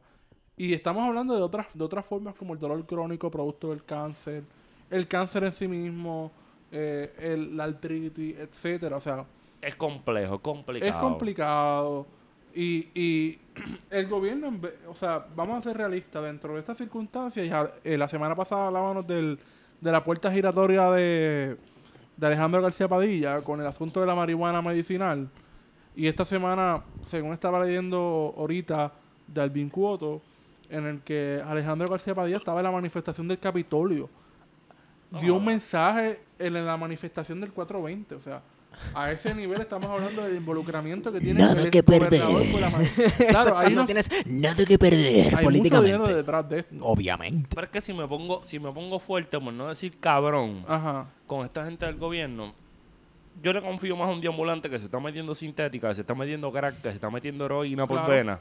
y 0.57 0.73
estamos 0.73 1.03
hablando 1.07 1.35
de 1.35 1.43
otras 1.43 1.67
de 1.75 1.85
otras 1.85 2.07
formas 2.07 2.35
como 2.35 2.55
el 2.55 2.61
dolor 2.61 2.87
crónico 2.87 3.31
producto 3.31 3.71
del 3.71 3.85
cáncer, 3.85 4.45
el 4.91 5.07
cáncer 5.09 5.45
en 5.45 5.53
sí 5.53 5.69
mismo, 5.69 6.33
eh, 6.71 7.13
el, 7.19 7.57
la 7.57 7.65
artritis, 7.65 8.39
etcétera, 8.39 8.97
o 8.97 9.01
sea, 9.01 9.27
Es 9.61 9.75
complejo, 9.75 10.41
complicado. 10.41 10.91
es 10.93 10.97
complicado 11.03 12.07
y, 12.55 12.89
y 12.95 13.39
el 13.91 14.07
gobierno, 14.09 14.53
o 14.89 14.95
sea, 14.95 15.27
vamos 15.35 15.59
a 15.59 15.63
ser 15.63 15.77
realistas 15.77 16.23
dentro 16.23 16.55
de 16.55 16.61
estas 16.61 16.79
circunstancias. 16.79 17.49
Ya, 17.49 17.71
eh, 17.85 17.97
la 17.97 18.09
semana 18.09 18.35
pasada 18.35 18.67
hablábamos 18.69 19.07
del, 19.07 19.39
de 19.81 19.93
la 19.93 20.03
puerta 20.05 20.33
giratoria 20.33 20.91
de, 20.91 21.57
de 22.17 22.27
Alejandro 22.27 22.63
García 22.63 22.89
Padilla 22.89 23.41
con 23.43 23.61
el 23.61 23.67
asunto 23.67 24.01
de 24.01 24.07
la 24.07 24.15
marihuana 24.15 24.63
medicinal. 24.63 25.29
Y 25.97 26.07
esta 26.09 26.25
semana, 26.25 26.83
según 27.07 27.33
estaba 27.33 27.65
leyendo 27.65 28.35
ahorita 28.37 28.93
de 29.29 29.41
Alvin 29.41 29.69
Cuoto, 29.69 30.23
en 30.69 30.87
el 30.87 31.01
que 31.03 31.41
Alejandro 31.47 31.87
García 31.89 32.15
Padilla 32.15 32.39
estaba 32.39 32.61
en 32.61 32.65
la 32.65 32.73
manifestación 32.73 33.29
del 33.29 33.39
Capitolio. 33.39 34.09
Dio 35.21 35.35
un 35.35 35.43
Oh. 35.43 35.45
mensaje 35.45 36.21
en 36.39 36.67
la 36.67 36.77
manifestación 36.77 37.41
del 37.41 37.53
420. 37.53 38.17
O 38.17 38.21
sea, 38.21 38.43
a 38.95 39.13
ese 39.13 39.35
nivel 39.35 39.61
estamos 39.61 39.89
hablando 39.91 40.23
del 40.23 40.37
involucramiento 40.37 41.13
que 41.13 41.21
tiene 41.21 41.41
Nada 41.41 41.63
el 41.63 41.71
que 41.71 41.81
gobernador 41.83 42.43
perder. 42.51 42.61
la 42.61 43.29
Claro, 43.29 43.59
unos- 43.67 43.87
tienes 43.87 44.09
Nada 44.27 44.65
que 44.65 44.79
perder 44.79 45.01
hay 45.07 45.15
mucho 45.25 45.27
dinero 45.31 45.43
políticamente. 45.43 46.15
detrás 46.15 46.49
de 46.49 46.59
esto. 46.61 46.75
Obviamente. 46.81 47.49
Pero 47.55 47.65
es 47.65 47.71
que 47.71 47.81
si 47.81 47.93
me 47.93 48.07
pongo, 48.07 48.43
si 48.45 48.59
me 48.59 48.71
pongo 48.73 48.99
fuerte, 48.99 49.39
por 49.39 49.53
no 49.53 49.69
decir 49.69 49.99
cabrón, 49.99 50.65
Ajá. 50.69 51.07
con 51.27 51.45
esta 51.45 51.65
gente 51.65 51.87
del 51.87 51.97
gobierno, 51.97 52.55
yo 53.43 53.53
le 53.53 53.61
confío 53.63 53.97
más 53.97 54.09
a 54.09 54.13
un 54.13 54.21
deambulante 54.21 54.71
que 54.71 54.79
se 54.79 54.85
está 54.85 55.01
metiendo 55.01 55.35
sintética, 55.35 55.89
que 55.89 55.95
se 55.97 56.01
está 56.03 56.15
metiendo 56.15 56.53
crack, 56.53 56.81
que 56.83 56.89
se 56.91 56.95
está 56.95 57.11
metiendo 57.11 57.45
heroína 57.47 57.87
por 57.87 57.99
Claro. 57.99 58.13
vena, 58.13 58.41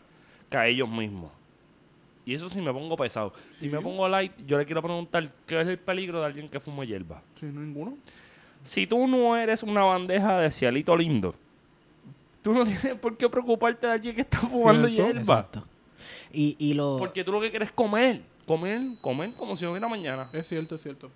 que 0.50 0.58
a 0.58 0.68
ellos 0.68 0.88
mismos. 0.90 1.32
Y 2.26 2.34
eso 2.36 2.48
sí 2.50 2.62
me 2.62 2.72
pongo 2.72 2.96
pesado. 2.96 3.34
Si 3.52 3.62
Sí. 3.62 3.70
me 3.70 3.82
pongo 3.82 4.08
light, 4.08 4.32
yo 4.48 4.58
le 4.58 4.66
quiero 4.66 4.82
preguntar 4.82 5.30
qué 5.46 5.60
es 5.60 5.68
el 5.68 5.78
peligro 5.78 6.22
de 6.22 6.26
alguien 6.28 6.48
que 6.48 6.60
fuma 6.60 6.86
hierba. 6.86 7.22
Sin 7.40 7.54
ninguno. 7.60 7.98
Si 8.64 8.88
tú 8.88 9.08
no 9.08 9.36
eres 9.36 9.64
una 9.64 9.84
bandeja 9.84 10.40
de 10.40 10.50
cielito 10.52 10.96
lindo, 10.96 11.36
tú 12.42 12.54
no 12.54 12.64
tienes 12.66 12.96
por 13.00 13.18
qué 13.18 13.28
preocuparte 13.30 13.88
de 13.88 13.94
alguien 13.94 14.16
que 14.16 14.22
está 14.22 14.40
fumando 14.40 14.88
Cierto. 14.88 15.06
hierba. 15.14 15.20
Exacto. 15.22 15.64
Y, 16.32 16.56
y 16.60 16.74
lo... 16.74 16.98
Porque 16.98 17.24
tú 17.24 17.32
lo 17.32 17.42
que 17.42 17.50
quieres 17.50 17.70
es 17.70 17.74
comer. 17.74 18.22
Comer, 18.48 18.82
comer 19.02 19.34
como 19.36 19.56
si 19.56 19.64
no 19.64 19.72
hubiera 19.72 19.88
mañana. 19.88 20.30
Es 20.34 20.48
cierto, 20.48 20.76
es 20.76 20.82
cierto. 20.82 21.10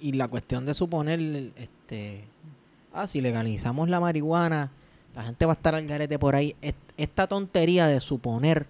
y 0.00 0.12
la 0.12 0.28
cuestión 0.28 0.66
de 0.66 0.74
suponer, 0.74 1.18
este, 1.56 2.24
ah, 2.92 3.06
si 3.06 3.20
legalizamos 3.22 3.88
la 3.88 4.00
marihuana, 4.00 4.70
la 5.14 5.22
gente 5.22 5.46
va 5.46 5.52
a 5.52 5.56
estar 5.56 5.74
al 5.74 5.86
garete 5.86 6.18
por 6.18 6.34
ahí. 6.34 6.54
Es- 6.60 6.74
Esta 6.98 7.26
tontería 7.26 7.86
de 7.86 8.00
suponer 8.00 8.66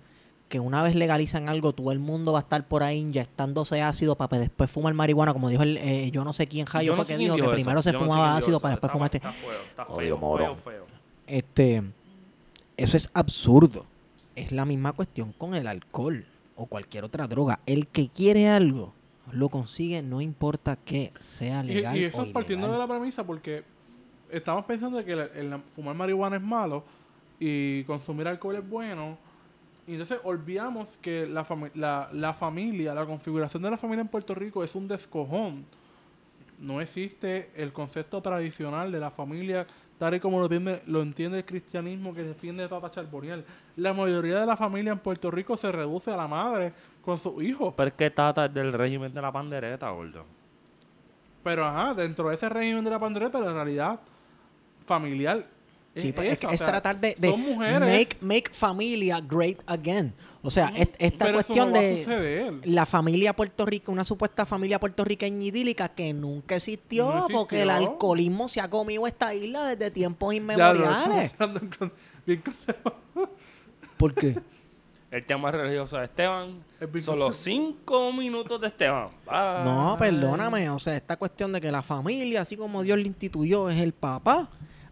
que 0.49 0.61
una 0.61 0.83
vez 0.83 0.95
legalizan 0.95 1.49
algo, 1.49 1.73
todo 1.73 1.91
el 1.93 1.99
mundo 1.99 2.33
va 2.33 2.39
a 2.39 2.43
estar 2.43 2.67
por 2.69 2.83
ahí 2.85 2.99
inyectándose 2.99 3.83
ácido 3.83 4.15
para 4.17 4.39
después 4.39 4.71
fumar 4.71 4.95
marihuana, 4.95 5.33
como 5.33 5.49
dijo 5.49 5.63
el, 5.65 5.77
eh, 5.79 6.11
yo 6.13 6.23
no 6.25 6.33
sé 6.33 6.47
quién 6.47 6.67
Jayo 6.67 6.93
no 6.93 6.97
fue 6.97 7.07
que 7.07 7.17
dijo 7.19 7.35
que 7.35 7.43
eso. 7.43 7.51
primero 7.51 7.83
se 7.83 7.93
Yo 7.93 7.99
fumaba 7.99 8.37
ácido 8.37 8.57
eso. 8.59 8.61
para 8.61 8.77
después 8.77 8.93
feo, 8.93 9.05
está 9.69 9.83
Odio 9.89 10.07
feo, 10.09 10.19
morón. 10.19 10.57
feo, 10.57 10.63
feo. 10.73 10.87
Este, 11.27 11.83
eso 12.77 12.97
es 12.97 13.11
absurdo. 13.13 13.87
Es 14.37 14.53
la 14.53 14.65
misma 14.65 14.93
cuestión 14.93 15.33
con 15.37 15.55
el 15.55 15.67
alcohol 15.67 16.25
o 16.57 16.67
cualquier 16.67 17.05
otra 17.05 17.27
droga. 17.27 17.59
El 17.67 17.89
que 17.89 18.09
quiere 18.09 18.49
algo 18.49 18.93
lo 19.33 19.49
consigue, 19.49 20.03
no 20.03 20.21
importa 20.21 20.77
que 20.77 21.13
sea 21.19 21.65
Y, 21.65 21.69
legal 21.69 21.97
y 21.97 22.05
eso 22.05 22.21
o 22.21 22.25
es 22.25 22.31
partiendo 22.33 22.71
de 22.71 22.79
la 22.79 22.87
premisa 22.87 23.25
porque 23.25 23.65
estamos 24.31 24.65
pensando 24.67 25.05
que 25.05 25.13
el- 25.13 25.31
el 25.35 25.61
fumar 25.75 25.97
marihuana 25.97 26.37
es 26.37 26.43
malo 26.43 26.85
y 27.41 27.83
consumir 27.85 28.29
alcohol 28.29 28.55
es 28.57 28.69
bueno. 28.69 29.19
Y 29.87 29.93
entonces 29.93 30.19
olvidamos 30.25 30.89
que 31.01 31.27
la, 31.27 31.47
fami- 31.47 31.71
la, 31.75 32.09
la 32.13 32.35
familia, 32.35 32.93
la 32.93 33.07
configuración 33.07 33.63
de 33.63 33.71
la 33.71 33.77
familia 33.77 34.03
en 34.03 34.09
Puerto 34.09 34.35
Rico 34.35 34.65
es 34.65 34.75
un 34.75 34.89
descojón. 34.89 35.65
No 36.59 36.81
existe 36.81 37.51
el 37.55 37.73
concepto 37.73 38.21
tradicional 38.21 38.91
de 38.91 38.99
la 38.99 39.11
familia 39.11 39.67
tal 39.99 40.15
y 40.15 40.21
como 40.21 40.39
lo 40.39 40.45
entiende, 40.47 40.83
lo 40.87 41.03
entiende 41.03 41.39
el 41.39 41.45
cristianismo 41.45 42.13
que 42.15 42.23
defiende 42.23 42.67
Tata 42.69 42.91
Charboniel. 42.91 43.45
La 43.77 43.95
mayoría 43.95 44.41
de 44.41 44.47
la 44.47 44.57
familia 44.57 44.93
en 44.93 44.99
Puerto 44.99 45.31
Rico 45.31 45.57
se 45.57 45.71
reduce 45.71 46.11
a 46.11 46.17
la 46.17 46.27
madre 46.27 46.73
con 47.03 47.17
sus 47.17 47.43
hijos. 47.43 47.73
Pero 47.77 47.89
es 47.89 47.95
que 47.95 48.11
Tata 48.11 48.47
es 48.47 48.55
del 48.55 48.73
régimen 48.73 49.15
de 49.15 49.23
la 49.23 49.31
pandereta, 49.31 49.89
gordo. 49.91 50.25
Pero 51.45 51.65
ajá, 51.65 51.95
dentro 51.95 52.29
de 52.29 52.35
ese 52.35 52.49
régimen 52.49 52.83
de 52.83 52.91
la 52.91 52.99
pandereta, 52.99 53.39
la 53.39 53.53
realidad 53.53 54.01
familiar 54.85 55.47
Sí, 55.97 56.13
pues, 56.13 56.33
es, 56.33 56.53
esa, 56.53 56.67
tratar 56.67 57.01
de, 57.01 57.15
de 57.19 57.31
son 57.31 57.41
mujeres, 57.41 57.81
make, 57.81 58.17
make 58.21 58.51
familia 58.53 59.21
great 59.21 59.59
again. 59.67 60.13
O 60.43 60.51
sea, 60.51 60.73
es- 60.77 60.89
esta 60.99 61.25
pero 61.25 61.41
eso 61.41 61.47
cuestión 61.49 61.73
no 61.73 61.81
de 61.81 62.61
la 62.65 62.87
familia 62.87 63.35
puertorriqueña, 63.35 63.93
una 63.93 64.05
supuesta 64.05 64.45
familia 64.47 64.79
puertorriqueña 64.79 65.45
idílica 65.45 65.89
que 65.89 66.13
nunca 66.13 66.57
existió, 66.57 67.07
No 67.13 67.27
porque 67.29 67.63
el 67.63 67.71
alcoholismo 67.71 68.47
se 68.47 68.61
ha 68.61 68.69
comido 68.71 69.07
esta 69.07 69.35
isla 69.35 69.69
desde 69.75 69.91
tiempos 69.91 70.33
Ya 70.33 70.37
inmemoriales. 70.37 71.35
bien 72.27 72.43
conservador. 72.43 73.31
¿Por 73.97 74.15
qué? 74.15 74.37
El 75.11 75.25
tema 75.25 75.51
religioso 75.51 75.97
de 75.99 76.05
Esteban. 76.05 76.63
Los 77.17 77.37
cinco 77.37 78.13
minutos 78.13 78.61
de 78.61 78.67
Esteban. 78.67 79.09
Bye. 79.25 79.65
No, 79.65 79.97
perdóname, 79.99 80.69
o 80.69 80.79
sea, 80.79 80.97
esta 80.97 81.17
cuestión 81.17 81.53
de 81.53 81.61
que 81.61 81.71
la 81.73 81.81
familia, 81.83 82.43
así 82.43 82.57
como 82.57 82.83
Dios 82.83 82.99
le 82.99 83.07
instituyó, 83.07 83.71
es 83.71 83.81
el 83.81 83.93
papá 83.95 84.51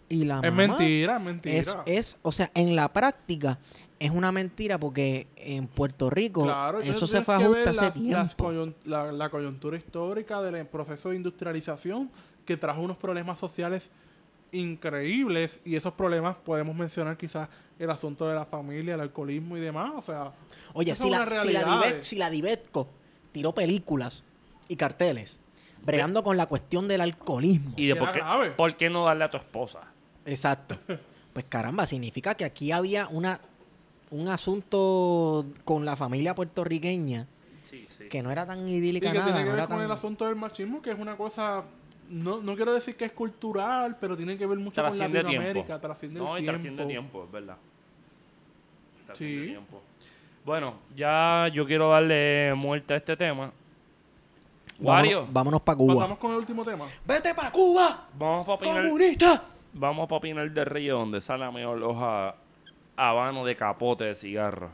y 0.09 0.25
la 0.25 0.37
Es 0.37 0.53
mamá. 0.53 0.77
mentira, 0.77 1.17
es 1.17 1.23
mentira. 1.23 1.57
Es, 1.59 1.77
es, 1.87 2.17
o 2.23 2.33
sea, 2.33 2.51
en 2.55 2.77
la 2.77 2.93
práctica 2.93 3.59
es 3.99 4.11
una 4.11 4.33
mentira 4.33 4.79
porque 4.79 5.27
en 5.37 5.67
Puerto 5.67 6.11
Rico 6.11 6.43
Claro, 6.45 6.81
eso 6.81 7.07
se 7.07 7.23
fue 7.23 7.35
a 7.35 7.39
tienes 7.39 7.55
que 7.57 7.61
ajuste 7.71 7.81
ver 7.81 7.89
hace 7.91 8.01
las- 8.11 8.11
las 8.21 8.37
tiempo. 8.37 8.53
coyun- 8.53 8.75
la, 8.85 9.13
la 9.13 9.31
coyuntura 9.31 9.77
histórica 9.77 10.43
del 10.43 10.67
proceso 10.67 11.11
de 11.11 11.17
industrialización 11.17 12.11
que 12.45 12.57
trajo 12.57 12.83
unos 12.83 12.97
problemas 12.99 13.39
sociales 13.39 13.91
increíbles 14.53 15.61
y 15.65 15.77
esos 15.77 15.93
problemas 15.95 16.37
podemos 16.37 16.75
mencionar 16.77 17.17
quizás 17.17 17.49
el 17.79 17.91
asunto 17.91 18.29
de 18.29 18.35
la 18.35 18.45
familia, 18.45 18.95
el 18.95 19.01
alcoholismo 19.01 19.57
y 19.57 19.61
demás, 19.61 19.93
o 19.97 20.03
sea, 20.03 20.33
Oye, 20.75 20.95
si 20.95 21.11
la, 21.11 21.19
si, 21.19 21.25
la 21.25 21.25
realidades. 21.25 21.95
Divet- 21.95 22.03
si 22.03 22.17
la 22.17 22.31
Divetco 22.31 22.89
tiró 23.33 23.53
películas 23.53 24.23
y 24.69 24.77
carteles 24.77 25.41
bregando 25.85 26.23
con 26.23 26.37
la 26.37 26.47
cuestión 26.47 26.89
del 26.89 27.01
alcoholismo. 27.01 27.73
¿Y 27.77 27.87
de 27.89 27.97
por 27.97 28.13
qué, 28.13 28.21
por 28.57 28.75
qué 28.77 28.89
no 28.91 29.05
darle 29.05 29.25
a 29.25 29.31
tu 29.31 29.37
esposa? 29.37 29.81
Exacto. 30.27 30.77
Pues 31.33 31.47
caramba, 31.49 31.87
significa 31.87 32.35
que 32.35 32.45
aquí 32.45 32.71
había 32.73 33.09
una 33.09 33.41
un 34.11 34.29
asunto 34.29 35.45
con 35.65 35.85
la 35.85 35.97
familia 35.97 36.35
puertorriqueña 36.37 37.27
Sí, 37.69 37.87
sí. 37.99 38.05
que 38.09 38.23
no 38.23 38.31
era 38.31 38.47
tan 38.47 38.69
Y 38.69 38.75
idílica 38.75 39.11
que 39.11 39.19
nada. 39.19 39.25
tiene 39.33 39.41
que 39.41 39.45
no 39.47 39.51
ver 39.53 39.59
era 39.59 39.67
con 39.67 39.77
tan- 39.79 39.87
el 39.87 39.91
asunto 39.91 40.27
del 40.27 40.37
machismo, 40.37 40.81
que 40.81 40.93
es 40.93 40.99
una 40.99 41.17
cosa, 41.17 41.65
no, 42.09 42.41
no 42.41 42.55
quiero 42.55 42.73
decir 42.75 42.97
que 42.97 43.07
es 43.07 43.13
cultural, 43.13 43.97
pero 44.01 44.17
tiene 44.17 44.39
que 44.39 44.47
ver 44.47 44.59
mucho 44.59 44.81
con 44.83 44.97
Latinoamérica, 44.99 45.53
tiempo. 45.65 45.81
trasciende 45.81 46.21
No, 46.21 46.37
el 46.37 46.43
y 46.43 46.45
tiempo. 46.45 46.53
trasciende 46.53 46.87
tiempo, 46.87 47.25
es 47.25 47.33
verdad. 47.33 47.57
Trasciende 49.07 49.41
Sí. 49.45 49.51
tiempo. 49.51 49.83
Bueno, 50.45 50.75
ya 50.95 51.49
yo 51.53 51.67
quiero 51.67 51.91
darle 51.91 52.53
muerte 52.55 52.95
a 52.95 52.97
este 52.99 53.17
tema. 53.17 53.51
Wario, 54.79 55.17
Vámonos, 55.19 55.33
vámonos 55.33 55.61
para 55.63 55.77
Cuba. 55.79 55.95
Pasamos 55.95 56.19
con 56.19 56.31
el 56.33 56.37
último 56.39 56.65
tema. 56.65 56.85
¡Vete 57.07 57.35
para 57.35 57.51
Cuba! 57.51 58.09
vamos 58.19 58.59
para 58.59 58.83
¡Comunista! 58.83 59.45
Vamos 59.75 60.09
pa' 60.09 60.17
opinar 60.17 60.51
del 60.51 60.67
río 60.67 60.99
donde 60.99 61.21
sale 61.21 61.45
la 61.45 61.51
mejor 61.51 61.83
hoja 61.83 62.37
habano 62.97 63.45
de 63.45 63.57
capote 63.57 64.05
de 64.05 64.15
cigarro. 64.15 64.71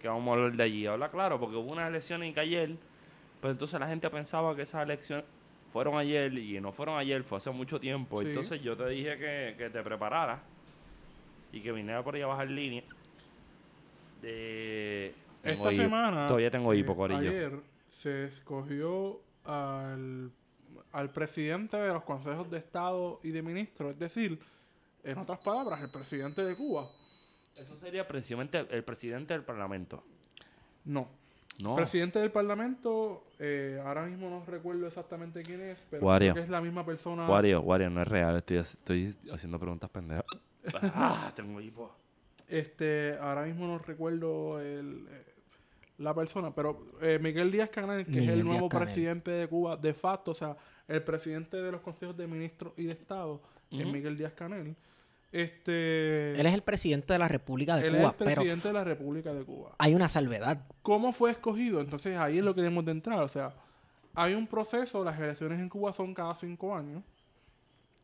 Que 0.00 0.08
vamos 0.08 0.28
a 0.28 0.32
hablar 0.32 0.52
de 0.52 0.62
allí. 0.62 0.86
Habla 0.86 1.10
claro, 1.10 1.38
porque 1.38 1.56
hubo 1.56 1.70
unas 1.72 1.88
elecciones 1.88 2.34
que 2.34 2.40
ayer, 2.40 2.76
pero 3.40 3.52
entonces 3.52 3.78
la 3.78 3.86
gente 3.86 4.10
pensaba 4.10 4.54
que 4.54 4.62
esas 4.62 4.82
elecciones 4.82 5.24
fueron 5.68 5.96
ayer 5.96 6.36
y 6.36 6.60
no 6.60 6.72
fueron 6.72 6.98
ayer, 6.98 7.22
fue 7.22 7.38
hace 7.38 7.50
mucho 7.50 7.80
tiempo. 7.80 8.20
Sí. 8.20 8.28
Entonces 8.28 8.60
yo 8.60 8.76
te 8.76 8.88
dije 8.88 9.16
que, 9.16 9.54
que 9.56 9.70
te 9.70 9.82
prepararas 9.82 10.40
y 11.52 11.60
que 11.60 11.70
viniera 11.70 12.02
por 12.02 12.14
ahí 12.14 12.22
a 12.22 12.26
bajar 12.26 12.50
línea. 12.50 12.82
De... 14.20 15.14
Esta 15.42 15.72
hipo. 15.72 15.82
semana, 15.82 16.26
Todavía 16.26 16.50
tengo 16.50 16.72
hipo, 16.72 17.06
eh, 17.08 17.14
ayer, 17.14 17.60
se 17.88 18.26
escogió 18.26 19.20
al, 19.44 20.30
al 20.92 21.10
presidente 21.10 21.76
de 21.76 21.88
los 21.88 22.04
consejos 22.04 22.50
de 22.50 22.58
Estado 22.58 23.20
y 23.22 23.30
de 23.30 23.42
ministros, 23.42 23.92
es 23.92 23.98
decir, 23.98 24.38
en 25.02 25.18
otras 25.18 25.40
palabras, 25.40 25.80
el 25.82 25.90
presidente 25.90 26.44
de 26.44 26.56
Cuba. 26.56 26.90
Eso 27.56 27.76
sería 27.76 28.06
precisamente 28.06 28.66
el 28.70 28.84
presidente 28.84 29.34
del 29.34 29.44
parlamento. 29.44 30.04
No. 30.84 31.08
No. 31.60 31.76
Presidente 31.76 32.18
del 32.18 32.32
Parlamento, 32.32 33.24
eh, 33.38 33.80
ahora 33.84 34.06
mismo 34.06 34.30
no 34.30 34.42
recuerdo 34.46 34.86
exactamente 34.86 35.42
quién 35.42 35.60
es, 35.60 35.86
pero 35.90 36.06
Wario. 36.06 36.32
creo 36.32 36.42
que 36.42 36.46
es 36.46 36.50
la 36.50 36.62
misma 36.62 36.84
persona. 36.84 37.28
Wario, 37.28 37.60
Wario, 37.60 37.90
no 37.90 38.00
es 38.00 38.08
real. 38.08 38.36
Estoy, 38.36 38.56
estoy 38.56 39.14
haciendo 39.30 39.58
preguntas 39.58 39.90
pendejas. 39.90 40.24
ah, 40.94 41.30
tengo 41.36 41.60
hipo. 41.60 41.94
Este, 42.48 43.16
ahora 43.20 43.44
mismo 43.44 43.66
no 43.66 43.78
recuerdo 43.78 44.60
el, 44.60 45.06
eh, 45.10 45.24
la 45.98 46.14
persona, 46.14 46.54
pero 46.54 46.86
eh, 47.00 47.18
Miguel 47.20 47.50
Díaz 47.50 47.68
Canel, 47.68 48.04
que 48.06 48.18
es 48.18 48.28
el 48.28 48.44
nuevo 48.44 48.68
presidente 48.68 49.30
de 49.30 49.46
Cuba, 49.46 49.76
de 49.76 49.94
facto, 49.94 50.30
o 50.32 50.34
sea, 50.34 50.56
el 50.92 51.02
presidente 51.02 51.56
de 51.56 51.72
los 51.72 51.80
consejos 51.80 52.16
de 52.16 52.26
ministros 52.26 52.72
y 52.76 52.84
de 52.84 52.92
Estado, 52.92 53.40
es 53.70 53.80
Ujú. 53.80 53.88
Miguel 53.92 54.16
Díaz 54.16 54.32
Canel. 54.32 54.76
Este, 55.32 56.38
Él 56.38 56.44
es 56.46 56.52
el 56.52 56.62
presidente 56.62 57.12
de 57.14 57.18
la 57.18 57.26
República 57.28 57.76
de 57.76 57.86
él 57.88 57.94
es 57.94 58.00
Cuba, 58.00 58.10
el 58.10 58.16
pero 58.18 58.34
presidente 58.42 58.68
de 58.68 58.74
la 58.74 58.84
República 58.84 59.32
de 59.32 59.44
Cuba. 59.44 59.74
hay 59.78 59.94
una 59.94 60.08
salvedad. 60.10 60.66
¿Cómo 60.82 61.12
fue 61.12 61.30
escogido? 61.30 61.80
Entonces 61.80 62.18
ahí 62.18 62.38
es 62.38 62.44
lo 62.44 62.54
que 62.54 62.60
debemos 62.60 62.84
de 62.84 62.92
entrar. 62.92 63.20
O 63.20 63.28
sea, 63.28 63.54
hay 64.14 64.34
un 64.34 64.46
proceso, 64.46 65.02
las 65.02 65.18
elecciones 65.18 65.58
en 65.58 65.70
Cuba 65.70 65.92
son 65.94 66.12
cada 66.12 66.34
cinco 66.34 66.76
años. 66.76 67.02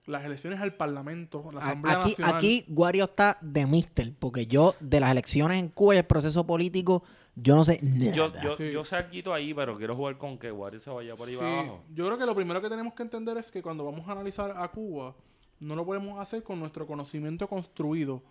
Las 0.06 0.24
elecciones 0.24 0.58
al 0.60 0.72
Parlamento, 0.72 1.50
la 1.52 1.60
Asamblea 1.60 1.98
Aquí, 1.98 2.08
Nacional. 2.12 2.34
aquí 2.36 2.64
Wario 2.70 3.04
está 3.04 3.36
de 3.42 3.66
mister, 3.66 4.10
porque 4.18 4.46
yo 4.46 4.74
de 4.80 5.00
las 5.00 5.10
elecciones 5.10 5.58
en 5.58 5.68
Cuba 5.68 5.96
y 5.96 5.98
el 5.98 6.06
proceso 6.06 6.46
político, 6.46 7.02
yo 7.42 7.56
no 7.56 7.64
sé 7.64 7.78
nada. 7.82 8.14
Yo, 8.14 8.28
yo, 8.42 8.56
Sí. 8.56 8.72
yo 8.72 8.84
sé 8.84 8.96
algo 8.96 9.32
ahí, 9.32 9.52
pero 9.54 9.76
quiero 9.76 9.94
jugar 9.96 10.18
con 10.18 10.38
que 10.38 10.50
Wario 10.52 10.80
se 10.80 10.90
vaya 10.90 11.14
por 11.16 11.28
ahí 11.28 11.34
Sí, 11.34 11.40
para 11.40 11.60
abajo. 11.60 11.82
yo 11.94 12.06
creo 12.06 12.18
que 12.18 12.26
lo 12.26 12.34
primero 12.34 12.60
que 12.60 12.68
tenemos 12.68 12.94
que 12.94 13.02
entender 13.02 13.36
es 13.38 13.50
que 13.50 13.62
cuando 13.62 13.84
vamos 13.84 14.08
a 14.08 14.12
analizar 14.12 14.54
a 14.56 14.68
Cuba, 14.68 15.14
no 15.60 15.74
lo 15.74 15.84
podemos 15.84 16.18
hacer 16.20 16.42
con 16.42 16.58
nuestro 16.60 16.86
conocimiento 16.86 17.48
construido. 17.48 18.22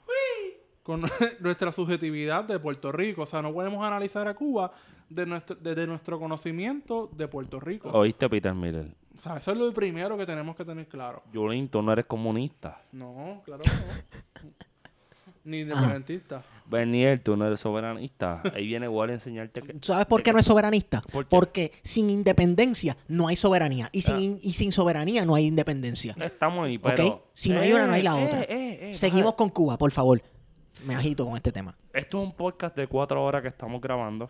Con 0.83 1.01
nuestra 1.41 1.71
subjetividad 1.73 2.45
de 2.45 2.59
Puerto 2.59 2.91
Rico. 2.93 3.23
O 3.23 3.25
sea, 3.25 3.41
no 3.41 3.51
podemos 3.53 3.83
analizar 3.85 4.25
a 4.27 4.33
Cuba 4.33 4.71
de 5.09 5.25
nuestro, 5.25 5.55
desde 5.57 5.85
nuestro 5.85 6.17
conocimiento 6.19 7.09
de 7.13 7.27
Puerto 7.27 7.59
Rico. 7.59 7.89
Oíste, 7.91 8.29
Peter 8.29 8.53
Miller. 8.53 8.95
O 9.13 9.17
sea, 9.19 9.35
eso 9.37 9.51
es 9.51 9.57
lo 9.57 9.73
primero 9.73 10.17
que 10.17 10.25
tenemos 10.25 10.55
que 10.55 10.63
tener 10.63 10.87
claro. 10.87 11.23
Julín, 11.33 11.67
tú 11.67 11.81
no 11.81 11.91
eres 11.91 12.05
comunista. 12.05 12.81
No, 12.93 13.41
claro 13.43 13.63
que 13.63 13.69
no. 13.69 14.51
Ni 15.47 15.61
independentista. 15.61 16.43
Bernier, 16.69 17.19
tú 17.19 17.37
no 17.37 17.47
eres 17.47 17.61
soberanista. 17.61 18.41
Ahí 18.53 18.67
viene 18.67 18.87
a 18.87 19.13
enseñarte 19.13 19.61
que... 19.61 19.75
¿Sabes 19.81 20.05
por 20.05 20.21
qué 20.21 20.33
no 20.33 20.39
es 20.39 20.45
soberanista? 20.45 21.01
¿Por 21.09 21.23
qué? 21.23 21.29
Porque 21.29 21.71
sin 21.83 22.09
independencia 22.09 22.97
no 23.07 23.29
hay 23.29 23.37
soberanía. 23.37 23.87
Y 23.93 24.01
sin, 24.01 24.15
Ah. 24.15 24.19
in- 24.21 24.39
y 24.41 24.51
sin 24.51 24.73
soberanía 24.73 25.25
no 25.25 25.35
hay 25.35 25.45
independencia. 25.45 26.15
Estamos 26.19 26.65
ahí, 26.67 26.75
¿Ok? 26.75 26.81
pero... 26.83 27.23
Si 27.33 27.51
no 27.51 27.61
hay 27.61 27.71
una, 27.71 27.87
no 27.87 27.93
hay 27.93 28.01
la 28.03 28.19
Eh, 28.21 28.25
otra. 28.25 28.41
eh, 28.41 28.47
eh, 28.91 28.93
Seguimos 28.93 29.35
con 29.35 29.49
Cuba, 29.49 29.77
por 29.77 29.91
favor. 29.93 30.21
Me 30.85 30.93
agito 30.95 31.25
con 31.25 31.37
este 31.37 31.53
tema. 31.53 31.77
Esto 31.93 32.17
es 32.21 32.23
un 32.25 32.33
podcast 32.33 32.75
de 32.75 32.87
cuatro 32.87 33.23
horas 33.23 33.41
que 33.41 33.47
estamos 33.47 33.79
grabando. 33.81 34.29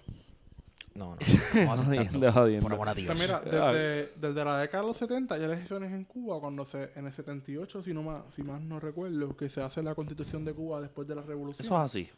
No, 0.97 1.15
no. 1.15 1.75
no 1.75 2.31
jodiendo. 2.33 2.61
Por 2.61 2.73
amor 2.73 2.89
a 2.89 2.93
Dios. 2.95 3.07
Pues 3.07 3.19
mira, 3.19 3.39
desde, 3.45 4.11
desde 4.15 4.43
la 4.45 4.57
década 4.59 4.81
de 4.81 4.87
los 4.87 4.97
70 4.97 5.35
hay 5.35 5.43
elecciones 5.43 5.91
en 5.93 6.03
Cuba, 6.05 6.39
cuando 6.39 6.65
se, 6.65 6.91
en 6.95 7.05
el 7.05 7.13
78, 7.13 7.83
si 7.83 7.93
no 7.93 8.01
más, 8.01 8.23
si 8.33 8.41
más 8.41 8.59
no 8.61 8.79
recuerdo, 8.79 9.37
que 9.37 9.47
se 9.47 9.61
hace 9.61 9.83
la 9.83 9.93
constitución 9.93 10.43
de 10.43 10.53
Cuba 10.53 10.81
después 10.81 11.07
de 11.07 11.13
la 11.15 11.21
revolución. 11.21 11.65
Eso 11.65 11.75
es 11.75 11.81
así. 11.81 12.09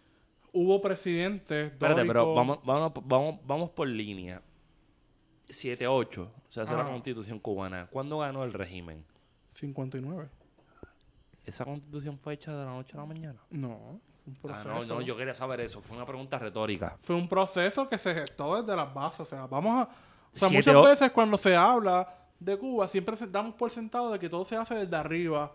Hubo 0.54 0.82
presidentes, 0.82 1.72
Espérate, 1.74 2.06
pero 2.06 2.34
vamos, 2.34 2.60
vamos, 2.64 2.94
vamos, 3.06 3.40
vamos 3.46 3.70
por 3.72 3.88
línea. 3.88 4.42
7-8 5.50 6.28
se 6.50 6.62
hace 6.62 6.74
la 6.74 6.82
Ah. 6.82 6.90
constitución 6.90 7.40
cubana. 7.40 7.88
¿Cuándo 7.92 8.20
ganó 8.20 8.44
el 8.44 8.54
régimen? 8.54 9.04
59. 9.56 10.30
¿Esa 11.46 11.66
constitución 11.66 12.18
fue 12.20 12.36
hecha 12.36 12.56
de 12.56 12.66
la 12.66 12.72
noche 12.72 12.94
a 12.96 13.02
la 13.02 13.06
mañana? 13.06 13.40
No, 13.50 14.00
Ah, 14.50 14.64
no, 14.66 14.86
no, 14.86 15.02
yo 15.02 15.16
quería 15.18 15.34
saber 15.34 15.60
eso. 15.62 15.82
Fue 15.82 15.96
una 15.96 16.06
pregunta 16.06 16.38
retórica. 16.40 16.98
Fue 17.04 17.16
un 17.16 17.28
proceso 17.28 17.88
que 17.90 17.98
se 17.98 18.14
gestó 18.14 18.62
desde 18.62 18.76
las 18.76 18.94
bases. 18.94 19.22
O 19.22 19.26
sea, 19.26 19.46
vamos 19.48 19.74
a... 19.76 19.84
O 19.84 20.38
sea, 20.38 20.50
Siete 20.50 20.56
muchas 20.58 20.76
o- 20.76 20.84
veces 20.84 21.12
cuando 21.12 21.38
se 21.38 21.56
habla 21.56 22.16
de 22.40 22.58
Cuba, 22.58 22.88
siempre 22.88 23.18
se- 23.18 23.28
damos 23.28 23.56
por 23.56 23.72
sentado 23.72 24.12
de 24.12 24.20
que 24.20 24.30
todo 24.30 24.46
se 24.46 24.56
hace 24.56 24.76
desde 24.76 24.96
arriba. 24.96 25.52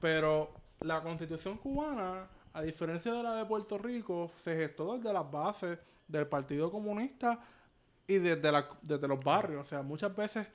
Pero 0.00 0.50
la 0.80 1.02
constitución 1.02 1.56
cubana 1.58 2.28
a 2.52 2.62
diferencia 2.62 3.12
de 3.12 3.22
la 3.22 3.34
de 3.34 3.44
Puerto 3.44 3.78
Rico, 3.78 4.30
se 4.42 4.56
gestó 4.56 4.96
desde 4.96 5.12
las 5.12 5.30
bases 5.30 5.78
del 6.08 6.26
Partido 6.26 6.70
Comunista 6.72 7.38
y 8.06 8.14
desde, 8.18 8.50
la- 8.50 8.68
desde 8.82 9.06
los 9.06 9.22
barrios. 9.22 9.62
O 9.62 9.66
sea, 9.66 9.82
muchas 9.82 10.14
veces 10.16 10.46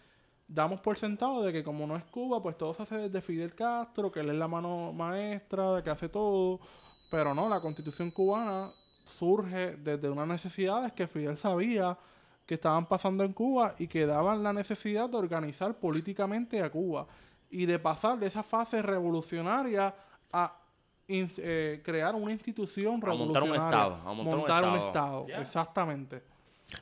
damos 0.47 0.81
por 0.81 0.97
sentado 0.97 1.43
de 1.43 1.53
que 1.53 1.63
como 1.63 1.85
no 1.87 1.95
es 1.95 2.03
Cuba, 2.05 2.41
pues 2.41 2.57
todo 2.57 2.73
se 2.73 2.83
hace 2.83 2.95
desde 2.97 3.21
Fidel 3.21 3.53
Castro, 3.55 4.11
que 4.11 4.21
él 4.21 4.29
es 4.29 4.35
la 4.35 4.47
mano 4.47 4.91
maestra, 4.91 5.75
de 5.75 5.83
que 5.83 5.89
hace 5.91 6.09
todo. 6.09 6.59
Pero 7.09 7.33
no, 7.33 7.47
la 7.49 7.59
constitución 7.61 8.11
cubana 8.11 8.71
surge 9.05 9.75
desde 9.77 10.09
unas 10.09 10.27
necesidades 10.27 10.93
que 10.93 11.07
Fidel 11.07 11.37
sabía 11.37 11.97
que 12.45 12.55
estaban 12.55 12.85
pasando 12.85 13.23
en 13.23 13.33
Cuba 13.33 13.75
y 13.77 13.87
que 13.87 14.05
daban 14.05 14.43
la 14.43 14.51
necesidad 14.53 15.09
de 15.09 15.17
organizar 15.17 15.75
políticamente 15.79 16.61
a 16.61 16.69
Cuba 16.69 17.07
y 17.49 17.65
de 17.65 17.79
pasar 17.79 18.17
de 18.19 18.27
esa 18.27 18.43
fase 18.43 18.81
revolucionaria 18.81 19.93
a 20.31 20.57
in- 21.07 21.31
eh, 21.37 21.81
crear 21.83 22.15
una 22.15 22.31
institución 22.31 22.95
A 23.03 23.13
montar 23.13 23.43
un 23.43 23.49
revolucionaria. 23.49 23.65
estado, 23.95 24.09
a 24.09 24.13
montar 24.13 24.65
un 24.67 24.75
estado. 24.75 25.25
Exactamente. 25.39 26.23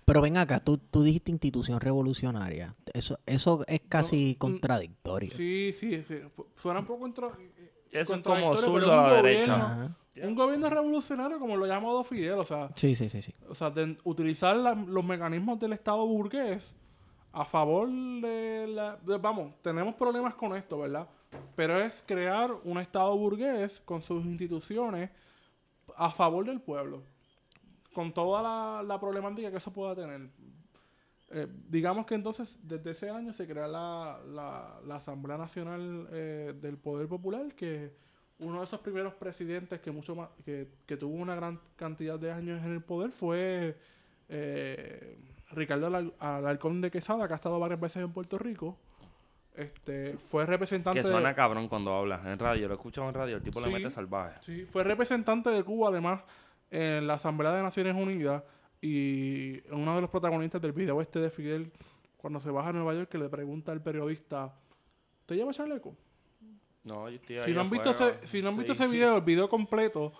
Pero 0.06 0.22
ven 0.22 0.38
acá, 0.38 0.60
tú, 0.62 0.78
tú 0.78 1.04
dijiste 1.04 1.32
institución 1.32 1.80
revolucionaria. 1.82 2.74
Eso, 2.94 3.20
eso 3.26 3.66
es 3.68 3.82
casi 3.90 4.36
mm, 4.36 4.40
contradictorio. 4.40 5.32
Sí, 5.32 5.74
sí, 5.78 6.02
sí. 6.04 6.20
Suena 6.56 6.80
un 6.80 6.86
poco 6.86 7.06
intro- 7.08 7.36
Eso 7.92 8.16
es 8.16 8.22
como 8.24 8.40
contradictorio, 8.40 8.62
zurdo 8.88 8.94
a 8.94 9.08
la 9.10 9.14
derecha. 9.22 9.58
gobierno- 9.58 9.96
Un 10.16 10.36
gobierno 10.36 10.70
revolucionario 10.70 11.40
como 11.40 11.56
lo 11.56 11.64
ha 11.66 11.70
llamado 11.70 12.04
Fidel, 12.04 12.34
o 12.40 12.44
sea, 12.44 12.70
Sí, 12.76 12.96
sí, 12.96 13.10
sí, 13.10 13.22
sí. 13.22 13.34
o 13.48 13.56
sea, 13.56 13.70
de 13.70 13.98
utilizar 14.04 14.56
la- 14.58 14.74
los 14.76 15.06
mecanismos 15.06 15.58
del 15.60 15.72
Estado 15.74 16.06
burgués 16.06 16.76
a 17.32 17.46
favor 17.46 17.88
de 17.90 18.68
la... 18.68 18.98
de- 18.98 19.18
vamos, 19.18 19.54
tenemos 19.62 19.96
problemas 19.96 20.36
con 20.36 20.54
esto, 20.56 20.80
¿verdad? 20.80 21.08
Pero 21.56 21.80
es 21.80 22.04
crear 22.06 22.52
un 22.66 22.78
Estado 22.78 23.16
burgués 23.16 23.80
con 23.86 24.02
sus 24.02 24.26
instituciones 24.26 25.10
a 25.96 26.10
favor 26.10 26.46
del 26.46 26.60
pueblo, 26.60 27.04
con 27.94 28.14
toda 28.14 28.42
la, 28.42 28.84
la 28.84 29.00
problemática 29.00 29.50
que 29.50 29.58
eso 29.58 29.72
pueda 29.72 29.96
tener. 29.96 30.30
Eh, 31.30 31.48
digamos 31.70 32.06
que 32.06 32.16
entonces 32.16 32.60
desde 32.62 32.92
ese 32.92 33.10
año 33.10 33.32
se 33.32 33.48
crea 33.48 33.66
la, 33.70 34.20
la- 34.28 34.82
la 34.86 34.96
Asamblea 34.98 35.38
Nacional 35.38 36.10
eh, 36.12 36.54
del 36.62 36.78
Poder 36.78 37.08
Popular, 37.08 37.54
que 37.56 37.96
uno 38.42 38.60
de 38.60 38.66
esos 38.66 38.80
primeros 38.82 39.14
presidentes 39.14 39.80
que 39.80 39.92
mucho 39.92 40.16
más, 40.16 40.30
que, 40.46 40.68
que 40.86 40.98
tuvo 40.98 41.16
una 41.16 41.36
gran 41.36 41.60
cantidad 41.76 42.20
de 42.20 42.32
años 42.32 42.62
en 42.64 42.74
el 42.74 42.82
poder 42.82 43.12
fue 43.12 43.78
eh, 44.30 45.18
Ricardo 45.52 45.88
Alar- 45.88 46.14
Alarcón 46.20 46.82
de 46.82 46.92
Quesada, 46.92 47.28
que 47.28 47.34
ha 47.34 47.36
estado 47.38 47.60
varias 47.60 47.80
veces 47.80 48.04
en 48.04 48.12
Puerto 48.12 48.38
Rico. 48.38 48.78
Este, 49.56 50.18
fue 50.18 50.46
representante 50.46 51.00
Que 51.00 51.06
de- 51.06 51.12
suena 51.12 51.36
cabrón 51.36 51.68
cuando 51.68 51.94
hablas 51.94 52.26
en 52.26 52.40
radio. 52.40 52.68
Lo 52.68 52.76
escucho 52.76 53.08
en 53.08 53.14
radio. 53.14 53.36
El 53.38 53.44
tipo 53.44 53.60
Sí. 53.60 53.66
le 53.68 53.74
mete 53.74 53.92
salvaje. 53.92 54.40
Sí, 54.42 54.66
fue 54.66 54.84
representante 54.84 55.50
de 55.50 55.64
Cuba 55.64 55.90
además 55.90 56.24
en 56.70 57.06
la 57.06 57.16
Asamblea 57.16 57.52
de 57.52 57.62
Naciones 57.62 57.96
Unidas 57.96 58.44
y 58.82 59.62
uno 59.72 59.96
de 59.96 60.02
los 60.02 60.10
protagonistas 60.10 60.62
del 60.62 60.72
video 60.72 61.02
este 61.02 61.20
de 61.20 61.30
Fidel 61.30 61.72
cuando 62.18 62.40
se 62.40 62.50
baja 62.50 62.70
a 62.70 62.74
Nueva 62.74 62.94
York 62.94 63.10
que 63.10 63.18
le 63.18 63.28
pregunta 63.30 63.72
al 63.74 63.82
periodista 63.84 64.54
¿te 65.26 65.36
lleva 65.36 65.52
chaleco? 65.52 65.96
No, 66.84 67.10
yo 67.10 67.16
estoy 67.18 67.40
Si 67.40 67.54
no 67.54 67.62
han 67.62 67.70
visto 67.70 67.92
ese, 67.92 68.28
si 68.28 68.42
no 68.42 68.50
han 68.50 68.58
visto 68.58 68.74
Sí. 68.74 68.84
ese 68.84 68.92
video, 68.92 69.18
el 69.18 69.24
video 69.24 69.48
completo 69.50 70.12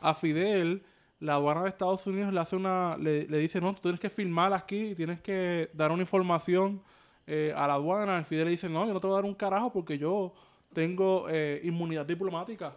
a 0.00 0.14
Fidel, 0.14 0.82
la 1.18 1.34
aduana 1.34 1.62
de 1.62 1.68
Estados 1.68 2.06
Unidos 2.06 2.32
le 2.32 2.40
hace 2.40 2.56
una, 2.56 2.96
le, 2.98 3.26
le 3.26 3.38
dice, 3.38 3.60
no, 3.60 3.72
tú 3.74 3.80
tienes 3.82 4.00
que 4.00 4.10
filmar 4.10 4.52
aquí 4.52 4.90
y 4.90 4.94
tienes 4.94 5.20
que 5.20 5.70
dar 5.74 5.90
una 5.92 6.02
información 6.02 6.82
eh, 7.26 7.52
a 7.56 7.66
la 7.66 7.74
aduana. 7.74 8.20
Y 8.20 8.24
Fidel 8.24 8.46
le 8.46 8.50
dice, 8.52 8.68
no, 8.68 8.86
yo 8.86 8.92
no 8.94 9.00
te 9.00 9.06
voy 9.06 9.14
a 9.14 9.16
dar 9.18 9.24
un 9.24 9.34
carajo 9.34 9.72
porque 9.72 9.98
yo 9.98 10.32
tengo 10.72 11.26
eh, 11.28 11.60
inmunidad 11.64 12.06
diplomática. 12.06 12.74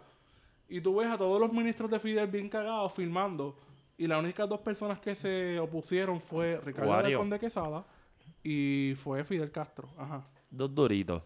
Y 0.68 0.80
tú 0.80 0.96
ves 0.96 1.08
a 1.08 1.18
todos 1.18 1.40
los 1.40 1.52
ministros 1.52 1.90
de 1.90 1.98
Fidel 2.00 2.26
bien 2.28 2.48
cagados 2.48 2.92
filmando. 2.92 3.56
Y 3.96 4.06
las 4.06 4.18
únicas 4.18 4.48
dos 4.48 4.60
personas 4.60 4.98
que 4.98 5.14
se 5.14 5.58
opusieron 5.60 6.20
fue 6.20 6.60
Ricardo 6.64 6.90
Wario. 6.90 7.06
Alarcón 7.08 7.30
de 7.30 7.38
Quesada 7.38 7.84
y 8.42 8.94
fue 9.02 9.24
Fidel 9.24 9.50
Castro. 9.52 9.88
Ajá. 9.96 10.26
Dos 10.50 10.74
doritos. 10.74 11.22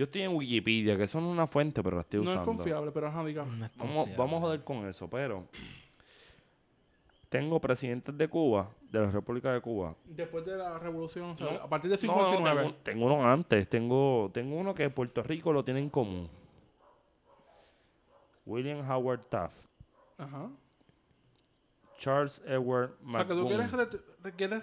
Yo 0.00 0.04
estoy 0.04 0.22
en 0.22 0.34
Wikipedia, 0.34 0.96
que 0.96 1.06
son 1.06 1.24
una 1.24 1.46
fuente, 1.46 1.82
pero 1.82 1.96
la 1.96 2.00
estoy 2.00 2.20
No 2.20 2.30
es 2.30 2.36
usando. 2.38 2.52
confiable, 2.56 2.90
pero 2.90 3.08
ajá, 3.08 3.22
digamos. 3.22 3.54
No 3.54 3.66
es 3.66 3.76
Vamos, 3.76 3.94
confiable. 3.96 4.16
vamos 4.16 4.38
a 4.38 4.40
joder 4.46 4.64
con 4.64 4.88
eso, 4.88 5.10
pero 5.10 5.46
tengo 7.28 7.60
presidentes 7.60 8.16
de 8.16 8.26
Cuba, 8.26 8.70
de 8.90 8.98
la 8.98 9.10
República 9.10 9.52
de 9.52 9.60
Cuba. 9.60 9.94
Después 10.06 10.46
de 10.46 10.56
la 10.56 10.78
revolución, 10.78 11.32
o 11.32 11.36
sea, 11.36 11.52
No, 11.52 11.58
a 11.64 11.68
partir 11.68 11.90
de 11.90 11.98
No, 12.06 12.14
no, 12.16 12.18
59. 12.30 12.60
tengo, 12.62 12.74
tengo 12.82 13.04
uno 13.14 13.30
antes. 13.30 13.68
Tengo, 13.68 14.30
tengo 14.32 14.56
uno 14.56 14.74
que 14.74 14.88
Puerto 14.88 15.22
Rico 15.22 15.52
lo 15.52 15.62
tiene 15.62 15.80
en 15.80 15.90
común. 15.90 16.30
William 18.46 18.90
Howard 18.90 19.26
Taft. 19.26 19.66
Ajá. 20.16 20.48
Charles 21.98 22.40
Edward 22.46 22.94
O 23.06 23.10
sea, 23.12 23.26
que 23.26 23.34
tú 23.34 23.46
quieres, 23.46 23.70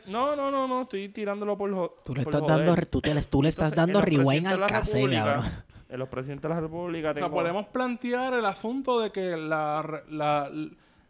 No, 0.07 0.35
no, 0.35 0.51
no, 0.51 0.67
no. 0.67 0.81
Estoy 0.83 1.09
tirándolo 1.09 1.57
por 1.57 1.73
jo- 1.73 1.95
Tú 2.05 2.13
le 2.15 2.23
por 2.23 2.33
estás 2.35 2.49
joder. 2.49 2.65
dando, 2.67 2.81
tú, 2.87 3.01
te, 3.01 3.09
tú 3.23 3.41
le 3.43 3.49
estás 3.49 3.71
Entonces, 3.71 3.75
dando 3.75 3.99
en 3.99 4.05
los 4.15 4.25
rewind 4.25 4.47
al 4.47 4.65
cassette, 4.65 5.11
cabrón. 5.13 5.45
En 5.89 5.99
los 5.99 6.09
presidentes 6.09 6.43
de 6.43 6.49
la 6.55 6.59
República 6.61 7.11
O 7.11 7.13
sea, 7.13 7.23
tengo... 7.23 7.35
podemos 7.35 7.67
plantear 7.67 8.33
el 8.33 8.45
asunto 8.45 8.99
de 8.99 9.11
que 9.11 9.37
la, 9.37 10.03
la, 10.09 10.51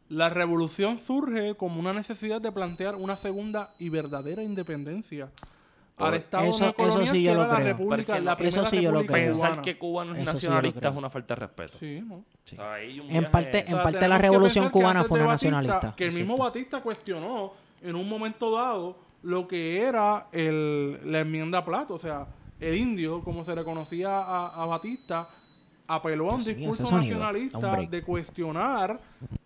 la 0.10 0.30
revolución 0.30 1.00
surge 1.00 1.56
como 1.56 1.80
una 1.80 1.94
necesidad 1.94 2.40
de 2.40 2.52
plantear 2.52 2.96
una 2.96 3.18
segunda 3.18 3.72
y 3.80 3.90
verdadera 3.90 4.44
independencia 4.44 5.30
al 5.98 6.14
Estado 6.14 6.44
Eso- 6.44 6.76
eso 6.78 7.06
sí 7.08 7.12
que 7.12 7.24
yo 7.24 7.34
lo 7.34 7.50
creo. 7.50 7.66
República, 7.66 8.20
la 8.20 8.34
eso 8.34 8.66
sí 8.68 8.82
yo 8.82 8.92
lo 8.92 9.04
creo. 9.04 9.26
Pensar 9.30 9.62
que 9.64 9.80
Cuba 9.80 10.06
no 10.06 10.14
es 10.14 10.20
Eso 10.20 10.28
sí 10.32 10.36
nacionalista 10.36 10.80
creo. 10.80 10.92
es 10.92 10.98
una 10.98 11.10
falta 11.10 11.34
de 11.34 11.40
respeto. 11.40 11.78
Sí, 11.80 12.02
¿no? 12.08 12.24
Sí. 12.44 12.56
En 13.10 13.32
parte- 13.32 13.64
O 13.64 13.68
sea, 13.68 13.78
En 13.78 13.84
parte 13.84 14.08
la 14.08 14.18
revolución 14.20 14.70
cubana 14.70 15.04
fue 15.06 15.20
una 15.20 15.30
Batista, 15.30 15.50
nacionalista, 15.58 15.96
Que 15.98 16.06
el 16.08 16.14
mismo. 16.14 16.38
Batista 16.38 16.82
cuestionó 16.82 17.54
en 17.82 17.96
un 17.96 18.08
momento 18.08 18.52
dado 18.56 18.98
lo 19.24 19.48
que 19.48 19.82
era 19.82 20.28
el, 20.32 21.00
la 21.12 21.22
enmienda 21.22 21.64
Plato. 21.66 21.96
O 21.96 22.00
sea, 22.00 22.28
el 22.60 22.76
indio, 22.76 23.22
como 23.24 23.44
se 23.44 23.56
le 23.56 23.64
conocía 23.64 24.20
a, 24.20 24.64
a 24.64 24.66
Batista, 24.66 25.30
apeló 25.88 26.32
a 26.32 26.36
un 26.36 26.44
discurso 26.44 26.86
sonido, 26.86 27.20
nacionalista 27.20 27.76
de 27.90 28.04
cuestionar 28.04 29.00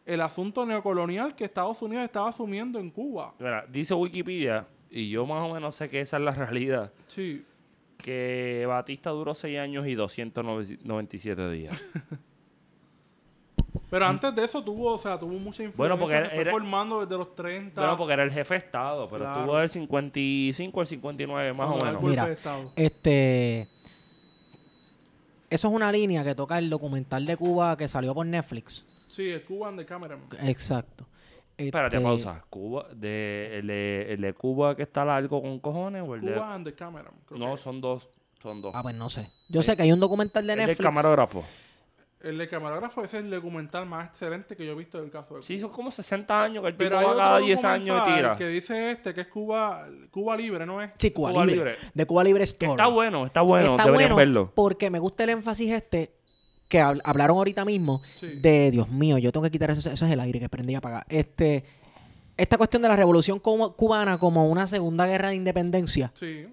el 0.06 0.22
asunto 0.22 0.66
neocolonial 0.66 1.36
que 1.36 1.46
Estados 1.46 1.82
Unidos 1.82 2.04
estaba 2.06 2.30
asumiendo 2.30 2.80
en 2.80 2.90
Cuba. 2.90 3.34
Mira, 3.40 3.66
dice 3.72 3.94
Wikipedia, 3.94 4.66
y 4.90 5.10
yo 5.10 5.26
más 5.26 5.50
o 5.50 5.54
menos 5.54 5.76
sé 5.76 5.90
que 5.90 6.02
esa 6.02 6.18
es 6.18 6.24
la 6.24 6.32
realidad, 6.32 6.92
Sí. 7.08 7.46
que 7.98 8.66
Batista 8.68 9.12
duró 9.12 9.34
6 9.36 9.60
años 9.60 9.88
y 9.88 9.94
297 9.96 11.50
días. 11.52 11.80
Pero 13.92 14.06
antes 14.08 14.34
de 14.34 14.44
eso 14.46 14.64
tuvo, 14.64 14.94
o 14.94 14.98
sea, 14.98 15.20
tuvo 15.20 15.34
mucha 15.34 15.62
influencia. 15.64 15.76
Bueno, 15.78 16.00
porque 16.00 16.16
se 16.26 16.32
fue 16.32 16.42
era- 16.42 16.52
formando 16.52 17.02
desde 17.02 17.18
los 17.18 17.36
30. 17.36 17.80
bueno, 17.82 17.98
porque 17.98 18.14
era 18.14 18.24
el 18.24 18.32
jefe 18.32 18.54
de 18.56 18.58
Estado, 18.60 19.08
pero 19.10 19.26
Claro. 19.26 19.40
estuvo 19.42 19.58
del 19.58 19.70
55 19.70 20.80
al 20.80 20.88
59, 20.88 21.54
más 21.54 21.68
o 21.70 21.78
cuando 21.78 21.86
el 21.88 21.94
menos. 21.98 22.10
Mira, 22.10 22.26
de 22.26 22.34
Estado. 22.34 22.72
Este. 22.76 23.68
Eso 25.50 25.68
es 25.68 25.74
una 25.74 25.92
línea 25.92 26.24
que 26.24 26.34
toca 26.34 26.58
el 26.58 26.70
documental 26.70 27.26
de 27.26 27.36
Cuba 27.36 27.76
que 27.76 27.88
salió 27.88 28.14
por 28.16 28.26
Netflix. 28.26 28.86
Sí, 29.10 29.28
el 29.30 29.44
Cuban 29.44 29.76
de 29.76 29.86
Cameron. 29.86 30.22
Exacto. 30.44 31.06
Espérate, 31.58 31.98
Este, 31.98 32.08
pausa. 32.08 32.46
Cuba, 32.50 32.88
de, 32.96 33.60
el, 33.60 33.68
de, 33.68 34.14
el 34.14 34.22
de 34.22 34.34
Cuba 34.34 34.76
que 34.76 34.84
está 34.84 35.04
largo 35.04 35.42
con 35.42 35.60
cojones 35.60 36.02
o 36.08 36.16
el 36.16 36.22
de... 36.22 36.34
Cuban 36.34 36.64
de 36.64 36.74
Cameron. 36.74 37.14
creo 37.26 37.38
No, 37.40 37.52
que. 37.56 37.62
son 37.62 37.82
dos. 37.82 38.10
Son 38.42 38.62
dos. 38.62 38.72
Ah, 38.74 38.82
pues 38.82 38.96
no 38.96 39.10
sé. 39.10 39.30
Yo 39.50 39.62
sé 39.62 39.76
que 39.76 39.84
hay 39.84 39.92
un 39.92 40.00
documental 40.00 40.48
de 40.48 40.54
el 40.54 40.60
del 40.60 40.68
Netflix. 40.70 40.86
camarógrafo. 40.88 41.44
El 42.24 42.38
de 42.38 42.48
camarógrafo 42.48 43.04
ese 43.04 43.18
es 43.18 43.24
el 43.26 43.32
documental 43.32 43.86
más 43.88 44.10
excelente 44.10 44.56
que 44.56 44.66
yo 44.66 44.74
he 44.74 44.76
visto 44.76 45.02
del 45.02 45.10
caso 45.10 45.38
de 45.38 45.44
Sí, 45.44 45.60
son 45.60 45.72
como 45.72 45.90
60 45.92 46.44
años 46.44 46.62
que 46.64 46.70
el 46.70 46.78
tipo 46.78 46.92
va 46.96 47.16
cada 47.16 47.38
10 47.40 47.64
años 47.64 48.02
y 48.08 48.14
tira. 48.14 48.36
que 48.38 48.48
dice 48.48 48.92
este, 48.92 49.14
que 49.14 49.22
es 49.22 49.28
Cuba, 49.28 49.88
Cuba 50.12 50.38
Libre, 50.38 50.66
¿no 50.68 50.82
es? 50.82 50.92
Sí, 51.00 51.10
Cuba, 51.12 51.32
Cuba 51.32 51.46
Libre. 51.46 51.72
Libre. 51.72 51.76
De 51.94 52.06
Cuba 52.06 52.24
Libre 52.24 52.40
Que 52.42 52.44
Story. 52.44 52.72
está 52.74 52.88
bueno, 52.88 53.26
está 53.26 53.42
bueno. 53.42 53.72
Está 53.72 53.86
deberían 53.86 54.10
bueno 54.12 54.16
verlo. 54.18 54.52
porque 54.54 54.90
me 54.92 55.00
gusta 55.00 55.24
el 55.24 55.32
énfasis 55.32 55.72
este 55.74 56.14
que 56.70 56.80
hab- 56.82 57.02
hablaron 57.04 57.38
ahorita 57.38 57.66
mismo 57.66 58.02
Sí. 58.20 58.28
de 58.40 58.70
Dios 58.72 58.88
mío, 58.90 59.18
yo 59.18 59.32
tengo 59.32 59.44
que 59.44 59.52
quitar 59.52 59.72
eso, 59.72 59.90
eso 59.90 60.06
es 60.06 60.12
el 60.12 60.20
aire 60.20 60.40
que 60.40 60.48
prendí 60.48 60.74
y 60.74 60.76
apagar. 60.76 61.06
Este, 61.10 61.66
esta 62.38 62.58
cuestión 62.58 62.82
de 62.84 62.88
la 62.88 62.96
revolución 62.96 63.40
como- 63.40 63.76
cubana 63.76 64.18
como 64.20 64.48
una 64.48 64.68
segunda 64.68 65.06
guerra 65.08 65.30
de 65.30 65.36
independencia. 65.36 66.12
Sí. 66.16 66.46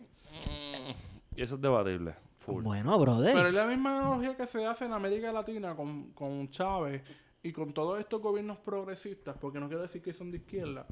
Y 1.36 1.42
eso 1.42 1.54
es 1.56 1.60
debatible. 1.60 2.14
Full. 2.52 2.62
Bueno, 2.64 2.98
brother. 2.98 3.34
Pero 3.34 3.48
es 3.48 3.54
la 3.54 3.66
misma 3.66 3.98
analogía 4.00 4.36
que 4.36 4.46
se 4.46 4.64
hace 4.66 4.84
en 4.86 4.92
América 4.92 5.32
Latina 5.32 5.74
con, 5.76 6.12
con 6.12 6.50
Chávez 6.50 7.02
y 7.42 7.52
con 7.52 7.72
todos 7.72 8.00
estos 8.00 8.20
gobiernos 8.20 8.58
progresistas, 8.58 9.36
porque 9.38 9.60
no 9.60 9.68
quiero 9.68 9.82
decir 9.82 10.02
que 10.02 10.12
son 10.12 10.30
de 10.30 10.38
izquierda, 10.38 10.86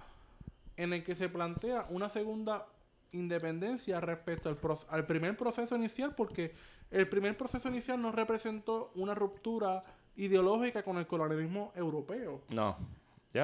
en 0.76 0.92
el 0.92 1.02
que 1.02 1.14
se 1.14 1.28
plantea 1.28 1.86
una 1.90 2.08
segunda 2.08 2.66
independencia 3.12 4.00
respecto 4.00 4.48
al, 4.48 4.56
pro- 4.56 4.78
al 4.90 5.06
primer 5.06 5.36
proceso 5.36 5.74
inicial, 5.76 6.14
porque 6.14 6.54
el 6.90 7.08
primer 7.08 7.36
proceso 7.36 7.68
inicial 7.68 8.00
no 8.00 8.12
representó 8.12 8.92
una 8.94 9.14
ruptura 9.14 9.82
ideológica 10.16 10.82
con 10.82 10.98
el 10.98 11.06
colonialismo 11.06 11.72
europeo. 11.74 12.42
No. 12.50 12.76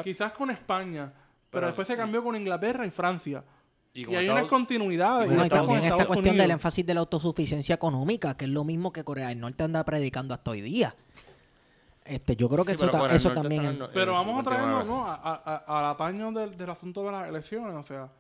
Quizás 0.03 0.33
con 0.33 0.51
España, 0.51 1.13
pero, 1.13 1.23
Pero- 1.51 1.67
después 1.69 1.89
se 1.89 1.97
cambió 1.97 2.23
con 2.23 2.37
Inglaterra 2.37 2.87
y 2.87 2.91
Francia. 2.91 3.45
Y 3.94 4.01
Y, 4.01 4.05
hay 4.14 4.24
Estados- 4.24 4.40
unas 4.40 4.51
continuidades. 4.51 5.28
Bueno, 5.28 5.44
y 5.44 5.48
también 5.48 5.77
esta 5.78 5.89
Estados 5.89 6.06
cuestión 6.06 6.36
del 6.39 6.51
énfasis 6.51 6.86
de 6.86 6.94
la 6.94 7.01
autosuficiencia 7.01 7.74
económica, 7.74 8.36
que 8.36 8.47
es 8.47 8.51
lo 8.51 8.64
mismo 8.64 8.90
que 8.93 9.05
Corea 9.05 9.28
del 9.28 9.40
Norte 9.40 9.62
anda 9.64 9.85
predicando 9.85 10.32
hasta 10.35 10.51
hoy 10.51 10.60
día. 10.62 10.94
Este, 12.05 12.35
yo 12.35 12.48
creo 12.48 12.64
que 12.64 12.73
Sí, 12.73 12.77
eso, 12.85 12.90
ta- 12.90 13.14
eso 13.14 13.31
también 13.32 13.64
en- 13.64 13.78
Pero 13.93 14.10
el 14.12 14.16
vamos 14.16 14.35
a 14.40 14.43
59. 14.43 14.44
traernos 14.44 14.86
¿no? 14.86 15.06
a- 15.06 15.14
a- 15.14 15.43
a- 15.44 15.78
al 15.78 15.94
ataño 15.94 16.32
del, 16.32 16.56
del 16.56 16.70
asunto 16.70 17.05
de 17.05 17.12
las 17.12 17.28
elecciones. 17.28 17.74
O 17.74 17.82
sea, 17.82 18.10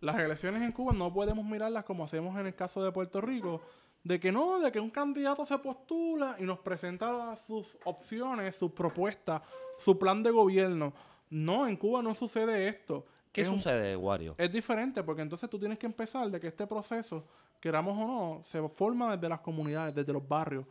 las 0.00 0.16
elecciones 0.18 0.62
en 0.62 0.70
Cuba 0.72 0.92
no 0.92 1.12
podemos 1.12 1.44
mirarlas 1.44 1.84
como 1.84 2.04
hacemos 2.04 2.38
en 2.38 2.46
el 2.46 2.54
caso 2.54 2.82
de 2.84 2.92
Puerto 2.92 3.20
Rico. 3.20 3.62
De 4.04 4.20
que 4.20 4.30
no, 4.32 4.58
de 4.60 4.70
que 4.70 4.80
un 4.80 4.90
candidato 4.90 5.46
se 5.46 5.56
postula 5.58 6.36
y 6.38 6.42
nos 6.44 6.58
presenta 6.58 7.34
sus 7.36 7.76
opciones, 7.84 8.54
sus 8.56 8.72
propuestas, 8.72 9.42
su 9.78 9.98
plan 9.98 10.22
de 10.22 10.30
gobierno. 10.30 10.92
No, 11.30 11.66
en 11.66 11.76
Cuba 11.76 12.02
no 12.02 12.14
sucede 12.14 12.68
esto. 12.68 13.06
¿Qué 13.32 13.40
Es 13.42 13.48
un- 13.48 13.56
sucede, 13.56 13.96
Wario? 13.96 14.34
es 14.38 14.52
diferente 14.52 15.02
porque 15.02 15.22
entonces 15.22 15.48
tú 15.48 15.58
tienes 15.58 15.78
que 15.78 15.86
empezar 15.86 16.30
de 16.30 16.38
que 16.38 16.48
este 16.48 16.66
proceso, 16.66 17.24
queramos 17.60 17.96
o 17.98 18.06
no, 18.06 18.42
se 18.44 18.66
forma 18.68 19.16
desde 19.16 19.28
las 19.28 19.40
comunidades, 19.40 19.94
desde 19.94 20.12
los 20.12 20.26
barrios. 20.28 20.66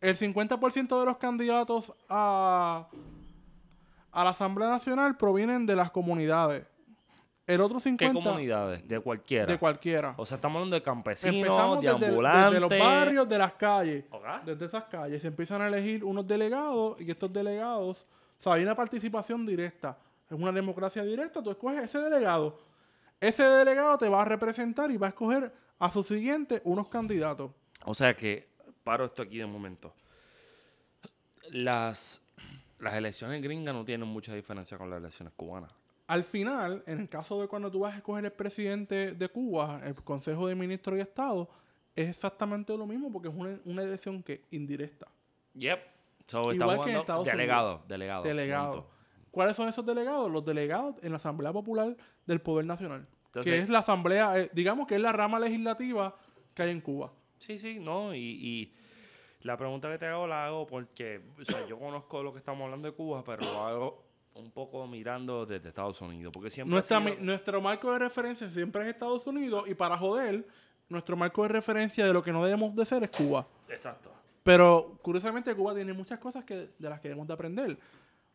El 0.00 0.16
50% 0.16 0.98
de 1.00 1.04
los 1.06 1.16
candidatos 1.18 1.92
a, 2.08 2.88
a 4.12 4.24
la 4.24 4.30
Asamblea 4.30 4.68
Nacional 4.68 5.16
provienen 5.16 5.66
de 5.66 5.76
las 5.76 5.90
comunidades. 5.90 6.66
El 7.46 7.60
otro 7.60 7.78
¿Qué 7.78 7.90
50% 7.90 8.12
comunidades? 8.14 8.88
De 8.88 9.00
cualquiera. 9.00 9.44
de 9.46 9.58
cualquiera. 9.58 10.14
O 10.16 10.24
sea, 10.24 10.36
estamos 10.36 10.56
hablando 10.56 10.76
de 10.76 10.82
campesinos, 10.82 11.34
Empezamos 11.36 11.80
de 11.82 11.92
desde, 11.92 12.06
ambulantes. 12.06 12.44
desde 12.52 12.60
los 12.60 12.70
barrios, 12.88 13.28
de 13.28 13.38
las 13.38 13.52
calles. 13.54 14.04
Desde 14.46 14.64
esas 14.64 14.84
calles 14.84 15.20
se 15.20 15.28
empiezan 15.28 15.60
a 15.60 15.68
elegir 15.68 16.02
unos 16.04 16.26
delegados 16.26 16.98
y 17.00 17.10
estos 17.10 17.30
delegados, 17.30 18.06
o 18.40 18.42
sea, 18.42 18.54
hay 18.54 18.62
una 18.62 18.74
participación 18.74 19.44
directa. 19.44 19.98
Es 20.30 20.38
una 20.38 20.52
democracia 20.52 21.04
directa, 21.04 21.42
tú 21.42 21.50
escoges 21.50 21.84
ese 21.84 21.98
delegado. 21.98 22.58
Ese 23.20 23.44
delegado 23.44 23.98
te 23.98 24.08
va 24.08 24.22
a 24.22 24.24
representar 24.24 24.90
y 24.90 24.96
va 24.96 25.08
a 25.08 25.10
escoger 25.10 25.52
a 25.78 25.90
su 25.90 26.02
siguiente 26.02 26.60
unos 26.64 26.88
candidatos. 26.88 27.52
O 27.84 27.94
sea 27.94 28.14
que, 28.14 28.48
paro 28.82 29.04
esto 29.04 29.22
aquí 29.22 29.38
de 29.38 29.46
momento. 29.46 29.94
Las, 31.50 32.22
las 32.78 32.94
elecciones 32.94 33.42
gringas 33.42 33.74
no 33.74 33.84
tienen 33.84 34.08
mucha 34.08 34.34
diferencia 34.34 34.78
con 34.78 34.90
las 34.90 34.98
elecciones 34.98 35.32
cubanas. 35.36 35.72
Al 36.06 36.24
final, 36.24 36.82
en 36.86 37.00
el 37.00 37.08
caso 37.08 37.40
de 37.40 37.48
cuando 37.48 37.70
tú 37.70 37.80
vas 37.80 37.94
a 37.94 37.96
escoger 37.98 38.24
el 38.24 38.32
presidente 38.32 39.12
de 39.12 39.28
Cuba, 39.28 39.80
el 39.84 39.94
Consejo 39.94 40.46
de 40.48 40.54
Ministros 40.54 40.98
y 40.98 41.00
Estado, 41.00 41.48
es 41.96 42.08
exactamente 42.08 42.76
lo 42.76 42.86
mismo 42.86 43.10
porque 43.10 43.28
es 43.28 43.34
una, 43.34 43.58
una 43.64 43.82
elección 43.82 44.22
que 44.22 44.44
indirecta. 44.50 45.06
Yep. 45.54 45.80
So, 46.26 46.40
Igual 46.40 46.54
estamos 46.54 46.84
que 46.84 46.90
en 46.90 46.96
Estados 46.96 47.26
delegados, 47.26 47.88
delegados. 47.88 48.24
delegados. 48.24 48.76
punto. 48.76 48.93
¿Cuáles 49.34 49.56
son 49.56 49.68
esos 49.68 49.84
delegados? 49.84 50.30
Los 50.30 50.44
delegados 50.44 50.94
en 51.02 51.10
la 51.10 51.16
Asamblea 51.16 51.52
Popular 51.52 51.96
del 52.24 52.40
Poder 52.40 52.64
Nacional. 52.66 53.06
Entonces- 53.26 53.52
que 53.52 53.58
es 53.58 53.68
la 53.68 53.80
Asamblea, 53.80 54.38
eh, 54.40 54.50
digamos 54.54 54.86
que 54.86 54.94
es 54.94 55.00
la 55.00 55.10
rama 55.12 55.40
legislativa 55.40 56.14
que 56.54 56.62
hay 56.62 56.70
en 56.70 56.80
Cuba. 56.80 57.12
Sí, 57.38 57.58
sí, 57.58 57.80
no. 57.80 58.14
Y, 58.14 58.18
y 58.20 58.74
la 59.42 59.56
pregunta 59.56 59.90
que 59.90 59.98
te 59.98 60.06
hago 60.06 60.26
la 60.28 60.46
hago 60.46 60.66
porque, 60.68 61.20
o 61.40 61.44
sea, 61.44 61.66
yo 61.66 61.76
conozco 61.78 62.22
lo 62.22 62.32
que 62.32 62.38
estamos 62.38 62.64
hablando 62.64 62.88
de 62.88 62.94
Cuba, 62.94 63.24
pero 63.24 63.42
lo 63.42 63.64
hago 63.66 64.04
un 64.36 64.50
poco 64.52 64.86
mirando 64.86 65.44
desde 65.46 65.68
Estados 65.68 66.00
Unidos. 66.00 66.32
Porque 66.32 66.48
siempre. 66.50 66.70
ha 66.72 66.76
Nuestra, 66.76 67.00
sido- 67.00 67.10
mi- 67.20 67.26
nuestro 67.26 67.60
marco 67.60 67.92
de 67.92 67.98
referencia 67.98 68.48
siempre 68.48 68.82
es 68.82 68.88
Estados 68.88 69.26
Unidos 69.26 69.64
y 69.68 69.74
para 69.74 69.98
joder, 69.98 70.46
nuestro 70.88 71.16
marco 71.16 71.42
de 71.42 71.48
referencia 71.48 72.06
de 72.06 72.12
lo 72.12 72.22
que 72.22 72.32
no 72.32 72.44
debemos 72.44 72.74
de 72.76 72.84
ser 72.84 73.02
es 73.02 73.10
Cuba. 73.10 73.46
Exacto. 73.68 74.12
Pero 74.44 74.96
curiosamente 75.02 75.52
Cuba 75.54 75.74
tiene 75.74 75.92
muchas 75.92 76.18
cosas 76.20 76.44
que, 76.44 76.70
de 76.78 76.88
las 76.88 77.00
que 77.00 77.08
debemos 77.08 77.26
de 77.26 77.34
aprender. 77.34 77.78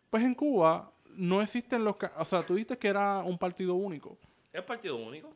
Pues 0.09 0.23
en 0.23 0.33
Cuba 0.33 0.91
no 1.15 1.41
existen 1.41 1.83
los... 1.83 1.95
ca- 1.97 2.13
O 2.17 2.25
sea, 2.25 2.41
tú 2.43 2.55
dices 2.55 2.77
que 2.77 2.87
era 2.87 3.19
un 3.19 3.37
partido 3.37 3.75
único. 3.75 4.17
¿Es 4.53 4.63
partido 4.63 4.95
único? 4.97 5.29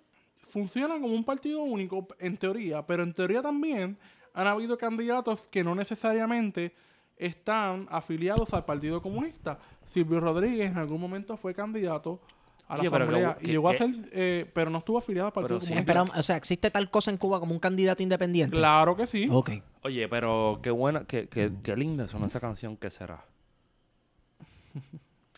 Funciona 0.49 0.95
como 0.95 1.13
un 1.13 1.23
partido 1.23 1.61
único 1.63 2.07
en 2.19 2.37
teoría, 2.37 2.85
pero 2.85 3.03
en 3.03 3.13
teoría 3.13 3.41
también 3.41 3.97
han 4.33 4.47
habido 4.47 4.77
candidatos 4.77 5.47
que 5.47 5.63
no 5.63 5.75
necesariamente 5.75 6.73
están 7.17 7.87
afiliados 7.91 8.53
al 8.53 8.65
Partido 8.65 9.01
Comunista. 9.01 9.59
Silvio 9.85 10.19
Rodríguez 10.19 10.71
en 10.71 10.77
algún 10.77 10.99
momento 10.99 11.37
fue 11.37 11.53
candidato 11.53 12.19
a 12.67 12.75
la 12.77 12.81
Oye, 12.81 12.89
que- 12.89 12.95
Asamblea 12.95 13.37
y 13.41 13.45
que- 13.45 13.51
llegó 13.51 13.69
a 13.69 13.73
ser, 13.75 13.89
eh, 14.11 14.49
pero 14.53 14.69
no 14.71 14.79
estuvo 14.79 14.97
afiliado 14.97 15.27
al 15.27 15.33
Partido 15.33 15.59
Pero 15.59 15.61
sí. 15.61 15.67
Comunista. 15.73 15.93
Pero, 16.05 16.19
o 16.19 16.23
sea, 16.23 16.37
¿existe 16.37 16.71
tal 16.71 16.89
cosa 16.89 17.11
en 17.11 17.17
Cuba 17.17 17.39
como 17.39 17.53
un 17.53 17.59
candidato 17.59 18.01
independiente? 18.01 18.55
Claro 18.57 18.95
que 18.95 19.05
sí. 19.05 19.27
Ok. 19.31 19.51
Oye, 19.83 20.07
pero 20.07 20.59
qué 20.63 20.71
buena, 20.71 21.05
qué, 21.05 21.27
qué, 21.29 21.51
qué 21.61 21.75
linda 21.75 22.07
suena 22.07 22.27
esa 22.27 22.39
canción, 22.39 22.77
¿qué 22.77 22.89
será? 22.89 23.25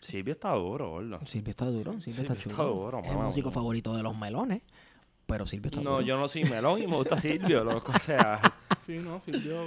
Silvio 0.00 0.32
está 0.34 0.52
duro, 0.52 0.90
gordo. 0.90 1.20
Silvio 1.26 1.50
está 1.50 1.64
duro, 1.66 1.92
Silvio, 2.00 2.02
Silvio 2.04 2.20
está 2.22 2.32
está 2.34 2.50
chulo. 2.56 2.74
duro, 2.74 2.98
es 3.04 3.10
el 3.10 3.16
músico 3.18 3.50
favorito 3.50 3.96
de 3.96 4.02
los 4.02 4.16
melones, 4.16 4.62
pero 5.26 5.46
Silvio 5.46 5.68
está 5.70 5.80
No, 5.80 5.90
duro. 5.92 6.02
yo 6.02 6.18
no 6.18 6.28
soy 6.28 6.44
melón 6.44 6.80
y 6.82 6.86
me 6.86 6.96
gusta 6.96 7.18
Silvio, 7.18 7.64
loco. 7.64 7.92
O 7.94 7.98
sea, 7.98 8.40
Sí, 8.86 8.98
no, 8.98 9.20
Silvio 9.24 9.60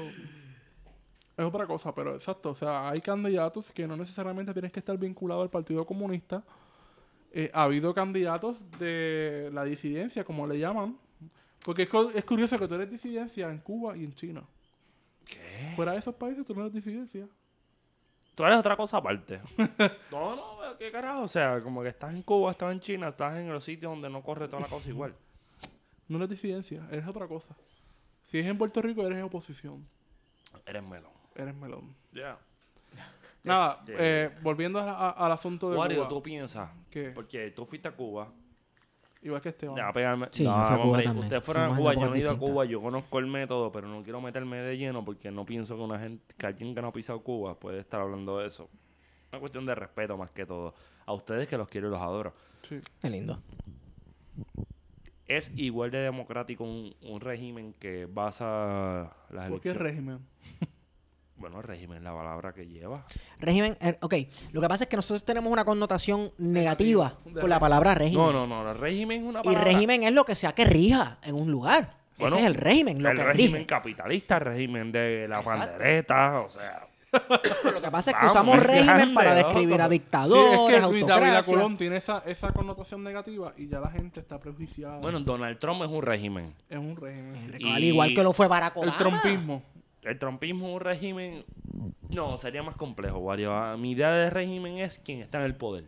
es 1.37 1.45
otra 1.45 1.65
cosa, 1.67 1.93
pero 1.93 2.15
exacto. 2.15 2.51
O 2.51 2.55
sea, 2.55 2.89
hay 2.89 3.01
candidatos 3.01 3.71
que 3.71 3.87
no 3.87 3.97
necesariamente 3.97 4.53
tienes 4.53 4.71
que 4.71 4.79
estar 4.79 4.97
vinculado 4.97 5.41
al 5.41 5.49
Partido 5.49 5.85
Comunista. 5.85 6.43
Eh, 7.31 7.51
ha 7.53 7.63
habido 7.63 7.93
candidatos 7.93 8.63
de 8.79 9.49
la 9.53 9.63
disidencia, 9.63 10.23
como 10.23 10.47
le 10.47 10.57
llaman. 10.59 10.97
Porque 11.65 11.83
es 12.15 12.23
curioso 12.23 12.57
que 12.57 12.67
tú 12.67 12.75
eres 12.75 12.89
disidencia 12.89 13.49
en 13.49 13.57
Cuba 13.59 13.97
y 13.97 14.03
en 14.05 14.13
China. 14.13 14.43
¿qué? 15.25 15.73
Fuera 15.75 15.91
de 15.91 15.99
esos 15.99 16.15
países 16.15 16.45
tú 16.45 16.55
no 16.55 16.61
eres 16.61 16.73
disidencia. 16.73 17.27
Tú 18.39 18.45
eres 18.45 18.57
otra 18.57 18.77
cosa 18.77 18.95
aparte. 18.95 19.41
No, 20.11 20.33
no, 20.33 20.77
qué 20.77 20.89
carajo. 20.93 21.23
O 21.23 21.27
sea, 21.27 21.61
como 21.61 21.81
que 21.81 21.89
estás 21.89 22.13
en 22.13 22.21
Cuba, 22.21 22.51
estás 22.51 22.71
en 22.71 22.79
China, 22.79 23.09
estás 23.09 23.35
en 23.37 23.51
los 23.51 23.65
sitios 23.65 23.91
donde 23.91 24.09
no 24.09 24.21
corre 24.23 24.47
toda 24.47 24.61
la 24.61 24.69
cosa 24.69 24.87
igual. 24.87 25.13
No 26.07 26.15
eres 26.19 26.29
disidencia, 26.29 26.87
eres 26.89 27.05
otra 27.05 27.27
cosa. 27.27 27.53
Si 28.23 28.39
es 28.39 28.45
en 28.45 28.57
Puerto 28.57 28.81
Rico, 28.81 29.05
eres 29.05 29.21
oposición. 29.21 29.85
Eres 30.65 30.81
melón. 30.83 31.11
Eres 31.35 31.53
melón. 31.53 31.93
Ya. 32.13 32.37
Nada, 33.43 33.83
eh, 33.89 34.29
volviendo 34.41 34.79
a- 34.79 35.09
a- 35.09 35.09
al 35.25 35.31
asunto 35.33 35.69
de 35.69 35.77
Wario, 35.77 35.97
Cuba. 35.97 36.07
tú 36.09 36.23
piensas. 36.23 36.69
¿Qué? 36.89 37.09
Porque 37.09 37.51
tú 37.51 37.65
fuiste 37.65 37.89
a 37.89 37.91
Cuba. 37.91 38.31
Igual 39.21 39.41
que 39.41 39.49
Esteban. 39.49 39.75
Ya, 39.75 39.91
pegarme. 39.91 40.27
Sí, 40.31 40.43
no, 40.45 40.65
fui 40.65 40.75
a 40.75 40.81
Cuba 40.81 41.03
también. 41.03 41.23
Ustedes 41.25 41.43
fueron 41.43 41.71
a 41.71 41.75
Cuba, 41.75 41.93
yo 41.93 42.09
no 42.09 42.15
he 42.15 42.19
ido 42.19 42.31
a. 42.31 42.37
Cuba, 42.39 42.65
yo 42.65 42.81
conozco 42.81 43.19
el 43.19 43.27
método, 43.27 43.71
pero 43.71 43.87
no 43.87 44.01
quiero 44.03 44.21
meterme 44.21 44.57
de 44.57 44.77
lleno 44.77 45.03
porque 45.03 45.29
no 45.29 45.45
pienso 45.45 45.75
que 45.75 45.81
una 45.81 45.99
gente, 45.99 46.33
que 46.37 46.45
alguien 46.47 46.73
que 46.73 46.81
no 46.81 46.87
ha 46.87 46.93
pisado 46.93 47.21
Cuba 47.21 47.59
puede 47.59 47.79
estar 47.79 47.99
hablando 47.99 48.37
de 48.39 48.47
eso. 48.47 48.69
Una 49.31 49.39
cuestión 49.39 49.65
de 49.65 49.75
respeto 49.75 50.17
más 50.17 50.31
que 50.31 50.45
todo. 50.45 50.73
A 51.05 51.13
ustedes 51.13 51.47
que 51.47 51.57
los 51.57 51.67
quiero 51.67 51.87
y 51.87 51.91
los 51.91 51.99
adoro. 51.99 52.33
Sí. 52.67 52.79
Qué 53.01 53.09
lindo. 53.09 53.41
Es 55.27 55.51
igual 55.55 55.91
de 55.91 55.99
democrático 55.99 56.63
un, 56.63 56.95
un 57.03 57.19
régimen 57.21 57.73
que 57.73 58.07
basa 58.07 59.15
las 59.29 59.49
¿Por 59.49 59.61
qué 59.61 59.69
elecciones. 59.69 59.81
régimen? 59.81 60.19
Bueno, 61.39 61.61
régimen, 61.61 62.03
la 62.03 62.13
palabra 62.13 62.53
que 62.53 62.67
lleva. 62.67 63.05
Régimen, 63.39 63.77
eh, 63.79 63.97
ok. 64.01 64.13
Lo 64.51 64.61
que 64.61 64.67
pasa 64.67 64.83
es 64.83 64.89
que 64.89 64.95
nosotros 64.97 65.23
tenemos 65.23 65.51
una 65.51 65.63
connotación 65.63 66.31
negativa 66.37 67.15
De 67.25 67.39
con 67.41 67.49
la 67.49 67.59
palabra 67.59 67.95
régimen. 67.95 68.25
No, 68.25 68.33
no, 68.33 68.45
no, 68.63 68.69
el 68.71 68.77
régimen 68.77 69.21
es 69.21 69.27
una 69.27 69.39
Y 69.39 69.43
palabra. 69.43 69.63
régimen 69.65 70.03
es 70.03 70.13
lo 70.13 70.25
que 70.25 70.35
sea 70.35 70.53
que 70.53 70.65
rija 70.65 71.17
en 71.23 71.35
un 71.35 71.49
lugar. 71.49 71.95
Bueno, 72.17 72.35
Ese 72.35 72.43
es 72.45 72.47
el 72.51 72.55
régimen, 72.55 73.01
lo 73.01 73.09
el 73.09 73.15
que 73.17 73.23
régimen 73.23 73.53
rige. 73.53 73.65
capitalista, 73.65 74.35
el 74.37 74.41
régimen 74.45 74.91
de 74.91 75.27
la 75.29 75.39
Exacto. 75.39 75.59
pandereta, 75.59 76.39
o 76.41 76.49
sea. 76.49 76.85
Lo 77.73 77.81
que 77.81 77.89
pasa 77.89 78.11
es 78.11 78.17
que 78.17 78.25
Vamos, 78.27 78.31
usamos 78.31 78.57
es 78.57 78.63
régimen 78.63 78.95
grande, 78.97 79.15
para 79.15 79.33
describir 79.33 79.81
a 79.81 79.85
Sí, 79.85 79.89
dictadores, 79.91 80.53
es 80.53 80.59
que 80.59 80.81
David 80.81 81.01
autocracias. 81.03 81.45
Colón 81.47 81.77
tiene 81.77 81.95
esa, 81.97 82.21
esa 82.25 82.51
connotación 82.51 83.03
negativa 83.03 83.53
y 83.57 83.67
ya 83.67 83.79
la 83.79 83.89
gente 83.89 84.19
está 84.19 84.37
prejuiciada. 84.39 84.97
Bueno, 84.99 85.19
Donald 85.21 85.57
Trump 85.57 85.81
es 85.83 85.89
un 85.89 86.01
régimen. 86.03 86.53
es 86.69 86.77
un 86.77 86.95
régimen. 86.97 87.35
sí. 87.57 87.65
Y- 87.65 87.71
Al 87.73 87.83
igual 87.83 88.13
que 88.13 88.21
lo 88.21 88.31
fue 88.33 88.47
Barack 88.47 88.75
El 88.77 88.89
Obama. 88.89 89.21
El 90.03 90.17
trumpismo 90.17 90.67
es 90.69 90.73
un 90.75 90.79
régimen. 90.79 91.45
No, 92.09 92.37
sería 92.37 92.63
más 92.63 92.75
complejo, 92.75 93.19
Wario. 93.19 93.53
Ah, 93.53 93.77
Mi 93.77 93.91
idea 93.91 94.11
de 94.11 94.29
régimen 94.29 94.77
es 94.79 94.99
quien 94.99 95.21
está 95.21 95.39
en 95.39 95.45
el 95.45 95.55
poder. 95.55 95.85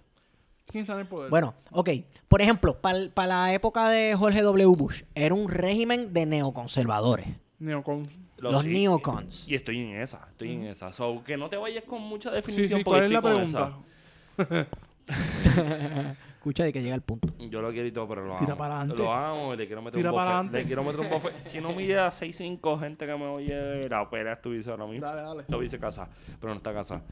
¿Quién 0.67 0.83
está 0.83 0.93
en 0.93 1.01
el 1.01 1.07
poder? 1.07 1.29
Bueno, 1.29 1.53
ok. 1.71 1.89
Por 2.27 2.41
ejemplo, 2.41 2.79
para 2.79 3.27
la 3.27 3.53
época 3.53 3.89
de 3.89 4.15
Jorge 4.15 4.41
W. 4.41 4.65
Bush, 4.75 5.03
era 5.15 5.33
un 5.33 5.49
régimen 5.49 6.13
de 6.13 6.25
neoconservadores. 6.25 7.27
Neocon. 7.59 8.07
Los 8.37 8.61
sí, 8.63 8.69
neocons. 8.69 9.47
Y 9.47 9.55
estoy 9.55 9.79
en 9.79 10.01
esa, 10.01 10.27
estoy 10.31 10.53
en 10.53 10.63
esa. 10.63 10.91
So, 10.91 11.23
que 11.23 11.37
no 11.37 11.49
te 11.49 11.57
vayas 11.57 11.83
con 11.83 12.01
mucha 12.01 12.29
Sí, 12.29 12.35
definición 12.35 12.79
sí, 12.79 12.83
porque 12.83 13.07
¿cuál 13.19 13.35
es 13.35 13.53
la 13.53 13.65
estoy 13.65 14.45
con 14.45 14.45
pregunta? 14.47 16.17
Escucha 16.41 16.63
de 16.63 16.73
que 16.73 16.81
llega 16.81 16.95
el 16.95 17.03
punto. 17.03 17.35
Yo 17.37 17.61
lo 17.61 17.69
quiero 17.71 17.87
y 17.87 17.91
todo, 17.91 18.07
pero 18.07 18.25
lo 18.25 18.35
Tira 18.35 18.53
amo. 18.53 18.57
pa'lante. 18.57 18.95
Lo 18.97 19.13
amo 19.13 19.53
y 19.53 19.57
le 19.57 19.67
quiero 19.67 19.83
meter 19.83 19.99
Tira 19.99 20.09
un 20.09 20.15
bofe. 20.15 20.25
pa'lante. 20.25 20.57
Le 20.57 20.65
quiero 20.65 20.83
meter 20.83 20.99
un 21.01 21.09
bofe. 21.11 21.29
Si 21.43 21.61
no 21.61 21.71
mide 21.71 21.99
a 21.99 22.07
6'5 22.07 22.79
gente 22.79 23.05
que 23.05 23.15
me 23.15 23.25
oye, 23.27 23.87
la 23.87 24.09
pera 24.09 24.33
estuviese 24.33 24.71
ahora 24.71 24.87
mismo. 24.87 25.05
Dale, 25.05 25.21
dale. 25.21 25.41
Estuviese 25.41 25.77
casa, 25.79 26.09
pero 26.39 26.51
no 26.53 26.57
está 26.57 26.73
casa. 26.73 27.03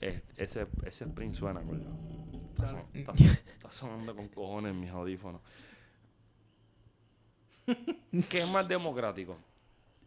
Es- 0.00 0.22
ese, 0.38 0.66
ese 0.86 1.04
sprint 1.04 1.34
suena, 1.34 1.60
coño. 1.60 1.90
Está, 2.54 2.66
son- 2.66 2.84
está 2.94 3.14
son- 3.14 3.26
está 3.26 3.70
sonando 3.70 4.16
con 4.16 4.28
cojones 4.28 4.72
en 4.72 4.80
mis 4.80 4.90
audífonos. 4.90 5.42
¿Qué 8.30 8.40
es 8.40 8.48
más 8.48 8.66
democrático? 8.66 9.36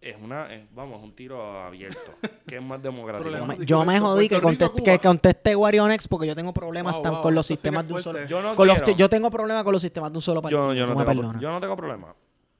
Es 0.04 0.16
una, 0.22 0.54
es- 0.54 0.66
vamos, 0.76 1.02
un 1.02 1.14
tiro 1.14 1.42
abierto. 1.64 2.14
¿Qué 2.46 2.58
es 2.58 2.62
más 2.62 2.82
democrático? 2.82 3.30
Yo 3.30 3.46
me, 3.46 3.66
yo 3.66 3.86
me 3.86 4.00
jodí 4.00 4.28
que, 4.28 4.42
conteste, 4.42 4.84
que 4.84 5.00
conteste 5.00 5.56
Warionex 5.56 6.08
porque 6.08 6.28
yo 6.28 6.36
tengo 6.36 6.54
problemas 6.54 6.94
Wow, 6.96 7.02
tan- 7.02 7.14
wow, 7.14 7.22
con 7.22 7.36
los 7.36 7.46
sistemas 7.46 7.88
de 7.88 7.94
un 7.94 8.02
solo. 8.04 8.26
Yo 8.26 8.42
no 8.42 8.54
con 8.56 8.68
los- 8.68 8.96
yo 8.98 9.08
tengo 9.10 9.32
problemas 9.32 9.64
con 9.64 9.72
los 9.74 9.82
sistemas 9.82 10.12
de 10.12 10.18
un 10.18 10.22
solo 10.22 10.42
partido. 10.42 10.74
yo, 10.74 10.86
no 10.88 10.96
me 10.96 11.06
tengo, 11.06 11.34
yo 11.40 11.52
no 11.52 11.62
tengo 11.62 11.76
problema. 11.78 12.14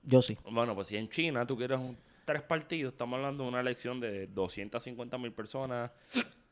Yo 0.04 0.22
sí. 0.22 0.38
Bueno, 0.50 0.74
pues 0.76 0.88
si 0.88 0.98
en 0.98 1.10
China 1.10 1.46
tú 1.46 1.58
quieres 1.58 1.80
un- 1.80 1.98
tres 2.26 2.42
partidos, 2.42 2.94
estamos 2.94 3.18
hablando 3.18 3.44
de 3.44 3.50
una 3.50 3.60
elección 3.60 4.00
de 4.00 4.28
250 4.28 5.18
mil 5.18 5.34
personas. 5.34 5.92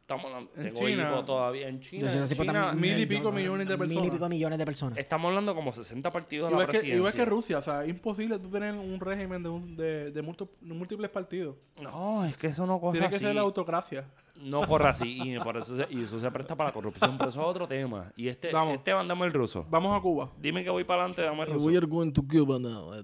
Estamos 0.02 0.26
hablando, 0.26 0.52
En 0.58 0.64
tengo 0.64 0.88
China. 0.88 1.10
hipo 1.10 1.24
todavía 1.26 1.68
en 1.70 1.80
China. 1.80 2.12
En 2.12 2.80
mil 2.82 3.00
y 3.00 3.06
pico 3.06 3.32
millones 3.32 3.66
de 3.68 3.78
Mil 3.78 3.86
y 3.86 3.88
personas. 3.96 4.12
pico 4.12 4.30
millones 4.30 4.60
de 4.60 4.66
personas. 4.66 4.98
Estamos 4.98 5.30
hablando 5.30 5.56
como 5.56 5.72
60 5.72 6.12
partidos 6.12 6.48
de 6.50 6.52
la 6.52 6.56
Igual 6.56 6.66
que, 6.66 6.72
presidencia. 6.72 6.98
igual 6.98 7.14
que 7.14 7.26
Rusia, 7.26 7.58
o 7.60 7.62
sea, 7.62 7.84
es 7.86 7.90
imposible 7.92 8.38
tú 8.40 8.50
tener 8.50 8.74
un 8.74 9.00
régimen 9.00 9.42
de, 9.42 9.48
un- 9.50 9.76
de, 9.78 10.12
de 10.12 10.22
múltipl- 10.24 10.50
múltiples 10.62 11.10
partidos. 11.10 11.56
No, 11.82 12.26
es 12.26 12.36
que 12.36 12.48
eso 12.48 12.66
no 12.66 12.78
corre 12.82 12.94
Tiene 12.94 13.08
que 13.10 13.16
así. 13.16 13.24
ser 13.26 13.36
la 13.36 13.42
autocracia. 13.42 14.06
No 14.42 14.68
corre 14.68 14.90
así. 14.90 15.18
Y, 15.24 15.40
por 15.40 15.56
eso 15.56 15.78
se, 15.78 15.88
y 15.90 16.02
eso 16.04 16.20
se 16.20 16.30
presta 16.32 16.56
para 16.58 16.70
la 16.72 16.74
corrupción, 16.74 17.18
pero 17.18 17.30
eso 17.30 17.40
es 17.42 17.48
otro 17.48 17.66
tema. 17.68 18.12
Y 18.18 18.28
este, 18.28 18.52
Vamos. 18.52 18.74
Esteban, 18.74 19.08
dame 19.08 19.26
el 19.28 19.32
ruso. 19.34 19.66
Vamos 19.70 19.98
a 19.98 20.02
Cuba. 20.02 20.30
Dime 20.40 20.62
que 20.64 20.70
voy 20.72 20.84
para 20.84 21.02
adelante, 21.04 21.22
dame 21.22 21.44
el 21.44 21.52
ruso. 21.54 21.66
We 21.66 21.78
are 21.78 21.86
going 21.88 22.12
to 22.12 22.24
Cuba 22.28 22.60
now. 22.60 22.90
uh, 23.00 23.04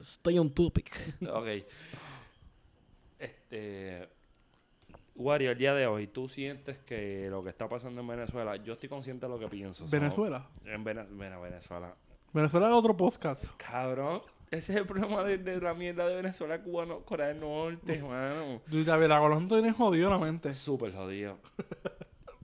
stay 0.00 0.38
on 0.38 0.48
topic. 0.48 0.90
Ok. 1.30 1.46
Este. 3.18 4.08
Wario, 5.20 5.50
el 5.50 5.58
día 5.58 5.74
de 5.74 5.86
hoy, 5.86 6.06
¿tú 6.06 6.28
sientes 6.28 6.78
que 6.78 7.28
lo 7.30 7.42
que 7.42 7.50
está 7.50 7.68
pasando 7.68 8.00
en 8.00 8.08
Venezuela, 8.08 8.56
yo 8.56 8.72
estoy 8.72 8.88
consciente 8.88 9.26
de 9.26 9.32
lo 9.32 9.38
que 9.38 9.48
pienso. 9.48 9.86
so- 9.86 9.90
Venezuela. 9.90 10.46
en 10.64 10.82
Vene- 10.84 11.06
Vene- 11.10 11.38
Venezuela. 11.40 11.94
Venezuela 12.32 12.68
es 12.68 12.72
otro 12.74 12.96
podcast. 12.96 13.44
Cabrón, 13.56 14.22
ese 14.50 14.72
es 14.72 14.78
el 14.78 14.86
problema 14.86 15.22
de, 15.24 15.38
de 15.38 15.60
la 15.60 15.74
mierda 15.74 16.06
de 16.08 16.14
Venezuela, 16.16 16.62
Cuba, 16.62 16.86
no, 16.86 17.00
Corea 17.00 17.28
del 17.28 17.40
Norte, 17.40 17.94
hermano. 17.98 18.62
Y 18.70 18.82
David 18.84 19.08
Colón 19.08 19.48
tiene 19.48 19.72
jodido 19.72 20.08
la 20.10 20.18
mente. 20.18 20.52
Súper 20.52 20.92
jodido. 20.94 21.38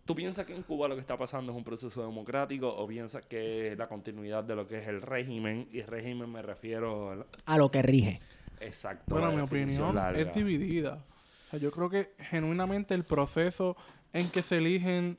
¿Tú 0.05 0.15
piensas 0.15 0.47
que 0.47 0.55
en 0.55 0.63
Cuba 0.63 0.87
lo 0.87 0.95
que 0.95 1.01
está 1.01 1.17
pasando 1.19 1.51
es 1.51 1.59
un 1.59 1.65
proceso 1.65 2.01
democrático 2.07 2.69
o 2.69 2.87
piensas 2.87 3.27
que 3.27 3.73
es 3.73 3.79
la 3.79 3.89
continuidad 3.89 4.45
de 4.45 4.55
lo 4.55 4.69
que 4.69 4.79
es 4.79 4.87
el 4.87 5.03
régimen? 5.03 5.69
Y 5.73 5.81
régimen 5.83 6.31
me 6.31 6.43
refiero... 6.43 7.27
A 7.45 7.59
lo 7.59 7.71
que 7.71 7.83
rige. 7.83 8.21
Exacto. 8.61 9.15
Bueno, 9.15 9.31
la 9.31 9.35
mi 9.37 9.41
opinión 9.43 9.95
larga. 9.97 10.21
es 10.21 10.33
dividida. 10.35 11.05
O 11.47 11.51
sea, 11.51 11.59
yo 11.61 11.71
creo 11.71 11.89
que 11.91 12.11
genuinamente 12.19 12.95
el 12.95 13.05
proceso 13.05 13.77
en 14.13 14.31
que 14.31 14.43
se 14.43 14.57
eligen 14.59 15.19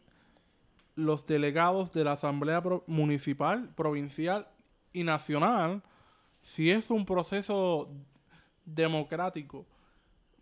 los 0.95 1.25
delegados 1.25 1.93
de 1.93 2.03
la 2.03 2.13
Asamblea 2.13 2.61
Pro- 2.61 2.83
Municipal, 2.87 3.69
Provincial 3.75 4.47
y 4.93 5.03
Nacional, 5.03 5.83
si 6.41 6.71
es 6.71 6.89
un 6.89 7.05
proceso 7.05 7.89
democrático, 8.65 9.65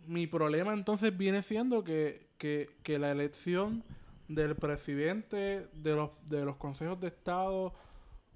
mi 0.08 0.28
problema 0.28 0.74
entonces 0.74 1.16
viene 1.16 1.42
siendo 1.44 1.84
que, 1.84 2.28
que- 2.38 2.70
que 2.84 3.00
la 3.00 3.12
elección 3.12 3.84
del 4.28 4.56
presidente 4.56 5.68
de 5.74 5.96
los, 5.96 6.12
de 6.28 6.46
los 6.46 6.56
consejos 6.58 7.00
de 7.00 7.08
Estado 7.08 7.74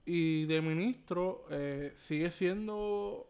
y 0.06 0.46
de 0.46 0.62
ministro 0.62 1.46
eh, 1.52 1.94
sigue 1.96 2.32
siendo 2.32 3.29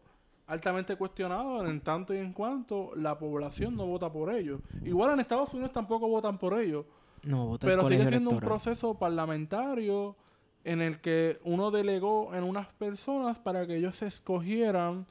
altamente 0.50 0.96
cuestionado 0.96 1.64
en 1.64 1.80
tanto 1.80 2.12
y 2.12 2.18
en 2.18 2.32
cuanto 2.32 2.90
la 2.96 3.16
población 3.16 3.76
no 3.76 3.86
vota 3.86 4.10
por 4.10 4.34
ellos. 4.34 4.60
Igual 4.84 5.12
en 5.12 5.20
Estados 5.20 5.54
Unidos 5.54 5.72
tampoco 5.72 6.08
votan 6.08 6.38
por 6.38 6.58
ellos, 6.60 6.84
No, 7.22 7.46
vota 7.46 7.66
pero 7.66 7.86
sigue 7.86 8.08
siendo 8.08 8.30
un 8.30 8.40
proceso 8.40 8.94
parlamentario 8.94 10.16
en 10.64 10.82
el 10.82 11.00
que 11.00 11.38
uno 11.44 11.70
delegó 11.70 12.34
en 12.34 12.42
unas 12.42 12.66
personas 12.66 13.38
para 13.38 13.64
que 13.64 13.76
ellos 13.76 13.94
se 13.94 14.08
escogieran 14.08 15.06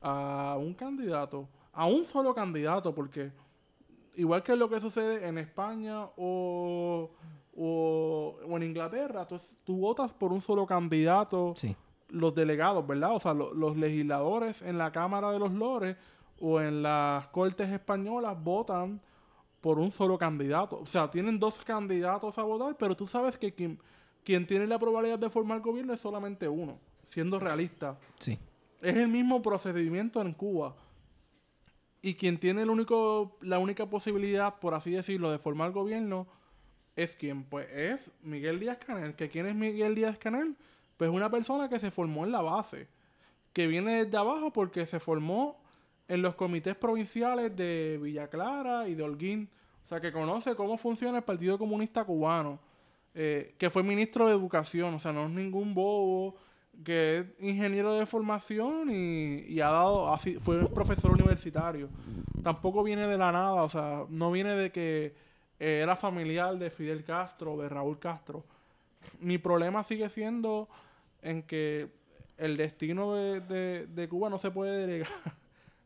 a 0.00 0.56
un 0.58 0.72
candidato, 0.72 1.46
a 1.74 1.84
un 1.84 2.06
solo 2.06 2.34
candidato, 2.34 2.94
porque 2.94 3.32
igual 4.16 4.42
que 4.42 4.56
lo 4.56 4.70
que 4.70 4.80
sucede 4.80 5.28
en 5.28 5.36
España 5.36 6.06
o, 6.16 7.10
o, 7.54 8.36
o 8.48 8.56
en 8.56 8.62
Inglaterra, 8.62 9.26
tú, 9.26 9.36
tú 9.62 9.76
votas 9.76 10.10
por 10.14 10.32
un 10.32 10.40
solo 10.40 10.66
candidato 10.66 11.52
Sí. 11.54 11.76
Los 12.10 12.34
delegados, 12.34 12.86
¿verdad? 12.86 13.14
O 13.14 13.20
sea, 13.20 13.34
lo- 13.34 13.52
los 13.54 13.76
legisladores 13.76 14.62
en 14.62 14.78
la 14.78 14.92
Cámara 14.92 15.30
de 15.32 15.38
los 15.38 15.52
Lores 15.52 15.96
o 16.40 16.60
en 16.60 16.82
las 16.82 17.26
Cortes 17.28 17.68
Españolas 17.70 18.36
votan 18.42 19.00
por 19.60 19.78
un 19.78 19.90
solo 19.92 20.16
candidato. 20.18 20.80
O 20.80 20.86
sea, 20.86 21.10
tienen 21.10 21.38
dos 21.38 21.60
candidatos 21.60 22.38
a 22.38 22.42
votar, 22.42 22.76
pero 22.78 22.96
tú 22.96 23.06
sabes 23.06 23.36
que 23.36 23.52
quien, 23.52 23.78
quien 24.24 24.46
tiene 24.46 24.66
la 24.66 24.78
probabilidad 24.78 25.18
de 25.18 25.28
formar 25.30 25.60
gobierno 25.60 25.92
es 25.92 26.00
solamente 26.00 26.48
uno, 26.48 26.78
siendo 27.04 27.38
realista. 27.38 27.98
Sí. 28.18 28.38
Es 28.80 28.96
el 28.96 29.08
mismo 29.08 29.42
procedimiento 29.42 30.22
en 30.22 30.32
Cuba. 30.32 30.74
Y 32.02 32.14
quien 32.14 32.38
tiene 32.38 32.62
el 32.62 32.70
único, 32.70 33.36
la 33.42 33.58
única 33.58 33.84
posibilidad, 33.84 34.58
por 34.58 34.72
así 34.72 34.90
decirlo, 34.90 35.30
de 35.30 35.38
formar 35.38 35.70
gobierno 35.72 36.26
es 36.96 37.14
quien, 37.14 37.44
pues 37.44 37.68
es 37.70 38.10
Miguel 38.22 38.58
Díaz 38.58 38.78
Canel. 38.78 39.14
¿Que 39.14 39.28
quién 39.28 39.44
es 39.46 39.54
Miguel 39.54 39.94
Díaz 39.94 40.16
Canel? 40.18 40.56
Pues 41.00 41.10
una 41.10 41.30
persona 41.30 41.70
que 41.70 41.80
se 41.80 41.90
formó 41.90 42.26
en 42.26 42.32
la 42.32 42.42
base, 42.42 42.86
que 43.54 43.66
viene 43.66 44.04
desde 44.04 44.18
abajo 44.18 44.52
porque 44.52 44.84
se 44.84 45.00
formó 45.00 45.56
en 46.08 46.20
los 46.20 46.34
comités 46.34 46.76
provinciales 46.76 47.56
de 47.56 47.98
Villa 48.02 48.28
Clara 48.28 48.86
y 48.86 48.94
de 48.94 49.02
Holguín. 49.02 49.48
O 49.86 49.88
sea, 49.88 49.98
que 50.02 50.12
conoce 50.12 50.54
cómo 50.54 50.76
funciona 50.76 51.16
el 51.16 51.24
Partido 51.24 51.56
Comunista 51.56 52.04
Cubano, 52.04 52.58
eh, 53.14 53.54
que 53.56 53.70
fue 53.70 53.82
ministro 53.82 54.26
de 54.26 54.34
Educación, 54.34 54.92
o 54.92 54.98
sea, 54.98 55.10
no 55.10 55.24
es 55.24 55.30
ningún 55.30 55.72
bobo, 55.72 56.34
que 56.84 57.20
es 57.20 57.26
ingeniero 57.40 57.94
de 57.94 58.04
formación 58.04 58.90
y, 58.90 59.36
y 59.48 59.62
ha 59.62 59.70
dado, 59.70 60.14
fue 60.42 60.68
profesor 60.68 61.12
universitario. 61.12 61.88
Tampoco 62.42 62.82
viene 62.82 63.06
de 63.06 63.16
la 63.16 63.32
nada, 63.32 63.62
o 63.62 63.70
sea, 63.70 64.04
no 64.10 64.30
viene 64.30 64.54
de 64.54 64.70
que 64.70 65.14
era 65.58 65.96
familiar 65.96 66.58
de 66.58 66.68
Fidel 66.68 67.04
Castro, 67.04 67.56
de 67.56 67.70
Raúl 67.70 67.98
Castro. 67.98 68.44
Mi 69.18 69.38
problema 69.38 69.82
sigue 69.82 70.10
siendo 70.10 70.68
en 71.22 71.42
que 71.42 71.88
el 72.38 72.56
destino 72.56 73.14
de, 73.14 73.40
de- 73.40 73.86
de 73.86 74.08
Cuba 74.08 74.30
no 74.30 74.38
se 74.38 74.50
puede 74.50 74.86
delegar. 74.86 75.08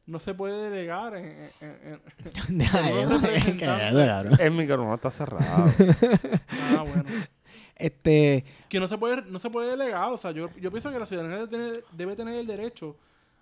No 0.06 0.18
se 0.18 0.34
puede 0.34 0.68
delegar 0.68 1.16
en, 1.16 1.50
en- 1.62 1.78
en- 1.88 2.00
en-. 2.50 3.60
El 4.40 4.50
micrófono 4.50 4.94
está 4.94 5.10
cerrado. 5.10 5.64
Ah, 6.76 6.84
bueno. 6.86 7.04
Este, 7.76 8.44
que 8.68 8.78
no 8.78 8.86
se 8.86 8.98
puede 8.98 9.22
no 9.22 9.38
se 9.40 9.48
puede 9.50 9.70
delegar 9.70 10.12
o 10.12 10.16
sea 10.16 10.30
yo, 10.30 10.48
yo 10.60 10.70
pienso 10.70 10.92
que 10.92 10.98
la 10.98 11.06
ciudadanía 11.06 11.38
debe 11.38 11.48
tener, 11.48 11.84
debe 11.92 12.14
tener 12.16 12.34
el 12.36 12.46
derecho 12.46 12.96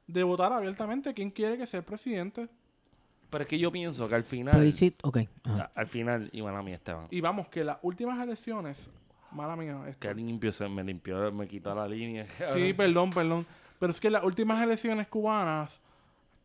de 0.06 0.22
votar 0.22 0.52
abiertamente 0.52 1.12
quién 1.12 1.30
quiere 1.30 1.58
que 1.58 1.66
sea 1.66 1.78
el 1.80 1.84
presidente 1.84 2.48
Pero 3.28 3.42
es 3.42 3.48
que 3.48 3.58
yo 3.58 3.70
pienso 3.70 4.08
que 4.08 4.14
al 4.14 4.24
final... 4.24 4.54
pero 4.54 5.28
ajá. 5.44 5.70
a- 5.74 5.80
Al 5.80 5.86
final, 5.86 6.30
y 6.32 6.40
mala 6.42 6.62
mía, 6.62 6.76
Esteban. 6.76 7.06
y 7.10 7.20
vamos 7.20 7.48
que 7.48 7.62
las 7.64 7.76
últimas 7.82 8.18
elecciones 8.22 8.88
mala 9.32 9.56
mía 9.56 9.78
esto. 9.88 10.00
Que 10.00 10.14
limpio 10.14 10.52
se 10.52 10.68
me 10.68 10.82
limpió, 10.84 11.30
me 11.32 11.46
quitó 11.48 11.74
la 11.74 11.86
línea. 11.88 12.26
sí 12.54 12.72
perdón 12.74 13.10
perdón 13.10 13.46
pero 13.78 13.92
es 13.92 13.98
que 14.00 14.10
las 14.10 14.22
últimas 14.24 14.62
elecciones 14.62 15.08
cubanas 15.08 15.80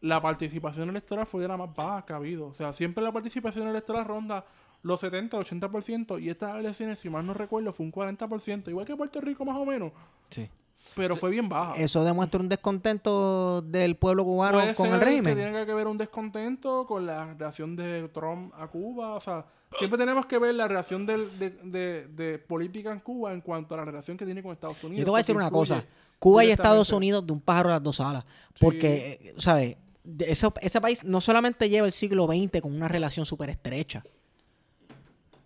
la 0.01 0.22
participación 0.22 0.89
electoral 0.89 1.26
fue 1.26 1.41
de 1.41 1.47
la 1.47 1.57
más 1.57 1.73
baja 1.76 2.05
que 2.05 2.14
ha 2.14 2.18
habido 2.18 2.47
o 2.47 2.53
sea 2.53 2.73
siempre 2.73 3.03
la 3.03 3.11
participación 3.11 3.68
electoral 3.68 4.05
ronda 4.05 4.45
los 4.84 4.99
70 4.99 5.38
80% 5.38 6.22
y 6.22 6.30
estas 6.30 6.55
elecciones 6.55 6.99
si 6.99 7.09
mal 7.09 7.26
no 7.26 7.34
recuerdo 7.34 7.73
fue 7.73 7.85
un 7.85 7.91
40% 7.91 8.69
igual 8.69 8.85
que 8.85 8.95
Puerto 8.95 9.19
Rico 9.22 9.43
más 9.43 9.57
o 9.57 9.65
menos 9.65 9.91
Sí. 10.30 10.47
pero 10.95 11.15
fue 11.15 11.31
bien 11.31 11.49
baja 11.49 11.73
Eso 11.76 12.03
demuestra 12.03 12.39
un 12.39 12.47
descontento 12.49 13.61
del 13.64 13.95
pueblo 13.97 14.23
cubano 14.23 14.59
Puede 14.59 14.76
con 14.76 14.85
ser 14.85 14.93
el 14.95 14.99
Que 14.99 15.05
régimen. 15.05 15.35
tiene 15.35 15.65
que 15.65 15.73
ver 15.73 15.88
un 15.88 15.97
descontento 15.97 16.85
con 16.85 17.05
la 17.07 17.34
reacción 17.34 17.76
de 17.76 18.07
Trump 18.09 18.53
a 18.55 18.68
Cuba. 18.68 19.15
O 19.15 19.19
sea, 19.19 19.45
siempre 19.80 19.98
tenemos 19.98 20.26
que 20.26 20.38
ver 20.39 20.56
la 20.56 20.68
reacción 20.68 21.06
del- 21.06 21.39
de, 21.39 21.49
de- 21.49 22.07
de 22.07 22.39
política 22.39 22.91
en 22.91 22.99
Cuba 22.99 23.34
en 23.34 23.41
cuanto 23.41 23.73
a 23.76 23.77
la 23.77 23.85
relación 23.85 24.18
que 24.18 24.26
tiene 24.26 24.41
con 24.41 24.52
Estados 24.53 24.81
Unidos. 24.84 24.99
Yo 24.99 25.06
te 25.06 25.11
voy 25.11 25.18
a 25.19 25.22
decir 25.22 25.35
una 25.35 25.49
cosa. 25.52 25.85
Cuba 26.19 26.44
y 26.45 26.52
Estados. 26.52 26.91
Unidos 26.91 27.26
de 27.27 27.34
un 27.34 27.41
pájaro 27.41 27.69
a 27.69 27.73
las 27.73 27.84
dos 27.84 27.99
alas. 27.99 28.26
Porque, 28.60 29.19
eh, 29.23 29.34
¿sabes? 29.38 29.76
De 30.03 30.31
eso- 30.31 30.53
ese 30.61 30.80
país 30.81 31.03
no 31.03 31.19
solamente 31.22 31.69
lleva 31.69 31.85
el 31.85 31.94
siglo 31.94 32.26
XX 32.27 32.61
con 32.61 32.73
una 32.76 32.88
relación 32.88 33.26
súper 33.26 33.49
estrecha. 33.49 34.03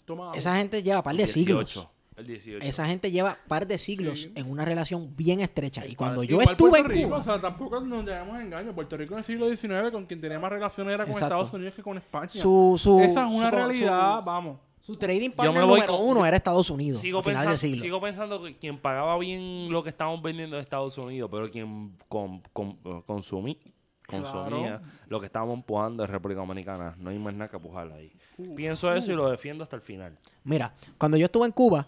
Toma, 0.06 0.32
Esa 0.36 0.56
gente 0.58 0.82
lleva 0.84 1.02
par 1.04 1.16
de 1.16 1.28
siglos. 1.28 1.88
El 2.22 2.28
18. 2.28 2.66
Esa 2.68 2.88
gente 2.88 3.12
lleva 3.12 3.38
par 3.48 3.68
de 3.68 3.78
siglos 3.78 4.22
Sí. 4.24 4.32
en 4.36 4.50
una 4.50 4.64
relación 4.66 5.16
bien 5.16 5.40
estrecha. 5.42 5.86
Y 5.86 5.96
cuando 5.96 6.24
yo 6.24 6.32
igual 6.42 6.50
estuve 6.52 6.70
Puerto 6.70 6.90
en 6.90 6.96
Rico, 6.96 7.08
Cuba... 7.10 7.18
o 7.20 7.24
sea, 7.24 7.42
tampoco 7.42 7.80
nos 7.82 8.06
llevamos 8.06 8.36
a 8.38 8.42
engaño. 8.42 8.74
Puerto 8.74 8.98
Rico 8.98 9.14
en 9.14 9.20
el 9.20 9.26
siglo 9.26 9.48
XIX 9.54 9.92
con 9.92 10.06
quien 10.06 10.22
tenía 10.22 10.40
más 10.40 10.52
relaciones 10.52 10.94
era 10.94 11.04
con 11.04 11.12
Exacto. 11.14 11.36
Estados 11.36 11.54
Unidos 11.54 11.74
que 11.76 11.84
con 11.84 11.98
España. 11.98 12.30
Su, 12.30 12.76
su, 12.80 13.00
Esa 13.02 13.28
es 13.28 13.34
una 13.34 13.50
su- 13.50 13.56
realidad, 13.56 14.20
su- 14.20 14.26
vamos. 14.26 14.60
Su, 14.82 14.96
trading 14.96 15.30
Yo 15.30 15.36
partner 15.36 15.58
me 15.60 15.64
voy 15.64 15.80
número 15.82 15.98
con- 15.98 16.08
uno 16.10 16.26
era 16.26 16.36
Estados 16.38 16.70
Unidos. 16.72 17.00
Sigo, 17.02 17.20
a 17.20 17.24
final 17.24 17.36
pensando, 17.46 17.52
de 17.52 17.58
siglo. 17.60 17.82
sigo 17.84 18.02
pensando 18.02 18.44
que 18.44 18.58
quien 18.58 18.80
pagaba 18.80 19.18
bien 19.20 19.72
lo 19.72 19.84
que 19.84 19.90
estábamos 19.92 20.22
vendiendo 20.24 20.56
de 20.56 20.62
Estados 20.64 20.98
Unidos, 20.98 21.30
pero 21.32 21.48
quien 21.50 21.96
con, 22.08 22.42
con- 22.52 22.78
consumí, 23.04 23.60
consumía 24.08 24.78
Claro. 24.80 24.82
lo 25.08 25.20
que 25.20 25.26
estábamos 25.28 25.56
empujando 25.58 26.04
de 26.04 26.08
República 26.08 26.42
Dominicana. 26.42 26.96
No 26.98 27.12
hay 27.12 27.20
más 27.20 27.34
nada 27.34 27.50
que 27.50 27.58
empujar 27.58 27.92
ahí. 27.92 28.12
Pienso 28.56 28.94
eso 28.94 29.12
y 29.12 29.16
lo 29.16 29.30
defiendo 29.30 29.64
hasta 29.64 29.76
el 29.76 29.82
final. 29.84 30.18
Mira, 30.44 30.74
cuando 30.98 31.16
yo 31.18 31.26
estuve 31.26 31.46
en 31.46 31.52
Cuba... 31.52 31.88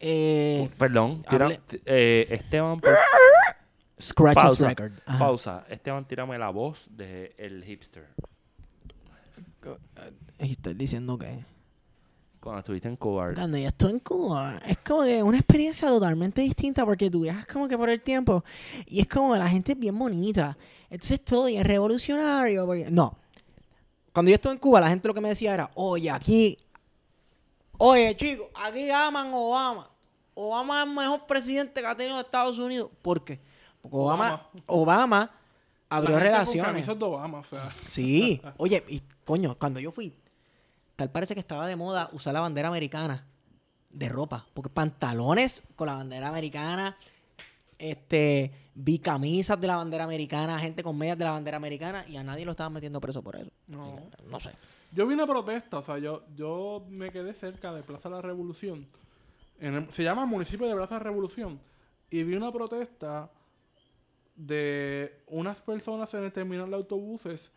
Eh, 0.00 0.68
Perdón, 0.78 1.22
tira- 1.28 1.46
hable- 1.46 1.60
eh, 1.86 2.26
Esteban, 2.30 2.80
por- 2.80 2.96
Scratch 4.00 4.36
his 4.36 4.42
pausa, 4.42 4.68
record. 4.68 4.92
Ajá. 5.06 5.18
pausa. 5.18 5.64
Esteban, 5.70 6.06
tírame 6.06 6.36
la 6.38 6.50
voz 6.50 6.86
de 6.90 7.34
el 7.38 7.64
hipster. 7.64 8.06
Y 10.38 10.52
estoy 10.52 10.74
diciendo 10.74 11.18
que... 11.18 11.44
Cuando 12.40 12.60
estuviste 12.60 12.86
en 12.86 12.94
Cuba. 12.96 13.32
Cuando 13.34 13.58
yo 13.58 13.66
estuve 13.66 13.90
en 13.90 13.98
Cuba, 13.98 14.60
es 14.64 14.78
como 14.78 15.02
que 15.02 15.20
una 15.20 15.36
experiencia 15.38 15.88
totalmente 15.88 16.42
distinta 16.42 16.84
porque 16.84 17.10
tú 17.10 17.22
viajas 17.22 17.44
como 17.46 17.66
que 17.66 17.76
por 17.76 17.90
el 17.90 18.00
tiempo 18.00 18.44
y 18.86 19.00
es 19.00 19.08
como 19.08 19.34
la 19.34 19.48
gente 19.48 19.72
es 19.72 19.78
bien 19.78 19.98
bonita. 19.98 20.56
Entonces 20.88 21.24
todo 21.24 21.46
bien 21.46 21.64
revolucionario. 21.64 22.64
porque- 22.64 22.86
No. 22.88 23.18
Cuando 24.12 24.30
yo 24.30 24.36
estuve 24.36 24.52
en 24.52 24.58
Cuba, 24.60 24.80
la 24.80 24.88
gente 24.90 25.08
lo 25.08 25.14
que 25.14 25.20
me 25.20 25.30
decía 25.30 25.54
era, 25.54 25.70
oye, 25.74 26.08
aquí, 26.08 26.56
oye, 27.78 28.16
chicos, 28.16 28.48
aquí 28.54 28.90
aman 28.90 29.30
Obama. 29.32 29.90
Obama 30.34 30.82
es 30.82 30.88
el 30.88 30.94
mejor 30.94 31.26
presidente 31.26 31.80
que 31.80 31.86
ha 31.86 31.96
tenido 31.96 32.20
Estados 32.20 32.58
Unidos. 32.58 32.90
¿Por 33.02 33.24
qué? 33.24 33.40
Porque 33.80 33.96
Obama, 33.96 34.48
Obama, 34.66 35.30
abrió 35.88 36.16
La 36.16 36.20
gente 36.20 36.32
relaciones. 36.32 36.86
de 36.86 37.04
Obama, 37.04 37.38
o 37.38 37.44
sea. 37.44 37.70
Sí. 37.86 38.40
Oye, 38.58 38.84
y 38.88 39.02
coño, 39.24 39.56
cuando 39.58 39.80
yo 39.80 39.92
fui, 39.92 40.14
tal 40.94 41.10
parece 41.10 41.34
que 41.34 41.40
estaba 41.40 41.66
de 41.66 41.76
moda 41.76 42.10
usar 42.12 42.34
la 42.34 42.40
bandera 42.40 42.68
americana 42.68 43.26
de 43.90 44.08
ropa. 44.08 44.46
Porque 44.52 44.68
pantalones 44.68 45.62
con 45.74 45.86
la 45.86 45.94
bandera 45.94 46.28
americana, 46.28 46.96
este, 47.78 48.52
vi 48.74 48.98
camisas 48.98 49.58
de 49.60 49.66
la 49.66 49.76
bandera 49.76 50.04
americana, 50.04 50.58
gente 50.58 50.82
con 50.82 50.98
medias 50.98 51.16
de 51.16 51.24
la 51.24 51.30
bandera 51.32 51.56
americana 51.56 52.04
y 52.08 52.16
a 52.16 52.22
nadie 52.22 52.44
lo 52.44 52.50
estaban 52.50 52.72
metiendo 52.74 53.00
preso 53.00 53.22
por 53.22 53.36
eso. 53.36 53.50
No. 53.68 54.00
No 54.26 54.38
sé. 54.38 54.50
Yo 54.92 55.06
vi 55.06 55.14
una 55.14 55.26
protesta, 55.26 55.78
o 55.78 55.82
sea, 55.82 55.98
yo, 55.98 56.24
yo 56.34 56.84
me 56.88 57.10
quedé 57.10 57.34
cerca 57.34 57.72
de 57.72 57.82
Plaza 57.82 58.08
de 58.08 58.16
la 58.16 58.22
Revolución. 58.22 58.86
Se 59.90 60.02
llama 60.02 60.26
municipio 60.26 60.66
de 60.66 60.74
Plaza 60.74 60.94
de 60.94 61.00
la 61.00 61.04
Revolución. 61.04 61.60
Y 62.10 62.22
vi 62.22 62.36
una 62.36 62.52
protesta 62.52 63.30
de 64.36 65.22
unas 65.26 65.60
personas 65.62 66.12
en 66.14 66.24
el 66.24 66.32
terminal 66.32 66.70
de 66.70 66.76
autobuses 66.76 67.50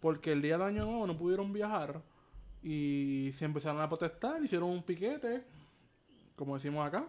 porque 0.00 0.32
el 0.32 0.42
día 0.42 0.58
de 0.58 0.64
Año 0.64 0.84
Nuevo 0.84 1.06
no 1.06 1.16
pudieron 1.16 1.52
viajar 1.52 2.02
y 2.62 3.30
se 3.34 3.44
empezaron 3.44 3.80
a 3.80 3.88
protestar, 3.88 4.42
hicieron 4.42 4.68
un 4.68 4.82
piquete, 4.82 5.44
como 6.36 6.54
decimos 6.54 6.86
acá. 6.86 7.06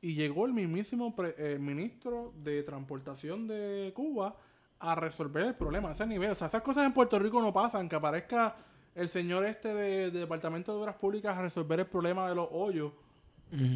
Y 0.00 0.14
llegó 0.14 0.46
el 0.46 0.52
mismísimo 0.52 1.14
eh, 1.18 1.58
ministro 1.60 2.32
de 2.36 2.62
Transportación 2.62 3.46
de 3.46 3.92
Cuba 3.94 4.36
a 4.80 4.94
resolver 4.94 5.44
el 5.44 5.54
problema 5.54 5.90
a 5.90 5.92
ese 5.92 6.06
nivel. 6.06 6.30
O 6.30 6.34
sea, 6.34 6.48
esas 6.48 6.62
cosas 6.62 6.86
en 6.86 6.92
Puerto 6.92 7.18
Rico 7.18 7.40
no 7.40 7.52
pasan, 7.52 7.88
que 7.88 7.96
aparezca 7.96 8.56
el 8.94 9.08
señor 9.08 9.44
este 9.44 9.72
de, 9.74 10.10
de 10.10 10.18
Departamento 10.20 10.72
de 10.74 10.80
Obras 10.80 10.96
Públicas 10.96 11.36
a 11.36 11.42
resolver 11.42 11.78
el 11.80 11.86
problema 11.86 12.28
de 12.28 12.34
los 12.34 12.48
hoyos 12.50 12.92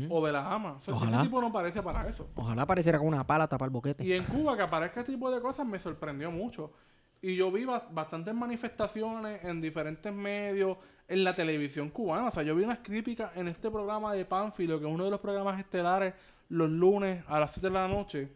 o 0.09 0.25
de 0.25 0.33
las 0.33 0.47
amas. 0.47 0.77
O 0.77 0.81
sea, 0.81 0.95
Ojalá. 0.95 1.13
ese 1.17 1.23
tipo 1.25 1.41
no 1.41 1.51
parece 1.53 1.83
para 1.83 2.09
eso. 2.09 2.29
Ojalá 2.37 2.65
pareciera 2.65 2.99
con 2.99 3.09
una 3.09 3.27
pala 3.27 3.49
tapar 3.49 3.67
el 3.67 3.73
boquete. 3.73 4.05
Y 4.05 4.13
en 4.13 4.23
Cuba 4.25 4.57
que 4.57 4.63
aparezca 4.63 5.01
este 5.01 5.13
tipo 5.13 5.31
de 5.31 5.41
cosas 5.41 5.67
me 5.67 5.79
sorprendió 5.79 6.31
mucho. 6.31 6.73
Y 7.21 7.35
yo 7.37 7.51
vi 7.51 7.65
ba- 7.65 7.89
bastantes 7.91 8.35
manifestaciones 8.35 9.43
en 9.45 9.61
diferentes 9.61 10.13
medios, 10.13 10.77
en 11.09 11.25
la 11.25 11.35
televisión 11.35 11.91
cubana. 11.91 12.29
O 12.29 12.31
sea, 12.31 12.43
yo 12.45 12.55
vi 12.55 12.65
unas 12.65 12.79
críticas 12.81 13.37
en 13.37 13.49
este 13.49 13.71
programa 13.71 14.13
de 14.15 14.25
Pánfilo, 14.25 14.79
que 14.79 14.87
es 14.87 14.93
uno 14.93 15.05
de 15.05 15.11
los 15.11 15.21
programas 15.21 15.59
estelares 15.59 16.15
los 16.51 16.69
lunes 16.71 17.25
a 17.27 17.41
las 17.41 17.51
7 17.53 17.67
de 17.69 17.73
la 17.75 17.89
noche, 17.89 18.31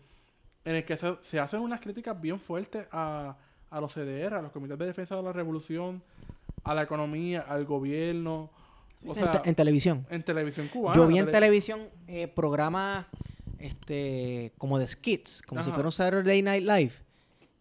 en 0.69 0.77
el 0.77 0.85
que 0.85 0.97
se, 0.97 1.17
se 1.23 1.39
hacen 1.41 1.61
unas 1.61 1.81
críticas 1.81 2.21
bien 2.21 2.39
fuertes 2.39 2.87
a, 2.93 3.37
a 3.71 3.81
los 3.81 3.93
CDR, 3.95 4.35
a 4.35 4.43
los 4.43 4.53
comités 4.53 4.79
de 4.79 4.87
defensa 4.87 5.17
de 5.17 5.23
la 5.23 5.33
revolución, 5.33 6.03
a 6.65 6.75
la 6.75 6.83
economía, 6.83 7.41
al 7.49 7.65
gobierno. 7.65 8.51
O 9.07 9.11
en, 9.11 9.15
sea, 9.15 9.31
te- 9.43 9.49
en 9.49 9.55
televisión. 9.55 10.07
en 10.11 10.23
televisión 10.23 10.69
cubana. 10.69 10.97
Yo 10.97 11.07
vi 11.07 11.19
en 11.19 11.27
tele- 11.27 11.33
televisión 11.33 11.81
eh, 12.07 12.29
programas 12.29 13.07
este, 13.59 14.53
como 14.59 14.79
de 14.79 14.87
skits, 14.89 15.43
como 15.43 15.63
si 15.63 15.71
fuera 15.71 15.89
un 15.89 15.93
Saturday 15.93 16.43
Night 16.43 16.65
Live, 16.65 16.93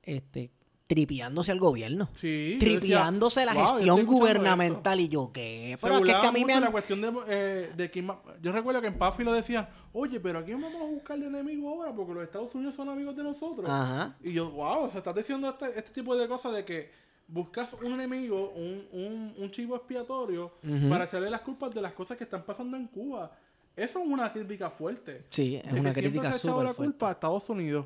este, 0.04 0.50
tripeándose 0.88 1.52
al 1.52 1.60
gobierno. 1.60 2.10
Sí, 2.16 2.54
yo 2.54 2.54
decía, 2.56 2.60
tripeándose 2.80 3.46
la 3.46 3.54
"Wow, 3.54 3.62
yo 3.62 3.66
estoy 3.68 3.86
gestión 3.88 4.06
gubernamental 4.06 5.00
y 5.02 5.10
yo 5.10 5.32
qué. 5.34 5.72
Se 5.72 5.78
Pero 5.86 5.96
es 5.98 6.02
que, 6.04 6.12
es 6.12 6.18
que 6.18 6.26
a 6.28 6.32
mí 6.32 6.46
me 6.46 6.54
han... 6.54 6.64
la 6.64 6.72
cuestión 6.72 7.02
de, 7.02 7.14
eh, 7.28 7.72
de 7.76 8.02
va- 8.02 8.22
Yo 8.42 8.52
recuerdo 8.54 8.82
que 8.82 8.88
en 8.88 8.98
Pánfilo 8.98 9.34
decían, 9.34 9.68
oye, 9.94 10.20
pero 10.20 10.40
¿a 10.40 10.44
quién 10.44 10.62
vamos 10.62 10.82
a 10.82 10.86
buscar 10.86 11.20
de 11.20 11.28
enemigo 11.28 11.70
ahora? 11.70 11.94
Porque 11.94 12.14
los 12.14 12.24
Estados 12.24 12.56
Unidos 12.56 12.76
son 12.76 12.88
amigos 12.90 13.16
de 13.16 13.24
nosotros. 13.24 13.70
Ajá. 13.70 14.16
Y 14.24 14.32
yo, 14.34 14.50
wow, 14.52 14.86
o 14.86 14.90
sea, 14.90 15.00
estás 15.00 15.16
diciendo 15.16 15.50
este, 15.50 15.78
este 15.78 15.92
tipo 15.92 16.16
de 16.16 16.28
cosas 16.28 16.54
de 16.54 16.64
que 16.64 16.90
buscas 17.28 17.74
un 17.74 17.94
enemigo, 17.94 18.54
un, 18.56 18.88
un, 18.94 19.36
un 19.38 19.52
chivo 19.52 19.76
expiatorio, 19.76 20.54
para 20.90 21.04
echarle 21.04 21.30
las 21.30 21.42
culpas 21.42 21.74
de 21.74 21.82
las 21.82 21.92
cosas 21.92 22.18
que 22.18 22.24
están 22.24 22.44
pasando 22.44 22.78
en 22.78 22.88
Cuba. 22.88 23.30
Eso 23.76 24.00
es 24.00 24.08
una 24.08 24.32
crítica 24.32 24.70
fuerte. 24.72 25.26
Sí, 25.30 25.58
es 25.64 25.74
De 25.74 25.80
una 25.82 25.94
que 25.94 26.00
crítica 26.02 26.32
se 26.34 26.40
súper 26.40 26.56
la 26.68 26.74
fuerte. 26.74 26.84
culpa 26.94 27.10
a 27.10 27.12
Estados 27.12 27.50
Unidos. 27.50 27.86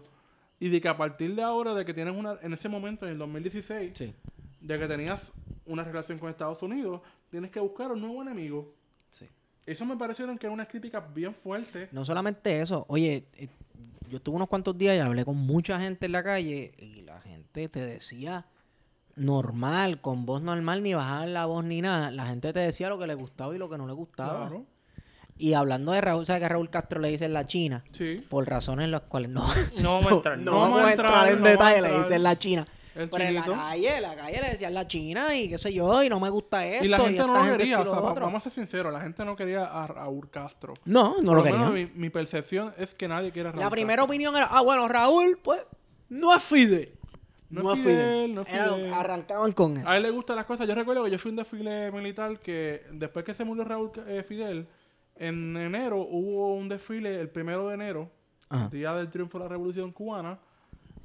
Y 0.62 0.70
de 0.70 0.80
que 0.80 0.88
a 0.88 0.96
partir 0.96 1.36
de 1.36 1.42
ahora, 1.42 1.74
de 1.74 1.84
que 1.84 1.94
tienes 1.94 2.16
una, 2.16 2.38
en 2.42 2.54
ese 2.54 2.70
momento, 2.70 3.06
en 3.06 3.14
el 3.14 3.18
2016, 3.18 3.92
Sí, 3.96 4.14
de 4.62 4.80
que 4.80 4.88
tenías 4.88 5.32
una 5.66 5.84
relación 5.84 6.20
con 6.20 6.30
Estados 6.30 6.62
Unidos, 6.62 7.02
tienes 7.30 7.50
que 7.52 7.60
buscar 7.60 7.92
un 7.92 8.00
nuevo 8.00 8.22
enemigo. 8.22 8.74
sí. 9.10 9.28
Eso 9.66 9.86
me 9.86 9.96
parecieron 9.98 10.38
que 10.38 10.48
eran 10.48 10.54
unas 10.56 10.68
críticas 10.68 11.04
bien 11.14 11.34
fuertes. 11.36 11.92
No 11.94 12.04
solamente 12.06 12.62
eso, 12.62 12.86
oye, 12.90 13.26
eh, 13.36 13.48
yo 14.10 14.18
estuve 14.18 14.36
unos 14.36 14.48
cuantos 14.48 14.78
días 14.78 14.96
y 14.96 15.00
hablé 15.00 15.24
con 15.26 15.38
mucha 15.38 15.80
gente 15.80 16.06
en 16.08 16.12
la 16.12 16.24
calle 16.24 16.74
y 16.78 17.02
la 17.02 17.20
gente 17.22 17.70
te 17.70 17.80
decía 17.80 18.46
normal, 19.16 20.02
con 20.02 20.26
voz 20.26 20.42
normal, 20.42 20.84
ni 20.84 20.94
bajar 20.94 21.28
la 21.28 21.46
voz 21.46 21.64
ni 21.64 21.82
nada. 21.82 22.12
La 22.12 22.26
gente 22.26 22.54
te 22.54 22.60
decía 22.60 22.90
lo 22.90 22.98
que 23.00 23.08
le 23.08 23.14
gustaba 23.14 23.56
y 23.56 23.58
lo 23.58 23.70
que 23.70 23.78
no 23.78 23.88
le 23.88 23.94
gustaba. 23.94 24.48
Claro. 24.48 24.66
Y 25.42 25.54
hablando 25.56 25.92
de 25.92 26.02
Raúl, 26.02 26.26
¿sabes 26.26 26.42
que 26.44 26.50
Raúl 26.50 26.70
Castro 26.70 27.00
le 27.02 27.10
dicen 27.10 27.34
la 27.34 27.46
China? 27.46 27.84
Sí. 27.92 28.24
Por 28.30 28.48
razones 28.48 28.86
en 28.86 28.92
las 28.92 29.02
cuales 29.02 29.30
no, 29.32 29.44
No 29.82 29.94
vamos 29.96 30.12
a 30.12 30.16
entrar. 30.16 30.38
no 30.38 30.52
no 30.52 30.60
vamos 30.60 30.82
a 30.84 30.92
entrar 30.92 31.08
entrar, 31.12 31.32
en 31.34 31.40
no 31.40 31.48
detalle, 31.48 31.82
le 31.82 31.98
dicen 32.04 32.24
la 32.24 32.38
China. 32.40 32.68
El 32.94 33.10
Pero 33.10 33.24
en 33.24 33.36
la 33.36 33.44
calle, 33.46 33.96
en 33.96 34.02
la 34.02 34.16
calle 34.16 34.42
le 34.42 34.50
decían 34.50 34.74
la 34.74 34.86
China 34.88 35.34
y 35.34 35.50
qué 35.50 35.58
sé 35.58 35.74
yo, 35.74 36.04
y 36.04 36.10
no 36.10 36.20
me 36.20 36.30
gusta 36.30 36.66
esto. 36.68 36.84
Y 36.86 36.90
la 36.90 36.98
gente 36.98 37.20
no 37.20 37.28
lo 37.34 37.42
gente 37.44 37.58
quería, 37.58 37.80
o 37.80 37.84
sea, 37.86 37.94
vamos 38.02 38.36
a 38.36 38.44
ser 38.44 38.52
sinceros, 38.52 38.92
la 38.92 39.00
gente 39.02 39.24
no 39.24 39.36
quería 39.36 39.64
a 39.66 39.88
Raúl 39.88 40.30
Castro. 40.30 40.74
No, 40.86 41.16
no 41.22 41.28
Por 41.32 41.38
lo 41.38 41.44
menos 41.44 41.72
querían. 41.72 41.92
mi, 41.94 42.00
mi 42.02 42.10
percepción 42.10 42.74
es 42.78 42.94
que 42.94 43.08
nadie 43.08 43.32
quiere 43.32 43.48
a 43.50 43.52
Raúl 43.54 43.64
La 43.64 43.70
primera 43.70 43.96
Castro. 44.02 44.06
opinión 44.14 44.36
era, 44.36 44.48
ah, 44.52 44.62
bueno, 44.62 44.88
Raúl, 44.90 45.40
pues, 45.42 45.62
no 46.10 46.36
es 46.36 46.44
Fidel. 46.44 46.92
No 47.50 47.74
es 47.74 47.80
Fidel, 47.80 48.34
no 48.36 48.42
es 48.42 48.50
Era- 48.54 48.74
Fidel. 48.76 48.94
arrancaban 48.94 49.52
con 49.54 49.78
eso. 49.78 49.88
A 49.88 49.96
él 49.98 50.04
le 50.04 50.10
gustan 50.10 50.36
las 50.36 50.46
cosas. 50.46 50.68
Yo 50.68 50.76
recuerdo 50.76 51.04
que 51.06 51.12
yo 51.12 51.18
fui 51.18 51.32
un 51.32 51.38
desfile 51.38 51.92
militar 51.92 52.40
que 52.40 52.84
después 52.92 53.24
que 53.26 53.34
se 53.34 53.44
murió 53.46 53.64
Raúl 53.64 53.92
eh, 54.08 54.24
Fidel, 54.28 54.68
en 55.28 55.56
enero 55.56 55.98
hubo 56.00 56.56
un 56.56 56.68
desfile, 56.68 57.20
el 57.20 57.30
primero 57.30 57.68
de 57.68 57.76
enero, 57.76 58.10
Ajá. 58.50 58.70
día 58.70 58.94
del 58.94 59.10
triunfo 59.10 59.38
de 59.38 59.46
la 59.46 59.50
Revolución 59.50 59.92
Cubana, 59.92 60.40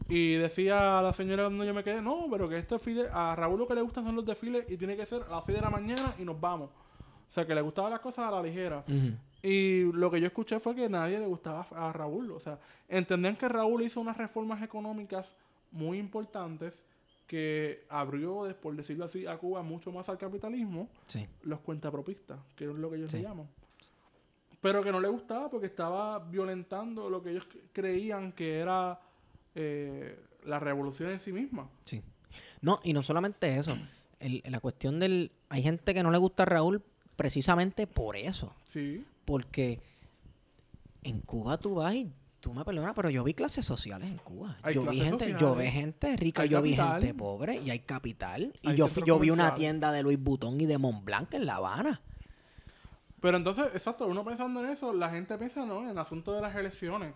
y 0.09 0.34
decía 0.34 1.02
la 1.02 1.12
señora 1.12 1.44
donde 1.44 1.66
yo 1.66 1.74
me 1.74 1.82
quedé, 1.84 2.01
no, 2.01 2.26
pero 2.30 2.48
que 2.48 2.56
este 2.59 2.78
Fidel, 2.78 3.09
a 3.12 3.34
Raúl 3.36 3.59
lo 3.59 3.66
que 3.68 3.74
le 3.74 3.82
gustan 3.82 4.05
son 4.05 4.14
los 4.16 4.24
desfiles 4.24 4.64
y 4.68 4.76
tiene 4.76 4.97
que 4.97 5.05
ser 5.05 5.22
a 5.28 5.36
las 5.36 5.44
6 5.44 5.56
de 5.59 5.62
la 5.62 5.70
mañana 5.70 6.14
y 6.18 6.24
nos 6.24 6.40
vamos. 6.40 6.70
O 6.70 7.32
sea, 7.32 7.44
que 7.47 7.55
le 7.55 7.60
gustaban 7.60 7.90
las 7.90 8.01
cosas 8.01 8.26
a 8.28 8.30
la 8.30 8.43
ligera. 8.43 8.84
Y 9.43 9.90
lo 9.93 10.10
que 10.10 10.20
yo 10.20 10.28
escuché 10.28 10.60
fue 10.60 10.74
que 10.76 10.88
nadie 10.88 11.18
le 11.18 11.26
gustaba 11.26 11.66
a 11.72 11.93
Raúl. 11.93 12.30
O 12.30 12.38
sea, 12.40 12.59
entendían 12.88 13.36
que 13.36 13.48
Raúl 13.48 13.82
hizo 13.82 14.01
unas 14.01 14.16
reformas 14.16 14.62
económicas 14.62 15.34
muy 15.72 15.98
importantes 15.98 16.84
que 17.26 17.84
abrió, 17.88 18.47
por 18.62 18.76
decirlo 18.76 19.05
así, 19.06 19.26
a 19.26 19.36
Cuba 19.36 19.62
mucho 19.62 19.90
más 19.90 20.09
al 20.09 20.16
capitalismo, 20.18 20.88
Sí. 21.06 21.26
los 21.43 21.59
cuentapropistas, 21.60 22.38
que 22.55 22.64
es 22.66 22.70
lo 22.70 22.88
que 22.90 22.97
ellos 22.97 23.10
Sí. 23.10 23.16
se 23.18 23.22
llaman. 23.24 23.48
Pero 24.66 24.82
que 24.82 24.93
no 24.93 25.01
le 25.01 25.09
gustaba 25.09 25.48
porque 25.51 25.66
estaba 25.66 26.18
violentando 26.18 27.09
lo 27.09 27.22
que 27.22 27.30
ellos 27.30 27.44
cre- 27.48 27.60
creían 27.72 28.32
que 28.32 28.59
era 28.59 29.01
eh, 29.55 30.18
la 30.44 30.59
revolución 30.60 31.10
en 31.10 31.20
sí 31.20 31.32
misma. 31.32 31.68
Sí. 31.84 32.02
No, 32.60 32.80
y 32.82 32.93
no 32.93 33.02
solamente 33.02 33.56
eso. 33.56 33.76
El- 34.18 34.43
la 34.47 34.60
cuestión 34.60 34.98
del... 34.98 35.30
Hay 35.48 35.62
gente 35.62 35.94
que 35.94 36.02
no 36.02 36.10
le 36.10 36.18
gusta 36.18 36.43
a 36.43 36.47
Raúl 36.47 36.82
precisamente 37.16 37.86
por 37.86 38.16
eso. 38.16 38.55
Sí. 38.66 39.05
Porque 39.24 39.80
en 41.02 41.20
Cuba 41.20 41.59
tú 41.59 41.74
vas 41.76 41.94
y... 41.94 42.10
Tú 42.40 42.52
me 42.52 42.64
perdonas, 42.64 42.93
pero 42.94 43.10
yo 43.10 43.24
vi 43.24 43.34
clases 43.34 43.64
sociales 43.66 44.09
en 44.09 44.18
Cuba. 44.18 44.56
Hay 44.62 44.72
yo 44.74 44.84
vi 44.84 45.01
gente, 45.01 45.34
yo 45.36 45.56
vi 45.56 45.66
gente 45.66 46.16
rica, 46.16 46.43
Hay 46.43 46.48
yo 46.48 46.62
vi 46.62 46.74
gente 46.76 47.12
pobre 47.12 47.56
y 47.60 47.70
hay 47.70 47.80
capital. 47.80 48.52
Y 48.62 48.68
Hay 48.68 48.76
yo, 48.76 48.88
yo 49.05 49.18
vi 49.18 49.30
una 49.30 49.55
tienda 49.55 49.90
de 49.90 50.05
Louis 50.05 50.18
Vuitton 50.22 50.60
y 50.60 50.66
de 50.66 50.78
Montblanc 50.78 51.32
en 51.34 51.44
La 51.47 51.56
Habana. 51.56 52.02
Pero 53.26 53.38
entonces, 53.38 53.66
exacto, 53.74 54.06
uno 54.06 54.24
pensando 54.24 54.60
en 54.60 54.70
eso, 54.70 54.92
la 54.92 55.10
gente 55.10 55.36
piensa, 55.36 55.66
¿no? 55.66 55.82
En 55.82 55.88
el 55.88 55.98
asunto 55.98 56.32
de 56.32 56.40
las 56.40 56.54
elecciones. 56.54 57.12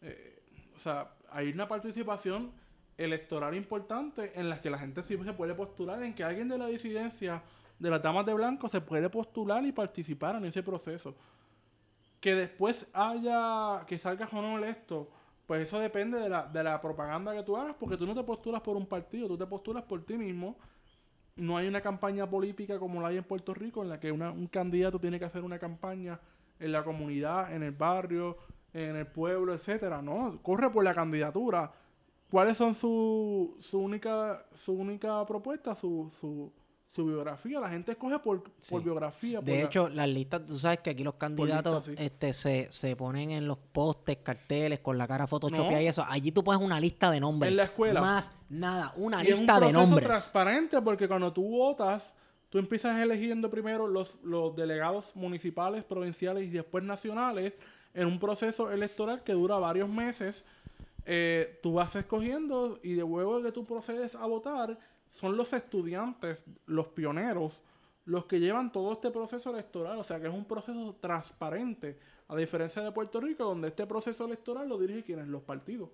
Eh, 0.00 0.42
o 0.74 0.78
sea, 0.78 1.12
hay 1.28 1.50
una 1.50 1.68
participación 1.68 2.52
electoral 2.96 3.54
importante 3.54 4.32
en 4.34 4.48
la 4.48 4.62
que 4.62 4.70
la 4.70 4.78
gente 4.78 5.02
sí 5.02 5.14
se 5.22 5.32
puede 5.34 5.54
postular, 5.54 6.02
en 6.04 6.14
que 6.14 6.24
alguien 6.24 6.48
de 6.48 6.56
la 6.56 6.68
disidencia 6.68 7.42
de 7.78 7.90
las 7.90 8.02
damas 8.02 8.24
de 8.24 8.32
blanco 8.32 8.70
se 8.70 8.80
puede 8.80 9.10
postular 9.10 9.62
y 9.66 9.72
participar 9.72 10.36
en 10.36 10.46
ese 10.46 10.62
proceso. 10.62 11.14
Que 12.18 12.34
después 12.34 12.86
haya, 12.94 13.84
que 13.86 13.98
salgas 13.98 14.32
o 14.32 14.40
no 14.40 14.56
electo, 14.56 15.10
pues 15.46 15.64
eso 15.68 15.78
depende 15.80 16.18
de 16.18 16.30
la, 16.30 16.46
de 16.46 16.64
la 16.64 16.80
propaganda 16.80 17.34
que 17.34 17.42
tú 17.42 17.58
hagas, 17.58 17.76
porque 17.78 17.98
tú 17.98 18.06
no 18.06 18.14
te 18.14 18.22
postulas 18.22 18.62
por 18.62 18.74
un 18.74 18.86
partido, 18.86 19.28
tú 19.28 19.36
te 19.36 19.46
postulas 19.46 19.82
por 19.82 20.02
ti 20.02 20.16
mismo 20.16 20.56
no 21.36 21.56
hay 21.56 21.66
una 21.68 21.80
campaña 21.80 22.28
política 22.28 22.78
como 22.78 23.00
la 23.00 23.08
hay 23.08 23.16
en 23.18 23.24
Puerto 23.24 23.54
Rico, 23.54 23.82
en 23.82 23.88
la 23.88 23.98
que 24.00 24.12
una- 24.12 24.30
un 24.30 24.46
candidato 24.46 24.98
tiene 25.00 25.18
que 25.18 25.24
hacer 25.24 25.42
una 25.44 25.58
campaña 25.58 26.20
en 26.60 26.72
la 26.72 26.84
comunidad, 26.84 27.52
en 27.54 27.62
el 27.62 27.72
barrio, 27.72 28.36
en 28.72 28.96
el 28.96 29.06
pueblo, 29.06 29.52
etcétera. 29.54 30.02
No, 30.02 30.38
corre 30.42 30.70
por 30.70 30.84
la 30.84 30.94
candidatura. 30.94 31.72
¿Cuáles 32.30 32.56
son 32.56 32.74
su, 32.74 33.56
su 33.60 33.78
única 33.78 34.44
su 34.54 34.72
única 34.72 35.24
propuesta, 35.26 35.74
su, 35.74 36.10
su, 36.18 36.50
su 36.94 37.06
biografía. 37.06 37.58
La 37.58 37.70
gente 37.70 37.92
escoge 37.92 38.18
por, 38.18 38.42
por 38.42 38.52
Sí. 38.60 38.76
biografía. 38.78 39.38
por 39.40 39.46
De 39.46 39.58
la- 39.60 39.64
hecho, 39.64 39.88
las 39.88 40.08
listas, 40.08 40.44
tú 40.44 40.58
sabes 40.58 40.80
que 40.80 40.90
aquí 40.90 41.02
los 41.02 41.14
candidatos 41.14 41.88
lista, 41.88 42.02
sí. 42.02 42.06
este, 42.06 42.32
se, 42.34 42.70
se 42.70 42.94
ponen 42.96 43.30
en 43.30 43.46
los 43.48 43.56
postes, 43.56 44.18
carteles, 44.18 44.80
con 44.80 44.98
la 44.98 45.08
cara 45.08 45.26
photoshopeada 45.26 45.72
No. 45.76 45.80
y 45.80 45.86
eso. 45.86 46.04
Allí 46.06 46.32
tú 46.32 46.44
pones 46.44 46.60
una 46.62 46.78
lista 46.78 47.10
de 47.10 47.18
nombres. 47.18 47.50
En 47.50 47.56
la 47.56 47.64
escuela. 47.64 48.00
Más 48.02 48.30
nada, 48.50 48.92
una 48.96 49.22
Y 49.24 49.28
es 49.28 49.32
un 49.32 49.46
lista 49.46 49.58
de 49.58 49.72
nombres. 49.72 50.06
transparente 50.06 50.82
porque 50.82 51.08
cuando 51.08 51.32
tú 51.32 51.48
votas, 51.48 52.12
tú 52.50 52.58
empiezas 52.58 53.00
eligiendo 53.00 53.48
primero 53.48 53.88
los, 53.88 54.18
los 54.22 54.54
delegados 54.54 55.16
municipales, 55.16 55.84
provinciales 55.84 56.44
y 56.44 56.50
después 56.50 56.84
nacionales 56.84 57.54
en 57.94 58.06
un 58.06 58.18
proceso 58.18 58.70
electoral 58.70 59.22
que 59.24 59.32
dura 59.32 59.56
varios 59.56 59.88
meses. 59.88 60.44
Eh, 61.06 61.58
tú 61.62 61.72
vas 61.72 61.96
escogiendo 61.96 62.78
y 62.82 62.92
de 62.92 63.00
luego 63.02 63.42
que 63.42 63.50
tú 63.50 63.64
procedes 63.64 64.14
a 64.14 64.26
votar, 64.26 64.78
son 65.12 65.36
los 65.36 65.52
estudiantes, 65.52 66.44
los 66.66 66.88
pioneros, 66.88 67.62
los 68.04 68.24
que 68.24 68.40
llevan 68.40 68.72
todo 68.72 68.92
este 68.92 69.10
proceso 69.10 69.50
electoral. 69.50 69.98
O 69.98 70.04
sea 70.04 70.20
que 70.20 70.26
es 70.26 70.34
un 70.34 70.44
proceso 70.44 70.96
transparente, 71.00 71.98
a 72.28 72.36
diferencia 72.36 72.82
de 72.82 72.90
Puerto 72.92 73.20
Rico, 73.20 73.44
donde 73.44 73.68
este 73.68 73.86
proceso 73.86 74.24
electoral 74.24 74.68
lo 74.68 74.78
dirigen 74.78 75.02
quienes, 75.02 75.28
los 75.28 75.42
partidos. 75.42 75.90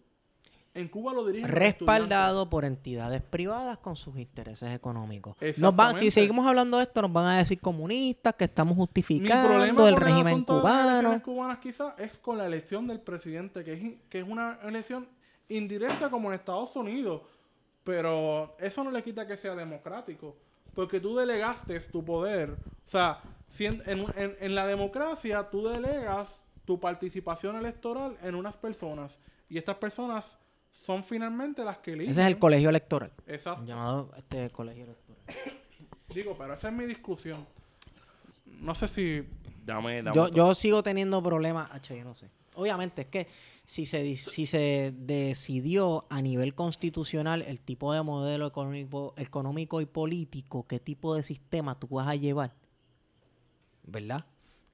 En 0.74 0.86
Cuba 0.86 1.12
lo 1.12 1.26
dirigen 1.26 1.48
respaldado 1.48 2.48
por 2.48 2.64
entidades 2.64 3.20
privadas 3.22 3.78
con 3.78 3.96
sus 3.96 4.16
intereses 4.16 4.72
económicos. 4.72 5.34
Nos 5.56 5.74
van, 5.74 5.96
si 5.96 6.10
seguimos 6.10 6.46
hablando 6.46 6.76
de 6.76 6.84
esto, 6.84 7.02
nos 7.02 7.12
van 7.12 7.26
a 7.26 7.38
decir 7.38 7.60
comunistas 7.60 8.34
que 8.34 8.44
estamos 8.44 8.76
justificando 8.76 9.64
el 9.64 9.94
el 9.94 9.96
régimen 9.96 10.26
asunto 10.34 10.58
de 10.58 10.62
las 10.62 10.72
cubano. 10.72 10.90
elecciones 10.90 11.22
cubanas 11.22 11.58
quizás 11.58 11.94
es 11.98 12.18
con 12.18 12.38
la 12.38 12.46
elección 12.46 12.86
del 12.86 13.00
presidente, 13.00 13.64
que 13.64 13.72
es, 13.72 13.94
que 14.08 14.20
es 14.20 14.28
una 14.28 14.58
elección 14.62 15.08
indirecta 15.48 16.10
como 16.10 16.28
en 16.28 16.34
Estados 16.34 16.76
Unidos, 16.76 17.22
pero 17.88 18.54
eso 18.58 18.84
no 18.84 18.90
le 18.90 19.02
quita 19.02 19.26
que 19.26 19.34
sea 19.34 19.54
democrático, 19.54 20.36
porque 20.74 21.00
tú 21.00 21.16
delegaste 21.16 21.80
tu 21.80 22.04
poder. 22.04 22.50
O 22.50 22.90
sea, 22.90 23.18
si 23.48 23.64
en, 23.64 23.82
en- 23.86 24.04
en- 24.14 24.36
en 24.38 24.54
la 24.54 24.66
democracia 24.66 25.48
tú 25.48 25.66
delegas 25.68 26.28
tu 26.66 26.78
participación 26.78 27.56
electoral 27.56 28.14
en 28.22 28.34
unas 28.34 28.54
personas, 28.58 29.18
y 29.48 29.56
estas 29.56 29.76
personas 29.76 30.36
son 30.70 31.02
finalmente 31.02 31.64
las 31.64 31.78
que 31.78 31.94
eligen. 31.94 32.10
Ese 32.10 32.20
es 32.20 32.26
el 32.26 32.38
colegio 32.38 32.68
electoral. 32.68 33.10
Exacto. 33.26 33.64
Llamado 33.64 34.10
este 34.18 34.50
colegio 34.50 34.84
electoral. 34.84 35.22
Digo, 36.14 36.36
pero 36.36 36.52
esa 36.52 36.68
es 36.68 36.74
mi 36.74 36.84
discusión. 36.84 37.46
No 38.60 38.74
sé 38.74 38.86
si 38.88 39.26
Dame, 39.64 40.02
dame 40.02 40.14
Yo, 40.14 40.28
yo 40.28 40.52
sigo 40.54 40.82
teniendo 40.82 41.22
problemas. 41.22 41.70
Hacho, 41.72 41.94
yo 41.94 42.04
no 42.04 42.14
sé. 42.14 42.28
Obviamente, 42.54 43.02
es 43.02 43.08
que 43.08 43.26
si 43.70 43.84
se, 43.84 44.16
si 44.16 44.46
se 44.46 44.94
decidió 44.96 46.06
a 46.08 46.22
nivel 46.22 46.54
constitucional 46.54 47.42
el 47.42 47.60
tipo 47.60 47.92
de 47.92 48.00
modelo 48.02 48.46
económico, 48.46 49.12
económico 49.18 49.82
y 49.82 49.84
político, 49.86 50.66
qué 50.66 50.80
tipo 50.80 51.14
de 51.14 51.22
sistema 51.22 51.78
tú 51.78 51.86
vas 51.88 52.08
a 52.08 52.14
llevar, 52.14 52.54
¿verdad? 53.84 54.24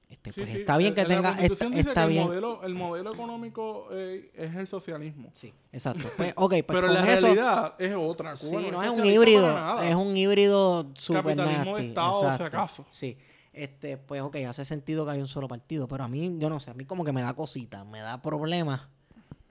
Este, 0.09 0.31
Sí, 0.31 0.39
pues 0.41 0.53
sí, 0.53 0.59
está 0.61 0.77
bien 0.77 0.89
en- 0.89 0.95
que 0.95 1.01
la 1.01 1.07
tenga. 1.09 1.29
Constitución 1.29 1.73
Está, 1.73 1.77
dice 1.77 1.89
está 1.89 2.01
que 2.03 2.07
bien. 2.07 2.21
El 2.21 2.27
modelo, 2.29 2.63
el 2.63 2.73
modelo 2.75 3.13
económico 3.13 3.87
eh, 3.91 4.31
es 4.33 4.55
el 4.55 4.65
socialismo. 4.67 5.29
Sí, 5.33 5.51
exacto. 5.73 6.07
Pues, 6.15 6.31
ok, 6.37 6.49
pues 6.51 6.63
pero 6.67 6.87
con 6.87 6.93
la 6.93 7.11
eso. 7.13 7.21
realidad 7.27 7.75
es 7.77 7.95
otra. 7.97 8.37
Sí, 8.37 8.47
Cuba 8.47 8.61
no 8.71 8.81
es 8.83 8.89
un 8.91 9.03
híbrido, 9.05 9.81
es 9.83 9.95
un 9.95 10.15
híbrido 10.15 10.87
super 10.93 11.21
Capitalismo 11.35 11.63
de 11.65 11.71
nasty, 11.71 11.87
Estado, 11.89 12.37
si 12.37 12.43
acaso. 12.43 12.85
Sí, 12.91 13.17
este, 13.55 13.97
pues 13.97 14.21
ok, 14.21 14.35
hace 14.47 14.65
sentido 14.65 15.05
que 15.05 15.11
hay 15.11 15.21
un 15.21 15.27
solo 15.27 15.47
partido, 15.47 15.87
pero 15.87 16.03
a 16.03 16.07
mí, 16.07 16.35
yo 16.37 16.49
no 16.49 16.59
sé, 16.59 16.71
a 16.71 16.73
mí 16.73 16.85
como 16.85 17.03
que 17.05 17.13
me 17.13 17.21
da 17.21 17.33
cosita, 17.33 17.85
me 17.85 17.99
da 17.99 18.21
problemas 18.21 18.81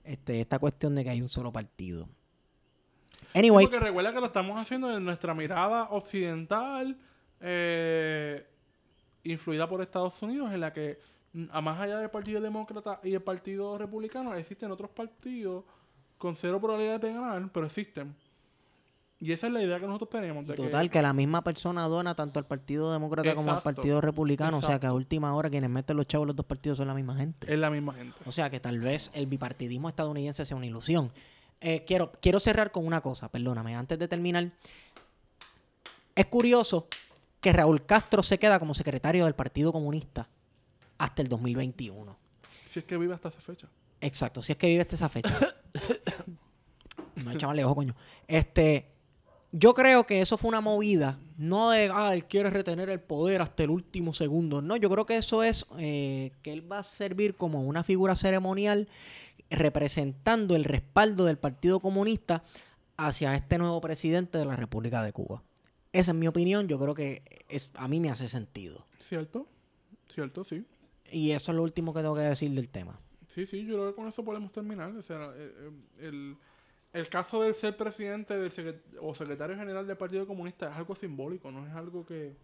este, 0.05 0.41
esta 0.41 0.59
cuestión 0.59 0.95
de 0.95 1.05
que 1.05 1.11
hay 1.11 1.23
un 1.23 1.31
solo 1.31 1.51
partido. 1.51 2.07
Sí, 3.33 3.39
Anyway, 3.39 3.67
porque 3.67 3.81
recuerda 3.81 4.13
que 4.13 4.21
lo 4.21 4.27
estamos 4.27 4.61
haciendo 4.61 4.95
en 4.95 5.05
nuestra 5.05 5.35
mirada 5.35 5.89
occidental, 5.91 6.97
eh, 7.41 8.47
influida 9.25 9.69
por 9.69 9.81
Estados 9.81 10.21
Unidos, 10.23 10.53
en 10.53 10.61
la 10.61 10.73
que, 10.73 11.01
a 11.51 11.61
más 11.61 11.81
allá 11.81 11.99
del 11.99 12.11
Partido 12.11 12.41
Demócrata 12.41 13.01
y 13.03 13.15
el 13.15 13.23
Partido 13.23 13.77
Republicano, 13.79 14.35
existen 14.35 14.71
otros 14.71 14.91
partidos 14.91 15.65
con 16.19 16.37
cero 16.37 16.61
probabilidades 16.61 17.01
de 17.01 17.13
ganar, 17.13 17.51
pero 17.53 17.67
existen. 17.67 18.15
Y 19.20 19.32
esa 19.32 19.47
es 19.47 19.53
la 19.53 19.62
idea 19.62 19.81
que 19.81 19.86
nosotros 19.86 20.11
tenemos. 20.11 20.47
De 20.47 20.55
total, 20.55 20.91
que 20.91 21.01
la 21.01 21.12
misma 21.12 21.43
persona 21.43 21.89
dona 21.89 22.15
tanto 22.15 22.39
al 22.39 22.47
Partido 22.47 22.93
Demócrata 22.93 23.35
como 23.35 23.53
al 23.53 23.62
Partido 23.62 24.01
Republicano, 24.01 24.59
o 24.59 24.62
sea 24.62 24.78
que 24.78 24.86
a 24.86 24.93
última 24.93 25.35
hora 25.35 25.49
quienes 25.49 25.70
meten 25.70 25.97
los 25.97 26.07
chavos 26.07 26.27
los 26.27 26.36
dos 26.36 26.47
partidos 26.47 26.78
son 26.78 26.89
la 26.89 26.95
misma 26.95 27.16
gente. 27.16 27.51
es 27.51 27.59
la 27.59 27.70
misma 27.70 27.95
gente. 27.95 28.19
O 28.27 28.32
sea 28.32 28.51
que 28.51 28.61
tal 28.61 28.81
vez 28.81 29.11
el 29.15 29.27
bipartidismo 29.27 29.89
estadounidense 29.89 30.45
sea 30.45 30.57
una 30.57 30.66
ilusión. 30.66 31.12
Eh, 31.61 31.85
quiero, 31.86 32.12
quiero 32.20 32.41
cerrar 32.41 32.73
con 32.73 32.86
una 32.86 33.01
cosa, 33.01 33.31
perdóname, 33.31 33.74
antes 33.74 33.99
de 33.99 34.09
terminar. 34.09 34.51
Es 36.15 36.27
curioso 36.27 36.89
que 37.41 37.53
Raúl 37.53 37.86
Castro 37.86 38.23
se 38.23 38.39
queda 38.39 38.59
como 38.59 38.74
secretario 38.74 39.24
del 39.24 39.35
Partido 39.35 39.73
Comunista 39.73 40.28
hasta 40.99 41.23
el 41.23 41.28
2021. 41.28 42.16
Si 42.69 42.81
es 42.81 42.85
que 42.85 42.97
vive 42.99 43.15
hasta 43.15 43.28
esa 43.28 43.41
fecha. 43.41 43.69
Exacto, 44.01 44.43
si 44.43 44.53
es 44.53 44.59
que 44.59 44.66
vive 44.66 44.82
hasta 44.82 44.97
esa 44.97 45.09
fecha. 45.09 45.39
no, 47.24 47.35
chaval, 47.39 47.61
ojo, 47.61 47.74
coño. 47.77 47.95
Este, 48.27 48.94
yo 49.57 49.73
creo 49.73 50.05
que 50.05 50.21
eso 50.21 50.37
fue 50.37 50.49
una 50.49 50.61
movida, 50.61 51.21
no 51.37 51.71
de, 51.71 51.89
ah, 51.95 52.13
él 52.13 52.25
quiere 52.25 52.51
retener 52.51 52.91
el 52.91 52.99
poder 52.99 53.41
hasta 53.41 53.63
el 53.63 53.71
último 53.71 54.13
segundo. 54.13 54.61
No, 54.61 54.77
yo 54.77 54.91
creo 54.91 55.07
que 55.07 55.17
eso 55.17 55.45
es 55.45 55.65
eh, 55.79 56.33
que 56.43 56.53
él 56.53 56.71
va 56.71 56.81
a 56.81 56.83
servir 56.83 57.37
como 57.37 57.63
una 57.63 57.85
figura 57.85 58.17
ceremonial 58.17 58.89
representando 59.51 60.57
el 60.57 60.65
respaldo 60.65 61.25
del 61.25 61.39
Partido 61.39 61.79
Comunista 61.79 62.43
hacia 62.97 63.37
este 63.37 63.57
nuevo 63.59 63.81
presidente 63.81 64.39
de 64.39 64.45
la 64.45 64.57
República 64.57 65.05
de 65.05 65.13
Cuba. 65.13 65.45
Esa 65.93 66.11
es 66.11 66.17
mi 66.17 66.27
opinión, 66.27 66.67
yo 66.67 66.77
creo 66.81 66.95
que 66.97 67.23
es, 67.49 67.71
a 67.75 67.87
mí 67.87 68.01
me 68.01 68.11
hace 68.11 68.29
sentido. 68.29 68.85
¿Cierto? 68.99 69.47
¿Cierto? 70.13 70.43
Sí. 70.43 70.65
Y 71.13 71.31
eso 71.31 71.53
es 71.53 71.57
lo 71.57 71.63
último 71.63 71.95
que 71.95 72.01
tengo 72.01 72.17
que 72.17 72.23
decir 72.23 72.51
del 72.51 72.69
tema. 72.69 72.99
Sí, 73.29 73.47
sí, 73.47 73.65
yo 73.65 73.75
creo 73.75 73.91
que 73.91 73.95
con 73.95 74.09
eso 74.09 74.25
podemos 74.25 74.51
terminar. 74.51 74.91
O 74.97 75.03
sea, 75.03 75.33
eh, 75.37 75.53
eh, 75.57 75.71
el, 76.09 76.37
el 76.95 77.09
caso 77.09 77.43
del 77.43 77.55
ser 77.55 77.77
presidente 77.77 78.39
del 78.39 78.51
secret- 78.51 78.83
o 79.01 79.15
secretario 79.15 79.57
general 79.57 79.87
del 79.87 79.97
Partido 79.97 80.27
Comunista 80.27 80.71
es 80.71 80.77
algo 80.77 80.95
simbólico, 80.95 81.51
no 81.51 81.66
es 81.66 81.75
algo 81.75 82.07
que, 82.07 82.37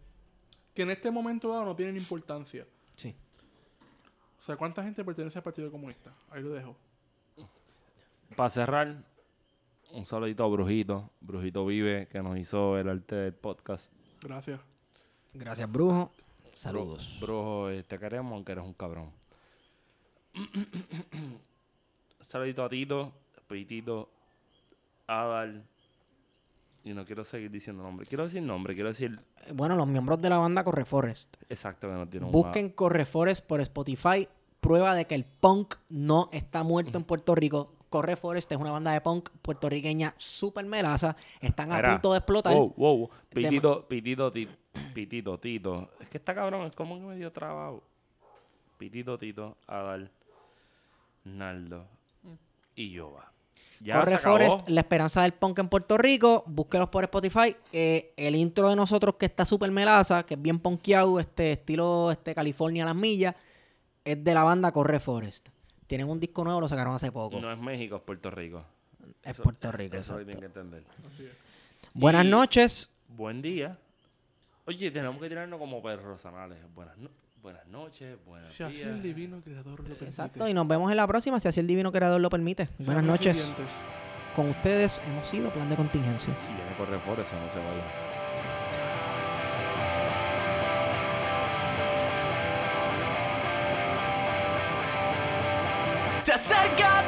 que 0.74 0.82
en 0.82 0.90
este 0.90 1.10
momento 1.10 1.48
dado 1.51 1.64
no 1.64 1.77
tiene 1.77 1.97
importancia. 1.98 2.66
Sí. 2.97 3.14
O 4.39 4.43
sea, 4.43 4.56
¿cuánta 4.56 4.82
gente 4.82 5.05
pertenece 5.05 5.39
al 5.39 5.44
Partido 5.44 5.70
Comunista? 5.70 6.12
Ahí 6.31 6.43
lo 6.43 6.51
dejo. 6.51 6.77
Para 8.36 8.51
cerrar, 8.51 9.05
un 9.93 10.05
saludito 10.05 10.44
a 10.44 10.48
Brujito. 10.48 11.10
Brujito 11.20 11.64
Vive, 11.64 12.09
que 12.09 12.22
nos 12.22 12.36
hizo 12.39 12.77
el 12.78 12.89
arte 12.89 13.14
del 13.14 13.35
podcast. 13.35 13.93
Gracias. 14.20 14.60
Gracias, 15.32 15.70
Brujo. 15.70 16.12
Saludos. 16.55 17.18
Brujo, 17.20 17.70
eh, 17.70 17.85
te 17.85 17.98
queremos, 17.98 18.32
aunque 18.32 18.52
eres 18.52 18.64
un 18.64 18.74
cabrón. 18.74 19.12
saludito 22.20 22.64
a 22.64 22.68
Tito, 22.68 23.12
Pitito, 23.48 24.10
Adal. 25.11 25.65
Y 26.85 26.95
no 26.95 27.05
quiero 27.05 27.24
seguir 27.24 27.51
diciendo 27.51 27.82
nombre. 27.82 28.07
Quiero 28.07 28.24
decir 28.24 28.43
nombre, 28.43 28.74
quiero 28.74 28.89
decir 28.89 29.19
Bueno, 29.53 29.77
los 29.77 29.87
miembros 29.87 30.20
de 30.23 30.31
la 30.31 30.39
banda 30.39 30.65
Corre 30.65 30.85
Forest. 30.85 31.37
exacto 31.49 31.89
que 31.89 31.95
nos 31.95 32.09
dieron 32.11 32.28
una- 32.31 32.32
Busquen 32.39 32.70
Corre 32.70 33.05
Forest 33.05 33.45
por 33.45 33.61
Spotify. 33.61 34.28
Prueba 34.61 34.95
de 34.95 35.07
que 35.07 35.15
el 35.15 35.24
punk 35.24 35.74
no 35.89 36.28
está 36.32 36.62
muerto 36.62 36.97
en 36.99 37.05
Puerto 37.05 37.35
Rico. 37.35 37.74
Corre 37.91 38.15
Forest 38.16 38.53
es 38.53 38.59
una 38.59 38.70
banda 38.70 38.93
de 38.93 39.01
punk 39.01 39.31
puertorriqueña 39.43 40.15
súper 40.16 40.65
melaza. 40.65 41.16
Están 41.41 41.73
a 41.73 41.77
punto 41.93 42.12
de 42.12 42.19
explotar. 42.19 42.55
Wow, 42.55 42.74
wow. 42.77 43.11
Pitito, 43.31 43.87
pitito, 43.89 44.31
ti- 44.31 44.49
pitito, 44.95 45.39
tito. 45.41 45.91
Es 45.99 46.09
que 46.09 46.19
está 46.19 46.35
cabrón, 46.35 46.66
es 46.66 46.74
como 46.77 46.95
que 46.97 47.03
medio 47.05 47.32
trabajo. 47.32 47.82
Pitito, 48.78 49.19
tito, 49.19 49.57
Adal, 49.66 50.11
Naldo 51.24 51.87
y 52.77 52.91
Yoba. 52.93 53.32
Ya 53.82 53.98
Corre. 53.98 54.19
Forest, 54.19 54.69
la 54.69 54.81
esperanza 54.82 55.23
del 55.23 55.32
punk 55.32 55.59
en 55.59 55.69
Puerto 55.69 55.97
Rico. 55.97 56.44
Búsquelos 56.47 56.90
por 56.90 57.02
Spotify. 57.05 57.57
Eh, 57.73 58.12
el 58.16 58.36
intro 58.36 58.69
de 58.69 58.77
nosotros 58.77 59.15
que 59.16 59.24
está 59.27 59.47
súper 59.47 59.70
melaza, 59.70 60.24
que 60.24 60.35
es 60.35 60.43
bien 60.43 60.59
punkeado, 60.59 61.19
este 61.19 61.52
estilo 61.52 62.11
este 62.11 62.35
California 62.35 62.82
a 62.85 62.86
las 62.89 62.94
millas, 62.94 63.35
es 64.05 64.23
de 64.23 64.35
la 64.35 64.44
banda 64.44 64.70
Corre 64.70 65.01
Forest. 65.01 65.48
Tienen 65.86 66.09
un 66.11 66.20
disco 66.20 66.44
nuevo, 66.44 66.61
lo 66.61 66.69
sacaron 66.69 66.94
hace 66.94 67.11
poco. 67.11 67.40
No 67.40 67.51
es 67.51 67.59
México, 67.59 67.97
es 67.97 68.02
Puerto 68.02 68.31
Rico. 68.31 68.65
es 69.23 69.32
Eso- 69.32 69.43
Puerto 69.43 69.73
Rico, 69.73 69.97
Eso 69.97 70.16
tienen 70.16 70.39
que 70.40 70.47
entender. 70.47 70.85
Buenas 71.94 72.24
Y- 72.24 72.28
noches. 72.28 72.90
Buen 73.09 73.40
día. 73.43 73.78
Oye, 74.66 74.90
tenemos 74.90 75.20
que 75.20 75.28
tirarnos 75.28 75.59
como 75.59 75.82
perros 75.82 76.24
anales. 76.27 76.59
Buenas, 76.74 76.97
no- 76.98 77.11
buenas 77.42 77.66
noches, 77.66 78.16
buenos 78.26 78.50
Si 78.52 78.62
así 78.62 78.76
días. 78.76 78.88
el 78.88 79.02
divino 79.02 79.40
creador 79.42 79.66
lo 79.78 79.84
permite. 79.84 80.04
Exacto, 80.04 80.48
y 80.48 80.54
nos 80.54 80.66
vemos 80.68 80.90
en 80.90 80.96
la 80.96 81.06
próxima, 81.06 81.40
si 81.40 81.48
así 81.48 81.60
el 81.60 81.66
divino 81.66 81.90
creador 81.92 82.20
lo 82.20 82.30
permite. 82.30 82.68
Buenas 82.78 83.04
noches. 83.04 83.36
resilientes. 83.36 83.66
Con 84.36 84.48
ustedes 84.50 85.00
hemos 85.06 85.26
sido 85.26 85.50
Plan 85.50 85.68
de 85.68 85.76
Contingencia. 85.76 86.32
Y 86.50 86.54
viene 86.54 86.76
correr 86.76 87.00
por 87.00 87.18
eso, 87.18 87.34
no 87.34 87.50
se 87.50 87.58
vaya. 87.58 88.90
Te 96.24 96.32
acerca 96.32 96.99